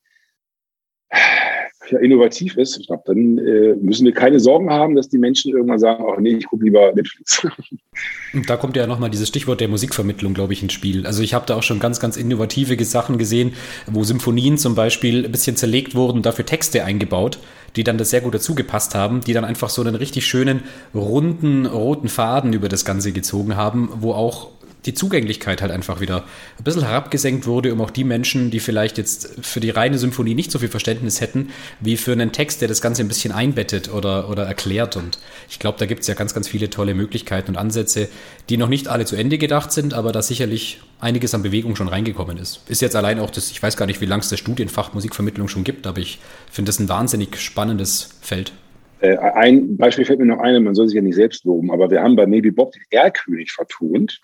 ja, 1.91 1.99
innovativ 1.99 2.57
ist, 2.57 2.79
ich 2.79 2.87
glaube, 2.87 3.03
dann 3.05 3.37
äh, 3.37 3.75
müssen 3.75 4.05
wir 4.05 4.11
keine 4.11 4.39
Sorgen 4.39 4.71
haben, 4.71 4.95
dass 4.95 5.07
die 5.07 5.19
Menschen 5.19 5.51
irgendwann 5.51 5.77
sagen, 5.77 6.03
ach 6.11 6.19
nee, 6.19 6.37
ich 6.37 6.47
gucke 6.47 6.65
lieber 6.65 6.91
Netflix. 6.95 7.45
Und 8.33 8.49
da 8.49 8.57
kommt 8.57 8.75
ja 8.75 8.87
nochmal 8.87 9.11
dieses 9.11 9.27
Stichwort 9.27 9.61
der 9.61 9.67
Musikvermittlung, 9.67 10.33
glaube 10.33 10.53
ich, 10.53 10.63
ins 10.63 10.73
Spiel. 10.73 11.05
Also 11.05 11.21
ich 11.21 11.35
habe 11.35 11.45
da 11.45 11.55
auch 11.55 11.63
schon 11.63 11.79
ganz, 11.79 11.99
ganz 11.99 12.17
innovative 12.17 12.83
Sachen 12.83 13.19
gesehen, 13.19 13.53
wo 13.85 14.03
Symphonien 14.03 14.57
zum 14.57 14.73
Beispiel 14.73 15.25
ein 15.25 15.31
bisschen 15.31 15.55
zerlegt 15.55 15.93
wurden, 15.93 16.23
dafür 16.23 16.45
Texte 16.45 16.83
eingebaut, 16.83 17.37
die 17.75 17.83
dann 17.83 17.97
das 17.97 18.09
sehr 18.09 18.21
gut 18.21 18.33
dazu 18.33 18.55
gepasst 18.55 18.95
haben, 18.95 19.21
die 19.21 19.33
dann 19.33 19.45
einfach 19.45 19.69
so 19.69 19.81
einen 19.81 19.95
richtig 19.95 20.25
schönen, 20.25 20.63
runden, 20.93 21.65
roten 21.65 22.09
Faden 22.09 22.53
über 22.53 22.69
das 22.69 22.85
Ganze 22.85 23.11
gezogen 23.11 23.55
haben, 23.55 23.89
wo 23.95 24.13
auch 24.13 24.49
die 24.85 24.93
Zugänglichkeit 24.93 25.61
halt 25.61 25.71
einfach 25.71 25.99
wieder 25.99 26.25
ein 26.57 26.63
bisschen 26.63 26.83
herabgesenkt 26.83 27.47
wurde, 27.47 27.73
um 27.73 27.81
auch 27.81 27.89
die 27.89 28.03
Menschen, 28.03 28.51
die 28.51 28.59
vielleicht 28.59 28.97
jetzt 28.97 29.45
für 29.45 29.59
die 29.59 29.69
reine 29.69 29.97
Symphonie 29.97 30.35
nicht 30.35 30.51
so 30.51 30.59
viel 30.59 30.69
Verständnis 30.69 31.21
hätten, 31.21 31.49
wie 31.79 31.97
für 31.97 32.11
einen 32.11 32.31
Text, 32.31 32.61
der 32.61 32.67
das 32.67 32.81
Ganze 32.81 33.01
ein 33.01 33.07
bisschen 33.07 33.31
einbettet 33.31 33.91
oder, 33.91 34.29
oder 34.29 34.43
erklärt. 34.43 34.95
Und 34.95 35.19
ich 35.49 35.59
glaube, 35.59 35.79
da 35.79 35.85
gibt 35.85 36.01
es 36.01 36.07
ja 36.07 36.13
ganz, 36.13 36.33
ganz 36.33 36.47
viele 36.47 36.69
tolle 36.69 36.93
Möglichkeiten 36.93 37.51
und 37.51 37.57
Ansätze, 37.57 38.07
die 38.49 38.57
noch 38.57 38.69
nicht 38.69 38.87
alle 38.87 39.05
zu 39.05 39.15
Ende 39.15 39.37
gedacht 39.37 39.71
sind, 39.71 39.93
aber 39.93 40.11
da 40.11 40.21
sicherlich 40.21 40.79
einiges 40.99 41.33
an 41.33 41.43
Bewegung 41.43 41.75
schon 41.75 41.87
reingekommen 41.87 42.37
ist. 42.37 42.61
Ist 42.69 42.81
jetzt 42.81 42.95
allein 42.95 43.19
auch 43.19 43.29
das, 43.29 43.51
ich 43.51 43.61
weiß 43.61 43.77
gar 43.77 43.85
nicht, 43.85 44.01
wie 44.01 44.05
lange 44.05 44.21
es 44.21 44.29
das 44.29 44.39
Studienfach 44.39 44.93
Musikvermittlung 44.93 45.47
schon 45.47 45.63
gibt, 45.63 45.87
aber 45.87 45.99
ich 45.99 46.19
finde 46.51 46.69
das 46.69 46.79
ein 46.79 46.89
wahnsinnig 46.89 47.37
spannendes 47.37 48.17
Feld. 48.21 48.53
Äh, 49.01 49.17
ein 49.17 49.77
Beispiel 49.77 50.05
fällt 50.05 50.19
mir 50.19 50.25
noch 50.25 50.39
ein, 50.39 50.63
man 50.63 50.75
soll 50.75 50.87
sich 50.87 50.95
ja 50.95 51.01
nicht 51.01 51.15
selbst 51.15 51.43
loben, 51.45 51.71
aber 51.71 51.91
wir 51.91 52.01
haben 52.01 52.15
bei 52.15 52.25
Maybe 52.25 52.51
Bob 52.51 52.71
den 52.71 52.83
Erlkönig 52.89 53.51
vertont 53.51 54.21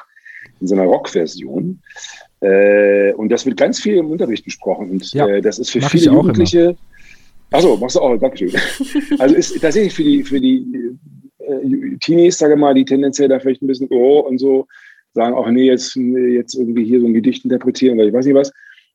in 0.62 0.68
seiner 0.68 0.84
Rock-Version. 0.84 1.80
Äh, 2.42 3.14
und 3.14 3.30
das 3.30 3.46
wird 3.46 3.58
ganz 3.58 3.80
viel 3.80 3.96
im 3.98 4.10
Unterricht 4.10 4.46
besprochen. 4.46 4.92
Und 4.92 5.14
ja, 5.14 5.28
äh, 5.28 5.42
das 5.42 5.60
ist 5.60 5.72
für 5.72 5.82
viele 5.82 6.06
Jugendliche. 6.06 6.76
Achso, 7.52 7.76
machst 7.78 7.98
du 7.98 8.00
auch, 8.00 8.18
Dankeschön. 8.18 8.52
also 9.20 9.36
ist 9.36 9.60
tatsächlich 9.62 9.94
für 9.94 10.04
die, 10.04 10.24
für 10.24 10.40
die 10.40 10.66
äh, 11.40 11.98
Teenies, 12.00 12.38
sage 12.38 12.56
mal, 12.56 12.74
die 12.74 12.86
tendenziell 12.86 13.28
da 13.28 13.40
vielleicht 13.40 13.62
ein 13.62 13.68
bisschen 13.68 13.88
oh 13.90 14.20
und 14.20 14.38
so 14.38 14.68
sagen, 15.14 15.36
auch 15.36 15.50
nee, 15.50 15.66
jetzt, 15.66 15.96
jetzt 15.96 16.56
irgendwie 16.56 16.86
hier 16.86 17.02
so 17.02 17.08
ein 17.08 17.14
Gedicht 17.14 17.44
interpretieren 17.44 18.00
oder 18.00 18.08
ich 18.08 18.14
weiß 18.14 18.26
nicht 18.26 18.36
was. 18.36 18.52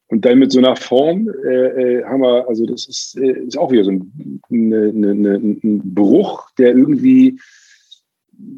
Und 0.09 0.25
dann 0.25 0.39
mit 0.39 0.53
so 0.53 0.61
einer 0.61 0.77
Form 0.77 1.29
äh, 1.45 1.99
äh 1.99 2.05
haben 2.05 2.23
wir, 2.23 2.49
also 2.49 2.65
das 2.65 2.87
ist, 2.87 3.19
äh, 3.21 3.45
ist 3.47 3.59
auch 3.59 3.71
wieder 3.73 3.85
so 3.85 3.91
ein, 3.91 4.41
eine, 4.51 4.89
eine, 4.89 5.35
ein 5.35 5.95
Bruch, 5.95 6.49
der 6.59 6.71
irgendwie 6.71 7.39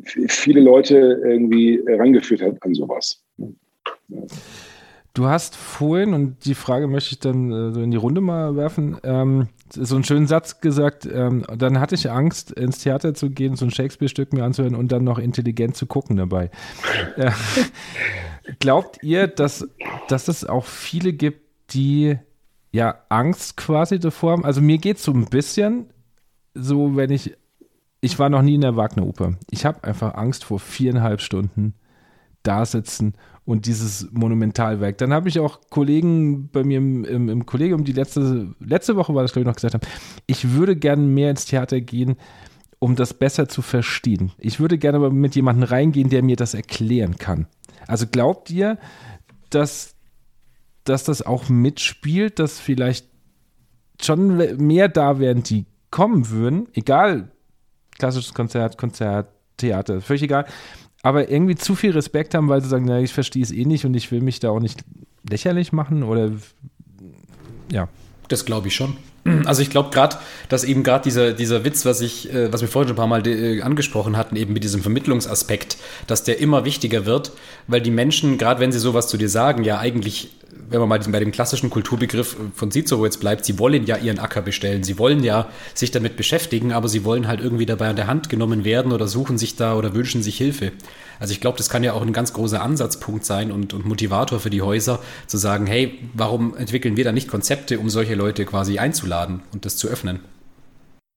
viele 0.04 0.60
Leute 0.60 1.20
irgendwie 1.24 1.80
rangeführt 1.86 2.42
hat 2.42 2.62
an 2.62 2.74
sowas. 2.74 3.22
Du 5.18 5.26
hast 5.26 5.56
vorhin, 5.56 6.14
und 6.14 6.44
die 6.44 6.54
Frage 6.54 6.86
möchte 6.86 7.12
ich 7.12 7.18
dann 7.18 7.50
äh, 7.50 7.72
so 7.72 7.80
in 7.80 7.90
die 7.90 7.96
Runde 7.96 8.20
mal 8.20 8.54
werfen, 8.54 8.98
ähm, 9.02 9.48
so 9.68 9.96
einen 9.96 10.04
schönen 10.04 10.28
Satz 10.28 10.60
gesagt, 10.60 11.08
ähm, 11.12 11.44
dann 11.56 11.80
hatte 11.80 11.96
ich 11.96 12.08
Angst, 12.08 12.52
ins 12.52 12.78
Theater 12.78 13.14
zu 13.14 13.30
gehen, 13.30 13.56
so 13.56 13.64
ein 13.64 13.72
Shakespeare-Stück 13.72 14.32
mir 14.32 14.44
anzuhören 14.44 14.76
und 14.76 14.92
dann 14.92 15.02
noch 15.02 15.18
intelligent 15.18 15.76
zu 15.76 15.86
gucken 15.86 16.16
dabei. 16.16 16.50
äh, 17.16 17.32
glaubt 18.60 19.02
ihr, 19.02 19.26
dass, 19.26 19.68
dass 20.08 20.28
es 20.28 20.44
auch 20.44 20.64
viele 20.64 21.12
gibt, 21.12 21.40
die 21.70 22.16
ja 22.70 23.02
Angst 23.08 23.56
quasi 23.56 23.98
davor 23.98 24.32
haben? 24.32 24.44
Also 24.44 24.60
mir 24.60 24.78
geht 24.78 24.98
es 24.98 25.02
so 25.02 25.12
ein 25.12 25.26
bisschen 25.26 25.86
so, 26.54 26.94
wenn 26.96 27.10
ich 27.10 27.34
ich 28.00 28.18
war 28.18 28.28
noch 28.28 28.42
nie 28.42 28.54
in 28.54 28.60
der 28.60 28.76
Wagner-Oper. 28.76 29.34
Ich 29.50 29.64
habe 29.64 29.84
einfach 29.84 30.14
Angst 30.14 30.44
vor 30.44 30.60
viereinhalb 30.60 31.20
Stunden 31.20 31.74
da 32.42 32.64
sitzen 32.64 33.14
und 33.44 33.66
dieses 33.66 34.08
Monumentalwerk. 34.12 34.98
Dann 34.98 35.12
habe 35.12 35.28
ich 35.28 35.40
auch 35.40 35.60
Kollegen 35.70 36.48
bei 36.50 36.64
mir 36.64 36.78
im, 36.78 37.04
im, 37.04 37.28
im, 37.28 37.46
Kollegium, 37.46 37.84
die 37.84 37.92
letzte, 37.92 38.54
letzte 38.60 38.96
Woche 38.96 39.14
war 39.14 39.22
das, 39.22 39.32
glaube 39.32 39.42
ich, 39.42 39.46
noch 39.46 39.56
gesagt 39.56 39.74
haben, 39.74 39.86
ich 40.26 40.52
würde 40.52 40.76
gerne 40.76 41.02
mehr 41.02 41.30
ins 41.30 41.46
Theater 41.46 41.80
gehen, 41.80 42.16
um 42.78 42.94
das 42.94 43.14
besser 43.14 43.48
zu 43.48 43.62
verstehen. 43.62 44.32
Ich 44.38 44.60
würde 44.60 44.78
gerne 44.78 44.98
aber 44.98 45.10
mit 45.10 45.34
jemandem 45.34 45.64
reingehen, 45.64 46.10
der 46.10 46.22
mir 46.22 46.36
das 46.36 46.54
erklären 46.54 47.16
kann. 47.16 47.46
Also 47.86 48.06
glaubt 48.06 48.50
ihr, 48.50 48.78
dass, 49.50 49.96
dass 50.84 51.04
das 51.04 51.22
auch 51.22 51.48
mitspielt, 51.48 52.38
dass 52.38 52.60
vielleicht 52.60 53.08
schon 54.00 54.36
mehr 54.58 54.88
da 54.88 55.18
wären, 55.18 55.42
die 55.42 55.66
kommen 55.90 56.30
würden, 56.30 56.68
egal 56.74 57.32
klassisches 57.98 58.34
Konzert, 58.34 58.78
Konzert, 58.78 59.28
Theater, 59.56 60.00
völlig 60.00 60.22
egal. 60.22 60.46
Aber 61.02 61.30
irgendwie 61.30 61.54
zu 61.54 61.74
viel 61.74 61.92
Respekt 61.92 62.34
haben, 62.34 62.48
weil 62.48 62.60
sie 62.60 62.68
sagen, 62.68 62.84
na, 62.86 63.00
ich 63.00 63.12
verstehe 63.12 63.42
es 63.42 63.52
eh 63.52 63.64
nicht 63.64 63.84
und 63.84 63.94
ich 63.94 64.10
will 64.10 64.20
mich 64.20 64.40
da 64.40 64.50
auch 64.50 64.60
nicht 64.60 64.80
lächerlich 65.28 65.72
machen 65.72 66.02
oder 66.02 66.32
ja. 67.70 67.88
Das 68.28 68.44
glaube 68.44 68.68
ich 68.68 68.74
schon. 68.74 68.96
Also 69.44 69.62
ich 69.62 69.70
glaube 69.70 69.90
gerade, 69.90 70.16
dass 70.48 70.64
eben 70.64 70.82
gerade 70.82 71.04
dieser, 71.04 71.32
dieser 71.32 71.64
Witz, 71.64 71.84
was 71.84 72.00
ich, 72.00 72.32
äh, 72.32 72.52
was 72.52 72.60
wir 72.62 72.68
vorhin 72.68 72.88
schon 72.88 72.94
ein 72.94 72.96
paar 72.96 73.06
Mal 73.06 73.26
äh, 73.26 73.60
angesprochen 73.62 74.16
hatten, 74.16 74.36
eben 74.36 74.52
mit 74.52 74.64
diesem 74.64 74.80
Vermittlungsaspekt, 74.80 75.76
dass 76.06 76.24
der 76.24 76.38
immer 76.38 76.64
wichtiger 76.64 77.04
wird, 77.04 77.32
weil 77.68 77.80
die 77.80 77.90
Menschen, 77.90 78.38
gerade 78.38 78.60
wenn 78.60 78.72
sie 78.72 78.78
sowas 78.78 79.08
zu 79.08 79.16
dir 79.16 79.28
sagen, 79.28 79.62
ja 79.62 79.78
eigentlich 79.78 80.30
wenn 80.70 80.80
man 80.80 80.88
mal 80.88 80.98
bei 80.98 81.20
dem 81.20 81.32
klassischen 81.32 81.70
Kulturbegriff 81.70 82.36
von 82.54 82.70
Cicero 82.70 83.04
jetzt 83.04 83.18
bleibt, 83.20 83.44
sie 83.44 83.58
wollen 83.58 83.86
ja 83.86 83.96
ihren 83.96 84.18
Acker 84.18 84.42
bestellen, 84.42 84.82
sie 84.82 84.98
wollen 84.98 85.22
ja 85.24 85.48
sich 85.74 85.90
damit 85.90 86.16
beschäftigen, 86.16 86.72
aber 86.72 86.88
sie 86.88 87.04
wollen 87.04 87.26
halt 87.26 87.40
irgendwie 87.40 87.66
dabei 87.66 87.88
an 87.88 87.96
der 87.96 88.06
Hand 88.06 88.28
genommen 88.28 88.64
werden 88.64 88.92
oder 88.92 89.06
suchen 89.06 89.38
sich 89.38 89.56
da 89.56 89.76
oder 89.76 89.94
wünschen 89.94 90.22
sich 90.22 90.36
Hilfe. 90.36 90.72
Also 91.20 91.32
ich 91.32 91.40
glaube, 91.40 91.58
das 91.58 91.70
kann 91.70 91.84
ja 91.84 91.94
auch 91.94 92.02
ein 92.02 92.12
ganz 92.12 92.32
großer 92.32 92.62
Ansatzpunkt 92.62 93.24
sein 93.24 93.50
und, 93.50 93.74
und 93.74 93.86
Motivator 93.86 94.40
für 94.40 94.50
die 94.50 94.62
Häuser, 94.62 95.00
zu 95.26 95.36
sagen, 95.36 95.66
hey, 95.66 95.98
warum 96.14 96.54
entwickeln 96.56 96.96
wir 96.96 97.04
da 97.04 97.12
nicht 97.12 97.28
Konzepte, 97.28 97.78
um 97.78 97.88
solche 97.88 98.14
Leute 98.14 98.44
quasi 98.44 98.78
einzuladen 98.78 99.40
und 99.52 99.64
das 99.64 99.76
zu 99.76 99.88
öffnen? 99.88 100.20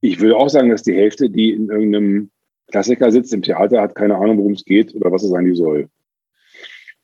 Ich 0.01 0.19
würde 0.19 0.37
auch 0.37 0.49
sagen, 0.49 0.69
dass 0.69 0.81
die 0.81 0.95
Hälfte, 0.95 1.29
die 1.29 1.51
in 1.51 1.69
irgendeinem 1.69 2.29
Klassiker 2.71 3.11
sitzt 3.11 3.33
im 3.33 3.43
Theater, 3.43 3.81
hat 3.81 3.95
keine 3.95 4.15
Ahnung, 4.15 4.37
worum 4.37 4.53
es 4.53 4.65
geht 4.65 4.95
oder 4.95 5.11
was 5.11 5.23
es 5.23 5.29
sein 5.29 5.53
soll. 5.53 5.89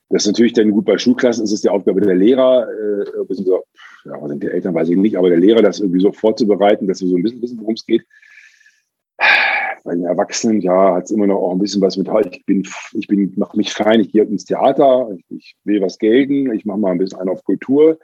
Das 0.09 0.23
ist 0.23 0.27
natürlich 0.27 0.53
dann 0.53 0.71
gut 0.71 0.85
bei 0.85 0.97
Schulklassen, 0.97 1.43
ist 1.43 1.51
es 1.51 1.61
die 1.61 1.69
Aufgabe 1.69 1.99
der 1.99 2.15
Lehrer, 2.15 2.67
äh, 2.69 3.33
so, 3.33 3.63
ja, 4.05 4.35
die 4.35 4.47
Eltern, 4.47 4.73
weiß 4.73 4.89
ich 4.89 4.97
nicht, 4.97 5.17
aber 5.17 5.29
der 5.29 5.39
Lehrer, 5.39 5.61
das 5.61 5.79
irgendwie 5.79 5.99
so 5.99 6.13
vorzubereiten, 6.13 6.87
dass 6.87 6.99
sie 6.99 7.09
so 7.09 7.17
ein 7.17 7.23
bisschen 7.23 7.41
wissen, 7.41 7.59
worum 7.59 7.73
es 7.73 7.85
geht. 7.85 8.05
bei 9.83 9.95
den 9.95 10.05
Erwachsenen, 10.05 10.61
ja, 10.61 10.95
hat 10.95 11.05
es 11.05 11.11
immer 11.11 11.27
noch 11.27 11.41
auch 11.41 11.51
ein 11.51 11.59
bisschen 11.59 11.81
was 11.81 11.97
mit, 11.97 12.09
ich 12.31 12.45
bin, 12.45 12.65
ich 12.93 13.07
bin, 13.07 13.33
mache 13.35 13.57
mich 13.57 13.73
fein, 13.73 13.99
ich 13.99 14.11
gehe 14.11 14.23
ins 14.23 14.45
Theater, 14.45 15.09
ich, 15.15 15.25
ich, 15.29 15.55
will 15.63 15.81
was 15.81 15.97
gelten, 15.97 16.53
ich 16.53 16.65
mache 16.65 16.77
mal 16.77 16.91
ein 16.91 16.97
bisschen 16.97 17.19
einen 17.19 17.29
auf 17.29 17.43
Kultur. 17.43 17.99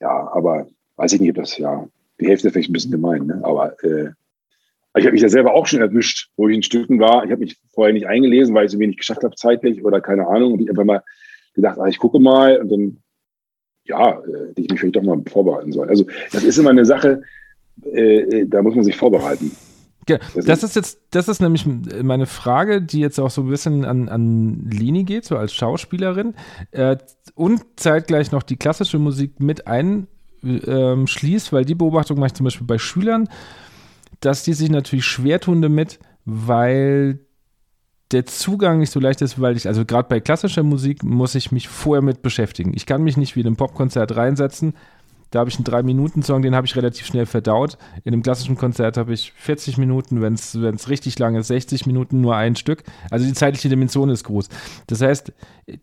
Ja, 0.00 0.30
aber 0.32 0.66
weiß 0.96 1.12
ich 1.12 1.20
nicht, 1.20 1.30
ob 1.30 1.36
das 1.36 1.58
ja, 1.58 1.88
die 2.20 2.28
Hälfte 2.28 2.50
vielleicht 2.50 2.70
ein 2.70 2.72
bisschen 2.72 2.92
gemein, 2.92 3.26
ne? 3.26 3.40
aber 3.42 3.82
äh, 3.84 4.10
ich 4.96 5.04
habe 5.04 5.12
mich 5.12 5.22
ja 5.22 5.28
selber 5.28 5.54
auch 5.54 5.66
schon 5.66 5.80
erwischt, 5.80 6.30
wo 6.36 6.48
ich 6.48 6.56
in 6.56 6.62
Stücken 6.62 6.98
war. 7.00 7.24
Ich 7.24 7.30
habe 7.30 7.40
mich 7.40 7.56
vorher 7.74 7.92
nicht 7.92 8.06
eingelesen, 8.06 8.54
weil 8.54 8.66
ich 8.66 8.72
so 8.72 8.78
wenig 8.78 8.96
geschafft 8.96 9.22
habe 9.24 9.34
zeitlich 9.34 9.84
oder 9.84 10.00
keine 10.00 10.26
Ahnung. 10.26 10.54
Und 10.54 10.60
ich 10.60 10.68
habe 10.68 10.84
mal 10.84 11.02
gedacht, 11.54 11.78
ah, 11.78 11.86
ich 11.86 11.98
gucke 11.98 12.18
mal 12.18 12.58
und 12.58 12.70
dann, 12.70 12.98
ja, 13.84 14.10
äh, 14.10 14.48
hätte 14.48 14.62
ich 14.62 14.70
mich 14.70 14.80
vielleicht 14.80 14.96
doch 14.96 15.02
mal 15.02 15.20
vorbereiten 15.28 15.72
sollen. 15.72 15.88
Also 15.88 16.06
das 16.32 16.44
ist 16.44 16.58
immer 16.58 16.70
eine 16.70 16.84
Sache, 16.84 17.22
äh, 17.84 18.20
äh 18.20 18.46
da 18.46 18.62
muss 18.62 18.74
man 18.74 18.84
sich 18.84 18.96
vorbereiten. 18.96 19.50
Ja, 20.08 20.18
das 20.34 20.62
ist 20.62 20.76
jetzt, 20.76 21.00
das 21.10 21.26
ist 21.26 21.40
nämlich 21.40 21.66
meine 21.66 22.26
Frage, 22.26 22.80
die 22.80 23.00
jetzt 23.00 23.18
auch 23.18 23.30
so 23.30 23.42
ein 23.42 23.48
bisschen 23.48 23.84
an, 23.84 24.08
an 24.08 24.70
Lini 24.70 25.02
geht, 25.02 25.24
so 25.24 25.36
als 25.36 25.52
Schauspielerin. 25.52 26.34
Äh, 26.70 26.96
und 27.34 27.62
zeitgleich 27.74 28.30
noch 28.30 28.44
die 28.44 28.56
klassische 28.56 29.00
Musik 29.00 29.40
mit 29.40 29.66
einschließt, 29.66 30.06
ähm, 31.48 31.52
weil 31.52 31.64
die 31.64 31.74
Beobachtung 31.74 32.18
mache 32.18 32.28
ich 32.28 32.34
zum 32.34 32.44
Beispiel 32.44 32.68
bei 32.68 32.78
Schülern, 32.78 33.28
dass 34.20 34.42
die 34.42 34.54
sich 34.54 34.70
natürlich 34.70 35.04
schwer 35.04 35.40
tun 35.40 35.62
damit, 35.62 35.98
weil 36.24 37.20
der 38.12 38.26
Zugang 38.26 38.78
nicht 38.78 38.92
so 38.92 39.00
leicht 39.00 39.20
ist, 39.20 39.40
weil 39.40 39.56
ich, 39.56 39.66
also 39.66 39.84
gerade 39.84 40.08
bei 40.08 40.20
klassischer 40.20 40.62
Musik 40.62 41.02
muss 41.02 41.34
ich 41.34 41.50
mich 41.50 41.68
vorher 41.68 42.02
mit 42.02 42.22
beschäftigen. 42.22 42.72
Ich 42.74 42.86
kann 42.86 43.02
mich 43.02 43.16
nicht 43.16 43.34
wie 43.34 43.40
in 43.40 43.46
einem 43.46 43.56
Popkonzert 43.56 44.16
reinsetzen, 44.16 44.74
da 45.30 45.40
habe 45.40 45.50
ich 45.50 45.56
einen 45.56 45.64
3-Minuten-Song, 45.64 46.42
den 46.42 46.54
habe 46.54 46.66
ich 46.66 46.76
relativ 46.76 47.04
schnell 47.04 47.26
verdaut. 47.26 47.78
In 48.04 48.12
einem 48.12 48.22
klassischen 48.22 48.56
Konzert 48.56 48.96
habe 48.96 49.12
ich 49.12 49.32
40 49.32 49.76
Minuten, 49.76 50.22
wenn 50.22 50.34
es 50.34 50.88
richtig 50.88 51.18
lang 51.18 51.34
ist, 51.34 51.48
60 51.48 51.86
Minuten 51.86 52.20
nur 52.20 52.36
ein 52.36 52.54
Stück. 52.54 52.84
Also 53.10 53.26
die 53.26 53.32
zeitliche 53.32 53.68
Dimension 53.68 54.08
ist 54.08 54.24
groß. 54.24 54.48
Das 54.86 55.00
heißt, 55.00 55.32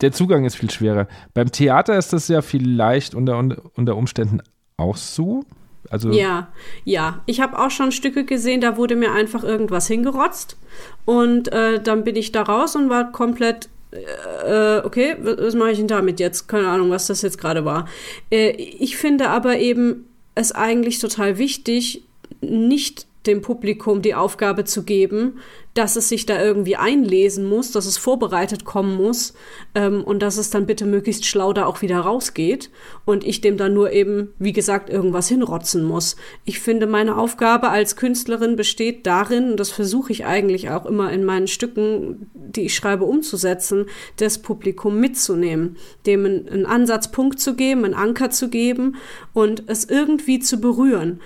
der 0.02 0.12
Zugang 0.14 0.46
ist 0.46 0.56
viel 0.56 0.72
schwerer. 0.72 1.08
Beim 1.34 1.52
Theater 1.52 1.98
ist 1.98 2.14
das 2.14 2.30
ja 2.30 2.42
vielleicht 2.42 3.16
unter, 3.16 3.38
unter 3.76 3.98
Umständen 3.98 4.42
auch 4.78 4.96
so. 4.96 5.44
Also 5.90 6.12
ja, 6.12 6.48
ja. 6.86 7.22
Ich 7.26 7.42
habe 7.42 7.60
auch 7.60 7.72
schon 7.72 7.92
Stücke 7.92 8.24
gesehen, 8.26 8.62
da 8.62 8.78
wurde 8.78 8.96
mir 8.96 9.12
einfach 9.12 9.44
irgendwas 9.44 9.88
hingerotzt. 9.88 10.58
Und 11.06 11.52
äh, 11.52 11.82
dann 11.82 12.04
bin 12.04 12.16
ich 12.16 12.32
da 12.32 12.44
raus 12.44 12.76
und 12.76 12.90
war 12.90 13.12
komplett 13.12 13.70
äh, 13.92 14.80
okay, 14.84 15.16
was 15.22 15.54
mache 15.56 15.72
ich 15.72 15.78
denn 15.78 15.88
damit 15.88 16.20
jetzt? 16.20 16.48
Keine 16.48 16.68
Ahnung, 16.68 16.90
was 16.90 17.08
das 17.08 17.22
jetzt 17.22 17.38
gerade 17.38 17.66
war. 17.66 17.88
Äh, 18.32 18.52
ich 18.52 18.98
finde 18.98 19.30
aber 19.30 19.60
eben 19.60 20.08
es 20.36 20.52
eigentlich 20.52 21.00
total 21.00 21.38
wichtig, 21.38 22.04
nicht 22.42 23.06
dem 23.26 23.42
Publikum 23.42 24.02
die 24.02 24.16
Aufgabe 24.16 24.66
zu 24.66 24.84
geben, 24.84 25.40
dass 25.74 25.96
es 25.96 26.10
sich 26.10 26.26
da 26.26 26.42
irgendwie 26.42 26.76
einlesen 26.76 27.46
muss, 27.46 27.72
dass 27.72 27.86
es 27.86 27.98
vorbereitet 27.98 28.64
kommen 28.64 28.96
muss 28.96 29.34
ähm, 29.74 30.04
und 30.04 30.22
dass 30.22 30.38
es 30.38 30.50
dann 30.50 30.68
bitte 30.68 30.86
möglichst 30.86 31.26
schlau 31.26 31.52
da 31.52 31.66
auch 31.66 31.82
wieder 31.82 32.00
rausgeht 32.00 32.70
und 33.06 33.24
ich 33.24 33.42
dem 33.42 33.58
dann 33.58 33.74
nur 33.74 33.92
eben, 33.92 34.34
wie 34.38 34.54
gesagt, 34.54 34.90
irgendwas 34.90 35.28
hinrotzen 35.30 35.84
muss. 35.84 36.16
Ich 36.46 36.60
finde, 36.60 36.86
meine 36.86 37.18
Aufgabe 37.18 37.70
als 37.70 37.96
Künstlerin 37.96 38.56
besteht 38.56 39.08
darin, 39.08 39.52
und 39.52 39.60
das 39.60 39.72
versuche 39.72 40.12
ich 40.12 40.26
eigentlich 40.26 40.70
auch 40.70 40.86
immer 40.86 41.12
in 41.12 41.24
meinen 41.24 41.48
Stücken, 41.48 42.30
die 42.34 42.66
ich 42.66 42.76
schreibe, 42.76 43.06
umzusetzen, 43.06 43.88
das 44.18 44.38
Publikum 44.38 45.00
mitzunehmen, 45.00 45.78
dem 46.06 46.26
einen, 46.26 46.66
Ansatzpunkt 46.66 47.40
zu 47.40 47.56
geben, 47.56 47.84
einen 47.84 47.94
Anker 47.94 48.30
zu 48.30 48.50
geben 48.50 48.96
und 49.34 49.64
es 49.68 49.86
irgendwie 49.86 50.40
zu 50.40 50.62
berühren. 50.62 51.20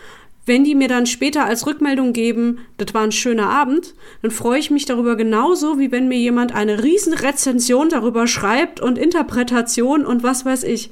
Wenn 0.48 0.64
die 0.64 0.76
mir 0.76 0.88
dann 0.88 1.06
später 1.06 1.46
als 1.46 1.68
Rückmeldung 1.68 2.14
geben, 2.14 2.60
das 2.78 2.94
war 2.94 3.04
ein 3.04 3.12
schöner 3.12 3.50
Abend, 3.50 3.94
dann 4.22 4.32
freue 4.32 4.60
ich 4.60 4.72
mich 4.72 4.86
darüber 4.86 5.18
genauso, 5.18 5.78
wie 5.78 5.92
wenn 5.92 6.08
mir 6.08 6.18
jemand 6.18 6.56
eine 6.56 6.84
riesen 6.84 7.14
Rezension 7.14 7.90
darüber 7.90 8.28
schreibt 8.28 8.80
und 8.80 8.98
Interpretation 8.98 10.06
und 10.06 10.24
was 10.24 10.46
weiß 10.46 10.64
ich. 10.64 10.90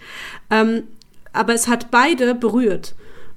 Ähm, 0.51 0.83
aber 1.31 1.53
es 1.53 1.69
hat 1.69 1.89
beide 1.89 2.35
berührt. 2.35 2.95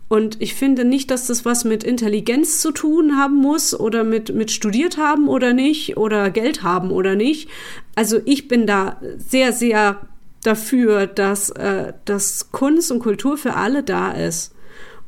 Und 0.09 0.41
ich 0.41 0.55
finde 0.55 0.85
nicht, 0.85 1.13
dass 1.13 1.29
das 1.29 1.45
was 1.45 1.65
mit 1.65 1.85
Intelligenz 1.85 2.61
zu 2.61 2.73
tun 2.73 3.17
haben 3.17 3.37
muss 3.37 3.79
oder 3.79 4.03
mit, 4.03 4.35
mit 4.35 4.51
studiert 4.51 4.97
haben 4.97 5.29
oder 5.29 5.53
nicht 5.53 5.97
oder 5.97 6.31
Geld 6.31 6.65
haben 6.65 6.91
oder 6.91 7.15
nicht. 7.15 7.49
Also 7.95 8.19
ich 8.25 8.49
bin 8.49 8.67
da 8.67 9.01
sehr, 9.19 9.53
sehr 9.53 10.01
dafür, 10.43 11.07
dass, 11.07 11.51
äh, 11.51 11.93
dass 12.07 12.51
Kunst 12.51 12.91
und 12.91 12.99
Kultur 12.99 13.39
für 13.39 13.55
alle 13.55 13.85
da 13.85 14.11
ist. 14.11 14.53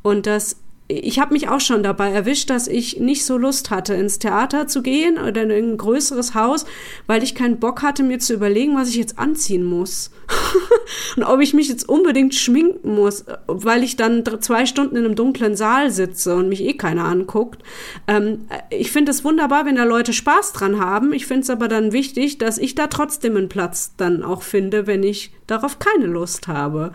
Und 0.03 0.25
dass 0.25 0.60
ich 0.91 1.19
habe 1.19 1.33
mich 1.33 1.47
auch 1.47 1.59
schon 1.59 1.83
dabei 1.83 2.11
erwischt, 2.11 2.49
dass 2.49 2.67
ich 2.67 2.99
nicht 2.99 3.25
so 3.25 3.37
Lust 3.37 3.69
hatte, 3.69 3.93
ins 3.93 4.19
Theater 4.19 4.67
zu 4.67 4.81
gehen 4.81 5.17
oder 5.17 5.43
in 5.43 5.51
ein 5.51 5.77
größeres 5.77 6.35
Haus, 6.35 6.65
weil 7.07 7.23
ich 7.23 7.35
keinen 7.35 7.59
Bock 7.59 7.81
hatte, 7.81 8.03
mir 8.03 8.19
zu 8.19 8.33
überlegen, 8.33 8.75
was 8.75 8.89
ich 8.89 8.95
jetzt 8.95 9.17
anziehen 9.17 9.63
muss. 9.63 10.11
und 11.15 11.23
ob 11.23 11.39
ich 11.39 11.53
mich 11.53 11.69
jetzt 11.69 11.87
unbedingt 11.87 12.35
schminken 12.35 12.95
muss, 12.95 13.25
weil 13.47 13.83
ich 13.83 13.95
dann 13.95 14.23
zwei 14.41 14.65
Stunden 14.65 14.95
in 14.95 15.05
einem 15.05 15.15
dunklen 15.15 15.55
Saal 15.55 15.91
sitze 15.91 16.35
und 16.35 16.49
mich 16.49 16.63
eh 16.63 16.73
keiner 16.73 17.05
anguckt. 17.05 17.63
Ähm, 18.07 18.47
ich 18.69 18.91
finde 18.91 19.11
es 19.11 19.23
wunderbar, 19.23 19.65
wenn 19.65 19.75
da 19.75 19.83
Leute 19.83 20.13
Spaß 20.13 20.53
dran 20.53 20.79
haben. 20.79 21.13
Ich 21.13 21.25
finde 21.25 21.43
es 21.43 21.49
aber 21.49 21.67
dann 21.67 21.91
wichtig, 21.91 22.37
dass 22.37 22.57
ich 22.57 22.75
da 22.75 22.87
trotzdem 22.87 23.37
einen 23.37 23.49
Platz 23.49 23.93
dann 23.97 24.23
auch 24.23 24.41
finde, 24.41 24.87
wenn 24.87 25.03
ich 25.03 25.31
darauf 25.47 25.79
keine 25.79 26.05
Lust 26.05 26.47
habe. 26.47 26.91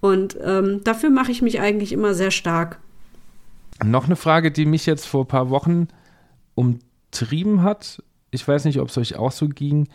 Und 0.00 0.36
ähm, 0.42 0.82
dafür 0.84 1.08
mache 1.08 1.32
ich 1.32 1.40
mich 1.40 1.60
eigentlich 1.60 1.92
immer 1.92 2.12
sehr 2.12 2.30
stark. 2.30 2.78
Noch 3.82 4.04
eine 4.04 4.16
Frage, 4.16 4.52
die 4.52 4.66
mich 4.66 4.86
jetzt 4.86 5.06
vor 5.06 5.24
ein 5.24 5.28
paar 5.28 5.50
Wochen 5.50 5.88
umtrieben 6.54 7.62
hat. 7.62 8.02
Ich 8.30 8.46
weiß 8.46 8.64
nicht, 8.64 8.80
ob 8.80 8.88
es 8.88 8.98
euch 8.98 9.16
auch 9.16 9.32
so 9.32 9.48
ging, 9.48 9.88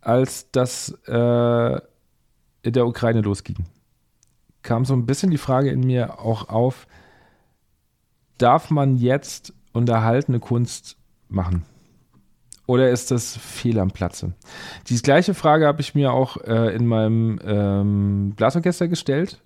als 0.00 0.50
das 0.50 0.90
äh, 1.06 1.80
in 2.62 2.72
der 2.72 2.86
Ukraine 2.86 3.22
losging. 3.22 3.66
Kam 4.62 4.84
so 4.84 4.94
ein 4.94 5.06
bisschen 5.06 5.30
die 5.30 5.38
Frage 5.38 5.70
in 5.70 5.80
mir 5.80 6.20
auch 6.20 6.48
auf, 6.48 6.86
darf 8.36 8.70
man 8.70 8.96
jetzt 8.96 9.54
unterhaltene 9.72 10.40
Kunst 10.40 10.96
machen? 11.28 11.64
Oder 12.66 12.90
ist 12.90 13.10
das 13.10 13.36
fehl 13.36 13.78
am 13.78 13.90
Platze? 13.90 14.34
Diese 14.88 15.02
gleiche 15.02 15.32
Frage 15.32 15.66
habe 15.66 15.80
ich 15.80 15.94
mir 15.94 16.12
auch 16.12 16.36
äh, 16.36 16.74
in 16.74 16.86
meinem 16.86 17.40
ähm, 17.42 18.34
Blasorchester 18.36 18.88
gestellt 18.88 19.40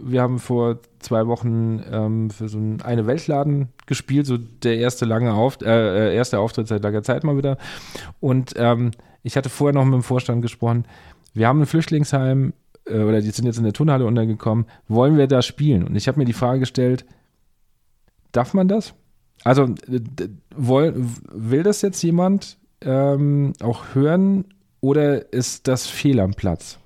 wir 0.00 0.22
haben 0.22 0.38
vor 0.38 0.78
zwei 0.98 1.26
Wochen 1.26 1.82
ähm, 1.90 2.30
für 2.30 2.48
so 2.48 2.58
einen 2.58 2.82
eine 2.82 3.06
Weltladen 3.06 3.68
gespielt, 3.86 4.26
so 4.26 4.36
der 4.36 4.78
erste 4.78 5.04
lange 5.04 5.32
Auf, 5.34 5.60
äh, 5.62 6.10
äh, 6.10 6.14
erste 6.14 6.38
Auftritt 6.38 6.68
seit 6.68 6.82
langer 6.82 7.02
Zeit 7.02 7.24
mal 7.24 7.36
wieder. 7.36 7.58
Und 8.20 8.54
ähm, 8.56 8.90
ich 9.22 9.36
hatte 9.36 9.48
vorher 9.48 9.74
noch 9.74 9.84
mit 9.84 9.94
dem 9.94 10.02
Vorstand 10.02 10.42
gesprochen. 10.42 10.84
Wir 11.32 11.48
haben 11.48 11.60
ein 11.60 11.66
Flüchtlingsheim 11.66 12.54
äh, 12.86 13.02
oder 13.02 13.20
die 13.20 13.30
sind 13.30 13.46
jetzt 13.46 13.58
in 13.58 13.64
der 13.64 13.72
Turnhalle 13.72 14.06
untergekommen. 14.06 14.66
Wollen 14.88 15.16
wir 15.16 15.26
da 15.26 15.42
spielen? 15.42 15.84
Und 15.84 15.96
ich 15.96 16.08
habe 16.08 16.18
mir 16.18 16.24
die 16.24 16.32
Frage 16.32 16.60
gestellt: 16.60 17.04
Darf 18.32 18.54
man 18.54 18.68
das? 18.68 18.94
Also 19.44 19.74
will, 20.56 20.94
will 21.30 21.62
das 21.62 21.82
jetzt 21.82 22.02
jemand 22.02 22.58
ähm, 22.80 23.52
auch 23.62 23.94
hören 23.94 24.46
oder 24.80 25.32
ist 25.32 25.68
das 25.68 25.86
fehl 25.86 26.20
am 26.20 26.34
Platz? 26.34 26.78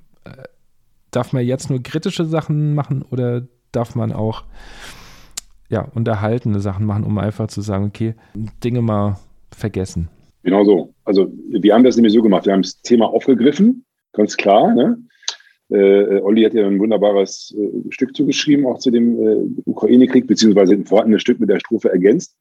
Darf 1.11 1.33
man 1.33 1.45
jetzt 1.45 1.71
nur 1.71 1.83
kritische 1.83 2.25
Sachen 2.25 2.75
machen 2.75 3.05
oder 3.11 3.47
darf 3.73 3.95
man 3.95 4.13
auch 4.13 4.45
ja, 5.69 5.83
unterhaltene 5.95 6.61
Sachen 6.61 6.87
machen, 6.87 7.05
um 7.05 7.19
einfach 7.19 7.49
zu 7.49 7.61
sagen, 7.61 7.87
okay, 7.87 8.15
Dinge 8.65 8.83
mal 8.83 9.19
vergessen. 9.55 10.09
Genau 10.43 10.65
so. 10.65 10.95
Also 11.05 11.31
wir 11.49 11.75
haben 11.75 11.85
das 11.85 11.97
nämlich 11.97 12.13
so 12.13 12.23
gemacht. 12.23 12.47
Wir 12.47 12.53
haben 12.53 12.63
das 12.63 12.81
Thema 12.81 13.07
aufgegriffen, 13.07 13.85
ganz 14.13 14.37
klar. 14.37 14.75
Ne? 14.75 14.99
Äh, 15.71 16.21
Olli 16.21 16.43
hat 16.45 16.55
ja 16.55 16.67
ein 16.67 16.79
wunderbares 16.79 17.55
äh, 17.59 17.93
Stück 17.93 18.17
zugeschrieben, 18.17 18.65
auch 18.67 18.79
zu 18.79 18.91
dem 18.91 19.19
äh, 19.23 19.37
Ukraine-Krieg, 19.67 20.27
beziehungsweise 20.27 20.75
ein 20.75 20.87
vorhandenes 20.87 21.21
Stück 21.21 21.41
mit 21.41 21.51
der 21.51 21.61
Strophe 21.61 21.91
ergänzt. 21.91 22.37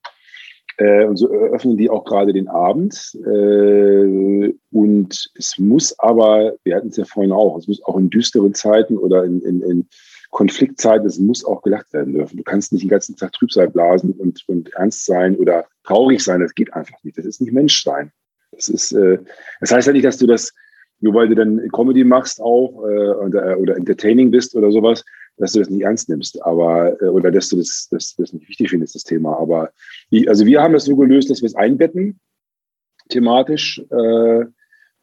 Äh, 0.78 1.06
und 1.06 1.18
so 1.18 1.28
eröffnen 1.30 1.76
die 1.76 1.90
auch 1.90 2.06
gerade 2.06 2.34
den 2.34 2.48
Abend. 2.48 3.18
Äh, 3.26 4.54
und 4.72 5.32
es 5.36 5.58
muss 5.58 5.98
aber, 6.00 6.54
wir 6.64 6.76
hatten 6.76 6.90
es 6.90 6.98
ja 6.98 7.06
vorhin 7.06 7.32
auch, 7.32 7.58
es 7.58 7.68
muss 7.68 7.84
auch 7.84 7.98
in 7.98 8.10
düsteren 8.10 8.54
Zeiten 8.54 8.98
oder 8.98 9.24
in, 9.24 9.42
in, 9.42 9.62
in 9.62 9.88
Konfliktzeiten, 10.30 11.08
es 11.08 11.18
muss 11.18 11.44
auch 11.44 11.64
gelacht 11.64 11.92
werden 11.94 12.14
dürfen. 12.14 12.38
Du 12.38 12.44
kannst 12.44 12.72
nicht 12.72 12.84
den 12.84 12.90
ganzen 12.90 13.16
Tag 13.16 13.32
Trübsal 13.34 13.70
blasen 13.70 14.12
und, 14.12 14.44
und 14.48 14.72
ernst 14.74 15.06
sein 15.06 15.36
oder 15.36 15.66
traurig 15.84 16.24
sein. 16.24 16.42
Das 16.42 16.54
geht 16.54 16.74
einfach 16.74 17.04
nicht. 17.04 17.18
Das 17.18 17.26
ist 17.26 17.42
nicht 17.42 17.54
Menschsein. 17.54 18.12
Das 18.52 18.70
ist, 18.70 18.92
äh, 18.92 19.18
das 19.60 19.72
heißt 19.72 19.88
ja 19.88 19.94
nicht, 19.94 20.06
dass 20.06 20.18
du 20.18 20.28
das, 20.28 20.54
nur 21.00 21.16
weil 21.16 21.30
du 21.30 21.36
dann 21.36 21.70
Comedy 21.72 22.04
machst 22.04 22.40
auch 22.40 22.84
äh, 22.86 23.10
oder, 23.10 23.58
oder 23.58 23.78
entertaining 23.78 24.30
bist 24.30 24.56
oder 24.56 24.72
sowas, 24.72 25.04
dass 25.38 25.54
du 25.54 25.60
das 25.60 25.70
nicht 25.70 25.84
ernst 25.84 26.10
nimmst, 26.10 26.42
aber 26.44 27.02
äh, 27.02 27.06
oder 27.06 27.32
dass 27.32 27.50
du 27.50 27.58
das, 27.58 27.88
das, 27.92 28.16
das 28.16 28.34
nicht 28.34 28.50
wichtig 28.50 28.70
findest, 28.70 28.96
das 28.96 29.04
Thema. 29.04 29.38
Aber 29.40 29.72
die, 30.12 30.28
also 30.28 30.46
wir 30.46 30.62
haben 30.62 30.74
das 30.74 30.86
so 30.86 30.96
gelöst, 30.96 31.30
dass 31.30 31.42
wir 31.42 31.48
es 31.48 31.56
einbetten, 31.56 32.20
thematisch 33.10 33.82
äh, 33.90 34.46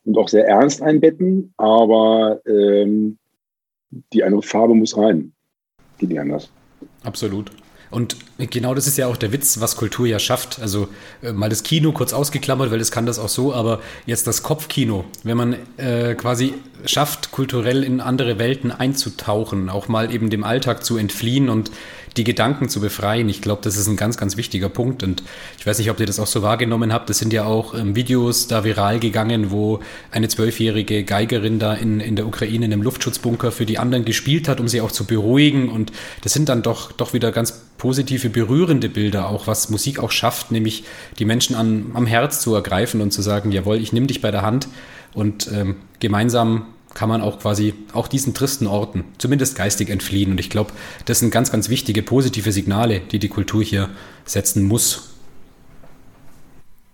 und 0.05 0.19
auch 0.19 0.29
sehr 0.29 0.47
ernst 0.47 0.83
einbetten, 0.83 1.55
aber 1.57 2.41
ähm, 2.47 3.19
die 4.13 4.25
andere 4.25 4.43
Farbe 4.43 4.75
muss 4.75 4.97
rein. 4.97 5.33
Geht 5.99 6.11
nicht 6.11 6.21
anders. 6.21 6.51
Absolut. 7.03 7.51
Und 7.95 8.17
genau 8.39 8.75
das 8.75 8.89
ist 8.89 8.99
ja 8.99 9.07
auch 9.07 9.17
der 9.17 9.31
Witz, 9.31 9.61
was 9.61 9.77
Kultur 9.77 10.05
ja 10.05 10.19
schafft. 10.19 10.61
Also 10.61 10.89
äh, 11.23 11.33
mal 11.33 11.49
das 11.49 11.63
Kino 11.63 11.93
kurz 11.93 12.13
ausgeklammert, 12.13 12.73
weil 12.73 12.81
es 12.81 12.91
kann 12.91 13.07
das 13.07 13.21
auch 13.21 13.29
so, 13.29 13.55
aber 13.55 13.81
jetzt 14.05 14.27
das 14.27 14.43
Kopfkino, 14.43 15.05
wenn 15.23 15.37
man 15.37 15.57
äh, 15.77 16.15
quasi 16.15 16.55
schafft, 16.87 17.31
kulturell 17.31 17.85
in 17.85 18.01
andere 18.01 18.41
Welten 18.41 18.73
einzutauchen, 18.73 19.71
auch 19.71 19.87
mal 19.87 20.13
eben 20.13 20.29
dem 20.29 20.43
Alltag 20.43 20.85
zu 20.85 20.97
entfliehen 20.97 21.49
und 21.49 21.71
die 22.17 22.25
Gedanken 22.25 22.69
zu 22.69 22.81
befreien. 22.81 23.29
Ich 23.29 23.41
glaube, 23.41 23.63
das 23.63 23.77
ist 23.77 23.89
ein 23.89 23.97
ganz, 23.97 24.17
ganz 24.17 24.37
wichtiger 24.37 24.69
Punkt. 24.69 25.03
Und 25.03 25.23
ich 25.59 25.67
weiß 25.67 25.79
nicht, 25.79 25.91
ob 25.91 25.99
ihr 25.99 26.07
das 26.07 26.21
auch 26.21 26.27
so 26.27 26.43
wahrgenommen 26.43 26.93
habt. 26.93 27.11
Es 27.11 27.19
sind 27.19 27.33
ja 27.33 27.45
auch 27.45 27.75
ähm, 27.75 27.97
Videos 27.97 28.47
da 28.47 28.65
viral 28.65 29.01
gegangen, 29.01 29.51
wo 29.51 29.81
eine 30.11 30.29
zwölfjährige 30.29 31.05
Geigerin 31.05 31.59
da 31.59 31.75
in, 31.75 32.01
in 32.01 32.17
der 32.17 32.27
Ukraine 32.27 32.67
in 32.67 32.73
einem 32.73 32.83
Luftschutzbunker 32.83 33.51
für 33.51 33.67
die 33.67 33.79
anderen 33.79 34.05
gespielt 34.05 34.49
hat, 34.49 34.61
um 34.61 34.69
sie 34.69 34.81
auch 34.81 34.93
zu 34.93 35.05
beruhigen. 35.05 35.69
Und 35.69 35.93
das 36.23 36.33
sind 36.33 36.49
dann 36.49 36.63
doch, 36.63 36.93
doch 36.93 37.13
wieder 37.15 37.33
ganz 37.33 37.63
positive, 37.79 38.31
berührende 38.31 38.89
Bilder, 38.89 39.29
auch 39.29 39.47
was 39.47 39.69
Musik 39.69 39.99
auch 39.99 40.13
schafft, 40.13 40.53
nämlich 40.53 40.85
die 41.19 41.25
Menschen 41.25 41.57
an, 41.57 41.91
am 41.95 42.07
Herz 42.07 42.41
zu 42.41 42.55
ergreifen 42.55 43.01
und 43.01 43.11
zu 43.11 43.23
sagen, 43.23 43.51
jawohl, 43.51 43.79
ich 43.79 43.93
nehme 43.93 44.07
dich 44.07 44.21
bei 44.21 44.31
der 44.31 44.43
Hand 44.43 44.69
und 45.15 45.51
ähm, 45.53 45.77
gemeinsam 45.99 46.67
kann 46.95 47.09
man 47.09 47.21
auch 47.21 47.41
quasi 47.41 47.75
auch 47.93 48.09
diesen 48.09 48.35
tristen 48.35 48.67
Orten 48.67 49.05
zumindest 49.19 49.57
geistig 49.57 49.91
entfliehen. 49.91 50.31
Und 50.31 50.41
ich 50.41 50.51
glaube, 50.51 50.73
das 51.05 51.19
sind 51.19 51.31
ganz, 51.31 51.51
ganz 51.51 51.69
wichtige 51.69 52.03
positive 52.03 52.53
Signale, 52.53 53.01
die 53.01 53.19
die 53.19 53.29
Kultur 53.29 53.63
hier 53.63 53.91
setzen 54.25 54.65
muss. 54.65 55.11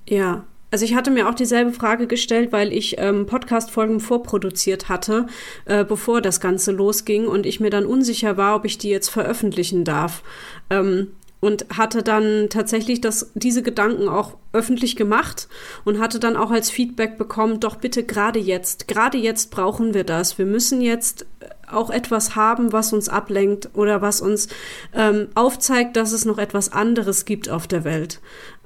Ja, 0.09 0.44
also 0.72 0.85
ich 0.85 0.94
hatte 0.94 1.10
mir 1.10 1.28
auch 1.28 1.35
dieselbe 1.35 1.72
Frage 1.72 2.06
gestellt, 2.06 2.52
weil 2.52 2.72
ich 2.72 2.97
ähm, 2.98 3.27
Podcast-Folgen 3.27 3.98
vorproduziert 3.98 4.89
hatte, 4.89 5.27
äh, 5.64 5.85
bevor 5.85 6.20
das 6.20 6.40
Ganze 6.40 6.70
losging 6.70 7.27
und 7.27 7.44
ich 7.44 7.59
mir 7.59 7.70
dann 7.70 7.86
unsicher 7.86 8.36
war, 8.36 8.55
ob 8.55 8.64
ich 8.64 8.78
die 8.78 8.89
jetzt 8.89 9.09
veröffentlichen 9.09 9.85
darf. 9.85 10.22
Ähm, 10.70 11.09
und 11.41 11.67
hatte 11.77 12.03
dann 12.03 12.49
tatsächlich 12.51 13.01
das, 13.01 13.31
diese 13.35 13.62
Gedanken 13.62 14.09
auch 14.09 14.37
öffentlich 14.53 14.95
gemacht 14.95 15.49
und 15.85 15.99
hatte 15.99 16.21
dann 16.21 16.37
auch 16.37 16.51
als 16.51 16.71
Feedback 16.71 17.17
bekommen, 17.17 17.61
doch 17.61 17.77
bitte 17.77 18.05
gerade 18.05 18.39
jetzt, 18.39 18.89
gerade 18.89 19.19
jetzt 19.19 19.51
brauchen 19.51 19.95
wir 19.95 20.05
das. 20.05 20.39
Wir 20.39 20.47
müssen 20.47 20.81
jetzt 20.81 21.27
auch 21.67 21.91
etwas 21.91 22.37
haben, 22.37 22.73
was 22.73 22.93
uns 22.93 23.09
ablenkt 23.09 23.71
oder 23.75 24.03
was 24.03 24.21
uns 24.21 24.49
ähm, 24.93 25.29
aufzeigt, 25.35 25.97
dass 25.97 26.12
es 26.12 26.25
noch 26.25 26.39
etwas 26.39 26.73
anderes 26.73 27.25
gibt 27.25 27.49
auf 27.49 27.67
der 27.67 27.85
Welt. 27.85 28.21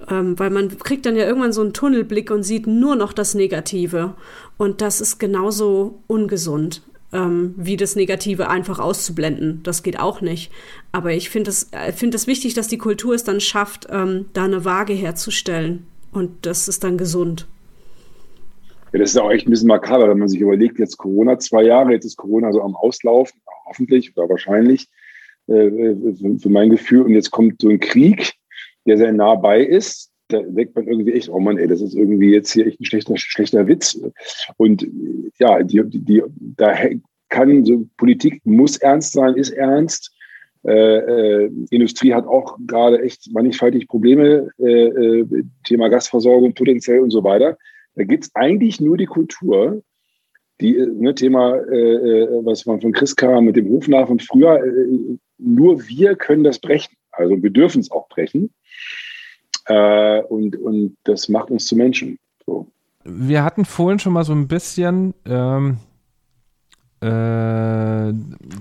Ähm, 0.09 0.39
weil 0.39 0.51
man 0.51 0.77
kriegt 0.79 1.07
dann 1.07 1.17
ja 1.17 1.25
irgendwann 1.25 1.53
so 1.53 1.61
einen 1.61 1.75
Tunnelblick 1.75 2.31
und 2.31 2.43
sieht 2.43 2.67
nur 2.67 2.97
noch 2.97 3.13
das 3.13 3.35
Negative. 3.35 4.15
Und 4.57 4.81
das 4.81 5.01
ist 5.01 5.19
genauso 5.19 6.03
ungesund 6.07 6.83
ähm, 7.15 7.55
wie 7.57 7.77
das 7.77 7.97
Negative 7.97 8.49
einfach 8.49 8.79
auszublenden. 8.79 9.61
Das 9.63 9.83
geht 9.83 9.99
auch 9.99 10.21
nicht. 10.21 10.51
Aber 10.93 11.13
ich 11.13 11.31
finde 11.31 11.51
es 11.51 11.73
äh, 11.73 11.93
find 11.93 12.13
das 12.13 12.27
wichtig, 12.27 12.55
dass 12.55 12.69
die 12.69 12.79
Kultur 12.79 13.15
es 13.15 13.25
dann 13.25 13.41
schafft, 13.41 13.87
ähm, 13.91 14.27
da 14.35 14.45
eine 14.45 14.65
Waage 14.65 14.93
herzustellen. 14.93 15.87
Und 16.13 16.47
das 16.47 16.69
ist 16.69 16.85
dann 16.85 16.99
gesund. 16.99 17.47
Ja, 18.93 19.01
das 19.01 19.11
ist 19.11 19.17
auch 19.17 19.31
echt 19.31 19.47
ein 19.47 19.51
bisschen 19.51 19.69
makaber, 19.69 20.09
wenn 20.09 20.19
man 20.19 20.29
sich 20.29 20.41
überlegt, 20.41 20.79
jetzt 20.79 20.99
Corona 20.99 21.39
zwei 21.39 21.65
Jahre, 21.65 21.93
jetzt 21.93 22.05
ist 22.05 22.17
Corona 22.17 22.53
so 22.53 22.63
am 22.63 22.77
Auslaufen, 22.77 23.41
hoffentlich 23.67 24.17
oder 24.17 24.29
wahrscheinlich, 24.29 24.89
äh, 25.49 25.67
äh, 25.67 26.15
für, 26.15 26.39
für 26.39 26.49
mein 26.49 26.71
Gefühl. 26.71 27.03
Und 27.03 27.15
jetzt 27.15 27.31
kommt 27.31 27.61
so 27.61 27.69
ein 27.69 27.81
Krieg, 27.81 28.35
der 28.87 28.99
sehr 28.99 29.13
nah 29.13 29.35
bei 29.35 29.61
ist, 29.63 30.11
da 30.29 30.41
denkt 30.41 30.75
man 30.75 30.87
irgendwie 30.87 31.13
echt, 31.13 31.29
oh 31.29 31.39
Mann, 31.39 31.59
ey, 31.59 31.67
das 31.67 31.81
ist 31.81 31.95
irgendwie 31.95 32.33
jetzt 32.33 32.53
hier 32.53 32.67
echt 32.67 32.81
ein 32.81 32.85
schlechter, 32.85 33.17
schlechter 33.17 33.67
Witz. 33.67 34.01
Und 34.57 34.87
ja, 35.39 35.63
die, 35.63 35.83
die, 35.87 36.23
da 36.57 36.75
kann 37.29 37.65
so 37.65 37.87
Politik 37.97 38.41
muss 38.45 38.77
ernst 38.79 39.13
sein, 39.13 39.35
ist 39.35 39.51
ernst. 39.51 40.13
Äh, 40.67 41.45
äh, 41.45 41.51
Industrie 41.71 42.15
hat 42.15 42.27
auch 42.27 42.57
gerade 42.67 43.03
echt 43.03 43.31
mannigfaltig 43.33 43.87
Probleme, 43.87 44.49
äh, 44.59 44.87
äh 44.87 45.45
Thema 45.65 45.89
Gasversorgung 45.89 46.55
potenziell 46.55 47.01
und 47.01 47.11
so 47.11 47.23
weiter. 47.23 47.59
Da 47.97 48.05
gibt 48.05 48.25
es 48.25 48.35
eigentlich 48.35 48.81
nur 48.81 48.97
die 48.97 49.07
Kultur, 49.07 49.83
die 50.61 50.73
ne, 50.75 51.15
Thema, 51.15 51.57
äh, 51.57 52.45
was 52.45 52.65
man 52.65 52.81
von 52.81 52.93
Chris 52.93 53.15
kam 53.15 53.45
mit 53.45 53.57
dem 53.57 53.69
Hofnarr 53.69 54.07
von 54.07 54.21
früher, 54.21 54.63
nur 55.37 55.87
wir 55.87 56.15
können 56.17 56.45
das 56.45 56.59
brechen. 56.59 56.95
Also 57.13 57.43
wir 57.43 57.51
dürfen 57.51 57.81
es 57.81 57.91
auch 57.91 58.09
brechen. 58.09 58.51
Äh, 59.67 60.21
und, 60.23 60.57
und 60.57 60.97
das 61.05 61.29
macht 61.29 61.51
uns 61.51 61.67
zu 61.67 61.77
Menschen. 61.77 62.19
So. 62.47 62.67
Wir 63.05 63.45
hatten 63.45 63.65
vorhin 63.65 63.99
schon 63.99 64.13
mal 64.13 64.25
so 64.25 64.33
ein 64.33 64.49
bisschen, 64.49 65.15
ähm, 65.27 65.79
äh, 67.01 68.13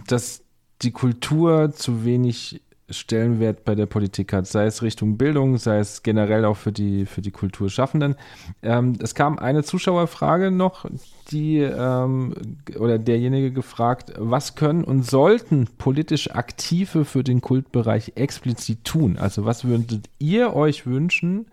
dass 0.07 0.43
die 0.81 0.91
Kultur 0.91 1.71
zu 1.71 2.05
wenig 2.05 2.61
Stellenwert 2.97 3.65
bei 3.65 3.75
der 3.75 3.85
Politik 3.85 4.33
hat, 4.33 4.47
sei 4.47 4.65
es 4.65 4.81
Richtung 4.81 5.17
Bildung, 5.17 5.57
sei 5.57 5.79
es 5.79 6.03
generell 6.03 6.45
auch 6.45 6.57
für 6.57 6.71
die, 6.71 7.05
für 7.05 7.21
die 7.21 7.31
Kulturschaffenden. 7.31 8.15
Ähm, 8.61 8.97
es 9.01 9.15
kam 9.15 9.39
eine 9.39 9.63
Zuschauerfrage 9.63 10.51
noch, 10.51 10.85
die 11.31 11.59
ähm, 11.59 12.33
oder 12.77 12.99
derjenige 12.99 13.51
gefragt, 13.51 14.13
was 14.17 14.55
können 14.55 14.83
und 14.83 15.03
sollten 15.03 15.67
politisch 15.77 16.31
Aktive 16.31 17.05
für 17.05 17.23
den 17.23 17.41
Kultbereich 17.41 18.13
explizit 18.15 18.83
tun? 18.83 19.17
Also 19.17 19.45
was 19.45 19.65
würdet 19.65 20.09
ihr 20.19 20.55
euch 20.55 20.85
wünschen, 20.85 21.47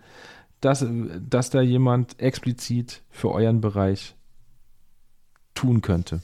dass, 0.61 0.85
dass 1.29 1.49
da 1.49 1.61
jemand 1.61 2.19
explizit 2.19 3.01
für 3.09 3.31
euren 3.31 3.61
Bereich 3.61 4.15
tun 5.55 5.81
könnte? 5.81 6.21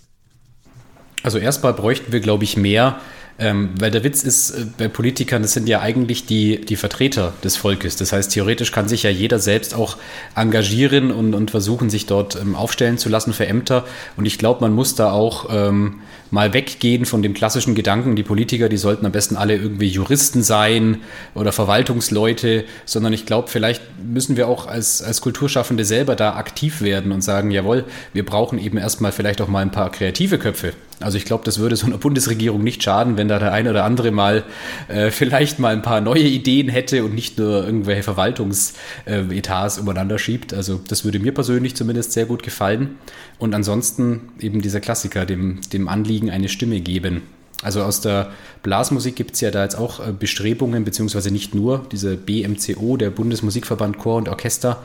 Also 1.23 1.39
erstmal 1.39 1.73
bräuchten 1.73 2.11
wir, 2.11 2.19
glaube 2.19 2.43
ich, 2.43 2.57
mehr 2.57 2.99
ähm, 3.39 3.71
weil 3.79 3.91
der 3.91 4.03
Witz 4.03 4.23
ist, 4.23 4.51
äh, 4.51 4.65
bei 4.77 4.87
Politikern, 4.87 5.41
das 5.41 5.53
sind 5.53 5.69
ja 5.69 5.81
eigentlich 5.81 6.25
die, 6.25 6.59
die 6.61 6.75
Vertreter 6.75 7.33
des 7.43 7.55
Volkes. 7.55 7.95
Das 7.95 8.11
heißt, 8.11 8.31
theoretisch 8.31 8.71
kann 8.71 8.87
sich 8.87 9.03
ja 9.03 9.09
jeder 9.09 9.39
selbst 9.39 9.75
auch 9.75 9.97
engagieren 10.35 11.11
und, 11.11 11.33
und 11.35 11.51
versuchen, 11.51 11.89
sich 11.89 12.07
dort 12.07 12.35
ähm, 12.35 12.55
aufstellen 12.55 12.97
zu 12.97 13.09
lassen 13.09 13.33
für 13.33 13.45
Ämter. 13.45 13.85
Und 14.15 14.25
ich 14.25 14.37
glaube, 14.37 14.61
man 14.61 14.73
muss 14.73 14.95
da 14.95 15.11
auch 15.11 15.47
ähm, 15.51 16.01
mal 16.31 16.53
weggehen 16.53 17.05
von 17.05 17.21
dem 17.21 17.33
klassischen 17.33 17.75
Gedanken, 17.75 18.15
die 18.15 18.23
Politiker, 18.23 18.69
die 18.69 18.77
sollten 18.77 19.05
am 19.05 19.11
besten 19.11 19.35
alle 19.35 19.55
irgendwie 19.55 19.87
Juristen 19.87 20.43
sein 20.43 21.01
oder 21.35 21.51
Verwaltungsleute, 21.51 22.65
sondern 22.85 23.13
ich 23.13 23.25
glaube, 23.25 23.47
vielleicht 23.47 23.81
müssen 24.03 24.37
wir 24.37 24.47
auch 24.47 24.67
als, 24.67 25.01
als 25.01 25.21
Kulturschaffende 25.21 25.85
selber 25.85 26.15
da 26.15 26.35
aktiv 26.35 26.81
werden 26.81 27.11
und 27.11 27.21
sagen, 27.21 27.51
jawohl, 27.51 27.85
wir 28.13 28.25
brauchen 28.25 28.59
eben 28.59 28.77
erstmal 28.77 29.11
vielleicht 29.11 29.41
auch 29.41 29.47
mal 29.47 29.61
ein 29.61 29.71
paar 29.71 29.91
kreative 29.91 30.37
Köpfe. 30.37 30.73
Also 30.99 31.19
ich 31.19 31.25
glaube, 31.25 31.43
das 31.43 31.59
würde 31.59 31.75
so 31.75 31.85
einer 31.85 31.99
Bundesregierung 31.99 32.63
nicht 32.63 32.81
schaden, 32.81 33.17
wenn 33.17 33.27
da 33.27 33.37
der 33.37 33.53
eine 33.53 33.69
oder 33.69 33.83
andere 33.83 34.09
mal 34.09 34.43
äh, 34.87 35.11
vielleicht 35.11 35.59
mal 35.59 35.73
ein 35.73 35.83
paar 35.83 36.01
neue 36.01 36.23
Ideen 36.23 36.69
hätte 36.69 37.03
und 37.03 37.13
nicht 37.13 37.37
nur 37.37 37.65
irgendwelche 37.65 38.01
Verwaltungsetats 38.01 39.77
äh, 39.77 39.79
übereinander 39.79 40.17
schiebt. 40.17 40.55
Also 40.55 40.79
das 40.87 41.05
würde 41.05 41.19
mir 41.19 41.33
persönlich 41.35 41.75
zumindest 41.75 42.13
sehr 42.13 42.25
gut 42.25 42.41
gefallen. 42.41 42.97
Und 43.37 43.53
ansonsten 43.53 44.29
eben 44.39 44.63
dieser 44.63 44.79
Klassiker, 44.79 45.27
dem, 45.27 45.61
dem 45.71 45.87
Anliegen 45.87 46.16
eine 46.29 46.49
Stimme 46.49 46.81
geben. 46.81 47.21
Also 47.63 47.81
aus 47.81 48.01
der 48.01 48.31
Blasmusik 48.61 49.15
gibt 49.15 49.33
es 49.33 49.41
ja 49.41 49.49
da 49.49 49.63
jetzt 49.63 49.77
auch 49.77 49.99
äh, 49.99 50.11
Bestrebungen, 50.11 50.83
beziehungsweise 50.83 51.31
nicht 51.31 51.55
nur, 51.55 51.85
diese 51.91 52.15
BMCO, 52.15 52.97
der 52.97 53.09
Bundesmusikverband 53.09 53.97
Chor 53.97 54.17
und 54.17 54.29
Orchester, 54.29 54.81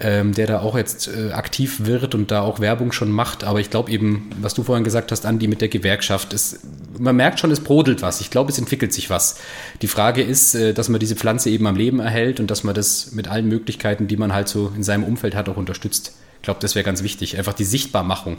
ähm, 0.00 0.32
der 0.32 0.46
da 0.46 0.60
auch 0.60 0.76
jetzt 0.76 1.08
äh, 1.08 1.32
aktiv 1.32 1.84
wird 1.84 2.14
und 2.14 2.30
da 2.30 2.40
auch 2.40 2.60
Werbung 2.60 2.92
schon 2.92 3.10
macht. 3.10 3.44
Aber 3.44 3.60
ich 3.60 3.70
glaube 3.70 3.90
eben, 3.90 4.30
was 4.40 4.54
du 4.54 4.64
vorhin 4.64 4.84
gesagt 4.84 5.12
hast, 5.12 5.24
Andi, 5.24 5.46
mit 5.46 5.60
der 5.60 5.68
Gewerkschaft, 5.68 6.32
ist, 6.32 6.60
man 6.98 7.14
merkt 7.16 7.38
schon, 7.38 7.50
es 7.50 7.60
brodelt 7.60 8.02
was. 8.02 8.20
Ich 8.20 8.30
glaube, 8.30 8.50
es 8.50 8.58
entwickelt 8.58 8.92
sich 8.92 9.10
was. 9.10 9.38
Die 9.80 9.86
Frage 9.86 10.22
ist, 10.22 10.54
äh, 10.54 10.74
dass 10.74 10.88
man 10.88 10.98
diese 10.98 11.16
Pflanze 11.16 11.50
eben 11.50 11.66
am 11.66 11.76
Leben 11.76 12.00
erhält 12.00 12.40
und 12.40 12.50
dass 12.50 12.64
man 12.64 12.74
das 12.74 13.12
mit 13.12 13.28
allen 13.28 13.48
Möglichkeiten, 13.48 14.08
die 14.08 14.16
man 14.16 14.32
halt 14.32 14.48
so 14.48 14.72
in 14.74 14.82
seinem 14.82 15.04
Umfeld 15.04 15.34
hat, 15.34 15.48
auch 15.48 15.56
unterstützt. 15.56 16.14
Ich 16.36 16.42
glaube, 16.42 16.58
das 16.60 16.74
wäre 16.74 16.84
ganz 16.84 17.04
wichtig. 17.04 17.38
Einfach 17.38 17.52
die 17.52 17.64
Sichtbarmachung 17.64 18.38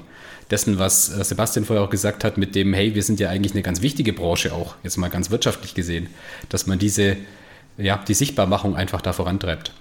dessen, 0.52 0.80
was 0.80 1.18
äh, 1.18 1.24
Sebastian 1.24 1.64
vorher 1.64 1.86
auch 1.86 1.90
gesagt 1.90 2.26
hat, 2.26 2.38
mit 2.38 2.56
dem, 2.56 2.74
hey, 2.74 2.96
wir 2.96 3.04
sind 3.04 3.22
ja 3.22 3.30
eigentlich 3.30 3.54
eine 3.54 3.62
ganz 3.62 3.82
wichtige 3.82 4.12
Branche 4.12 4.54
auch, 4.54 4.76
jetzt 4.84 4.98
mal 4.98 5.10
ganz 5.10 5.32
wirtschaftlich 5.32 5.74
gesehen, 5.74 6.08
dass 6.50 6.68
man 6.68 6.80
diese, 6.80 7.16
ja, 7.78 7.98
die 8.06 8.14
Sichtbarmachung 8.14 8.76
einfach 8.76 9.02
da 9.02 9.14
vorantreibt. 9.14 9.72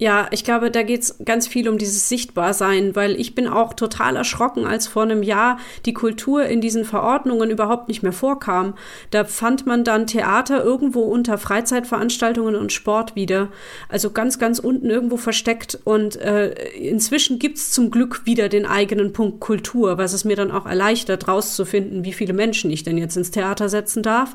Ja, 0.00 0.28
ich 0.30 0.44
glaube, 0.44 0.70
da 0.70 0.82
geht's 0.82 1.16
ganz 1.26 1.46
viel 1.46 1.68
um 1.68 1.76
dieses 1.76 2.08
Sichtbarsein, 2.08 2.96
weil 2.96 3.20
ich 3.20 3.34
bin 3.34 3.46
auch 3.46 3.74
total 3.74 4.16
erschrocken, 4.16 4.64
als 4.64 4.86
vor 4.86 5.02
einem 5.02 5.22
Jahr 5.22 5.58
die 5.84 5.92
Kultur 5.92 6.46
in 6.46 6.62
diesen 6.62 6.86
Verordnungen 6.86 7.50
überhaupt 7.50 7.88
nicht 7.88 8.02
mehr 8.02 8.14
vorkam. 8.14 8.72
Da 9.10 9.26
fand 9.26 9.66
man 9.66 9.84
dann 9.84 10.06
Theater 10.06 10.64
irgendwo 10.64 11.02
unter 11.02 11.36
Freizeitveranstaltungen 11.36 12.54
und 12.54 12.72
Sport 12.72 13.14
wieder. 13.14 13.48
Also 13.90 14.10
ganz, 14.10 14.38
ganz 14.38 14.58
unten 14.58 14.88
irgendwo 14.88 15.18
versteckt. 15.18 15.78
Und 15.84 16.16
äh, 16.16 16.54
inzwischen 16.78 17.38
gibt's 17.38 17.70
zum 17.70 17.90
Glück 17.90 18.24
wieder 18.24 18.48
den 18.48 18.64
eigenen 18.64 19.12
Punkt 19.12 19.40
Kultur, 19.40 19.98
was 19.98 20.14
es 20.14 20.24
mir 20.24 20.34
dann 20.34 20.50
auch 20.50 20.64
erleichtert, 20.64 21.28
rauszufinden, 21.28 22.06
wie 22.06 22.14
viele 22.14 22.32
Menschen 22.32 22.70
ich 22.70 22.84
denn 22.84 22.96
jetzt 22.96 23.18
ins 23.18 23.32
Theater 23.32 23.68
setzen 23.68 24.02
darf. 24.02 24.34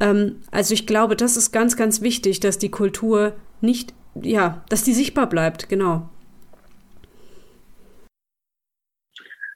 Ähm, 0.00 0.36
also 0.50 0.72
ich 0.72 0.86
glaube, 0.86 1.14
das 1.14 1.36
ist 1.36 1.52
ganz, 1.52 1.76
ganz 1.76 2.00
wichtig, 2.00 2.40
dass 2.40 2.56
die 2.56 2.70
Kultur 2.70 3.34
nicht 3.60 3.92
ja, 4.22 4.64
dass 4.68 4.84
die 4.84 4.92
sichtbar 4.92 5.28
bleibt, 5.28 5.68
genau. 5.68 6.08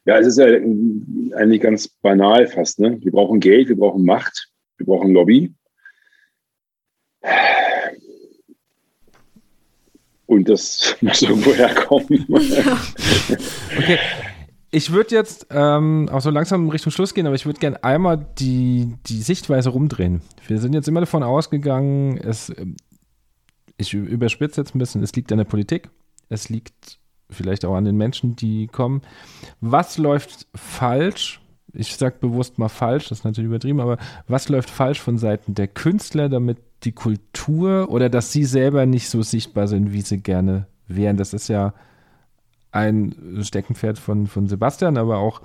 Ja, 0.04 0.18
es 0.18 0.26
ist 0.26 0.38
ja 0.38 0.46
eigentlich 0.46 1.60
ganz 1.60 1.86
banal 1.86 2.46
fast. 2.46 2.78
Ne? 2.78 2.98
Wir 3.02 3.12
brauchen 3.12 3.40
Geld, 3.40 3.68
wir 3.68 3.76
brauchen 3.76 4.06
Macht, 4.06 4.48
wir 4.78 4.86
brauchen 4.86 5.12
Lobby. 5.12 5.54
Und 10.24 10.48
das 10.48 10.96
muss 11.02 11.20
irgendwo 11.20 11.52
herkommen. 11.52 12.26
Ja. 12.28 12.78
okay. 13.76 13.98
Ich 14.70 14.92
würde 14.92 15.14
jetzt 15.14 15.46
ähm, 15.50 16.08
auch 16.10 16.20
so 16.20 16.30
langsam 16.30 16.68
Richtung 16.68 16.92
Schluss 16.92 17.14
gehen, 17.14 17.26
aber 17.26 17.34
ich 17.34 17.46
würde 17.46 17.58
gerne 17.58 17.82
einmal 17.84 18.26
die, 18.38 18.94
die 19.06 19.20
Sichtweise 19.22 19.70
rumdrehen. 19.70 20.20
Wir 20.46 20.58
sind 20.58 20.74
jetzt 20.74 20.88
immer 20.88 21.00
davon 21.00 21.22
ausgegangen, 21.22 22.18
es, 22.18 22.52
ich 23.78 23.94
überspitze 23.94 24.60
jetzt 24.60 24.74
ein 24.74 24.78
bisschen, 24.78 25.02
es 25.02 25.14
liegt 25.14 25.32
an 25.32 25.38
der 25.38 25.44
Politik, 25.44 25.88
es 26.28 26.48
liegt 26.48 26.98
vielleicht 27.30 27.64
auch 27.64 27.74
an 27.74 27.84
den 27.84 27.96
Menschen, 27.96 28.36
die 28.36 28.66
kommen. 28.66 29.02
Was 29.60 29.98
läuft 29.98 30.46
falsch? 30.54 31.40
Ich 31.72 31.96
sage 31.96 32.16
bewusst 32.20 32.58
mal 32.58 32.68
falsch, 32.68 33.08
das 33.08 33.18
ist 33.18 33.24
natürlich 33.24 33.48
übertrieben, 33.48 33.80
aber 33.80 33.98
was 34.26 34.48
läuft 34.48 34.68
falsch 34.68 35.00
von 35.00 35.16
Seiten 35.16 35.54
der 35.54 35.68
Künstler, 35.68 36.28
damit 36.28 36.58
die 36.84 36.92
Kultur 36.92 37.88
oder 37.90 38.08
dass 38.08 38.32
sie 38.32 38.44
selber 38.44 38.86
nicht 38.86 39.08
so 39.08 39.22
sichtbar 39.22 39.68
sind, 39.68 39.92
wie 39.92 40.00
sie 40.00 40.18
gerne 40.18 40.66
wären? 40.86 41.16
Das 41.16 41.32
ist 41.32 41.48
ja 41.48 41.74
ein 42.72 43.40
Steckenpferd 43.42 43.98
von, 43.98 44.26
von 44.26 44.48
Sebastian, 44.48 44.96
aber 44.96 45.18
auch, 45.18 45.40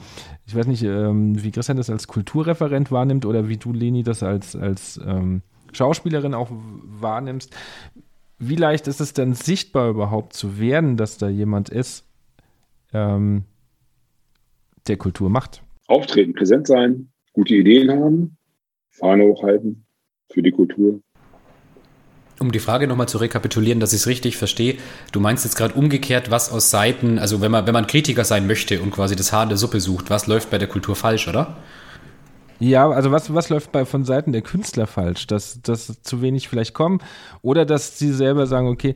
ich 0.45 0.55
weiß 0.55 0.67
nicht, 0.67 0.83
ähm, 0.83 1.41
wie 1.41 1.51
Christian 1.51 1.77
das 1.77 1.89
als 1.89 2.07
Kulturreferent 2.07 2.91
wahrnimmt 2.91 3.25
oder 3.25 3.47
wie 3.47 3.57
du, 3.57 3.73
Leni, 3.73 4.03
das 4.03 4.23
als, 4.23 4.55
als 4.55 4.99
ähm, 5.05 5.41
Schauspielerin 5.71 6.33
auch 6.33 6.49
wahrnimmst. 6.51 7.55
Wie 8.45 8.55
leicht 8.57 8.87
ist 8.87 8.99
es 8.99 9.13
denn 9.13 9.33
sichtbar 9.33 9.89
überhaupt 9.89 10.33
zu 10.33 10.59
werden, 10.59 10.97
dass 10.97 11.17
da 11.17 11.29
jemand 11.29 11.69
ist, 11.69 12.03
ähm, 12.93 13.45
der 14.87 14.97
Kultur 14.97 15.29
macht? 15.29 15.63
Auftreten, 15.87 16.33
präsent 16.33 16.67
sein, 16.67 17.09
gute 17.31 17.55
Ideen 17.55 17.89
haben, 17.89 18.37
Fahne 18.89 19.23
hochhalten 19.23 19.85
für 20.29 20.41
die 20.41 20.51
Kultur. 20.51 20.99
Um 22.37 22.51
die 22.51 22.59
Frage 22.59 22.87
nochmal 22.87 23.07
zu 23.07 23.17
rekapitulieren, 23.17 23.79
dass 23.79 23.93
ich 23.93 24.01
es 24.01 24.07
richtig 24.07 24.35
verstehe, 24.35 24.75
du 25.13 25.21
meinst 25.21 25.45
jetzt 25.45 25.55
gerade 25.55 25.75
umgekehrt, 25.75 26.29
was 26.29 26.51
aus 26.51 26.69
Seiten, 26.69 27.19
also 27.19 27.39
wenn 27.39 27.51
man, 27.51 27.65
wenn 27.65 27.73
man 27.73 27.87
Kritiker 27.87 28.25
sein 28.25 28.45
möchte 28.45 28.81
und 28.81 28.91
quasi 28.91 29.15
das 29.15 29.31
Haar 29.31 29.43
in 29.43 29.49
der 29.49 29.57
Suppe 29.57 29.79
sucht, 29.79 30.09
was 30.09 30.27
läuft 30.27 30.49
bei 30.49 30.57
der 30.57 30.67
Kultur 30.67 30.97
falsch, 30.97 31.29
oder? 31.29 31.55
Ja, 32.63 32.89
also 32.89 33.11
was, 33.11 33.33
was 33.33 33.49
läuft 33.49 33.73
bei, 33.73 33.83
von 33.83 34.05
Seiten 34.05 34.31
der 34.31 34.41
Künstler 34.41 34.87
falsch? 34.87 35.27
Dass, 35.27 35.61
dass 35.61 36.01
zu 36.01 36.21
wenig 36.21 36.47
vielleicht 36.47 36.73
kommen 36.73 36.99
oder 37.41 37.65
dass 37.65 37.99
sie 37.99 38.13
selber 38.13 38.47
sagen, 38.47 38.69
okay, 38.69 38.95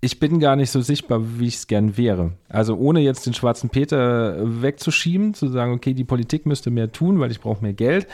ich 0.00 0.18
bin 0.18 0.40
gar 0.40 0.56
nicht 0.56 0.70
so 0.70 0.80
sichtbar, 0.80 1.38
wie 1.38 1.48
ich 1.48 1.56
es 1.56 1.66
gern 1.66 1.98
wäre. 1.98 2.32
Also 2.48 2.76
ohne 2.76 3.00
jetzt 3.00 3.26
den 3.26 3.34
schwarzen 3.34 3.68
Peter 3.68 4.38
wegzuschieben, 4.62 5.34
zu 5.34 5.48
sagen, 5.48 5.74
okay, 5.74 5.92
die 5.92 6.04
Politik 6.04 6.46
müsste 6.46 6.70
mehr 6.70 6.90
tun, 6.90 7.20
weil 7.20 7.30
ich 7.30 7.40
brauche 7.40 7.62
mehr 7.62 7.74
Geld. 7.74 8.06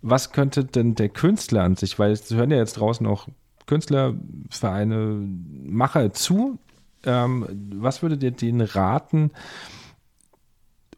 Was 0.00 0.30
könnte 0.30 0.64
denn 0.64 0.94
der 0.94 1.08
Künstler 1.08 1.64
an 1.64 1.74
sich, 1.74 1.98
weil 1.98 2.12
es 2.12 2.30
hören 2.30 2.52
ja 2.52 2.58
jetzt 2.58 2.74
draußen 2.74 3.04
auch 3.04 3.26
Künstlervereine, 3.66 5.26
Macher 5.64 6.12
zu. 6.12 6.58
Ähm, 7.04 7.48
was 7.74 8.00
würdet 8.02 8.22
ihr 8.22 8.30
denen 8.30 8.60
raten, 8.60 9.32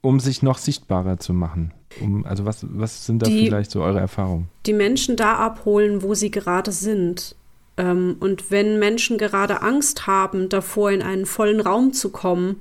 um 0.05 0.21
sich 0.21 0.43
noch 0.43 0.59
sichtbarer 0.59 1.19
zu 1.19 1.33
machen? 1.33 1.73
Um, 2.01 2.27
also 2.27 2.45
was, 2.45 2.67
was 2.69 3.07
sind 3.07 3.23
da 3.23 3.27
die, 3.27 3.47
vielleicht 3.47 3.71
so 3.71 3.83
eure 3.83 4.01
Erfahrungen? 4.01 4.49
Die 4.67 4.75
Menschen 4.75 5.17
da 5.17 5.37
abholen, 5.37 6.03
wo 6.03 6.15
sie 6.15 6.31
gerade 6.31 6.73
sind. 6.73 7.35
Ähm, 7.77 8.17
und 8.21 8.51
wenn 8.51 8.79
Menschen 8.79 9.17
gerade 9.17 9.63
Angst 9.63 10.07
haben, 10.07 10.49
davor 10.49 10.91
in 10.91 11.03
einen 11.03 11.25
vollen 11.25 11.61
Raum 11.61 11.93
zu 11.93 12.11
kommen, 12.11 12.57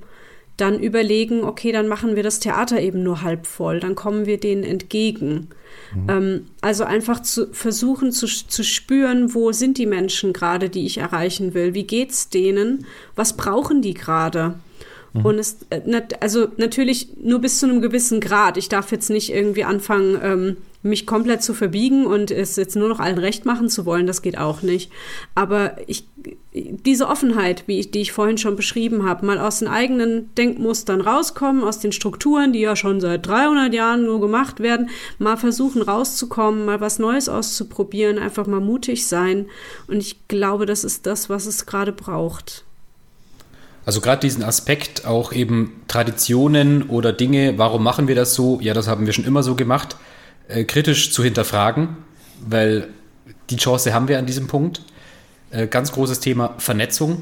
dann 0.56 0.80
überlegen, 0.80 1.44
okay, 1.44 1.72
dann 1.72 1.88
machen 1.88 2.15
wir 2.15 2.24
das 2.24 2.40
Theater 2.40 2.80
eben 2.80 3.03
nur 3.03 3.24
halb 3.24 3.48
voll, 3.48 3.80
dann 3.80 3.95
kommen 3.95 4.26
wir 4.26 4.40
denen 4.40 4.64
entgegen. 4.64 5.49
Mhm. 5.95 6.10
Ähm, 6.10 6.45
also 6.61 6.84
einfach 6.86 7.22
zu 7.22 7.48
versuchen 7.52 8.11
zu, 8.11 8.28
zu 8.28 8.64
spüren, 8.64 9.34
wo 9.34 9.52
sind 9.52 9.78
die 9.78 9.88
Menschen 9.88 10.32
gerade, 10.32 10.70
die 10.70 10.86
ich 10.86 10.99
erreichen 10.99 11.53
will? 11.53 11.74
Wie 11.74 11.86
geht's 11.86 12.30
denen? 12.30 12.86
Was 13.15 13.36
brauchen 13.36 13.82
die 13.82 13.95
gerade? 13.95 14.56
Mhm. 15.14 15.26
Und 15.26 15.40
es, 15.40 15.57
äh, 15.69 15.81
also 16.19 16.48
natürlich 16.57 17.10
nur 17.22 17.40
bis 17.40 17.60
zu 17.60 17.68
einem 17.68 17.81
gewissen 17.81 18.19
Grad. 18.19 18.57
Ich 18.57 18.69
darf 18.69 18.91
jetzt 18.91 19.10
nicht 19.10 19.31
irgendwie 19.31 19.64
anfangen, 19.64 20.19
ähm, 20.22 20.57
mich 20.84 21.06
komplett 21.06 21.41
zu 21.41 21.53
verbiegen 21.53 22.06
und 22.06 22.30
es 22.30 22.57
jetzt 22.57 22.76
nur 22.76 22.90
noch 22.90 22.99
allen 22.99 23.18
recht 23.18 23.45
machen 23.45 23.69
zu 23.69 23.85
wollen, 23.85 24.06
das 24.06 24.22
geht 24.22 24.38
auch 24.38 24.61
nicht. 24.61 24.91
Aber 25.34 25.77
ich, 25.88 26.06
diese 26.53 27.07
Offenheit, 27.07 27.64
wie 27.68 27.80
ich, 27.80 27.91
die 27.91 28.02
ich 28.02 28.11
vorhin 28.11 28.38
schon 28.38 28.57
beschrieben 28.57 29.06
habe, 29.06 29.26
mal 29.26 29.40
aus 29.40 29.60
den 29.60 29.69
eigenen 29.69 30.35
Denkmustern 30.35 30.99
rauskommen, 30.99 31.64
aus 31.64 31.80
den 31.80 31.94
Strukturen, 31.94 32.52
die 32.52 32.60
ja 32.60 32.76
schon 32.76 32.99
seit 32.99 33.26
300 33.26 33.73
Jahren 33.73 34.03
nur 34.03 34.19
gemacht 34.19 34.60
werden, 34.60 34.90
mal 35.19 35.38
versuchen 35.38 35.81
rauszukommen, 35.81 36.65
mal 36.65 36.81
was 36.81 36.99
Neues 36.99 37.30
auszuprobieren, 37.30 38.19
einfach 38.19 38.45
mal 38.45 38.60
mutig 38.60 39.07
sein. 39.07 39.45
Und 39.88 39.98
ich 39.98 40.27
glaube, 40.27 40.65
das 40.65 40.84
ist 40.84 41.06
das, 41.06 41.30
was 41.30 41.45
es 41.45 41.65
gerade 41.65 41.94
braucht. 41.94 42.65
Also 43.85 44.01
gerade 44.01 44.22
diesen 44.22 44.43
Aspekt 44.43 45.05
auch 45.05 45.34
eben 45.34 45.81
Traditionen 45.88 46.84
oder 46.84 47.11
Dinge, 47.11 47.57
warum 47.57 47.84
machen 47.84 48.07
wir 48.07 48.15
das 48.15 48.34
so? 48.34 48.60
Ja, 48.61 48.73
das 48.73 48.88
haben 48.88 49.05
wir 49.05 49.14
schon 49.14 49.26
immer 49.26 49.43
so 49.43 49.55
gemacht 49.55 49.97
äh, 50.47 50.64
kritisch 50.64 51.11
zu 51.11 51.23
hinterfragen, 51.23 51.97
weil 52.45 52.89
die 53.49 53.57
Chance 53.57 53.93
haben 53.93 54.07
wir 54.07 54.19
an 54.19 54.26
diesem 54.26 54.47
Punkt. 54.47 54.81
Äh, 55.51 55.68
ganz 55.68 55.91
großes 55.91 56.19
Thema 56.19 56.55
Vernetzung. 56.57 57.22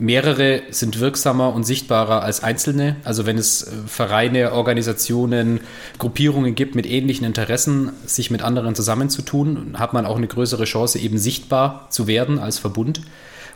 Mehrere 0.00 0.62
sind 0.70 1.00
wirksamer 1.00 1.52
und 1.52 1.64
sichtbarer 1.64 2.22
als 2.22 2.42
einzelne. 2.44 2.96
Also 3.02 3.26
wenn 3.26 3.36
es 3.36 3.64
äh, 3.64 3.72
Vereine, 3.86 4.52
Organisationen, 4.52 5.60
Gruppierungen 5.98 6.54
gibt 6.54 6.74
mit 6.74 6.86
ähnlichen 6.86 7.26
Interessen, 7.26 7.92
sich 8.06 8.30
mit 8.30 8.42
anderen 8.42 8.74
zusammenzutun, 8.74 9.76
hat 9.78 9.92
man 9.92 10.06
auch 10.06 10.16
eine 10.16 10.28
größere 10.28 10.64
Chance, 10.64 10.98
eben 10.98 11.18
sichtbar 11.18 11.88
zu 11.90 12.06
werden 12.06 12.38
als 12.38 12.58
Verbund. 12.58 13.00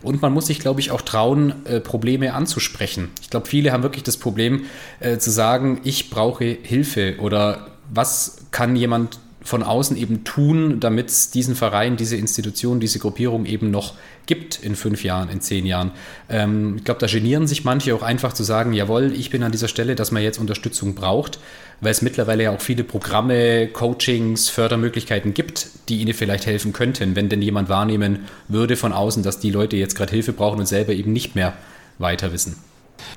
Und 0.02 0.22
man 0.22 0.32
muss 0.32 0.46
sich, 0.46 0.58
glaube 0.58 0.80
ich, 0.80 0.90
auch 0.90 1.02
trauen, 1.02 1.64
äh, 1.66 1.80
Probleme 1.80 2.34
anzusprechen. 2.34 3.10
Ich 3.20 3.30
glaube, 3.30 3.46
viele 3.46 3.72
haben 3.72 3.82
wirklich 3.82 4.02
das 4.02 4.16
Problem 4.16 4.64
äh, 5.00 5.18
zu 5.18 5.30
sagen, 5.30 5.80
ich 5.84 6.10
brauche 6.10 6.44
Hilfe 6.44 7.16
oder 7.20 7.68
was 7.92 8.38
kann 8.50 8.76
jemand 8.76 9.18
von 9.44 9.62
außen 9.62 9.96
eben 9.96 10.24
tun, 10.24 10.80
damit 10.80 11.08
es 11.08 11.30
diesen 11.30 11.54
Verein, 11.54 11.96
diese 11.96 12.16
Institution, 12.16 12.80
diese 12.80 12.98
Gruppierung 12.98 13.46
eben 13.46 13.70
noch 13.70 13.94
gibt 14.26 14.62
in 14.62 14.76
fünf 14.76 15.02
Jahren, 15.04 15.28
in 15.30 15.40
zehn 15.40 15.66
Jahren. 15.66 15.90
Ähm, 16.28 16.76
ich 16.76 16.84
glaube, 16.84 17.00
da 17.00 17.06
genieren 17.06 17.46
sich 17.46 17.64
manche 17.64 17.94
auch 17.94 18.02
einfach 18.02 18.32
zu 18.32 18.44
sagen, 18.44 18.72
jawohl, 18.72 19.12
ich 19.12 19.30
bin 19.30 19.42
an 19.42 19.52
dieser 19.52 19.68
Stelle, 19.68 19.94
dass 19.94 20.12
man 20.12 20.22
jetzt 20.22 20.38
Unterstützung 20.38 20.94
braucht, 20.94 21.38
weil 21.82 21.90
es 21.90 22.00
mittlerweile 22.00 22.44
ja 22.44 22.50
auch 22.52 22.60
viele 22.60 22.84
Programme, 22.84 23.66
Coachings, 23.66 24.48
Fördermöglichkeiten 24.48 25.34
gibt, 25.34 25.68
die 25.88 26.00
ihnen 26.00 26.14
vielleicht 26.14 26.46
helfen 26.46 26.72
könnten, 26.72 27.16
wenn 27.16 27.28
denn 27.28 27.42
jemand 27.42 27.68
wahrnehmen 27.68 28.20
würde 28.46 28.76
von 28.76 28.92
außen, 28.92 29.24
dass 29.24 29.40
die 29.40 29.50
Leute 29.50 29.76
jetzt 29.76 29.96
gerade 29.96 30.12
Hilfe 30.12 30.32
brauchen 30.32 30.60
und 30.60 30.66
selber 30.66 30.92
eben 30.92 31.12
nicht 31.12 31.34
mehr 31.34 31.54
weiter 31.98 32.32
wissen. 32.32 32.56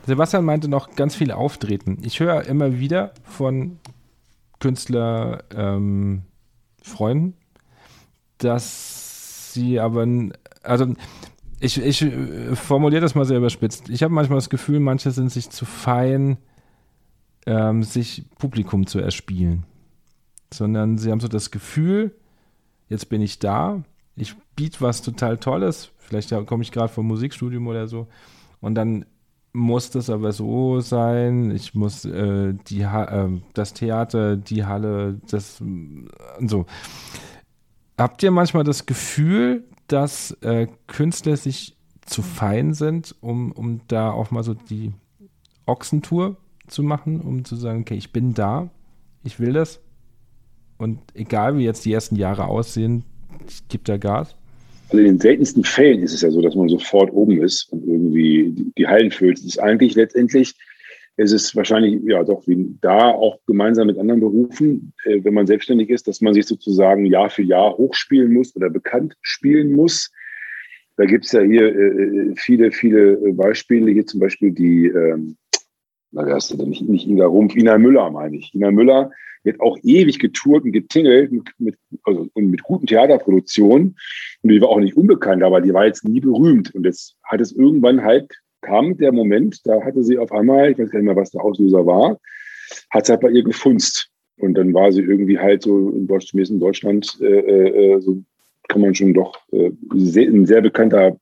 Sebastian 0.08 0.44
meinte 0.44 0.68
noch 0.68 0.96
ganz 0.96 1.16
viel 1.16 1.32
auftreten. 1.32 2.00
Ich 2.02 2.20
höre 2.20 2.44
immer 2.46 2.80
wieder 2.80 3.14
von 3.24 3.78
Künstler 4.60 5.44
ähm, 5.56 6.24
freuen, 6.82 7.36
dass 8.40 9.54
sie 9.54 9.80
aber, 9.80 10.08
also 10.64 10.88
ich, 11.60 11.80
ich 11.80 12.02
äh, 12.02 12.56
formuliere 12.56 13.02
das 13.02 13.14
mal 13.14 13.26
sehr 13.26 13.38
überspitzt. 13.38 13.90
Ich 13.90 14.02
habe 14.02 14.14
manchmal 14.14 14.40
das 14.40 14.50
Gefühl, 14.50 14.80
manche 14.80 15.12
sind 15.12 15.32
sich 15.32 15.52
zu 15.52 15.66
fein, 15.66 16.38
ähm, 17.46 17.84
sich 17.84 18.26
Publikum 18.38 18.88
zu 18.88 19.00
erspielen. 19.00 19.66
Sondern 20.54 20.98
sie 20.98 21.12
haben 21.12 21.20
so 21.20 21.28
das 21.28 21.52
Gefühl, 21.52 22.16
jetzt 22.90 23.10
bin 23.10 23.22
ich 23.22 23.40
da, 23.40 23.84
ich 24.16 24.36
biete 24.56 24.82
was 24.82 25.02
total 25.02 25.38
Tolles, 25.38 25.92
vielleicht 25.98 26.34
komme 26.46 26.64
ich 26.64 26.72
gerade 26.72 26.94
vom 26.94 27.08
Musikstudium 27.08 27.68
oder 27.68 27.88
so, 27.88 28.08
und 28.62 28.76
dann 28.76 29.06
muss 29.56 29.90
das 29.90 30.10
aber 30.10 30.34
so 30.34 30.82
sein. 30.82 31.50
Ich 31.52 31.74
muss 31.74 32.06
äh, 32.06 32.54
die 32.68 32.82
äh, 32.82 33.30
das 33.54 33.74
Theater, 33.74 34.36
die 34.36 34.66
Halle, 34.66 35.20
das 35.30 35.64
so. 36.40 36.66
Habt 37.98 38.22
ihr 38.22 38.32
manchmal 38.32 38.66
das 38.66 38.86
Gefühl, 38.86 39.64
dass 39.88 40.32
äh, 40.42 40.68
Künstler 40.88 41.38
sich 41.38 41.78
zu 42.02 42.22
fein 42.22 42.74
sind, 42.74 43.16
um, 43.22 43.52
um 43.54 43.82
da 43.88 44.12
auch 44.12 44.30
mal 44.32 44.44
so 44.44 44.54
die 44.54 44.94
Ochsentour 45.66 46.36
zu 46.68 46.84
machen, 46.84 47.22
um 47.22 47.46
zu 47.46 47.56
sagen, 47.56 47.82
okay, 47.82 47.96
ich 47.96 48.12
bin 48.12 48.34
da, 48.34 48.70
ich 49.24 49.40
will 49.40 49.54
das. 49.54 49.82
Und 50.78 51.00
egal 51.14 51.58
wie 51.58 51.64
jetzt 51.64 51.86
die 51.86 51.94
ersten 51.94 52.16
Jahre 52.16 52.46
aussehen, 52.48 53.04
ich 53.48 53.68
gebe 53.68 53.84
da 53.84 53.98
Gas. 53.98 54.36
Also 54.90 55.00
in 55.00 55.06
den 55.06 55.20
seltensten 55.20 55.64
Fällen 55.64 56.04
ist 56.04 56.14
es 56.14 56.22
ja 56.22 56.30
so, 56.30 56.42
dass 56.42 56.56
man 56.56 56.70
sofort 56.70 57.12
oben 57.12 57.42
ist 57.42 57.72
und 57.72 57.86
irgendwie 57.88 58.54
die 58.78 58.88
Hallen 58.88 59.12
füllt. 59.12 59.40
Es 59.40 59.46
ist 59.46 59.60
eigentlich 59.60 59.96
letztendlich, 59.96 60.54
es 61.18 61.32
ist 61.32 61.56
wahrscheinlich, 61.56 62.02
ja 62.04 62.24
doch, 62.24 62.46
wie 62.46 62.76
da 62.82 63.10
auch 63.10 63.40
gemeinsam 63.48 63.88
mit 63.88 63.98
anderen 63.98 64.20
Berufen, 64.20 64.94
äh, 65.06 65.24
wenn 65.24 65.34
man 65.34 65.48
selbstständig 65.48 65.90
ist, 65.90 66.08
dass 66.08 66.22
man 66.22 66.34
sich 66.34 66.46
sozusagen 66.46 67.06
Jahr 67.06 67.30
für 67.30 67.42
Jahr 67.42 67.78
hochspielen 67.78 68.34
muss 68.34 68.56
oder 68.56 68.70
bekannt 68.70 69.16
spielen 69.22 69.72
muss. 69.72 70.12
Da 70.98 71.06
gibt 71.06 71.26
es 71.26 71.32
ja 71.32 71.42
hier 71.42 71.76
äh, 71.76 72.34
viele, 72.36 72.72
viele 72.72 73.16
Beispiele. 73.34 73.92
Hier 73.92 74.06
zum 74.06 74.20
Beispiel 74.20 74.52
die, 74.52 74.88
ähm, 74.88 75.36
na, 76.16 76.26
wer 76.26 76.38
ist 76.38 76.50
denn 76.50 76.70
nicht, 76.70 76.88
nicht 76.88 77.08
Inga 77.08 77.26
Rumpf, 77.26 77.56
Ina 77.56 77.78
Müller 77.78 78.10
meine 78.10 78.38
ich. 78.38 78.54
Ina 78.56 78.72
Müller 78.72 79.12
wird 79.44 79.60
auch 79.60 79.78
ewig 79.84 80.18
getourt 80.18 80.64
und 80.64 80.72
getingelt 80.72 81.32
mit, 81.32 81.50
mit, 81.60 81.76
also, 82.04 82.28
und 82.34 82.50
mit 82.50 82.64
guten 82.64 82.88
Theaterproduktionen. 82.88 83.98
Und 84.42 84.50
die 84.50 84.62
war 84.62 84.70
auch 84.70 84.80
nicht 84.80 84.96
unbekannt, 84.96 85.44
aber 85.44 85.60
die 85.60 85.74
war 85.74 85.86
jetzt 85.86 86.08
nie 86.08 86.22
berühmt. 86.22 86.74
Und 86.74 86.86
jetzt 86.86 87.16
hat 87.24 87.42
es 87.42 87.52
irgendwann 87.52 88.02
halt, 88.02 88.32
kam 88.62 88.98
der 88.98 89.12
Moment, 89.12 89.60
da 89.66 89.84
hatte 89.84 90.04
sie 90.04 90.18
auf 90.18 90.32
einmal, 90.32 90.72
ich 90.72 90.80
weiß 90.80 90.90
gar 90.90 91.00
nicht 91.00 91.06
mehr, 91.06 91.16
was 91.18 91.32
der 91.32 91.44
Auslöser 91.44 91.86
war, 91.86 92.18
hat 92.90 93.04
es 93.04 93.10
halt 93.10 93.22
bei 93.22 93.30
ihr 93.30 93.44
gefunzt. 93.44 94.10
Und 94.38 94.56
dann 94.56 94.74
war 94.74 94.92
sie 94.94 95.02
irgendwie 95.02 95.38
halt 95.38 95.64
so 95.64 95.90
in 95.90 96.08
Deutsch, 96.08 96.34
in 96.34 96.60
Deutschland, 96.60 97.18
äh, 97.22 97.96
äh, 97.96 98.00
so 98.00 98.24
kann 98.70 98.82
man 98.82 98.96
schon 98.96 99.14
doch 99.14 99.38
äh, 99.52 99.72
sehr, 99.94 100.28
ein 100.28 100.46
sehr 100.46 100.62
bekannter 100.62 101.18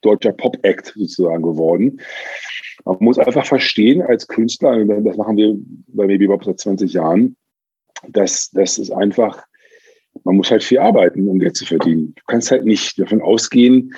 deutscher 0.00 0.32
Pop-Act 0.32 0.94
sozusagen 0.96 1.42
geworden. 1.42 2.00
Man 2.84 2.96
muss 3.00 3.18
einfach 3.18 3.46
verstehen 3.46 4.02
als 4.02 4.26
Künstler, 4.26 4.84
das 4.84 5.16
machen 5.16 5.36
wir 5.36 5.56
bei 5.88 6.06
Baby 6.06 6.26
Bob 6.26 6.44
seit 6.44 6.58
20 6.58 6.92
Jahren, 6.92 7.36
dass 8.08 8.50
das 8.50 8.78
ist 8.78 8.90
einfach, 8.90 9.44
man 10.24 10.36
muss 10.36 10.50
halt 10.50 10.62
viel 10.62 10.78
arbeiten, 10.78 11.28
um 11.28 11.38
Geld 11.38 11.56
zu 11.56 11.64
verdienen. 11.64 12.14
Du 12.16 12.22
kannst 12.26 12.50
halt 12.50 12.64
nicht 12.64 12.98
davon 12.98 13.22
ausgehen, 13.22 13.94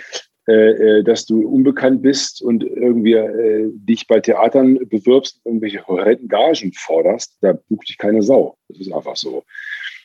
äh, 0.47 0.99
äh, 0.99 1.03
dass 1.03 1.25
du 1.25 1.49
unbekannt 1.49 2.03
bist 2.03 2.43
und 2.43 2.63
irgendwie 2.63 3.15
äh, 3.15 3.71
dich 3.73 4.07
bei 4.07 4.21
Theatern 4.21 4.79
bewirbst, 4.91 5.41
irgendwelche 5.43 5.87
horrenden 5.87 6.29
Gagen 6.29 6.71
forderst, 6.75 7.39
da 7.41 7.55
bucht 7.71 7.89
dich 7.89 7.97
keine 7.97 8.23
Sau. 8.23 8.59
Das 8.69 8.79
ist 8.79 8.93
einfach 8.93 9.17
so. 9.17 9.45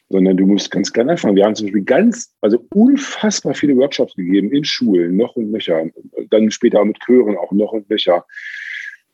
Sondern 0.08 0.38
du 0.38 0.46
musst 0.46 0.72
ganz 0.72 0.94
klein 0.94 1.10
anfangen. 1.10 1.36
Wir 1.36 1.44
haben 1.44 1.56
zum 1.56 1.68
Beispiel 1.68 1.84
ganz, 1.84 2.34
also 2.40 2.66
unfassbar 2.74 3.54
viele 3.54 3.76
Workshops 3.76 4.16
gegeben 4.16 4.50
in 4.54 4.64
Schulen, 4.64 5.18
noch 5.18 5.36
und 5.36 5.52
nöcher. 5.52 5.84
Dann 6.30 6.52
später 6.52 6.86
mit 6.86 7.00
Chören 7.02 7.38
auch 7.38 7.52
noch 7.52 7.74
und 7.74 7.90
nöcher, 7.90 8.26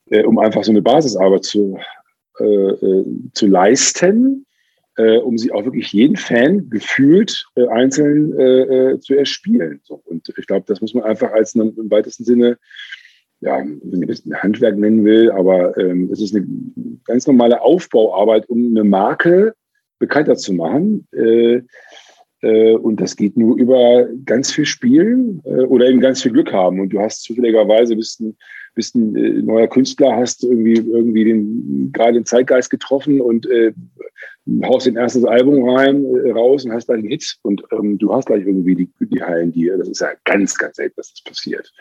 äh, 0.10 0.24
um 0.24 0.40
einfach 0.40 0.64
so 0.64 0.72
eine 0.72 0.82
Basisarbeit 0.82 1.46
zu, 1.46 1.78
äh, 2.40 2.46
äh, 2.46 3.06
zu 3.34 3.48
leisten 3.48 4.46
äh, 4.98 5.18
um 5.18 5.38
sie 5.38 5.52
auch 5.52 5.66
wirklich 5.66 5.92
jeden 5.94 6.16
Fan 6.16 6.70
gefühlt 6.70 7.46
äh, 7.56 7.68
einzeln 7.68 8.38
äh, 8.40 9.00
zu 9.00 9.16
erspielen. 9.16 9.82
So. 9.84 10.02
Und 10.06 10.32
ich 10.38 10.48
glaube, 10.48 10.66
das 10.68 10.82
muss 10.82 10.94
man 10.94 11.04
einfach 11.04 11.32
als 11.32 11.56
einen, 11.56 11.76
im 11.78 11.92
weitesten 11.92 12.24
Sinne, 12.24 12.58
ja, 13.42 13.64
wenn 13.84 14.02
ich 14.02 14.08
das 14.08 14.42
Handwerk 14.42 14.78
nennen 14.78 15.04
will, 15.04 15.32
aber 15.32 15.78
ähm, 15.78 16.10
es 16.12 16.22
ist 16.22 16.36
eine 16.36 16.48
ganz 17.04 17.28
normale 17.28 17.62
Aufbauarbeit, 17.62 18.50
um 18.50 18.70
eine 18.70 18.84
Marke 18.84 19.54
bekannter 20.00 20.36
zu 20.36 20.54
machen. 20.54 21.08
Äh, 21.12 21.62
und 22.42 23.02
das 23.02 23.16
geht 23.16 23.38
nur 23.38 23.58
über 23.58 24.08
ganz 24.24 24.52
viel 24.52 24.66
Spielen 24.66 25.40
oder 25.40 25.88
eben 25.88 26.00
ganz 26.00 26.22
viel 26.22 26.32
Glück 26.32 26.54
haben. 26.54 26.80
Und 26.80 26.90
du 26.90 27.00
hast 27.00 27.24
zufälligerweise 27.24 27.96
bist 27.96 28.22
ein 28.22 28.38
bist 28.76 28.96
ein 28.96 29.16
äh, 29.16 29.42
neuer 29.42 29.68
Künstler, 29.68 30.16
hast 30.16 30.44
irgendwie, 30.44 30.76
irgendwie 30.76 31.24
den, 31.24 31.92
gerade 31.92 32.14
den 32.14 32.26
Zeitgeist 32.26 32.70
getroffen 32.70 33.22
und 33.22 33.50
äh, 33.50 33.74
haust 34.64 34.86
den 34.86 34.98
erstes 34.98 35.26
Album 35.26 35.68
rein, 35.68 36.06
äh, 36.06 36.32
raus 36.32 36.66
und 36.66 36.74
hast 36.74 36.88
gleich 36.88 37.00
einen 37.00 37.08
Hit 37.08 37.38
und 37.42 37.64
ähm, 37.72 37.98
du 37.98 38.14
hast 38.14 38.28
gleich 38.28 38.46
irgendwie 38.46 38.76
die, 38.76 38.90
die 39.00 39.24
Hallen 39.24 39.52
dir. 39.52 39.78
Das 39.78 39.90
ist 39.90 40.02
ja 40.02 40.10
ganz, 40.26 40.58
ganz 40.58 40.76
selten, 40.76 40.96
dass 40.98 41.12
das 41.12 41.24
passiert. 41.24 41.74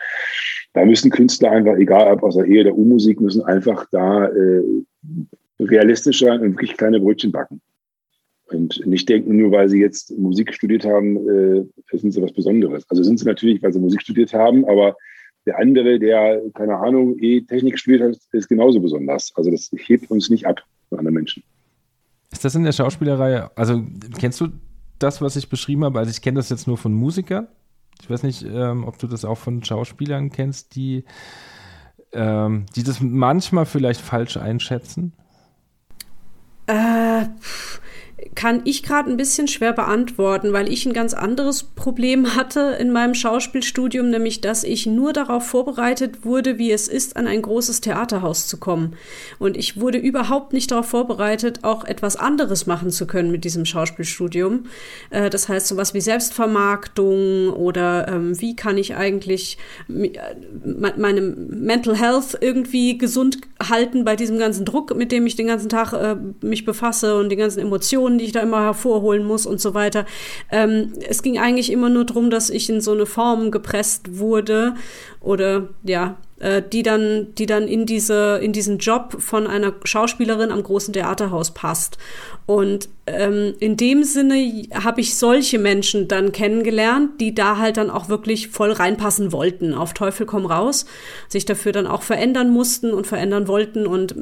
Da 0.73 0.85
müssen 0.85 1.11
Künstler 1.11 1.51
einfach, 1.51 1.75
egal 1.77 2.11
ob 2.11 2.23
aus 2.23 2.35
der 2.35 2.45
Ehe 2.45 2.63
der 2.63 2.77
U-Musik, 2.77 3.21
müssen 3.21 3.43
einfach 3.43 3.85
da 3.91 4.27
äh, 4.27 4.63
realistischer 5.59 6.33
und 6.33 6.53
wirklich 6.53 6.75
kleine 6.75 6.99
Brötchen 6.99 7.31
backen. 7.31 7.61
Und 8.47 8.85
nicht 8.85 9.09
denken, 9.09 9.37
nur 9.37 9.51
weil 9.51 9.69
sie 9.69 9.79
jetzt 9.79 10.15
Musik 10.17 10.53
studiert 10.53 10.85
haben, 10.85 11.17
äh, 11.27 11.97
sind 11.97 12.11
sie 12.11 12.21
was 12.21 12.31
Besonderes. 12.31 12.85
Also 12.89 13.03
sind 13.03 13.19
sie 13.19 13.25
natürlich, 13.25 13.61
weil 13.63 13.73
sie 13.73 13.79
Musik 13.79 14.01
studiert 14.01 14.33
haben, 14.33 14.65
aber 14.65 14.95
der 15.45 15.59
andere, 15.59 15.99
der, 15.99 16.41
keine 16.53 16.77
Ahnung, 16.77 17.17
eh 17.19 17.41
Technik 17.41 17.77
studiert 17.79 18.01
hat, 18.01 18.19
ist 18.31 18.49
genauso 18.49 18.79
besonders. 18.79 19.31
Also 19.35 19.51
das 19.51 19.69
hebt 19.73 20.09
uns 20.09 20.29
nicht 20.29 20.45
ab 20.47 20.61
von 20.89 20.99
anderen 20.99 21.15
Menschen. 21.15 21.43
Ist 22.31 22.43
das 22.43 22.55
in 22.55 22.63
der 22.63 22.71
Schauspielerei, 22.71 23.47
also 23.55 23.83
kennst 24.19 24.41
du 24.41 24.47
das, 24.99 25.21
was 25.21 25.35
ich 25.35 25.49
beschrieben 25.49 25.83
habe? 25.83 25.99
Also 25.99 26.11
ich 26.11 26.21
kenne 26.21 26.37
das 26.37 26.49
jetzt 26.49 26.67
nur 26.67 26.77
von 26.77 26.93
Musikern. 26.93 27.47
Ich 28.01 28.09
weiß 28.09 28.23
nicht, 28.23 28.43
ähm, 28.43 28.85
ob 28.85 28.97
du 28.97 29.07
das 29.07 29.23
auch 29.23 29.37
von 29.37 29.63
Schauspielern 29.63 30.29
kennst, 30.31 30.75
die, 30.75 31.05
ähm, 32.11 32.65
die 32.75 32.83
das 32.83 32.99
manchmal 33.01 33.65
vielleicht 33.65 34.01
falsch 34.01 34.37
einschätzen. 34.37 35.13
Äh, 36.67 37.25
kann 38.33 38.61
ich 38.65 38.83
gerade 38.83 39.09
ein 39.09 39.17
bisschen 39.17 39.47
schwer 39.47 39.73
beantworten, 39.73 40.51
weil 40.51 40.71
ich 40.71 40.85
ein 40.85 40.93
ganz 40.93 41.13
anderes 41.13 41.63
Problem 41.63 42.35
hatte 42.35 42.75
in 42.79 42.91
meinem 42.91 43.13
Schauspielstudium, 43.13 44.09
nämlich 44.09 44.41
dass 44.41 44.63
ich 44.63 44.85
nur 44.85 45.13
darauf 45.13 45.45
vorbereitet 45.45 46.25
wurde, 46.25 46.57
wie 46.57 46.71
es 46.71 46.87
ist, 46.87 47.15
an 47.17 47.27
ein 47.27 47.41
großes 47.41 47.81
Theaterhaus 47.81 48.47
zu 48.47 48.57
kommen. 48.57 48.95
Und 49.39 49.57
ich 49.57 49.79
wurde 49.79 49.97
überhaupt 49.97 50.53
nicht 50.53 50.71
darauf 50.71 50.87
vorbereitet, 50.87 51.63
auch 51.63 51.85
etwas 51.85 52.15
anderes 52.15 52.65
machen 52.65 52.89
zu 52.89 53.07
können 53.07 53.31
mit 53.31 53.43
diesem 53.43 53.65
Schauspielstudium. 53.65 54.65
Äh, 55.11 55.29
das 55.29 55.47
heißt, 55.47 55.67
sowas 55.67 55.93
wie 55.93 56.01
Selbstvermarktung 56.01 57.51
oder 57.53 58.07
ähm, 58.07 58.39
wie 58.41 58.55
kann 58.55 58.77
ich 58.77 58.95
eigentlich 58.95 59.57
äh, 59.87 60.11
meine 60.65 61.21
Mental 61.21 61.95
Health 61.95 62.37
irgendwie 62.41 62.97
gesund 62.97 63.39
halten 63.61 64.03
bei 64.03 64.15
diesem 64.15 64.37
ganzen 64.39 64.65
Druck, 64.65 64.95
mit 64.95 65.11
dem 65.11 65.25
ich 65.25 65.35
den 65.35 65.47
ganzen 65.47 65.69
Tag 65.69 65.93
äh, 65.93 66.15
mich 66.41 66.65
befasse 66.65 67.17
und 67.17 67.29
die 67.29 67.35
ganzen 67.35 67.59
Emotionen 67.59 68.14
Informationen, 68.15 68.19
die 68.19 68.25
ich 68.25 68.31
da 68.31 68.41
immer 68.41 68.61
hervorholen 68.61 69.25
muss 69.25 69.45
und 69.45 69.61
so 69.61 69.73
weiter. 69.73 70.05
Ähm, 70.51 70.93
es 71.07 71.21
ging 71.21 71.37
eigentlich 71.37 71.71
immer 71.71 71.89
nur 71.89 72.05
darum, 72.05 72.29
dass 72.29 72.49
ich 72.49 72.69
in 72.69 72.81
so 72.81 72.93
eine 72.93 73.05
Form 73.05 73.51
gepresst 73.51 74.17
wurde 74.17 74.75
oder 75.21 75.69
ja, 75.83 76.17
äh, 76.39 76.61
die 76.61 76.83
dann, 76.83 77.33
die 77.35 77.45
dann 77.45 77.67
in 77.67 77.85
diese, 77.85 78.39
in 78.41 78.53
diesen 78.53 78.77
Job 78.77 79.17
von 79.19 79.47
einer 79.47 79.73
Schauspielerin 79.83 80.51
am 80.51 80.63
großen 80.63 80.93
Theaterhaus 80.93 81.51
passt. 81.51 81.97
Und 82.45 82.89
in 83.07 83.77
dem 83.77 84.03
Sinne 84.03 84.63
habe 84.73 84.99
ich 84.99 85.15
solche 85.15 85.59
Menschen 85.59 86.07
dann 86.07 86.31
kennengelernt, 86.31 87.21
die 87.21 87.35
da 87.35 87.59
halt 87.59 87.77
dann 87.77 87.91
auch 87.91 88.09
wirklich 88.09 88.47
voll 88.47 88.71
reinpassen 88.71 89.31
wollten. 89.31 89.75
Auf 89.75 89.93
Teufel 89.93 90.25
komm 90.25 90.47
raus, 90.47 90.87
sich 91.27 91.45
dafür 91.45 91.71
dann 91.71 91.85
auch 91.85 92.01
verändern 92.01 92.49
mussten 92.49 92.91
und 92.95 93.05
verändern 93.05 93.47
wollten. 93.47 93.85
Und 93.85 94.15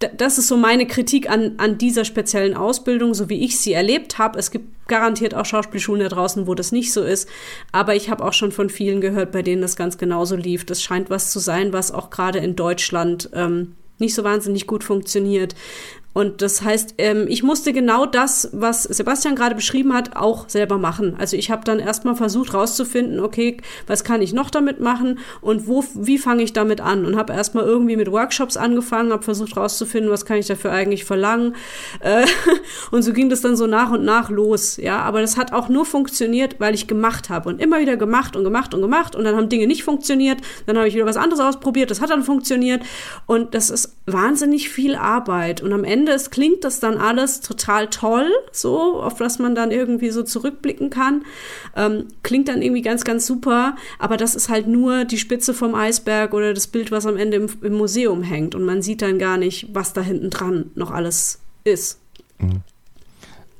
äh, 0.00 0.08
das 0.16 0.38
ist 0.38 0.46
so 0.46 0.56
meine 0.56 0.86
Kritik 0.86 1.28
an, 1.28 1.54
an 1.56 1.78
dieser 1.78 2.04
speziellen 2.04 2.54
Ausbildung, 2.54 3.12
so 3.14 3.28
wie 3.28 3.44
ich 3.44 3.58
sie 3.58 3.72
erlebt 3.72 4.18
habe. 4.18 4.38
Es 4.38 4.52
gibt 4.52 4.86
garantiert 4.86 5.34
auch 5.34 5.44
Schauspielschulen 5.46 6.02
da 6.02 6.08
draußen, 6.08 6.46
wo 6.46 6.54
das 6.54 6.70
nicht 6.70 6.92
so 6.92 7.02
ist. 7.02 7.28
Aber 7.72 7.96
ich 7.96 8.08
habe 8.08 8.24
auch 8.24 8.34
schon 8.34 8.52
von 8.52 8.70
vielen 8.70 9.00
gehört, 9.00 9.32
bei 9.32 9.42
denen 9.42 9.62
das 9.62 9.74
ganz 9.74 9.98
genauso 9.98 10.36
lief. 10.36 10.64
Das 10.64 10.80
scheint 10.80 11.10
was 11.10 11.32
zu 11.32 11.40
sein, 11.40 11.72
was 11.72 11.90
auch 11.90 12.10
gerade 12.10 12.38
in 12.38 12.54
Deutschland 12.54 13.30
ähm, 13.34 13.74
nicht 13.98 14.14
so 14.14 14.22
wahnsinnig 14.22 14.66
gut 14.66 14.84
funktioniert. 14.84 15.54
Und 16.12 16.42
das 16.42 16.62
heißt, 16.62 16.94
ähm, 16.98 17.26
ich 17.28 17.42
musste 17.42 17.72
genau 17.72 18.04
das, 18.04 18.50
was 18.52 18.82
Sebastian 18.82 19.34
gerade 19.34 19.54
beschrieben 19.54 19.94
hat, 19.94 20.14
auch 20.16 20.48
selber 20.48 20.76
machen. 20.76 21.16
Also 21.18 21.36
ich 21.36 21.50
habe 21.50 21.64
dann 21.64 21.78
erstmal 21.78 22.16
versucht 22.16 22.52
rauszufinden, 22.52 23.20
okay, 23.20 23.56
was 23.86 24.04
kann 24.04 24.20
ich 24.20 24.32
noch 24.32 24.50
damit 24.50 24.80
machen 24.80 25.20
und 25.40 25.66
wo, 25.66 25.84
wie 25.94 26.18
fange 26.18 26.42
ich 26.42 26.52
damit 26.52 26.80
an? 26.80 27.06
Und 27.06 27.16
habe 27.16 27.32
erstmal 27.32 27.64
irgendwie 27.64 27.96
mit 27.96 28.10
Workshops 28.10 28.56
angefangen, 28.56 29.12
habe 29.12 29.22
versucht 29.22 29.56
rauszufinden, 29.56 30.10
was 30.10 30.26
kann 30.26 30.36
ich 30.36 30.46
dafür 30.46 30.72
eigentlich 30.72 31.04
verlangen. 31.04 31.54
Äh, 32.00 32.26
und 32.90 33.02
so 33.02 33.12
ging 33.12 33.30
das 33.30 33.40
dann 33.40 33.56
so 33.56 33.66
nach 33.66 33.90
und 33.90 34.04
nach 34.04 34.28
los. 34.28 34.76
Ja, 34.76 34.98
aber 35.00 35.22
das 35.22 35.38
hat 35.38 35.52
auch 35.52 35.68
nur 35.68 35.86
funktioniert, 35.86 36.56
weil 36.58 36.74
ich 36.74 36.86
gemacht 36.86 37.30
habe 37.30 37.48
und 37.48 37.60
immer 37.60 37.80
wieder 37.80 37.96
gemacht 37.96 38.36
und 38.36 38.44
gemacht 38.44 38.74
und 38.74 38.82
gemacht 38.82 39.16
und 39.16 39.24
dann 39.24 39.36
haben 39.36 39.48
Dinge 39.48 39.66
nicht 39.66 39.82
funktioniert. 39.82 40.40
Dann 40.66 40.76
habe 40.76 40.88
ich 40.88 40.94
wieder 40.94 41.06
was 41.06 41.16
anderes 41.16 41.40
ausprobiert, 41.40 41.90
das 41.90 42.02
hat 42.02 42.10
dann 42.10 42.22
funktioniert 42.22 42.82
und 43.26 43.54
das 43.54 43.70
ist 43.70 43.96
wahnsinnig 44.06 44.68
viel 44.68 44.94
Arbeit 44.94 45.62
und 45.62 45.72
am 45.72 45.84
Ende 45.84 46.01
Ende 46.02 46.12
es 46.12 46.30
klingt 46.30 46.64
das 46.64 46.80
dann 46.80 46.98
alles 46.98 47.40
total 47.40 47.88
toll, 47.88 48.28
so, 48.50 49.00
auf 49.00 49.14
das 49.14 49.38
man 49.38 49.54
dann 49.54 49.70
irgendwie 49.70 50.10
so 50.10 50.24
zurückblicken 50.24 50.90
kann. 50.90 51.22
Ähm, 51.76 52.08
klingt 52.24 52.48
dann 52.48 52.60
irgendwie 52.60 52.82
ganz, 52.82 53.04
ganz 53.04 53.24
super, 53.24 53.76
aber 54.00 54.16
das 54.16 54.34
ist 54.34 54.48
halt 54.48 54.66
nur 54.66 55.04
die 55.04 55.18
Spitze 55.18 55.54
vom 55.54 55.76
Eisberg 55.76 56.34
oder 56.34 56.54
das 56.54 56.66
Bild, 56.66 56.90
was 56.90 57.06
am 57.06 57.16
Ende 57.16 57.36
im, 57.36 57.48
im 57.62 57.74
Museum 57.74 58.24
hängt. 58.24 58.56
Und 58.56 58.64
man 58.64 58.82
sieht 58.82 59.00
dann 59.00 59.20
gar 59.20 59.38
nicht, 59.38 59.68
was 59.72 59.92
da 59.92 60.00
hinten 60.00 60.30
dran 60.30 60.72
noch 60.74 60.90
alles 60.90 61.40
ist. 61.62 62.00
Mhm. 62.38 62.62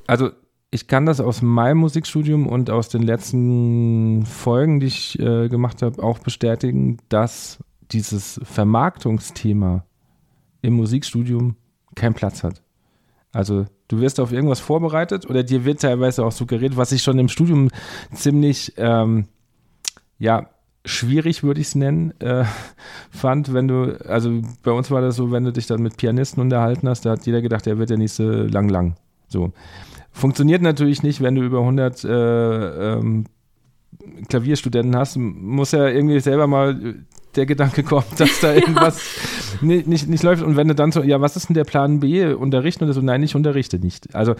Also 0.08 0.30
ich 0.72 0.88
kann 0.88 1.06
das 1.06 1.20
aus 1.20 1.42
meinem 1.42 1.78
Musikstudium 1.78 2.48
und 2.48 2.70
aus 2.70 2.88
den 2.88 3.02
letzten 3.02 4.26
Folgen, 4.26 4.80
die 4.80 4.86
ich 4.86 5.16
äh, 5.20 5.48
gemacht 5.48 5.80
habe, 5.82 6.02
auch 6.02 6.18
bestätigen, 6.18 6.98
dass 7.08 7.58
dieses 7.92 8.40
Vermarktungsthema 8.42 9.84
im 10.60 10.74
Musikstudium 10.74 11.56
keinen 11.94 12.14
Platz 12.14 12.42
hat. 12.42 12.62
Also 13.32 13.66
du 13.88 14.00
wirst 14.00 14.20
auf 14.20 14.32
irgendwas 14.32 14.60
vorbereitet 14.60 15.28
oder 15.28 15.42
dir 15.42 15.64
wird 15.64 15.80
teilweise 15.80 16.24
auch 16.24 16.32
suggeriert, 16.32 16.76
was 16.76 16.92
ich 16.92 17.02
schon 17.02 17.18
im 17.18 17.28
Studium 17.28 17.70
ziemlich, 18.14 18.74
ähm, 18.76 19.26
ja, 20.18 20.50
schwierig 20.84 21.42
würde 21.42 21.60
ich 21.60 21.68
es 21.68 21.74
nennen, 21.74 22.12
äh, 22.20 22.44
fand, 23.10 23.54
wenn 23.54 23.68
du, 23.68 23.98
also 24.06 24.42
bei 24.62 24.72
uns 24.72 24.90
war 24.90 25.00
das 25.00 25.16
so, 25.16 25.30
wenn 25.30 25.44
du 25.44 25.52
dich 25.52 25.66
dann 25.66 25.82
mit 25.82 25.96
Pianisten 25.96 26.42
unterhalten 26.42 26.88
hast, 26.88 27.06
da 27.06 27.12
hat 27.12 27.26
jeder 27.26 27.40
gedacht, 27.40 27.64
der 27.66 27.78
wird 27.78 27.90
der 27.90 27.98
nächste 27.98 28.44
lang, 28.44 28.68
lang. 28.68 28.96
So. 29.28 29.52
Funktioniert 30.10 30.60
natürlich 30.60 31.02
nicht, 31.02 31.22
wenn 31.22 31.34
du 31.34 31.42
über 31.42 31.60
100 31.60 32.04
äh, 32.04 32.92
ähm, 32.94 33.24
Klavierstudenten 34.28 34.96
hast, 34.96 35.16
muss 35.16 35.72
ja 35.72 35.86
irgendwie 35.88 36.20
selber 36.20 36.46
mal 36.46 36.96
der 37.36 37.46
Gedanke 37.46 37.82
kommt, 37.82 38.06
dass 38.18 38.40
da 38.40 38.54
irgendwas 38.54 39.00
nicht, 39.60 39.86
nicht, 39.86 40.08
nicht 40.08 40.22
läuft. 40.22 40.42
Und 40.42 40.56
wenn 40.56 40.68
du 40.68 40.74
dann 40.74 40.92
so, 40.92 41.02
ja, 41.02 41.20
was 41.20 41.36
ist 41.36 41.48
denn 41.48 41.54
der 41.54 41.64
Plan 41.64 42.00
B? 42.00 42.32
Unterrichten 42.32 42.84
oder 42.84 42.92
so? 42.92 43.00
Nein, 43.00 43.22
ich 43.22 43.34
unterrichte 43.34 43.78
nicht. 43.78 44.14
Also 44.14 44.34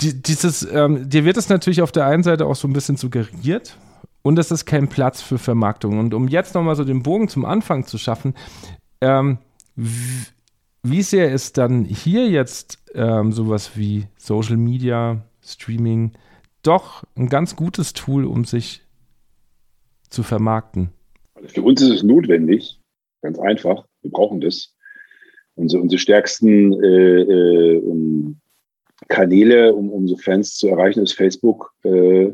die, 0.00 0.22
dieses, 0.22 0.66
ähm, 0.70 1.08
dir 1.08 1.24
wird 1.24 1.36
es 1.36 1.48
natürlich 1.48 1.82
auf 1.82 1.92
der 1.92 2.06
einen 2.06 2.22
Seite 2.22 2.46
auch 2.46 2.56
so 2.56 2.68
ein 2.68 2.72
bisschen 2.72 2.96
suggeriert 2.96 3.76
und 4.22 4.38
es 4.38 4.50
ist 4.50 4.64
kein 4.64 4.88
Platz 4.88 5.22
für 5.22 5.38
Vermarktung. 5.38 5.98
Und 5.98 6.14
um 6.14 6.28
jetzt 6.28 6.54
nochmal 6.54 6.76
so 6.76 6.84
den 6.84 7.02
Bogen 7.02 7.28
zum 7.28 7.44
Anfang 7.44 7.86
zu 7.86 7.98
schaffen, 7.98 8.34
ähm, 9.00 9.38
wie 9.74 11.02
sehr 11.02 11.32
ist 11.32 11.58
dann 11.58 11.84
hier 11.84 12.28
jetzt 12.28 12.78
ähm, 12.94 13.32
sowas 13.32 13.72
wie 13.74 14.06
Social 14.16 14.56
Media, 14.56 15.22
Streaming 15.44 16.12
doch 16.68 17.02
ein 17.16 17.28
ganz 17.28 17.56
gutes 17.56 17.94
Tool, 17.94 18.26
um 18.26 18.44
sich 18.44 18.82
zu 20.10 20.22
vermarkten? 20.22 20.90
Für 21.46 21.62
uns 21.62 21.80
ist 21.80 21.90
es 21.90 22.02
notwendig, 22.02 22.78
ganz 23.22 23.38
einfach. 23.38 23.86
Wir 24.02 24.10
brauchen 24.10 24.40
das. 24.40 24.74
Unsere, 25.54 25.82
unsere 25.82 25.98
stärksten 25.98 26.72
äh, 26.84 27.22
äh, 27.22 27.82
Kanäle, 29.08 29.74
um 29.74 29.90
unsere 29.90 30.20
Fans 30.20 30.56
zu 30.56 30.68
erreichen, 30.68 31.02
ist 31.02 31.14
Facebook 31.14 31.74
äh, 31.82 32.30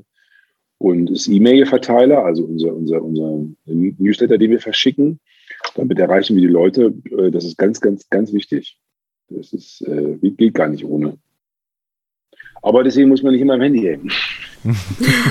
und 0.76 1.10
ist 1.10 1.28
E-Mail-Verteiler, 1.28 2.24
also 2.24 2.44
unser, 2.44 2.74
unser, 2.74 3.02
unser 3.02 3.46
Newsletter, 3.64 4.36
den 4.36 4.50
wir 4.50 4.60
verschicken. 4.60 5.20
Damit 5.74 5.98
erreichen 5.98 6.34
wir 6.36 6.42
die 6.42 6.52
Leute. 6.52 6.94
Äh, 7.16 7.30
das 7.30 7.44
ist 7.44 7.56
ganz, 7.56 7.80
ganz, 7.80 8.10
ganz 8.10 8.32
wichtig. 8.32 8.78
Das 9.28 9.52
ist, 9.54 9.80
äh, 9.82 10.18
geht 10.20 10.54
gar 10.54 10.68
nicht 10.68 10.84
ohne. 10.84 11.18
Aber 12.64 12.82
deswegen 12.82 13.10
muss 13.10 13.22
man 13.22 13.32
nicht 13.32 13.42
immer 13.42 13.54
am 13.54 13.60
Handy 13.60 13.82
hängen. 13.82 14.10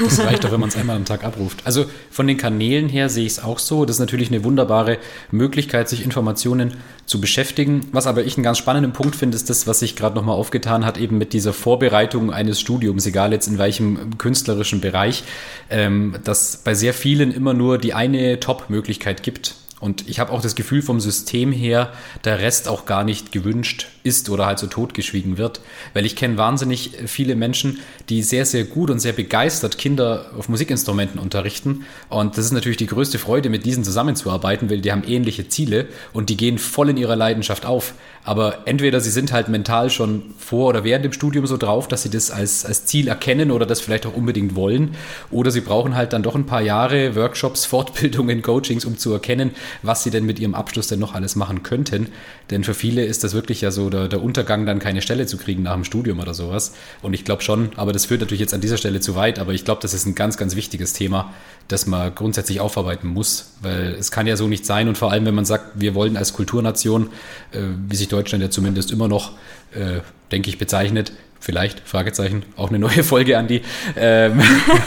Das 0.03 0.19
reicht 0.19 0.43
doch, 0.43 0.51
wenn 0.51 0.59
man 0.59 0.69
es 0.69 0.75
einmal 0.75 0.95
am 0.95 1.05
Tag 1.05 1.23
abruft. 1.23 1.65
Also 1.65 1.85
von 2.11 2.27
den 2.27 2.37
Kanälen 2.37 2.87
her 2.87 3.09
sehe 3.09 3.25
ich 3.25 3.33
es 3.33 3.43
auch 3.43 3.57
so. 3.57 3.83
Das 3.83 3.95
ist 3.95 3.99
natürlich 3.99 4.29
eine 4.29 4.43
wunderbare 4.43 4.99
Möglichkeit, 5.31 5.89
sich 5.89 6.03
Informationen 6.03 6.75
zu 7.07 7.19
beschäftigen. 7.19 7.81
Was 7.91 8.05
aber 8.05 8.23
ich 8.23 8.37
einen 8.37 8.43
ganz 8.43 8.59
spannenden 8.59 8.93
Punkt 8.93 9.15
finde, 9.15 9.35
ist 9.35 9.49
das, 9.49 9.65
was 9.65 9.79
sich 9.79 9.95
gerade 9.95 10.15
nochmal 10.15 10.35
aufgetan 10.35 10.85
hat, 10.85 10.99
eben 10.99 11.17
mit 11.17 11.33
dieser 11.33 11.51
Vorbereitung 11.51 12.31
eines 12.31 12.59
Studiums, 12.59 13.07
egal 13.07 13.31
jetzt 13.31 13.47
in 13.47 13.57
welchem 13.57 14.19
künstlerischen 14.19 14.81
Bereich, 14.81 15.23
ähm, 15.71 16.15
dass 16.23 16.57
bei 16.57 16.75
sehr 16.75 16.93
vielen 16.93 17.31
immer 17.31 17.55
nur 17.55 17.79
die 17.79 17.95
eine 17.95 18.39
Top-Möglichkeit 18.39 19.23
gibt. 19.23 19.55
Und 19.83 20.07
ich 20.07 20.21
habe 20.21 20.31
auch 20.31 20.41
das 20.41 20.55
Gefühl 20.55 20.81
vom 20.81 21.01
System 21.01 21.51
her, 21.51 21.91
der 22.23 22.39
Rest 22.39 22.69
auch 22.69 22.85
gar 22.85 23.03
nicht 23.03 23.33
gewünscht 23.33 23.87
ist 24.03 24.29
oder 24.29 24.45
halt 24.45 24.57
so 24.57 24.67
totgeschwiegen 24.67 25.37
wird. 25.37 25.59
Weil 25.93 26.05
ich 26.05 26.15
kenne 26.15 26.37
wahnsinnig 26.37 26.91
viele 27.05 27.35
Menschen, 27.35 27.79
die 28.07 28.23
sehr, 28.23 28.45
sehr 28.45 28.63
gut 28.63 28.89
und 28.89 28.99
sehr 28.99 29.11
begeistert 29.11 29.77
Kinder 29.77 30.31
auf 30.37 30.47
Musikinstrumenten 30.47 31.19
unterrichten. 31.19 31.83
Und 32.07 32.37
das 32.37 32.45
ist 32.45 32.53
natürlich 32.53 32.77
die 32.77 32.85
größte 32.85 33.19
Freude, 33.19 33.49
mit 33.49 33.65
diesen 33.65 33.83
zusammenzuarbeiten, 33.83 34.69
weil 34.69 34.79
die 34.79 34.93
haben 34.93 35.03
ähnliche 35.03 35.49
Ziele 35.49 35.89
und 36.13 36.29
die 36.29 36.37
gehen 36.37 36.59
voll 36.59 36.87
in 36.87 36.95
ihrer 36.95 37.17
Leidenschaft 37.17 37.65
auf. 37.65 37.93
Aber 38.25 38.59
entweder 38.65 39.01
sie 39.01 39.11
sind 39.11 39.33
halt 39.33 39.49
mental 39.49 39.89
schon 39.89 40.23
vor 40.37 40.69
oder 40.69 40.83
während 40.85 41.03
dem 41.03 41.11
Studium 41.11 41.45
so 41.45 41.57
drauf, 41.57 41.89
dass 41.89 42.03
sie 42.03 42.09
das 42.09 42.31
als, 42.31 42.65
als 42.65 42.85
Ziel 42.85 43.09
erkennen 43.09 43.51
oder 43.51 43.65
das 43.65 43.81
vielleicht 43.81 44.05
auch 44.05 44.15
unbedingt 44.15 44.55
wollen. 44.55 44.95
Oder 45.29 45.51
sie 45.51 45.59
brauchen 45.59 45.95
halt 45.95 46.13
dann 46.13 46.23
doch 46.23 46.35
ein 46.35 46.45
paar 46.45 46.61
Jahre 46.61 47.15
Workshops, 47.15 47.65
Fortbildungen, 47.73 48.41
Coachings, 48.41 48.85
um 48.85 48.97
zu 48.97 49.11
erkennen, 49.11 49.51
was 49.81 50.03
sie 50.03 50.09
denn 50.09 50.25
mit 50.25 50.39
ihrem 50.39 50.55
Abschluss 50.55 50.87
denn 50.87 50.99
noch 50.99 51.13
alles 51.13 51.35
machen 51.35 51.63
könnten. 51.63 52.07
Denn 52.49 52.63
für 52.63 52.73
viele 52.73 53.03
ist 53.03 53.23
das 53.23 53.33
wirklich 53.33 53.61
ja 53.61 53.71
so 53.71 53.89
der, 53.89 54.07
der 54.07 54.23
Untergang, 54.23 54.65
dann 54.65 54.79
keine 54.79 55.01
Stelle 55.01 55.25
zu 55.25 55.37
kriegen 55.37 55.63
nach 55.63 55.73
dem 55.73 55.83
Studium 55.83 56.19
oder 56.19 56.33
sowas. 56.33 56.73
Und 57.01 57.13
ich 57.13 57.25
glaube 57.25 57.41
schon, 57.41 57.71
aber 57.75 57.91
das 57.91 58.05
führt 58.05 58.21
natürlich 58.21 58.41
jetzt 58.41 58.53
an 58.53 58.61
dieser 58.61 58.77
Stelle 58.77 59.01
zu 59.01 59.15
weit, 59.15 59.39
aber 59.39 59.53
ich 59.53 59.65
glaube, 59.65 59.81
das 59.81 59.93
ist 59.93 60.05
ein 60.05 60.15
ganz, 60.15 60.37
ganz 60.37 60.55
wichtiges 60.55 60.93
Thema, 60.93 61.33
das 61.67 61.87
man 61.87 62.13
grundsätzlich 62.15 62.61
aufarbeiten 62.61 63.07
muss. 63.07 63.51
Weil 63.61 63.95
es 63.99 64.11
kann 64.11 64.27
ja 64.27 64.37
so 64.37 64.47
nicht 64.47 64.65
sein 64.65 64.87
und 64.87 64.97
vor 64.97 65.11
allem, 65.11 65.25
wenn 65.25 65.35
man 65.35 65.45
sagt, 65.45 65.79
wir 65.79 65.95
wollen 65.95 66.15
als 66.15 66.33
Kulturnation, 66.33 67.09
äh, 67.51 67.59
wie 67.89 67.95
sich 67.95 68.07
Deutschland 68.13 68.43
ja 68.43 68.49
zumindest 68.49 68.91
immer 68.91 69.07
noch, 69.07 69.31
äh, 69.73 70.01
denke 70.31 70.49
ich, 70.49 70.57
bezeichnet, 70.57 71.11
vielleicht, 71.43 71.81
Fragezeichen, 71.81 72.43
auch 72.55 72.69
eine 72.69 72.79
neue 72.79 73.03
Folge, 73.03 73.37
Andi, 73.37 73.61
ähm, 73.97 74.41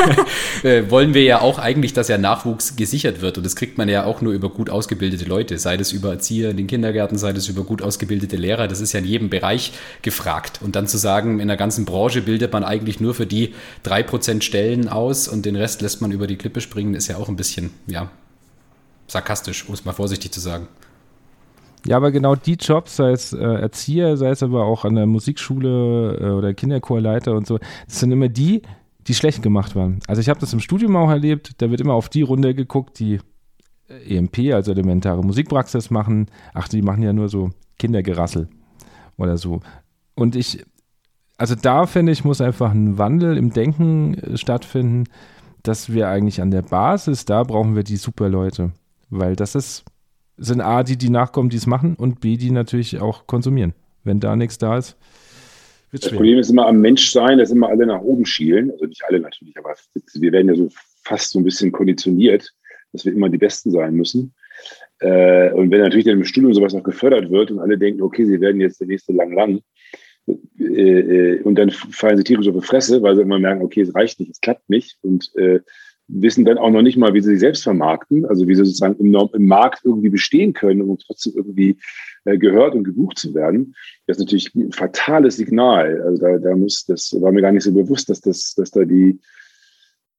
äh, 0.62 0.90
wollen 0.90 1.12
wir 1.12 1.22
ja 1.22 1.42
auch 1.42 1.58
eigentlich, 1.58 1.92
dass 1.92 2.08
ja 2.08 2.16
Nachwuchs 2.16 2.76
gesichert 2.76 3.20
wird. 3.20 3.36
Und 3.36 3.44
das 3.44 3.56
kriegt 3.56 3.76
man 3.76 3.88
ja 3.90 4.04
auch 4.04 4.22
nur 4.22 4.32
über 4.32 4.48
gut 4.48 4.70
ausgebildete 4.70 5.26
Leute, 5.26 5.58
sei 5.58 5.76
das 5.76 5.92
über 5.92 6.10
Erzieher 6.10 6.50
in 6.50 6.56
den 6.56 6.66
Kindergärten, 6.66 7.18
sei 7.18 7.34
das 7.34 7.48
über 7.48 7.62
gut 7.62 7.82
ausgebildete 7.82 8.36
Lehrer. 8.36 8.68
Das 8.68 8.80
ist 8.80 8.94
ja 8.94 9.00
in 9.00 9.06
jedem 9.06 9.28
Bereich 9.28 9.72
gefragt. 10.00 10.60
Und 10.62 10.76
dann 10.76 10.86
zu 10.86 10.96
sagen, 10.96 11.40
in 11.40 11.48
der 11.48 11.58
ganzen 11.58 11.84
Branche 11.84 12.22
bildet 12.22 12.52
man 12.54 12.64
eigentlich 12.64 13.00
nur 13.00 13.14
für 13.14 13.26
die 13.26 13.54
drei 13.82 14.02
Prozent 14.02 14.42
Stellen 14.42 14.88
aus 14.88 15.28
und 15.28 15.44
den 15.44 15.56
Rest 15.56 15.82
lässt 15.82 16.00
man 16.00 16.10
über 16.10 16.26
die 16.26 16.36
Klippe 16.36 16.62
springen, 16.62 16.94
ist 16.94 17.08
ja 17.08 17.18
auch 17.18 17.28
ein 17.28 17.36
bisschen, 17.36 17.70
ja, 17.86 18.10
sarkastisch, 19.08 19.68
um 19.68 19.74
es 19.74 19.84
mal 19.84 19.92
vorsichtig 19.92 20.32
zu 20.32 20.40
sagen. 20.40 20.68
Ja, 21.86 21.96
aber 21.96 22.10
genau 22.10 22.34
die 22.34 22.54
Jobs, 22.54 22.96
sei 22.96 23.12
es 23.12 23.32
äh, 23.32 23.38
Erzieher, 23.38 24.16
sei 24.16 24.30
es 24.30 24.42
aber 24.42 24.64
auch 24.64 24.84
an 24.84 24.96
der 24.96 25.06
Musikschule 25.06 26.18
äh, 26.20 26.30
oder 26.30 26.52
Kinderchorleiter 26.52 27.34
und 27.34 27.46
so, 27.46 27.58
das 27.86 28.00
sind 28.00 28.10
immer 28.10 28.28
die, 28.28 28.62
die 29.06 29.14
schlecht 29.14 29.42
gemacht 29.42 29.76
waren. 29.76 30.00
Also 30.08 30.20
ich 30.20 30.28
habe 30.28 30.40
das 30.40 30.52
im 30.52 30.60
Studium 30.60 30.96
auch 30.96 31.10
erlebt, 31.10 31.52
da 31.58 31.70
wird 31.70 31.80
immer 31.80 31.94
auf 31.94 32.08
die 32.08 32.22
Runde 32.22 32.54
geguckt, 32.54 32.98
die 32.98 33.20
äh, 33.88 34.16
EMP, 34.16 34.52
also 34.52 34.72
elementare 34.72 35.22
Musikpraxis 35.22 35.90
machen. 35.90 36.26
Ach, 36.54 36.66
die 36.66 36.82
machen 36.82 37.02
ja 37.02 37.12
nur 37.12 37.28
so 37.28 37.50
Kindergerassel 37.78 38.48
oder 39.16 39.36
so. 39.36 39.60
Und 40.16 40.34
ich, 40.34 40.64
also 41.38 41.54
da 41.54 41.86
finde 41.86 42.10
ich, 42.10 42.24
muss 42.24 42.40
einfach 42.40 42.72
ein 42.72 42.98
Wandel 42.98 43.36
im 43.36 43.52
Denken 43.52 44.14
äh, 44.14 44.36
stattfinden, 44.36 45.04
dass 45.62 45.92
wir 45.92 46.08
eigentlich 46.08 46.40
an 46.40 46.50
der 46.50 46.62
Basis, 46.62 47.24
da 47.24 47.44
brauchen 47.44 47.76
wir 47.76 47.84
die 47.84 47.96
super 47.96 48.28
Leute. 48.28 48.72
Weil 49.08 49.36
das 49.36 49.54
ist 49.54 49.84
sind 50.36 50.60
A, 50.60 50.82
die, 50.82 50.96
die 50.96 51.10
nachkommen, 51.10 51.50
die 51.50 51.56
es 51.56 51.66
machen 51.66 51.94
und 51.94 52.20
B, 52.20 52.36
die 52.36 52.50
natürlich 52.50 53.00
auch 53.00 53.26
konsumieren. 53.26 53.74
Wenn 54.04 54.20
da 54.20 54.36
nichts 54.36 54.58
da 54.58 54.78
ist, 54.78 54.96
wird 55.90 56.02
Das 56.02 56.10
schwer. 56.10 56.18
Problem 56.18 56.38
ist 56.38 56.50
immer 56.50 56.66
am 56.66 56.80
Menschsein, 56.80 57.38
dass 57.38 57.50
immer 57.50 57.68
alle 57.68 57.86
nach 57.86 58.00
oben 58.00 58.26
schielen. 58.26 58.70
Also 58.70 58.86
nicht 58.86 59.02
alle 59.04 59.20
natürlich, 59.20 59.56
aber 59.58 59.74
wir 60.14 60.32
werden 60.32 60.48
ja 60.48 60.54
so 60.54 60.68
fast 61.02 61.30
so 61.30 61.38
ein 61.38 61.44
bisschen 61.44 61.72
konditioniert, 61.72 62.52
dass 62.92 63.04
wir 63.04 63.12
immer 63.12 63.28
die 63.28 63.38
Besten 63.38 63.70
sein 63.70 63.94
müssen. 63.94 64.34
Äh, 65.00 65.52
und 65.52 65.70
wenn 65.70 65.80
natürlich 65.80 66.06
dann 66.06 66.18
im 66.18 66.24
Studium 66.24 66.54
sowas 66.54 66.72
noch 66.72 66.82
gefördert 66.82 67.30
wird 67.30 67.50
und 67.50 67.58
alle 67.58 67.78
denken, 67.78 68.02
okay, 68.02 68.24
sie 68.24 68.40
werden 68.40 68.60
jetzt 68.60 68.80
der 68.80 68.86
nächste 68.86 69.12
lang 69.12 69.32
lang, 69.32 69.60
äh, 70.58 70.62
äh, 70.62 71.42
und 71.42 71.56
dann 71.56 71.70
fallen 71.70 72.16
sie 72.16 72.24
tierisch 72.24 72.48
auf 72.48 72.54
die 72.54 72.66
Fresse, 72.66 73.02
weil 73.02 73.14
sie 73.14 73.22
immer 73.22 73.38
merken, 73.38 73.62
okay, 73.62 73.82
es 73.82 73.94
reicht 73.94 74.18
nicht, 74.18 74.30
es 74.30 74.40
klappt 74.40 74.68
nicht. 74.68 74.98
Und 75.02 75.30
wissen 76.08 76.44
dann 76.44 76.58
auch 76.58 76.70
noch 76.70 76.82
nicht 76.82 76.96
mal, 76.96 77.14
wie 77.14 77.20
sie 77.20 77.30
sich 77.30 77.40
selbst 77.40 77.62
vermarkten, 77.64 78.24
also 78.26 78.46
wie 78.46 78.54
sie 78.54 78.64
sozusagen 78.64 78.96
im, 78.98 79.14
im 79.32 79.46
Markt 79.46 79.80
irgendwie 79.84 80.08
bestehen 80.08 80.52
können, 80.52 80.82
um 80.82 80.98
trotzdem 80.98 81.32
irgendwie 81.36 81.78
äh, 82.24 82.38
gehört 82.38 82.74
und 82.74 82.84
gebucht 82.84 83.18
zu 83.18 83.34
werden. 83.34 83.74
Das 84.06 84.16
ist 84.16 84.22
natürlich 84.22 84.54
ein 84.54 84.72
fatales 84.72 85.36
Signal. 85.36 86.00
Also 86.02 86.22
da, 86.22 86.38
da 86.38 86.56
muss, 86.56 86.84
das 86.86 87.14
war 87.20 87.32
mir 87.32 87.42
gar 87.42 87.52
nicht 87.52 87.64
so 87.64 87.72
bewusst, 87.72 88.08
dass 88.08 88.20
das, 88.20 88.54
dass 88.54 88.70
da 88.70 88.84
die 88.84 89.18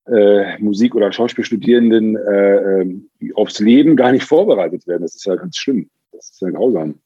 äh, 0.06 0.58
Musik- 0.58 0.94
oder 0.94 1.12
Schauspielstudierenden 1.12 2.16
äh, 2.16 2.82
äh 2.82 3.32
aufs 3.34 3.58
Leben 3.58 3.96
gar 3.96 4.12
nicht 4.12 4.24
vorbereitet 4.24 4.86
werden. 4.86 5.02
Das 5.02 5.14
ist 5.14 5.26
ja 5.26 5.34
ganz 5.36 5.56
schlimm. 5.56 5.90
Das 6.12 6.30
ist 6.30 6.40
ja 6.40 6.50
grausam. 6.50 7.00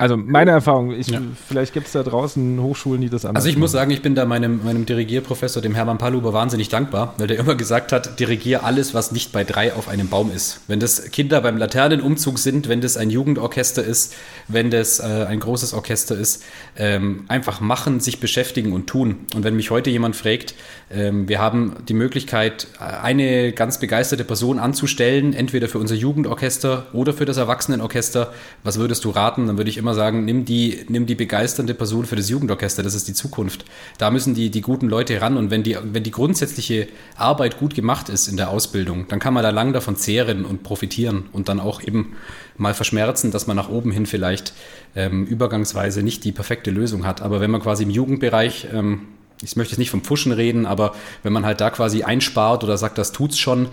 Also 0.00 0.16
meine 0.16 0.52
Erfahrung, 0.52 0.92
ich, 0.92 1.08
ja. 1.08 1.20
vielleicht 1.46 1.74
gibt 1.74 1.86
es 1.86 1.92
da 1.92 2.02
draußen 2.02 2.58
Hochschulen, 2.58 3.02
die 3.02 3.10
das 3.10 3.26
anders 3.26 3.42
Also 3.42 3.50
ich 3.50 3.56
machen. 3.56 3.60
muss 3.60 3.72
sagen, 3.72 3.90
ich 3.90 4.00
bin 4.00 4.14
da 4.14 4.24
meinem, 4.24 4.64
meinem 4.64 4.86
Dirigierprofessor, 4.86 5.60
dem 5.60 5.74
Hermann 5.74 5.98
Paluber, 5.98 6.32
wahnsinnig 6.32 6.70
dankbar, 6.70 7.12
weil 7.18 7.26
der 7.26 7.38
immer 7.38 7.54
gesagt 7.54 7.92
hat, 7.92 8.18
dirigier 8.18 8.64
alles, 8.64 8.94
was 8.94 9.12
nicht 9.12 9.30
bei 9.30 9.44
drei 9.44 9.74
auf 9.74 9.88
einem 9.88 10.08
Baum 10.08 10.32
ist. 10.34 10.60
Wenn 10.68 10.80
das 10.80 11.10
Kinder 11.10 11.42
beim 11.42 11.58
Laternenumzug 11.58 12.38
sind, 12.38 12.66
wenn 12.68 12.80
das 12.80 12.96
ein 12.96 13.10
Jugendorchester 13.10 13.84
ist, 13.84 14.14
wenn 14.48 14.70
das 14.70 15.00
äh, 15.00 15.26
ein 15.28 15.38
großes 15.38 15.74
Orchester 15.74 16.16
ist, 16.16 16.44
ähm, 16.78 17.24
einfach 17.28 17.60
machen, 17.60 18.00
sich 18.00 18.20
beschäftigen 18.20 18.72
und 18.72 18.86
tun. 18.86 19.26
Und 19.34 19.44
wenn 19.44 19.54
mich 19.54 19.70
heute 19.70 19.90
jemand 19.90 20.16
fragt, 20.16 20.54
ähm, 20.90 21.28
wir 21.28 21.40
haben 21.40 21.76
die 21.88 21.94
Möglichkeit, 21.94 22.68
eine 22.78 23.52
ganz 23.52 23.78
begeisterte 23.78 24.24
Person 24.24 24.58
anzustellen, 24.58 25.34
entweder 25.34 25.68
für 25.68 25.78
unser 25.78 25.94
Jugendorchester 25.94 26.86
oder 26.94 27.12
für 27.12 27.26
das 27.26 27.36
Erwachsenenorchester, 27.36 28.32
was 28.64 28.78
würdest 28.78 29.04
du 29.04 29.10
raten? 29.10 29.46
Dann 29.46 29.58
würde 29.58 29.68
ich 29.68 29.76
immer 29.76 29.89
immer 29.90 29.96
sagen, 29.96 30.24
nimm 30.24 30.44
die, 30.44 30.84
nimm 30.88 31.06
die 31.06 31.16
begeisternde 31.16 31.74
Person 31.74 32.06
für 32.06 32.14
das 32.14 32.30
Jugendorchester, 32.30 32.84
das 32.84 32.94
ist 32.94 33.08
die 33.08 33.12
Zukunft. 33.12 33.64
Da 33.98 34.10
müssen 34.12 34.34
die, 34.34 34.50
die 34.50 34.60
guten 34.60 34.88
Leute 34.88 35.20
ran 35.20 35.36
und 35.36 35.50
wenn 35.50 35.64
die, 35.64 35.76
wenn 35.82 36.04
die 36.04 36.12
grundsätzliche 36.12 36.86
Arbeit 37.16 37.58
gut 37.58 37.74
gemacht 37.74 38.08
ist 38.08 38.28
in 38.28 38.36
der 38.36 38.50
Ausbildung, 38.50 39.08
dann 39.08 39.18
kann 39.18 39.34
man 39.34 39.42
da 39.42 39.50
lang 39.50 39.72
davon 39.72 39.96
zehren 39.96 40.44
und 40.44 40.62
profitieren 40.62 41.24
und 41.32 41.48
dann 41.48 41.58
auch 41.58 41.82
eben 41.82 42.14
mal 42.56 42.72
verschmerzen, 42.72 43.32
dass 43.32 43.48
man 43.48 43.56
nach 43.56 43.68
oben 43.68 43.90
hin 43.90 44.06
vielleicht 44.06 44.52
ähm, 44.94 45.26
übergangsweise 45.26 46.04
nicht 46.04 46.22
die 46.24 46.32
perfekte 46.32 46.70
Lösung 46.70 47.04
hat. 47.04 47.20
Aber 47.20 47.40
wenn 47.40 47.50
man 47.50 47.60
quasi 47.60 47.82
im 47.82 47.90
Jugendbereich 47.90 48.68
ähm, 48.72 49.08
ich 49.42 49.56
möchte 49.56 49.72
jetzt 49.72 49.78
nicht 49.78 49.90
vom 49.90 50.02
Pfuschen 50.02 50.32
reden, 50.32 50.66
aber 50.66 50.92
wenn 51.22 51.32
man 51.32 51.46
halt 51.46 51.62
da 51.62 51.70
quasi 51.70 52.02
einspart 52.02 52.62
oder 52.62 52.76
sagt, 52.76 52.98
das 52.98 53.10
tut's 53.10 53.38
schon, 53.38 53.70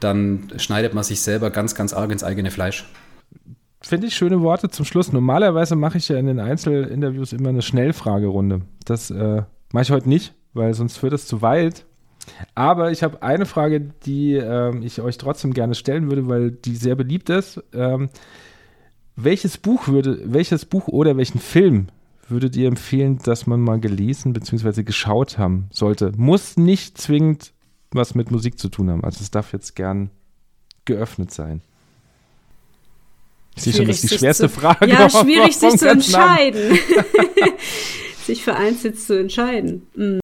dann 0.00 0.50
schneidet 0.56 0.94
man 0.94 1.04
sich 1.04 1.20
selber 1.20 1.50
ganz, 1.50 1.74
ganz 1.74 1.92
arg 1.92 2.10
ins 2.10 2.24
eigene 2.24 2.50
Fleisch. 2.50 2.86
Finde 3.82 4.08
ich 4.08 4.14
schöne 4.14 4.42
Worte 4.42 4.68
zum 4.68 4.84
Schluss. 4.84 5.12
Normalerweise 5.12 5.74
mache 5.74 5.98
ich 5.98 6.08
ja 6.08 6.18
in 6.18 6.26
den 6.26 6.38
Einzelinterviews 6.38 7.32
immer 7.32 7.48
eine 7.48 7.62
Schnellfragerunde. 7.62 8.62
Das 8.84 9.10
äh, 9.10 9.42
mache 9.72 9.82
ich 9.82 9.90
heute 9.90 10.08
nicht, 10.08 10.34
weil 10.52 10.74
sonst 10.74 11.02
wird 11.02 11.14
es 11.14 11.26
zu 11.26 11.40
weit. 11.40 11.86
Aber 12.54 12.90
ich 12.92 13.02
habe 13.02 13.22
eine 13.22 13.46
Frage, 13.46 13.80
die 13.80 14.34
ähm, 14.34 14.82
ich 14.82 15.00
euch 15.00 15.16
trotzdem 15.16 15.54
gerne 15.54 15.74
stellen 15.74 16.10
würde, 16.10 16.28
weil 16.28 16.50
die 16.50 16.76
sehr 16.76 16.94
beliebt 16.94 17.30
ist. 17.30 17.62
Ähm, 17.72 18.10
welches 19.16 19.56
Buch 19.56 19.88
würde, 19.88 20.20
welches 20.24 20.66
Buch 20.66 20.88
oder 20.88 21.16
welchen 21.16 21.40
Film 21.40 21.88
würdet 22.28 22.56
ihr 22.56 22.68
empfehlen, 22.68 23.18
dass 23.24 23.46
man 23.46 23.60
mal 23.60 23.80
gelesen 23.80 24.32
bzw. 24.34 24.82
geschaut 24.82 25.38
haben 25.38 25.68
sollte? 25.70 26.12
Muss 26.16 26.56
nicht 26.56 26.98
zwingend 26.98 27.52
was 27.92 28.14
mit 28.14 28.30
Musik 28.30 28.58
zu 28.58 28.68
tun 28.68 28.90
haben. 28.90 29.04
Also 29.04 29.20
es 29.20 29.30
darf 29.30 29.52
jetzt 29.52 29.74
gern 29.74 30.10
geöffnet 30.84 31.32
sein. 31.32 31.62
Ich 33.56 33.62
sehe 33.62 33.72
schon, 33.72 33.86
das 33.86 34.02
ist 34.02 34.12
die 34.12 34.18
schwerste 34.18 34.48
zu, 34.48 34.60
Frage. 34.60 34.88
Ja, 34.88 35.10
schwierig 35.10 35.56
sich 35.56 35.76
zu 35.76 35.88
entscheiden. 35.88 36.78
sich 38.26 38.42
für 38.42 38.54
eins 38.54 38.82
jetzt 38.82 39.06
zu 39.06 39.18
entscheiden. 39.18 39.86
Hm. 39.94 40.20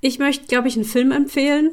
Ich 0.00 0.18
möchte, 0.18 0.46
glaube 0.46 0.68
ich, 0.68 0.76
einen 0.76 0.84
Film 0.84 1.12
empfehlen, 1.12 1.72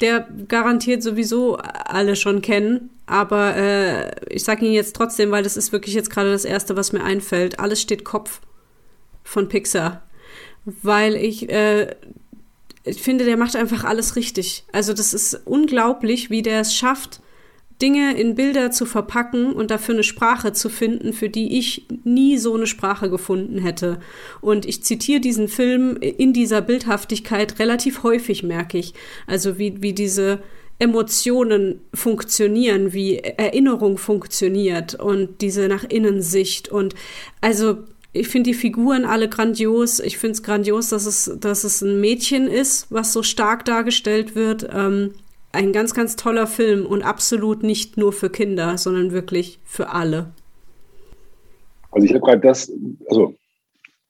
der 0.00 0.28
garantiert 0.46 1.02
sowieso 1.02 1.56
alle 1.56 2.16
schon 2.16 2.42
kennen. 2.42 2.90
Aber 3.06 3.56
äh, 3.56 4.34
ich 4.34 4.44
sage 4.44 4.66
ihn 4.66 4.72
jetzt 4.72 4.94
trotzdem, 4.94 5.30
weil 5.30 5.42
das 5.42 5.56
ist 5.56 5.72
wirklich 5.72 5.94
jetzt 5.94 6.10
gerade 6.10 6.30
das 6.30 6.44
Erste, 6.44 6.76
was 6.76 6.92
mir 6.92 7.02
einfällt. 7.02 7.58
Alles 7.58 7.80
steht 7.80 8.04
Kopf 8.04 8.40
von 9.24 9.48
Pixar. 9.48 10.02
Weil 10.64 11.16
ich 11.16 11.48
äh, 11.50 11.94
ich 12.88 13.02
finde, 13.02 13.24
der 13.24 13.36
macht 13.36 13.56
einfach 13.56 13.84
alles 13.84 14.16
richtig. 14.16 14.64
Also 14.72 14.92
das 14.92 15.14
ist 15.14 15.34
unglaublich, 15.44 16.30
wie 16.30 16.42
der 16.42 16.60
es 16.60 16.74
schafft, 16.74 17.20
Dinge 17.80 18.18
in 18.18 18.34
Bilder 18.34 18.70
zu 18.70 18.86
verpacken 18.86 19.52
und 19.52 19.70
dafür 19.70 19.94
eine 19.94 20.02
Sprache 20.02 20.52
zu 20.52 20.68
finden, 20.68 21.12
für 21.12 21.28
die 21.28 21.58
ich 21.58 21.86
nie 22.04 22.36
so 22.38 22.54
eine 22.54 22.66
Sprache 22.66 23.08
gefunden 23.08 23.58
hätte. 23.58 24.00
Und 24.40 24.66
ich 24.66 24.82
zitiere 24.82 25.20
diesen 25.20 25.48
Film 25.48 25.96
in 25.96 26.32
dieser 26.32 26.60
Bildhaftigkeit 26.60 27.58
relativ 27.58 28.02
häufig, 28.02 28.42
merke 28.42 28.78
ich. 28.78 28.94
Also 29.26 29.58
wie, 29.58 29.80
wie 29.80 29.92
diese 29.92 30.40
Emotionen 30.80 31.80
funktionieren, 31.94 32.92
wie 32.92 33.18
Erinnerung 33.18 33.98
funktioniert 33.98 34.94
und 34.94 35.40
diese 35.40 35.68
nach 35.68 35.84
innen 35.84 36.22
Sicht 36.22 36.68
und 36.68 36.94
also 37.40 37.78
ich 38.12 38.28
finde 38.28 38.50
die 38.50 38.54
Figuren 38.54 39.04
alle 39.04 39.28
grandios. 39.28 40.00
Ich 40.00 40.18
finde 40.18 40.32
es 40.32 40.42
grandios, 40.42 40.88
dass 40.88 41.04
es, 41.04 41.30
dass 41.38 41.64
es 41.64 41.82
ein 41.82 42.00
Mädchen 42.00 42.48
ist, 42.48 42.86
was 42.90 43.12
so 43.12 43.22
stark 43.22 43.64
dargestellt 43.64 44.34
wird. 44.34 44.66
Ähm, 44.72 45.12
ein 45.58 45.72
ganz, 45.72 45.92
ganz 45.92 46.14
toller 46.14 46.46
Film 46.46 46.86
und 46.86 47.02
absolut 47.02 47.64
nicht 47.64 47.96
nur 47.96 48.12
für 48.12 48.30
Kinder, 48.30 48.78
sondern 48.78 49.10
wirklich 49.10 49.58
für 49.64 49.88
alle. 49.88 50.32
Also 51.90 52.06
ich 52.06 52.14
habe 52.14 52.24
gerade 52.24 52.40
das, 52.40 52.72
also 53.08 53.34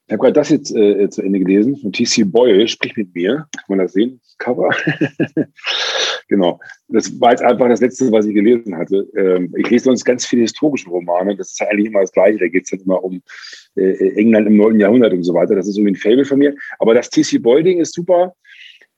ich 0.06 0.12
habe 0.12 0.20
gerade 0.20 0.34
das 0.34 0.50
jetzt 0.50 0.76
äh, 0.76 1.08
zu 1.08 1.22
Ende 1.22 1.38
gelesen 1.38 1.76
von 1.78 1.90
T.C. 1.90 2.24
Boyle, 2.24 2.68
Sprich 2.68 2.96
mit 2.96 3.14
mir. 3.14 3.46
Kann 3.56 3.64
man 3.68 3.78
das 3.78 3.92
sehen? 3.92 4.20
Das 4.22 4.36
Cover. 4.36 4.68
genau. 6.28 6.60
Das 6.88 7.18
war 7.18 7.30
jetzt 7.30 7.42
einfach 7.42 7.68
das 7.68 7.80
Letzte, 7.80 8.12
was 8.12 8.26
ich 8.26 8.34
gelesen 8.34 8.76
hatte. 8.76 9.08
Ähm, 9.16 9.54
ich 9.56 9.70
lese 9.70 9.84
sonst 9.84 10.04
ganz 10.04 10.26
viele 10.26 10.42
historische 10.42 10.90
Romane. 10.90 11.34
Das 11.34 11.52
ist 11.52 11.60
ja 11.60 11.68
eigentlich 11.68 11.86
immer 11.86 12.02
das 12.02 12.12
Gleiche. 12.12 12.40
Da 12.40 12.48
geht 12.48 12.64
es 12.64 12.70
dann 12.70 12.80
immer 12.80 13.02
um 13.02 13.22
äh, 13.74 14.16
England 14.16 14.48
im 14.48 14.58
9. 14.58 14.80
Jahrhundert 14.80 15.14
und 15.14 15.22
so 15.22 15.32
weiter. 15.32 15.54
Das 15.54 15.66
ist 15.66 15.78
irgendwie 15.78 15.92
ein 15.92 15.96
Fable 15.96 16.26
von 16.26 16.38
mir. 16.38 16.54
Aber 16.78 16.92
das 16.92 17.08
T.C. 17.08 17.38
Boyle-Ding 17.38 17.80
ist 17.80 17.94
super. 17.94 18.34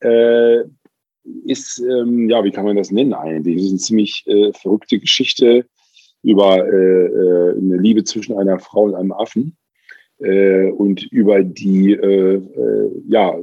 Äh, 0.01 0.65
ist, 1.45 1.79
ähm, 1.79 2.29
ja, 2.29 2.43
wie 2.45 2.51
kann 2.51 2.65
man 2.65 2.77
das 2.77 2.91
nennen 2.91 3.15
eigentlich? 3.15 3.57
Das 3.57 3.65
ist 3.65 3.71
eine 3.71 3.79
ziemlich 3.79 4.25
äh, 4.27 4.53
verrückte 4.53 4.99
Geschichte 4.99 5.67
über 6.23 6.67
äh, 6.67 7.07
äh, 7.07 7.59
eine 7.59 7.77
Liebe 7.79 8.05
zwischen 8.05 8.37
einer 8.37 8.59
Frau 8.59 8.85
und 8.85 8.95
einem 8.95 9.13
Affen 9.13 9.57
äh, 10.19 10.71
und 10.71 11.11
über 11.11 11.43
die 11.43 11.93
äh, 11.93 12.43
ja, 13.09 13.35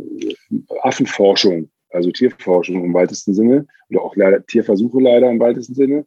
Affenforschung, 0.82 1.70
also 1.90 2.12
Tierforschung 2.12 2.84
im 2.84 2.94
weitesten 2.94 3.34
Sinne, 3.34 3.68
oder 3.90 4.02
auch 4.02 4.16
leider, 4.16 4.46
Tierversuche 4.46 5.00
leider 5.00 5.30
im 5.30 5.40
weitesten 5.40 5.74
Sinne. 5.74 6.06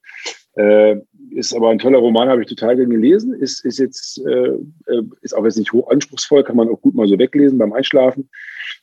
Äh, 0.54 0.96
ist 1.30 1.54
aber 1.54 1.70
ein 1.70 1.78
toller 1.78 1.98
Roman, 1.98 2.28
habe 2.28 2.42
ich 2.42 2.48
total 2.48 2.76
gerne 2.76 2.92
gelesen. 2.92 3.34
Ist, 3.34 3.64
ist 3.64 3.78
jetzt, 3.78 4.20
äh, 4.26 4.48
äh, 4.86 5.02
ist 5.22 5.34
auch 5.34 5.44
jetzt 5.44 5.58
nicht 5.58 5.72
hoch 5.72 5.88
anspruchsvoll, 5.90 6.42
kann 6.42 6.56
man 6.56 6.68
auch 6.68 6.80
gut 6.80 6.94
mal 6.94 7.06
so 7.06 7.18
weglesen 7.18 7.58
beim 7.58 7.72
Einschlafen. 7.72 8.28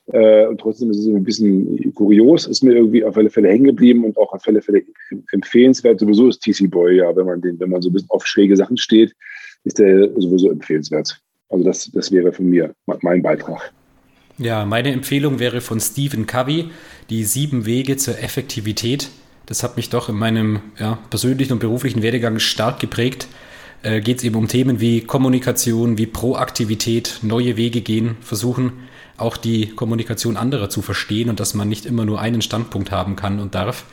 Äh, 0.08 0.48
und 0.48 0.60
trotzdem 0.60 0.90
ist 0.92 1.00
es 1.00 1.08
ein 1.08 1.24
bisschen 1.24 1.94
kurios, 1.94 2.48
ist 2.48 2.64
mir 2.64 2.74
irgendwie 2.74 3.04
auf 3.04 3.18
alle 3.18 3.30
Fälle 3.30 3.50
hängen 3.50 3.66
geblieben 3.66 4.06
und 4.06 4.18
auch 4.18 4.32
auf 4.34 4.48
alle 4.48 4.62
Fälle 4.62 4.84
empfehlenswert. 5.32 6.00
Sowieso 6.00 6.30
ist 6.30 6.42
TC 6.42 6.70
Boy, 6.70 6.98
ja, 6.98 7.16
wenn 7.16 7.26
man 7.26 7.42
den, 7.42 7.60
wenn 7.60 7.70
man 7.70 7.82
so 7.82 7.90
ein 7.90 7.94
bisschen 7.94 8.10
auf 8.12 8.26
schräge 8.26 8.56
Sachen 8.56 8.78
steht, 8.78 9.14
ist 9.64 9.80
der 9.80 10.10
sowieso 10.20 10.50
empfehlenswert. 10.50 11.20
Also 11.50 11.64
das, 11.64 11.92
das 11.92 12.12
wäre 12.12 12.32
von 12.32 12.50
mir 12.50 12.74
mein 13.02 13.22
Beitrag. 13.22 13.74
Ja, 14.38 14.66
meine 14.66 14.92
Empfehlung 14.92 15.40
wäre 15.40 15.62
von 15.62 15.80
Stephen 15.80 16.28
Covey, 16.28 16.70
die 17.10 17.24
sieben 17.24 17.66
Wege 17.66 17.98
zur 17.98 18.20
Effektivität. 18.20 19.10
Das 19.48 19.64
hat 19.64 19.78
mich 19.78 19.90
doch 19.90 20.10
in 20.10 20.16
meinem 20.16 20.60
ja, 20.78 21.00
persönlichen 21.10 21.54
und 21.54 21.60
beruflichen 21.60 22.04
Werdegang 22.04 22.38
stark 22.38 22.80
geprägt. 22.80 23.28
Äh, 23.82 24.02
Geht 24.02 24.20
es 24.20 24.24
eben 24.24 24.36
um 24.36 24.48
Themen 24.48 24.80
wie 24.80 25.02
Kommunikation, 25.02 25.98
wie 25.98 26.06
Proaktivität, 26.06 27.20
neue 27.24 27.58
Wege 27.58 27.82
gehen, 27.82 28.18
versuchen 28.22 28.74
auch 29.16 29.38
die 29.38 29.70
Kommunikation 29.70 30.38
anderer 30.38 30.70
zu 30.70 30.82
verstehen 30.82 31.30
und 31.30 31.40
dass 31.40 31.54
man 31.54 31.68
nicht 31.68 31.86
immer 31.86 32.06
nur 32.06 32.22
einen 32.22 32.42
Standpunkt 32.42 32.92
haben 32.92 33.16
kann 33.16 33.40
und 33.40 33.56
darf. 33.56 33.86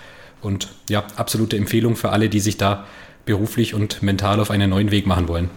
Und 0.42 0.68
ja, 0.90 1.04
absolute 1.16 1.56
Empfehlung 1.56 1.96
für 1.96 2.10
alle, 2.10 2.28
die 2.28 2.40
sich 2.40 2.58
da 2.58 2.84
beruflich 3.24 3.72
und 3.72 4.02
mental 4.02 4.40
auf 4.40 4.50
einen 4.50 4.68
neuen 4.68 4.90
Weg 4.90 5.06
machen 5.06 5.28
wollen. 5.28 5.48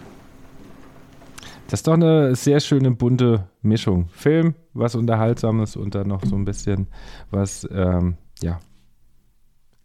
Das 1.66 1.80
ist 1.80 1.86
doch 1.86 1.94
eine 1.94 2.34
sehr 2.34 2.60
schöne 2.60 2.92
bunte 2.92 3.48
Mischung. 3.60 4.08
Film, 4.12 4.54
was 4.72 4.94
Unterhaltsames 4.94 5.76
und 5.76 5.94
dann 5.94 6.08
noch 6.08 6.24
so 6.24 6.34
ein 6.34 6.46
bisschen 6.46 6.86
was, 7.30 7.68
ähm, 7.70 8.16
ja, 8.40 8.60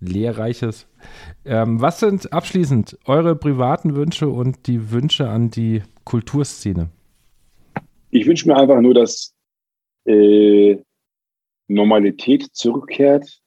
Lehrreiches. 0.07 0.87
Ähm, 1.45 1.81
was 1.81 1.99
sind 1.99 2.31
abschließend 2.31 2.97
eure 3.05 3.35
privaten 3.35 3.95
Wünsche 3.95 4.29
und 4.29 4.67
die 4.67 4.91
Wünsche 4.91 5.29
an 5.29 5.49
die 5.49 5.83
Kulturszene? 6.03 6.89
Ich 8.11 8.27
wünsche 8.27 8.47
mir 8.47 8.57
einfach 8.57 8.79
nur, 8.81 8.93
dass 8.93 9.33
äh, 10.05 10.77
Normalität 11.67 12.47
zurückkehrt, 12.53 13.41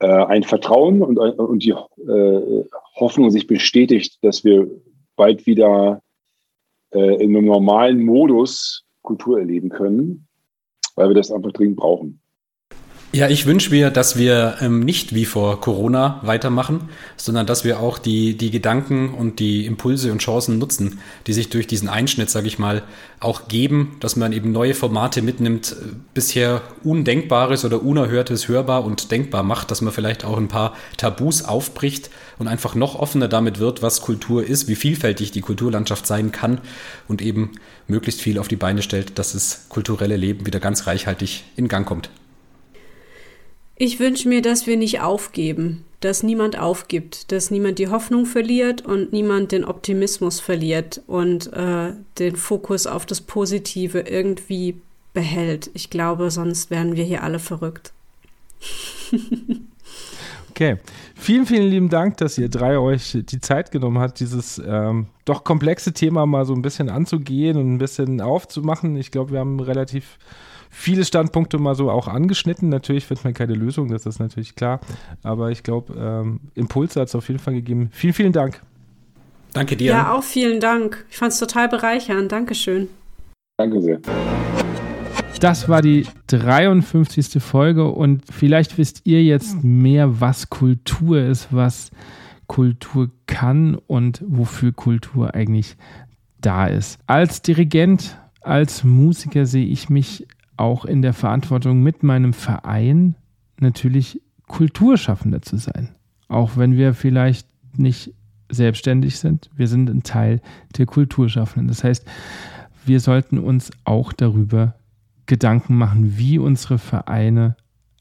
äh, 0.00 0.06
ein 0.06 0.42
Vertrauen 0.42 1.02
und, 1.02 1.18
und 1.18 1.62
die 1.62 1.70
äh, 1.70 2.64
Hoffnung 2.96 3.30
sich 3.30 3.46
bestätigt, 3.46 4.18
dass 4.22 4.44
wir 4.44 4.68
bald 5.16 5.46
wieder 5.46 6.02
äh, 6.92 7.22
in 7.22 7.36
einem 7.36 7.46
normalen 7.46 8.04
Modus 8.04 8.84
Kultur 9.02 9.38
erleben 9.38 9.68
können, 9.68 10.26
weil 10.94 11.08
wir 11.08 11.14
das 11.14 11.30
einfach 11.30 11.52
dringend 11.52 11.76
brauchen. 11.76 12.21
Ja, 13.14 13.28
ich 13.28 13.44
wünsche 13.44 13.72
mir, 13.72 13.90
dass 13.90 14.16
wir 14.16 14.56
ähm, 14.62 14.80
nicht 14.80 15.14
wie 15.14 15.26
vor 15.26 15.60
Corona 15.60 16.18
weitermachen, 16.22 16.88
sondern 17.18 17.44
dass 17.44 17.62
wir 17.62 17.78
auch 17.78 17.98
die, 17.98 18.38
die 18.38 18.50
Gedanken 18.50 19.12
und 19.12 19.38
die 19.38 19.66
Impulse 19.66 20.12
und 20.12 20.22
Chancen 20.22 20.58
nutzen, 20.58 20.98
die 21.26 21.34
sich 21.34 21.50
durch 21.50 21.66
diesen 21.66 21.90
Einschnitt, 21.90 22.30
sage 22.30 22.46
ich 22.46 22.58
mal, 22.58 22.82
auch 23.20 23.48
geben, 23.48 23.98
dass 24.00 24.16
man 24.16 24.32
eben 24.32 24.50
neue 24.50 24.72
Formate 24.72 25.20
mitnimmt, 25.20 25.72
äh, 25.72 25.94
bisher 26.14 26.62
Undenkbares 26.84 27.66
oder 27.66 27.82
Unerhörtes 27.82 28.48
hörbar 28.48 28.82
und 28.82 29.10
denkbar 29.10 29.42
macht, 29.42 29.70
dass 29.70 29.82
man 29.82 29.92
vielleicht 29.92 30.24
auch 30.24 30.38
ein 30.38 30.48
paar 30.48 30.74
Tabus 30.96 31.44
aufbricht 31.44 32.08
und 32.38 32.48
einfach 32.48 32.74
noch 32.74 32.98
offener 32.98 33.28
damit 33.28 33.58
wird, 33.58 33.82
was 33.82 34.00
Kultur 34.00 34.42
ist, 34.42 34.68
wie 34.68 34.74
vielfältig 34.74 35.32
die 35.32 35.42
Kulturlandschaft 35.42 36.06
sein 36.06 36.32
kann 36.32 36.62
und 37.08 37.20
eben 37.20 37.50
möglichst 37.88 38.22
viel 38.22 38.38
auf 38.38 38.48
die 38.48 38.56
Beine 38.56 38.80
stellt, 38.80 39.18
dass 39.18 39.34
das 39.34 39.66
kulturelle 39.68 40.16
Leben 40.16 40.46
wieder 40.46 40.60
ganz 40.60 40.86
reichhaltig 40.86 41.44
in 41.56 41.68
Gang 41.68 41.86
kommt. 41.86 42.08
Ich 43.76 43.98
wünsche 43.98 44.28
mir, 44.28 44.42
dass 44.42 44.66
wir 44.66 44.76
nicht 44.76 45.00
aufgeben, 45.00 45.84
dass 46.00 46.22
niemand 46.22 46.58
aufgibt, 46.58 47.32
dass 47.32 47.50
niemand 47.50 47.78
die 47.78 47.88
Hoffnung 47.88 48.26
verliert 48.26 48.84
und 48.84 49.12
niemand 49.12 49.52
den 49.52 49.64
Optimismus 49.64 50.40
verliert 50.40 51.00
und 51.06 51.52
äh, 51.52 51.92
den 52.18 52.36
Fokus 52.36 52.86
auf 52.86 53.06
das 53.06 53.20
Positive 53.20 54.00
irgendwie 54.00 54.76
behält. 55.14 55.70
Ich 55.74 55.90
glaube, 55.90 56.30
sonst 56.30 56.70
werden 56.70 56.96
wir 56.96 57.04
hier 57.04 57.22
alle 57.22 57.38
verrückt. 57.38 57.92
Okay, 60.52 60.76
vielen, 61.14 61.46
vielen 61.46 61.70
lieben 61.70 61.88
Dank, 61.88 62.18
dass 62.18 62.36
ihr 62.36 62.50
drei 62.50 62.76
euch 62.76 63.16
die 63.22 63.40
Zeit 63.40 63.70
genommen 63.70 63.98
habt, 63.98 64.20
dieses 64.20 64.60
ähm, 64.62 65.06
doch 65.24 65.44
komplexe 65.44 65.94
Thema 65.94 66.26
mal 66.26 66.44
so 66.44 66.52
ein 66.52 66.60
bisschen 66.60 66.90
anzugehen 66.90 67.56
und 67.56 67.72
ein 67.72 67.78
bisschen 67.78 68.20
aufzumachen. 68.20 68.94
Ich 68.96 69.10
glaube, 69.10 69.32
wir 69.32 69.40
haben 69.40 69.60
relativ 69.60 70.18
viele 70.72 71.04
Standpunkte 71.04 71.58
mal 71.58 71.76
so 71.76 71.90
auch 71.90 72.08
angeschnitten. 72.08 72.68
Natürlich 72.68 73.06
findet 73.06 73.24
man 73.24 73.34
keine 73.34 73.54
Lösung, 73.54 73.88
das 73.88 74.06
ist 74.06 74.18
natürlich 74.18 74.56
klar. 74.56 74.80
Aber 75.22 75.50
ich 75.50 75.62
glaube, 75.62 75.94
ähm, 75.96 76.40
Impulse 76.54 77.00
hat 77.00 77.08
es 77.08 77.14
auf 77.14 77.28
jeden 77.28 77.38
Fall 77.38 77.54
gegeben. 77.54 77.90
Vielen, 77.92 78.14
vielen 78.14 78.32
Dank. 78.32 78.60
Danke 79.52 79.76
dir. 79.76 79.92
Ja, 79.92 80.12
auch 80.14 80.22
vielen 80.22 80.60
Dank. 80.60 81.04
Ich 81.10 81.18
fand 81.18 81.32
es 81.32 81.38
total 81.38 81.68
bereichernd. 81.68 82.32
Dankeschön. 82.32 82.88
Danke 83.58 83.82
sehr. 83.82 84.00
Das 85.40 85.68
war 85.68 85.82
die 85.82 86.06
53. 86.28 87.42
Folge 87.42 87.88
und 87.88 88.22
vielleicht 88.30 88.78
wisst 88.78 89.02
ihr 89.04 89.22
jetzt 89.22 89.62
mehr, 89.62 90.20
was 90.20 90.48
Kultur 90.48 91.20
ist, 91.20 91.48
was 91.50 91.90
Kultur 92.46 93.10
kann 93.26 93.74
und 93.74 94.22
wofür 94.26 94.72
Kultur 94.72 95.34
eigentlich 95.34 95.76
da 96.40 96.66
ist. 96.66 96.98
Als 97.06 97.42
Dirigent, 97.42 98.18
als 98.40 98.84
Musiker 98.84 99.46
sehe 99.46 99.66
ich 99.66 99.88
mich 99.88 100.26
auch 100.56 100.84
in 100.84 101.02
der 101.02 101.12
Verantwortung 101.12 101.82
mit 101.82 102.02
meinem 102.02 102.32
Verein 102.32 103.16
natürlich 103.58 104.20
Kulturschaffende 104.48 105.40
zu 105.40 105.56
sein. 105.56 105.94
Auch 106.28 106.56
wenn 106.56 106.76
wir 106.76 106.94
vielleicht 106.94 107.46
nicht 107.76 108.12
selbstständig 108.50 109.18
sind, 109.18 109.50
wir 109.56 109.66
sind 109.66 109.88
ein 109.88 110.02
Teil 110.02 110.40
der 110.76 110.86
Kulturschaffenden. 110.86 111.68
Das 111.68 111.84
heißt, 111.84 112.06
wir 112.84 113.00
sollten 113.00 113.38
uns 113.38 113.70
auch 113.84 114.12
darüber 114.12 114.74
Gedanken 115.26 115.76
machen, 115.76 116.18
wie 116.18 116.38
unsere 116.38 116.78
Vereine 116.78 117.56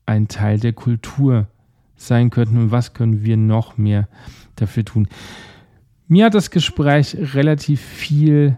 ein 0.05 0.27
Teil 0.27 0.59
der 0.59 0.73
Kultur 0.73 1.47
sein 1.95 2.31
könnten 2.31 2.57
und 2.57 2.71
was 2.71 2.93
können 2.93 3.23
wir 3.23 3.37
noch 3.37 3.77
mehr 3.77 4.07
dafür 4.55 4.83
tun. 4.83 5.07
Mir 6.07 6.25
hat 6.25 6.33
das 6.33 6.51
Gespräch 6.51 7.15
relativ 7.33 7.79
viel 7.79 8.57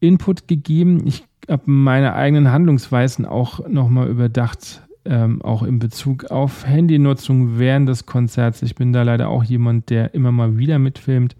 Input 0.00 0.48
gegeben. 0.48 1.06
Ich 1.06 1.24
habe 1.48 1.62
meine 1.66 2.14
eigenen 2.14 2.50
Handlungsweisen 2.50 3.24
auch 3.24 3.66
nochmal 3.68 4.08
überdacht, 4.08 4.82
ähm, 5.04 5.42
auch 5.42 5.62
in 5.62 5.78
Bezug 5.78 6.24
auf 6.26 6.66
Handynutzung 6.66 7.58
während 7.58 7.88
des 7.88 8.06
Konzerts. 8.06 8.62
Ich 8.62 8.74
bin 8.74 8.92
da 8.92 9.02
leider 9.02 9.28
auch 9.28 9.44
jemand, 9.44 9.90
der 9.90 10.14
immer 10.14 10.32
mal 10.32 10.58
wieder 10.58 10.78
mitfilmt, 10.78 11.36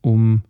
um 0.00 0.42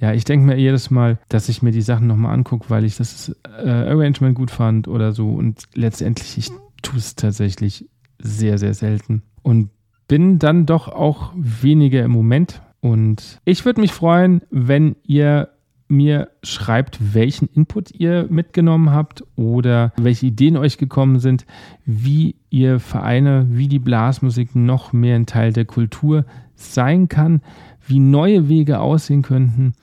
ja, 0.00 0.14
ich 0.14 0.24
denke 0.24 0.46
mir 0.46 0.56
jedes 0.56 0.90
Mal, 0.90 1.18
dass 1.28 1.50
ich 1.50 1.60
mir 1.60 1.72
die 1.72 1.82
Sachen 1.82 2.06
nochmal 2.06 2.32
angucke, 2.32 2.70
weil 2.70 2.84
ich 2.84 2.96
das 2.96 3.36
äh, 3.44 3.68
Arrangement 3.68 4.34
gut 4.34 4.50
fand 4.50 4.88
oder 4.88 5.12
so. 5.12 5.28
Und 5.28 5.64
letztendlich, 5.74 6.38
ich 6.38 6.50
tue 6.80 6.98
es 6.98 7.16
tatsächlich 7.16 7.86
sehr, 8.18 8.56
sehr 8.56 8.72
selten. 8.72 9.22
Und 9.42 9.68
bin 10.08 10.38
dann 10.38 10.64
doch 10.64 10.88
auch 10.88 11.32
weniger 11.36 12.02
im 12.02 12.12
Moment. 12.12 12.62
Und 12.80 13.40
ich 13.44 13.66
würde 13.66 13.82
mich 13.82 13.92
freuen, 13.92 14.40
wenn 14.50 14.96
ihr 15.04 15.50
mir 15.90 16.30
schreibt, 16.42 17.14
welchen 17.14 17.48
Input 17.48 17.90
ihr 17.92 18.26
mitgenommen 18.30 18.90
habt 18.90 19.24
oder 19.36 19.92
welche 19.96 20.26
Ideen 20.26 20.56
euch 20.56 20.78
gekommen 20.78 21.18
sind, 21.18 21.46
wie 21.84 22.36
ihr 22.50 22.80
Vereine, 22.80 23.46
wie 23.50 23.68
die 23.68 23.78
Blasmusik 23.78 24.54
noch 24.54 24.92
mehr 24.92 25.16
ein 25.16 25.26
Teil 25.26 25.52
der 25.52 25.64
Kultur 25.64 26.24
sein 26.54 27.08
kann, 27.08 27.42
wie 27.86 27.98
neue 27.98 28.48
Wege 28.48 28.80
aussehen 28.80 29.22
könnten 29.22 29.74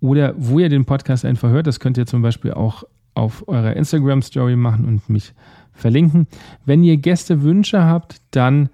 oder 0.00 0.34
wo 0.36 0.58
ihr 0.58 0.68
den 0.68 0.84
Podcast 0.84 1.24
einfach 1.24 1.50
hört. 1.50 1.66
Das 1.66 1.80
könnt 1.80 1.98
ihr 1.98 2.06
zum 2.06 2.22
Beispiel 2.22 2.52
auch 2.52 2.84
auf 3.14 3.46
eurer 3.48 3.76
Instagram-Story 3.76 4.56
machen 4.56 4.86
und 4.86 5.10
mich 5.10 5.34
verlinken. 5.72 6.26
Wenn 6.64 6.82
ihr 6.84 6.96
Gästewünsche 6.96 7.84
habt, 7.84 8.22
dann 8.30 8.70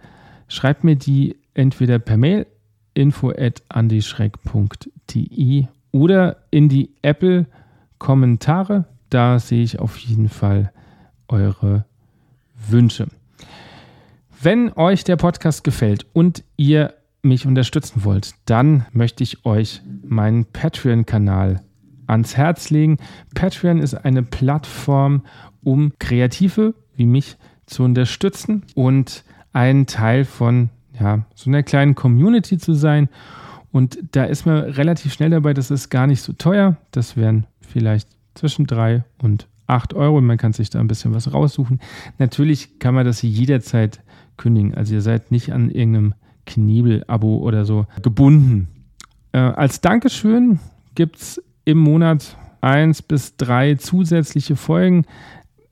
schreibt 0.49 0.85
mir 0.85 0.97
die 0.97 1.37
entweder 1.55 1.99
per 1.99 2.17
Mail 2.17 2.47
info 2.95 3.31
at 3.31 3.63
andischreck.de 3.69 5.67
oder 5.97 6.37
in 6.51 6.69
die 6.69 6.91
Apple-Kommentare. 7.01 8.85
Da 9.09 9.39
sehe 9.39 9.63
ich 9.63 9.79
auf 9.79 9.97
jeden 9.97 10.29
Fall 10.29 10.73
eure 11.29 11.87
Wünsche. 12.69 13.07
Wenn 14.41 14.73
euch 14.75 15.05
der 15.05 15.17
Podcast 15.17 15.65
gefällt 15.65 16.05
und 16.13 16.45
ihr 16.57 16.93
mich 17.23 17.47
unterstützen 17.47 18.05
wollt, 18.05 18.35
dann 18.45 18.85
möchte 18.93 19.23
ich 19.23 19.47
euch 19.47 19.81
meinen 20.05 20.45
Patreon-Kanal 20.45 21.63
ans 22.07 22.37
Herz 22.37 22.69
legen. 22.71 22.99
Patreon 23.35 23.79
ist 23.79 23.95
eine 23.95 24.23
Plattform, 24.23 25.23
um 25.65 25.93
Kreative 25.99 26.75
wie 26.95 27.07
mich 27.07 27.37
zu 27.65 27.83
unterstützen 27.83 28.65
und 28.75 29.25
ein 29.53 29.87
Teil 29.87 30.25
von 30.25 30.69
ja, 31.01 31.25
so 31.35 31.49
einer 31.51 31.63
kleinen 31.63 31.95
Community 31.95 32.59
zu 32.59 32.75
sein. 32.75 33.09
Und 33.73 33.99
da 34.13 34.25
ist 34.25 34.47
man 34.47 34.59
relativ 34.59 35.13
schnell 35.13 35.31
dabei, 35.31 35.55
das 35.55 35.71
ist 35.71 35.91
gar 35.91 36.07
nicht 36.07 36.23
so 36.23 36.33
teuer. 36.33 36.77
Das 36.91 37.17
wären 37.17 37.47
vielleicht 37.61 38.09
zwischen 38.35 38.67
drei 38.67 39.05
und 39.19 39.49
acht 39.67 39.95
Euro. 39.95 40.21
Man 40.21 40.39
kann 40.39 40.53
sich 40.53 40.71
da 40.71 40.81
ein 40.81 40.89
bisschen 40.89 41.15
was 41.15 41.33
raussuchen. 41.33 41.81
Natürlich 42.19 42.79
kann 42.79 42.95
man 42.95 43.05
das 43.05 43.23
jederzeit 43.23 44.01
kündigen. 44.37 44.75
Also 44.75 44.95
ihr 44.95 45.03
seid 45.03 45.31
nicht 45.31 45.53
an 45.53 45.71
irgendeinem 45.71 46.15
Knebel-Abo 46.47 47.39
oder 47.39 47.65
so 47.65 47.87
gebunden. 48.03 48.69
Äh, 49.33 49.39
als 49.39 49.81
Dankeschön 49.81 50.61
gibt 50.95 51.17
es 51.17 51.43
im 51.65 51.79
Monat 51.79 52.37
eins 52.61 53.03
bis 53.03 53.37
drei 53.37 53.75
zusätzliche 53.75 54.57
Folgen. 54.57 55.05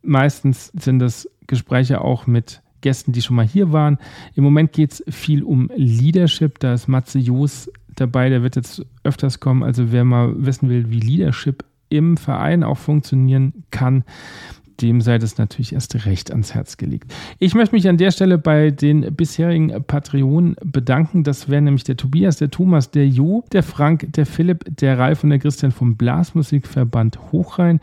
Meistens 0.03 0.73
sind 0.75 0.99
das 0.99 1.29
Gespräche 1.47 2.01
auch 2.01 2.27
mit 2.27 2.63
Gästen, 2.81 3.13
die 3.13 3.23
schon 3.23 3.37
mal 3.37 3.47
hier 3.47 3.73
waren. 3.73 3.99
Im 4.35 4.45
Moment 4.45 4.73
geht 4.73 4.93
es 4.93 5.05
viel 5.09 5.43
um 5.43 5.71
Leadership. 5.75 6.59
Da 6.59 6.75
ist 6.75 6.89
Matze 6.89 7.19
Joos 7.19 7.71
dabei, 7.97 8.29
der 8.29 8.43
wird 8.43 8.57
jetzt 8.57 8.85
öfters 9.03 9.41
kommen. 9.41 9.63
Also 9.63 9.93
wer 9.93 10.05
mal 10.05 10.35
wissen 10.37 10.69
will, 10.69 10.91
wie 10.91 11.01
Leadership 11.01 11.65
im 11.89 12.17
Verein 12.17 12.65
auch 12.65 12.79
funktionieren 12.79 13.65
kann, 13.71 14.05
dem 14.81 15.01
sei 15.01 15.19
das 15.19 15.39
natürlich 15.39 15.73
erst 15.73 16.07
recht 16.07 16.31
ans 16.31 16.55
Herz 16.55 16.77
gelegt. 16.77 17.13
Ich 17.39 17.55
möchte 17.55 17.75
mich 17.75 17.89
an 17.89 17.97
der 17.97 18.11
Stelle 18.11 18.39
bei 18.39 18.71
den 18.71 19.15
bisherigen 19.15 19.85
Patreonen 19.87 20.57
bedanken. 20.65 21.25
Das 21.25 21.49
wären 21.49 21.65
nämlich 21.65 21.85
der 21.85 21.97
Tobias, 21.97 22.37
der 22.37 22.51
Thomas, 22.51 22.91
der 22.91 23.09
Jo, 23.09 23.45
der 23.53 23.63
Frank, 23.63 24.13
der 24.13 24.27
Philipp, 24.27 24.65
der 24.77 24.99
Ralf 24.99 25.25
und 25.25 25.31
der 25.31 25.39
Christian 25.39 25.73
vom 25.73 25.97
Blasmusikverband 25.97 27.33
Hochrhein. 27.33 27.81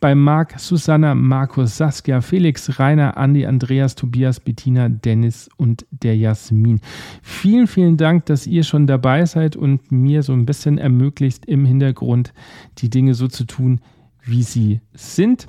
Bei 0.00 0.14
Marc, 0.14 0.58
Susanna, 0.58 1.14
Markus, 1.14 1.78
Saskia, 1.78 2.20
Felix, 2.20 2.78
Rainer, 2.78 3.16
Andi, 3.16 3.46
Andreas, 3.46 3.94
Tobias, 3.94 4.38
Bettina, 4.38 4.88
Dennis 4.88 5.48
und 5.56 5.86
der 5.90 6.16
Jasmin. 6.16 6.80
Vielen, 7.22 7.66
vielen 7.66 7.96
Dank, 7.96 8.26
dass 8.26 8.46
ihr 8.46 8.64
schon 8.64 8.86
dabei 8.86 9.24
seid 9.24 9.56
und 9.56 9.90
mir 9.90 10.22
so 10.22 10.32
ein 10.32 10.44
bisschen 10.44 10.76
ermöglicht, 10.78 11.46
im 11.46 11.64
Hintergrund 11.64 12.34
die 12.78 12.90
Dinge 12.90 13.14
so 13.14 13.28
zu 13.28 13.44
tun, 13.44 13.80
wie 14.24 14.42
sie 14.42 14.80
sind. 14.94 15.46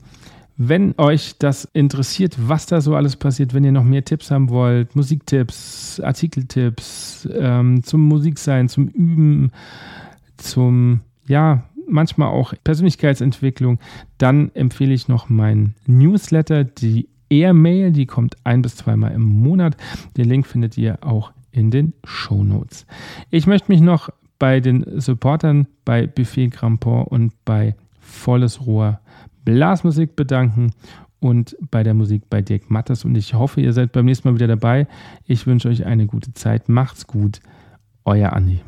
Wenn 0.57 0.95
euch 0.97 1.37
das 1.37 1.65
interessiert, 1.73 2.35
was 2.37 2.65
da 2.65 2.79
so 2.79 2.95
alles 2.95 3.17
passiert, 3.17 3.53
wenn 3.53 3.65
ihr 3.65 3.73
noch 3.73 3.83
mehr 3.83 4.05
Tipps 4.05 4.31
haben 4.31 4.49
wollt, 4.49 4.95
Musiktipps, 4.95 5.99
Artikeltipps 5.99 7.27
ähm, 7.33 7.83
zum 7.83 8.01
Musiksein, 8.03 8.69
zum 8.69 8.87
Üben, 8.87 9.51
zum, 10.37 11.01
ja, 11.27 11.63
manchmal 11.87 12.29
auch 12.29 12.53
Persönlichkeitsentwicklung, 12.63 13.79
dann 14.17 14.49
empfehle 14.55 14.93
ich 14.93 15.09
noch 15.09 15.29
meinen 15.29 15.75
Newsletter, 15.87 16.63
die 16.63 17.09
Airmail, 17.29 17.91
die 17.91 18.05
kommt 18.05 18.37
ein 18.43 18.61
bis 18.61 18.77
zweimal 18.77 19.11
im 19.11 19.23
Monat. 19.23 19.75
Den 20.15 20.29
Link 20.29 20.47
findet 20.47 20.77
ihr 20.77 20.99
auch 21.01 21.31
in 21.51 21.71
den 21.71 21.93
Show 22.03 22.43
Notes. 22.43 22.85
Ich 23.29 23.47
möchte 23.47 23.71
mich 23.71 23.81
noch 23.81 24.09
bei 24.39 24.59
den 24.59 24.99
Supportern 24.99 25.67
bei 25.85 26.07
Buffet 26.07 26.49
Grandpont 26.49 27.07
und 27.09 27.33
bei 27.45 27.75
Volles 27.99 28.65
Rohr 28.65 28.99
Blasmusik 29.45 30.15
bedanken 30.15 30.71
und 31.19 31.55
bei 31.71 31.83
der 31.83 31.93
Musik 31.93 32.23
bei 32.29 32.41
Dirk 32.41 32.69
Mattes. 32.69 33.05
Und 33.05 33.15
ich 33.15 33.33
hoffe, 33.33 33.61
ihr 33.61 33.73
seid 33.73 33.91
beim 33.93 34.05
nächsten 34.05 34.27
Mal 34.27 34.35
wieder 34.35 34.47
dabei. 34.47 34.87
Ich 35.25 35.47
wünsche 35.47 35.69
euch 35.69 35.85
eine 35.85 36.07
gute 36.07 36.33
Zeit. 36.33 36.67
Macht's 36.69 37.07
gut. 37.07 37.39
Euer 38.03 38.33
Andi. 38.33 38.61